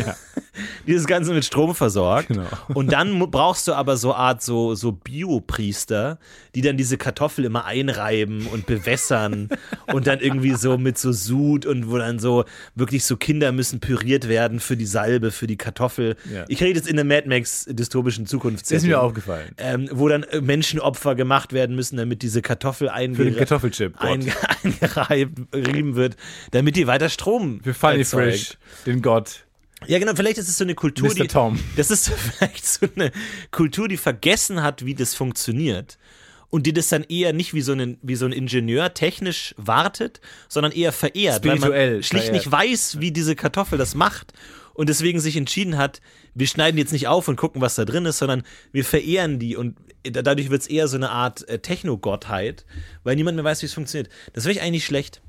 die 0.87 0.95
das 0.95 1.07
Ganze 1.07 1.33
mit 1.33 1.45
Strom 1.45 1.75
versorgt. 1.75 2.29
Genau. 2.29 2.47
Und 2.73 2.93
dann 2.93 3.18
brauchst 3.31 3.66
du 3.66 3.73
aber 3.73 3.97
so 3.97 4.14
Art 4.14 4.43
so, 4.43 4.77
so 4.77 4.93
Biopriester, 4.93 6.18
die 6.55 6.61
dann 6.61 6.77
diese 6.77 6.99
Kartoffel 6.99 7.45
immer 7.45 7.64
einreiben 7.64 8.47
und 8.47 8.66
bewässern 8.66 9.49
und 9.93 10.07
dann 10.07 10.20
irgendwie 10.20 10.55
so 10.55 10.79
mit 10.79 10.99
so 10.99 11.11
Sud 11.11 11.66
und 11.66 11.91
wo 11.91 11.99
dann 11.99 12.20
so 12.20 12.45
wirklich 12.77 13.05
so 13.05 13.16
Kinder 13.16 13.51
müssen 13.51 13.81
püriert 13.81 14.29
werden 14.29 14.61
für 14.61 14.77
die 14.77 14.87
Salbe, 14.87 15.33
für 15.33 15.49
die 15.49 15.57
Kartoffel. 15.57 16.16
Ja. 16.33 16.45
Ich 16.47 16.62
rede 16.62 16.79
jetzt 16.79 16.89
in 16.89 16.97
der 16.97 17.05
Mad 17.05 17.29
Max 17.29 17.66
dystopischen 17.68 18.27
Zukunft. 18.27 18.70
Ist 18.70 18.87
mir 18.87 19.01
aufgefallen. 19.01 19.51
Ähm, 19.59 19.89
wo 19.91 20.09
dann 20.09 20.23
äh, 20.23 20.41
Menschenopfer 20.41 21.16
gemacht 21.16 21.53
werden 21.53 21.75
müssen, 21.75 21.97
damit 21.97 22.23
diese 22.23 22.41
Kartoffel 22.41 22.89
Für 22.89 22.95
den 22.95 23.16
einge 23.18 23.33
Kartoffelchip. 23.37 24.01
Einge 24.01 24.33
eingerieben 24.62 25.97
wird, 25.97 26.16
damit 26.53 26.77
die 26.77 26.87
weiter 26.87 27.09
Strom 27.09 27.61
Für 27.62 27.75
Funny 27.75 28.05
Frisch, 28.20 28.58
den 28.86 29.02
Gott. 29.02 29.44
Ja, 29.86 29.98
genau, 29.98 30.14
vielleicht 30.14 30.38
ist 30.38 30.48
es 30.48 30.56
so 30.56 30.64
eine 30.64 30.74
Kultur, 30.74 31.08
Mr. 31.08 31.14
die. 31.14 31.28
Tom. 31.28 31.58
Das 31.76 31.90
ist 31.90 32.08
vielleicht 32.16 32.64
so 32.64 32.86
eine 32.94 33.10
Kultur, 33.50 33.88
die 33.88 33.96
vergessen 33.96 34.62
hat, 34.62 34.84
wie 34.84 34.94
das 34.94 35.14
funktioniert. 35.14 35.98
Und 36.50 36.66
die 36.66 36.74
das 36.74 36.88
dann 36.88 37.04
eher 37.04 37.32
nicht 37.32 37.54
wie 37.54 37.62
so 37.62 37.72
ein, 37.72 37.96
wie 38.02 38.14
so 38.14 38.26
ein 38.26 38.32
Ingenieur 38.32 38.92
technisch 38.92 39.54
wartet, 39.56 40.20
sondern 40.48 40.70
eher 40.70 40.92
verehrt, 40.92 41.44
weil 41.46 41.56
Spirituell 41.56 41.92
man 41.94 42.02
schlicht 42.02 42.26
verehrt. 42.26 42.44
nicht 42.44 42.52
weiß, 42.52 43.00
wie 43.00 43.10
diese 43.10 43.34
Kartoffel 43.34 43.78
das 43.78 43.94
macht. 43.94 44.34
Und 44.74 44.90
deswegen 44.90 45.18
sich 45.18 45.36
entschieden 45.36 45.78
hat, 45.78 46.00
wir 46.34 46.46
schneiden 46.46 46.78
jetzt 46.78 46.92
nicht 46.92 47.08
auf 47.08 47.28
und 47.28 47.36
gucken, 47.36 47.62
was 47.62 47.74
da 47.74 47.84
drin 47.84 48.04
ist, 48.04 48.18
sondern 48.18 48.42
wir 48.70 48.84
verehren 48.84 49.38
die 49.38 49.56
und 49.56 49.76
dadurch 50.02 50.50
wird 50.50 50.62
es 50.62 50.66
eher 50.66 50.88
so 50.88 50.96
eine 50.96 51.10
Art 51.10 51.48
äh, 51.48 51.58
Techno-Gottheit, 51.58 52.64
weil 53.02 53.16
niemand 53.16 53.36
mehr 53.36 53.44
weiß, 53.44 53.62
wie 53.62 53.66
es 53.66 53.74
funktioniert. 53.74 54.10
Das 54.32 54.44
wäre 54.44 54.52
ich 54.52 54.62
eigentlich 54.62 54.84
schlecht. 54.84 55.22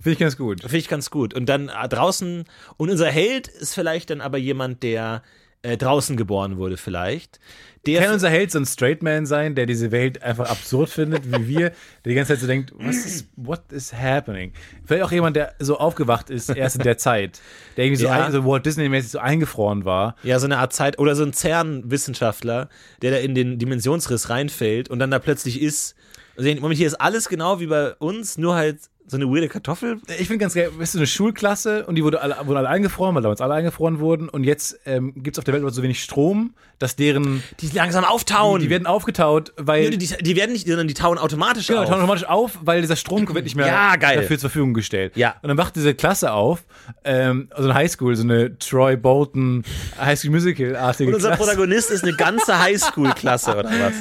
Finde 0.00 0.12
ich 0.12 0.18
ganz 0.18 0.36
gut. 0.36 0.60
Finde 0.62 0.76
ich 0.78 0.88
ganz 0.88 1.10
gut. 1.10 1.34
Und 1.34 1.46
dann 1.46 1.68
äh, 1.68 1.88
draußen, 1.88 2.44
und 2.76 2.90
unser 2.90 3.08
Held 3.10 3.48
ist 3.48 3.74
vielleicht 3.74 4.10
dann 4.10 4.20
aber 4.20 4.38
jemand, 4.38 4.82
der 4.82 5.22
äh, 5.62 5.76
draußen 5.76 6.16
geboren 6.16 6.56
wurde, 6.56 6.76
vielleicht. 6.78 7.38
Der 7.86 8.02
Kann 8.02 8.12
unser 8.14 8.28
Held 8.30 8.50
so 8.50 8.58
ein 8.58 8.64
Straight 8.66 9.02
Man 9.02 9.26
sein, 9.26 9.54
der 9.54 9.66
diese 9.66 9.90
Welt 9.90 10.22
einfach 10.22 10.50
absurd 10.50 10.88
findet, 10.90 11.30
wie 11.30 11.48
wir, 11.48 11.60
der 11.70 11.74
die 12.04 12.14
ganze 12.14 12.32
Zeit 12.32 12.40
so 12.40 12.46
denkt, 12.46 12.72
was 12.78 12.96
ist, 13.06 13.26
what 13.36 13.70
is 13.72 13.92
happening? 13.92 14.52
Vielleicht 14.86 15.02
auch 15.04 15.12
jemand, 15.12 15.36
der 15.36 15.54
so 15.58 15.78
aufgewacht 15.78 16.28
ist, 16.30 16.48
erst 16.50 16.76
in 16.76 16.82
der 16.82 16.96
Zeit, 16.98 17.40
der 17.76 17.84
irgendwie 17.86 18.02
so, 18.02 18.08
Ja. 18.08 18.26
ein, 18.26 18.32
so 18.32 18.44
Walt 18.46 18.64
Disney-mäßig 18.66 19.10
so 19.12 19.18
eingefroren 19.18 19.84
war. 19.84 20.16
ja, 20.22 20.38
so 20.38 20.46
eine 20.46 20.58
Art 20.58 20.72
Zeit, 20.72 20.98
oder 20.98 21.14
so 21.16 21.24
ein 21.24 21.32
CERN-Wissenschaftler, 21.34 22.68
der 23.02 23.10
da 23.12 23.16
in 23.18 23.34
den 23.34 23.58
Dimensionsriss 23.58 24.30
reinfällt 24.30 24.88
und 24.88 24.98
dann 24.98 25.10
da 25.10 25.18
plötzlich 25.18 25.60
ist. 25.60 25.94
Und 26.36 26.44
sehen, 26.44 26.60
Moment, 26.60 26.78
hier 26.78 26.86
ist 26.86 27.00
alles 27.00 27.28
genau 27.28 27.60
wie 27.60 27.66
bei 27.66 27.94
uns, 27.94 28.38
nur 28.38 28.54
halt 28.54 28.78
so 29.10 29.16
eine 29.16 29.26
weirde 29.26 29.48
Kartoffel. 29.48 29.98
Ich 30.18 30.28
finde 30.28 30.38
ganz 30.38 30.54
geil, 30.54 30.70
weißt 30.78 30.94
du, 30.94 30.98
eine 30.98 31.06
Schulklasse 31.06 31.84
und 31.86 31.96
die 31.96 32.04
wurde 32.04 32.20
alle, 32.20 32.36
wurden 32.44 32.56
alle 32.58 32.68
eingefroren, 32.68 33.14
weil 33.14 33.22
damals 33.22 33.40
alle 33.40 33.54
eingefroren 33.54 33.98
wurden 33.98 34.28
und 34.28 34.44
jetzt 34.44 34.78
ähm, 34.86 35.12
gibt 35.16 35.36
es 35.36 35.38
auf 35.38 35.44
der 35.44 35.54
Welt 35.54 35.74
so 35.74 35.82
wenig 35.82 36.02
Strom, 36.02 36.54
dass 36.78 36.96
deren, 36.96 37.42
Die 37.60 37.68
langsam 37.74 38.04
auftauen. 38.04 38.60
die 38.60 38.70
werden 38.70 38.86
aufgetaut, 38.86 39.52
weil... 39.56 39.90
die, 39.90 39.98
die, 39.98 40.06
die 40.22 40.36
werden 40.36 40.52
nicht, 40.52 40.66
sondern 40.66 40.88
die 40.88 40.94
tauen 40.94 41.18
automatisch 41.18 41.66
Genau, 41.66 41.80
auf. 41.82 41.88
tauchen 41.88 41.98
automatisch 42.00 42.24
auf, 42.26 42.58
weil 42.62 42.80
dieser 42.80 42.96
Strom 42.96 43.28
wird 43.34 43.44
nicht 43.44 43.56
mehr 43.56 43.66
Ja, 43.66 43.96
dafür 43.96 44.38
zur 44.38 44.48
Verfügung 44.50 44.72
gestellt. 44.74 45.16
Ja. 45.16 45.34
Und 45.42 45.48
dann 45.48 45.56
macht 45.56 45.76
diese 45.76 45.94
Klasse 45.94 46.32
auf, 46.32 46.62
ähm, 47.04 47.48
also 47.50 47.68
eine 47.68 47.74
Highschool, 47.78 48.14
so 48.16 48.22
eine 48.22 48.56
Troy 48.58 48.96
Bolton 48.96 49.64
Highschool 50.00 50.30
Musical-artige 50.30 51.08
und 51.10 51.16
unser 51.16 51.28
Klasse. 51.30 51.42
Protagonist 51.42 51.90
ist 51.90 52.04
eine 52.04 52.14
ganze 52.16 52.58
Highschool-Klasse 52.62 53.56
oder 53.56 53.70
was? 53.70 53.94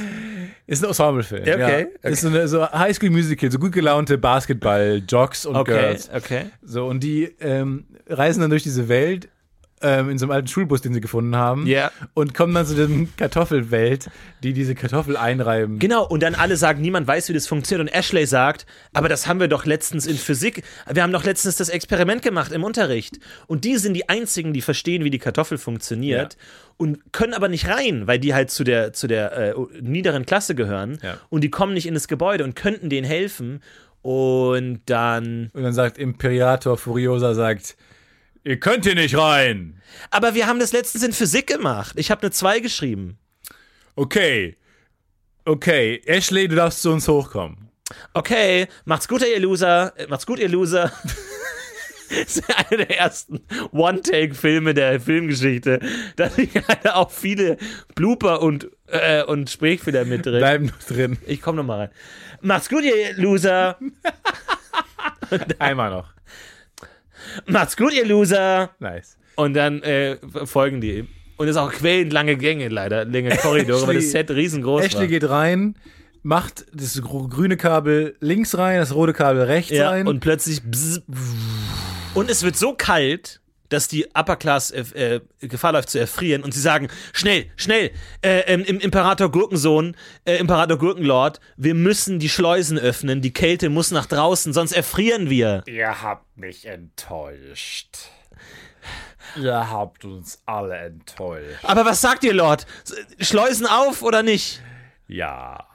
Ist 0.70 0.84
ein 0.84 0.89
Ensemblefilm. 0.89 1.45
Ja, 1.45 1.55
okay, 1.55 1.88
Ja. 2.03 2.09
Ist 2.09 2.22
so 2.22 2.28
eine 2.28 2.47
so 2.47 2.65
Highschool 2.72 3.09
Musical, 3.09 3.51
so 3.51 3.57
gut 3.59 3.72
gelaunte 3.72 4.17
Basketball-Jocks 4.17 5.45
und 5.45 5.55
Okay, 5.55 5.72
Girls. 5.72 6.09
okay. 6.13 6.45
So, 6.61 6.86
und 6.88 7.03
die 7.03 7.34
ähm, 7.39 7.86
reisen 8.07 8.41
dann 8.41 8.49
durch 8.49 8.63
diese 8.63 8.88
Welt 8.88 9.30
ähm, 9.82 10.09
in 10.09 10.17
so 10.17 10.25
einem 10.25 10.32
alten 10.32 10.47
Schulbus, 10.47 10.82
den 10.82 10.93
sie 10.93 11.01
gefunden 11.01 11.36
haben. 11.36 11.65
Ja. 11.67 11.91
Und 12.13 12.34
kommen 12.34 12.53
dann 12.53 12.65
zu 12.65 12.75
dieser 12.75 12.89
Kartoffelwelt, 13.17 14.09
die 14.43 14.53
diese 14.53 14.75
Kartoffel 14.75 15.17
einreiben. 15.17 15.80
Genau, 15.80 16.05
und 16.05 16.23
dann 16.23 16.36
alle 16.36 16.57
sagen, 16.57 16.82
niemand 16.82 17.07
weiß, 17.07 17.30
wie 17.30 17.34
das 17.34 17.47
funktioniert. 17.47 17.88
Und 17.88 17.93
Ashley 17.93 18.25
sagt, 18.25 18.65
aber 18.93 19.09
das 19.09 19.27
haben 19.27 19.39
wir 19.39 19.47
doch 19.47 19.65
letztens 19.65 20.05
in 20.05 20.17
Physik, 20.17 20.63
wir 20.91 21.03
haben 21.03 21.13
doch 21.13 21.23
letztens 21.23 21.57
das 21.57 21.69
Experiment 21.69 22.21
gemacht 22.21 22.51
im 22.51 22.63
Unterricht. 22.63 23.19
Und 23.47 23.65
die 23.65 23.77
sind 23.77 23.93
die 23.93 24.09
einzigen, 24.09 24.53
die 24.53 24.61
verstehen, 24.61 25.03
wie 25.03 25.09
die 25.09 25.19
Kartoffel 25.19 25.57
funktioniert 25.57 26.38
und 26.77 27.11
können 27.11 27.34
aber 27.34 27.49
nicht 27.49 27.67
rein, 27.67 28.07
weil 28.07 28.19
die 28.19 28.34
halt 28.34 28.51
zu 28.51 28.63
der, 28.63 28.93
zu 28.93 29.07
der 29.07 29.34
äh, 29.34 29.53
niederen 29.82 30.25
Klasse 30.25 30.55
gehören. 30.55 30.97
Ja. 31.03 31.17
Und 31.30 31.43
die 31.43 31.49
kommen 31.49 31.73
nicht 31.73 31.86
in 31.86 31.93
das 31.93 32.07
Gebäude 32.07 32.45
und 32.45 32.55
könnten 32.55 32.89
denen 32.89 33.05
helfen. 33.05 33.61
Und 34.01 34.82
dann, 34.86 35.51
Und 35.53 35.63
dann 35.63 35.73
sagt 35.73 35.97
Imperator 35.97 36.77
Furiosa, 36.77 37.34
sagt, 37.34 37.75
ihr 38.50 38.60
könnt 38.60 38.86
hier 38.86 38.95
nicht 38.95 39.16
rein. 39.16 39.80
aber 40.10 40.34
wir 40.34 40.47
haben 40.47 40.60
das 40.60 40.74
letztens 40.74 41.04
in 41.04 41.14
Physik 41.14 41.47
gemacht. 41.47 41.93
Ich 41.97 42.10
habe 42.10 42.24
eine 42.24 42.32
2 42.32 42.60
geschrieben. 42.60 43.18
Okay. 43.95 44.58
Okay, 45.45 46.02
Ashley, 46.06 46.47
du 46.47 46.56
darfst 46.56 46.82
zu 46.82 46.91
uns 46.91 47.08
hochkommen. 47.08 47.70
Okay, 48.14 48.68
macht's 48.86 49.08
gut, 49.08 49.22
ihr 49.22 49.39
Loser. 49.39 49.93
Äh, 49.97 50.08
Macht's 50.08 50.26
gut, 50.26 50.39
ihr 50.39 50.50
Loser. 50.50 50.91
Das 52.10 52.38
ist 52.38 52.43
einer 52.72 52.86
der 52.86 52.97
ersten 53.00 53.39
One-Take-Filme 53.72 54.74
der 54.74 55.00
Filmgeschichte. 55.00 55.80
Da 56.16 56.28
sind 56.32 56.56
leider 56.68 56.95
auch 56.95 57.12
viele 57.12 57.58
Blooper 57.93 58.41
und, 58.41 58.68
äh, 58.88 59.22
und 59.22 59.47
Sprechfehler 59.52 60.06
mit 60.06 60.26
drin. 60.26 60.39
Bleiben 60.39 60.66
nur 60.66 60.80
drin. 60.88 61.18
Ich 61.28 61.39
komm 61.39 61.58
noch 61.58 61.64
mal 61.64 61.78
rein. 61.82 61.89
Macht's 62.41 62.68
gut, 62.68 62.84
ihr 62.84 63.14
Loser. 63.14 63.78
Einmal 65.60 65.91
noch. 65.91 66.08
Macht's 67.47 67.75
gut, 67.77 67.93
ihr 67.93 68.05
Loser. 68.05 68.71
Nice. 68.80 69.17
Und 69.36 69.53
dann 69.53 69.82
äh, 69.84 70.17
folgen 70.45 70.82
die. 70.82 71.07
Und 71.38 71.47
es 71.47 71.51
ist 71.55 71.57
auch 71.61 71.71
quälend 71.71 72.11
lange 72.11 72.36
Gänge 72.36 72.67
leider, 72.67 73.05
lange 73.05 73.30
Korridore, 73.41 73.88
weil 73.88 73.95
das 73.95 74.05
Ashley- 74.05 74.11
Set 74.11 74.32
riesengroß 74.32 74.84
Ashley 74.84 74.99
war. 75.01 75.07
geht 75.07 75.30
rein, 75.30 75.75
macht 76.21 76.65
das 76.73 77.01
gr- 77.01 77.30
grüne 77.30 77.55
Kabel 77.55 78.15
links 78.19 78.57
rein, 78.57 78.77
das 78.80 78.93
rote 78.93 79.13
Kabel 79.13 79.43
rechts 79.43 79.71
Ja, 79.71 79.89
rein. 79.89 80.05
und 80.07 80.19
plötzlich 80.19 80.61
bzz, 80.63 81.01
und 82.13 82.30
es 82.30 82.43
wird 82.43 82.57
so 82.57 82.73
kalt, 82.73 83.39
dass 83.70 83.88
die 83.88 84.07
Upper 84.13 84.36
Class 84.36 84.72
äh, 84.72 84.82
äh, 85.41 85.47
Gefahr 85.47 85.74
läuft 85.74 85.89
zu 85.89 85.99
erfrieren 85.99 86.43
und 86.43 86.53
sie 86.53 86.59
sagen, 86.59 86.89
schnell, 87.13 87.45
schnell, 87.55 87.91
äh, 88.22 88.39
ähm, 88.41 88.63
im 88.63 88.80
Imperator 88.80 89.32
Gurkensohn, 89.32 89.95
äh, 90.26 90.38
Imperator 90.38 90.78
Gurkenlord, 90.78 91.39
wir 91.57 91.74
müssen 91.74 92.20
die 92.20 92.30
Schleusen 92.30 92.78
öffnen, 92.78 93.22
die 93.22 93.34
Kälte 93.34 93.70
muss 93.70 93.91
nach 93.91 94.05
draußen, 94.05 94.53
sonst 94.53 94.74
erfrieren 94.74 95.30
wir. 95.30 95.63
Ihr 95.67 96.01
habt 96.01 96.38
mich 96.38 96.65
enttäuscht. 96.65 97.97
Ihr 99.36 99.70
habt 99.70 100.05
uns 100.05 100.41
alle 100.45 100.76
enttäuscht. 100.78 101.63
Aber 101.63 101.86
was 101.86 102.01
sagt 102.01 102.24
ihr, 102.24 102.34
Lord? 102.34 102.65
Schleusen 103.20 103.67
auf 103.67 104.01
oder 104.01 104.24
nicht? 104.24 104.61
Ja. 105.07 105.67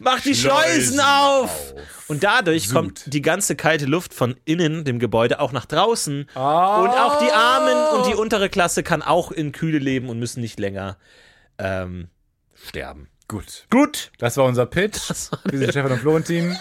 Mach 0.00 0.20
die 0.20 0.34
Schleusen, 0.34 0.94
Schleusen 0.94 1.00
auf! 1.00 1.50
auf. 1.50 1.74
Und 2.08 2.24
dadurch 2.24 2.64
Sud. 2.64 2.74
kommt 2.74 3.12
die 3.12 3.20
ganze 3.20 3.54
kalte 3.54 3.84
Luft 3.84 4.14
von 4.14 4.34
innen, 4.46 4.84
dem 4.84 4.98
Gebäude, 4.98 5.40
auch 5.40 5.52
nach 5.52 5.66
draußen. 5.66 6.22
Und 6.34 6.40
auch 6.40 7.18
die 7.18 7.30
Armen 7.30 7.98
und 7.98 8.06
die 8.06 8.14
untere 8.14 8.48
Klasse 8.48 8.82
kann 8.82 9.02
auch 9.02 9.30
in 9.30 9.52
Kühle 9.52 9.78
leben 9.78 10.08
und 10.08 10.18
müssen 10.18 10.40
nicht 10.40 10.58
länger 10.58 10.96
ähm, 11.58 12.08
sterben. 12.66 13.08
Gut. 13.28 13.66
Gut. 13.70 14.10
Das 14.18 14.36
war 14.38 14.46
unser 14.46 14.66
Pitch. 14.66 15.10
Wir 15.44 15.58
sind 15.58 15.70
Stefan 15.70 15.92
und 15.92 16.00
Florentin. 16.00 16.58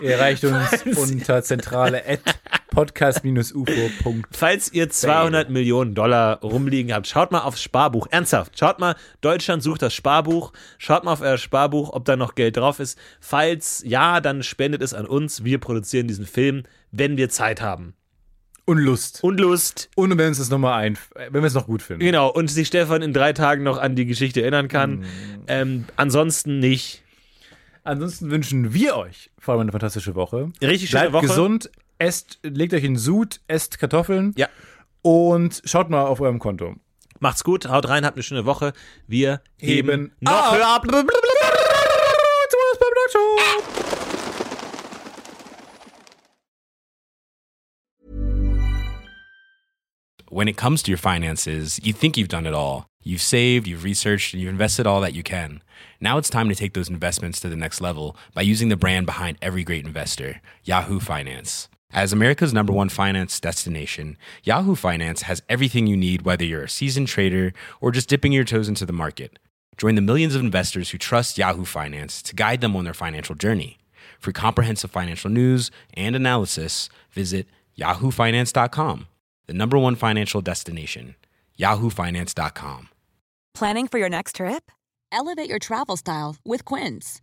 Ihr 0.00 0.12
erreicht 0.12 0.42
uns 0.44 0.82
unter 0.96 1.42
zentrale 1.42 2.04
at 2.06 2.20
podcast-ufo. 2.70 4.14
Falls 4.30 4.72
ihr 4.72 4.88
200 4.88 5.50
Millionen 5.50 5.94
Dollar 5.94 6.40
rumliegen 6.40 6.92
habt, 6.92 7.06
schaut 7.06 7.32
mal 7.32 7.40
aufs 7.40 7.62
Sparbuch. 7.62 8.06
Ernsthaft, 8.10 8.58
schaut 8.58 8.78
mal, 8.78 8.94
Deutschland 9.20 9.62
sucht 9.62 9.82
das 9.82 9.94
Sparbuch. 9.94 10.52
Schaut 10.78 11.04
mal 11.04 11.12
auf 11.12 11.20
euer 11.20 11.38
Sparbuch, 11.38 11.92
ob 11.92 12.04
da 12.04 12.16
noch 12.16 12.34
Geld 12.34 12.56
drauf 12.56 12.80
ist. 12.80 12.98
Falls 13.20 13.82
ja, 13.86 14.20
dann 14.20 14.42
spendet 14.42 14.82
es 14.82 14.94
an 14.94 15.06
uns. 15.06 15.44
Wir 15.44 15.58
produzieren 15.58 16.08
diesen 16.08 16.26
Film, 16.26 16.64
wenn 16.90 17.16
wir 17.16 17.28
Zeit 17.28 17.60
haben. 17.60 17.94
Und 18.68 18.78
Lust. 18.78 19.24
Und 19.24 19.40
Lust. 19.40 19.88
Und 19.96 20.10
wenn 20.18 20.28
uns 20.28 20.36
das 20.36 20.50
nochmal 20.50 20.74
ein, 20.82 20.98
wenn 21.14 21.42
wir 21.42 21.46
es 21.46 21.54
noch 21.54 21.66
gut 21.66 21.80
finden. 21.80 22.04
Genau, 22.04 22.28
und 22.28 22.48
sich 22.48 22.68
Stefan 22.68 23.00
in 23.00 23.14
drei 23.14 23.32
Tagen 23.32 23.62
noch 23.62 23.78
an 23.78 23.96
die 23.96 24.04
Geschichte 24.04 24.42
erinnern 24.42 24.68
kann. 24.68 25.06
Ähm, 25.46 25.86
ansonsten 25.96 26.58
nicht. 26.58 27.02
Ansonsten 27.82 28.30
wünschen 28.30 28.74
wir 28.74 28.98
euch 28.98 29.30
vor 29.38 29.54
allem 29.54 29.62
eine 29.62 29.72
fantastische 29.72 30.14
Woche. 30.14 30.52
Richtig 30.60 30.90
schöne 30.90 31.04
Bleibt 31.04 31.14
Woche. 31.14 31.26
gesund, 31.28 31.70
esst, 31.98 32.38
legt 32.42 32.74
euch 32.74 32.84
in 32.84 32.96
Sud, 32.96 33.40
esst 33.48 33.78
Kartoffeln 33.78 34.32
Ja. 34.36 34.48
und 35.02 35.60
schaut 35.64 35.90
mal 35.90 36.06
auf 36.06 36.20
eurem 36.20 36.38
Konto. 36.38 36.74
Macht's 37.20 37.42
gut, 37.44 37.68
haut 37.68 37.88
rein, 37.88 38.04
habt 38.04 38.16
eine 38.16 38.22
schöne 38.22 38.44
Woche. 38.46 38.72
Wir 39.06 39.40
heben, 39.56 39.90
Heben 39.90 40.12
noch 40.20 40.32
ab. 40.32 40.54
höher 40.54 40.66
ab. 40.68 40.86
when 50.30 50.48
it 50.48 50.56
comes 50.56 50.82
to 50.82 50.90
your 50.90 50.98
finances, 50.98 51.80
you 51.82 51.92
think 51.92 52.16
you've 52.16 52.28
done 52.28 52.46
it 52.46 52.52
all. 52.54 52.86
You've 53.02 53.22
saved, 53.22 53.66
you've 53.66 53.84
researched, 53.84 54.34
and 54.34 54.42
you've 54.42 54.50
invested 54.50 54.86
all 54.86 55.00
that 55.00 55.14
you 55.14 55.22
can. 55.22 55.62
Now 56.00 56.18
it's 56.18 56.28
time 56.28 56.48
to 56.50 56.54
take 56.54 56.74
those 56.74 56.90
investments 56.90 57.40
to 57.40 57.48
the 57.48 57.56
next 57.56 57.80
level 57.80 58.16
by 58.34 58.42
using 58.42 58.68
the 58.68 58.76
brand 58.76 59.06
behind 59.06 59.38
every 59.40 59.64
great 59.64 59.86
investor, 59.86 60.42
Yahoo 60.64 61.00
Finance. 61.00 61.68
As 61.90 62.12
America's 62.12 62.52
number 62.52 62.72
one 62.72 62.90
finance 62.90 63.40
destination, 63.40 64.18
Yahoo 64.44 64.74
Finance 64.74 65.22
has 65.22 65.42
everything 65.48 65.86
you 65.86 65.96
need, 65.96 66.22
whether 66.22 66.44
you're 66.44 66.64
a 66.64 66.68
seasoned 66.68 67.08
trader 67.08 67.52
or 67.80 67.90
just 67.90 68.08
dipping 68.08 68.30
your 68.32 68.44
toes 68.44 68.68
into 68.68 68.84
the 68.84 68.92
market. 68.92 69.38
Join 69.78 69.94
the 69.94 70.02
millions 70.02 70.34
of 70.34 70.42
investors 70.42 70.90
who 70.90 70.98
trust 70.98 71.38
Yahoo 71.38 71.64
Finance 71.64 72.20
to 72.22 72.34
guide 72.34 72.60
them 72.60 72.76
on 72.76 72.84
their 72.84 72.92
financial 72.92 73.34
journey. 73.34 73.78
For 74.18 74.32
comprehensive 74.32 74.90
financial 74.90 75.30
news 75.30 75.70
and 75.94 76.14
analysis, 76.14 76.90
visit 77.10 77.46
yahoofinance.com, 77.78 79.06
the 79.46 79.54
number 79.54 79.78
one 79.78 79.94
financial 79.94 80.40
destination, 80.42 81.14
yahoofinance.com. 81.58 82.88
Planning 83.54 83.88
for 83.88 83.98
your 83.98 84.10
next 84.10 84.36
trip? 84.36 84.70
Elevate 85.10 85.48
your 85.48 85.58
travel 85.58 85.96
style 85.96 86.36
with 86.44 86.64
Quince. 86.64 87.22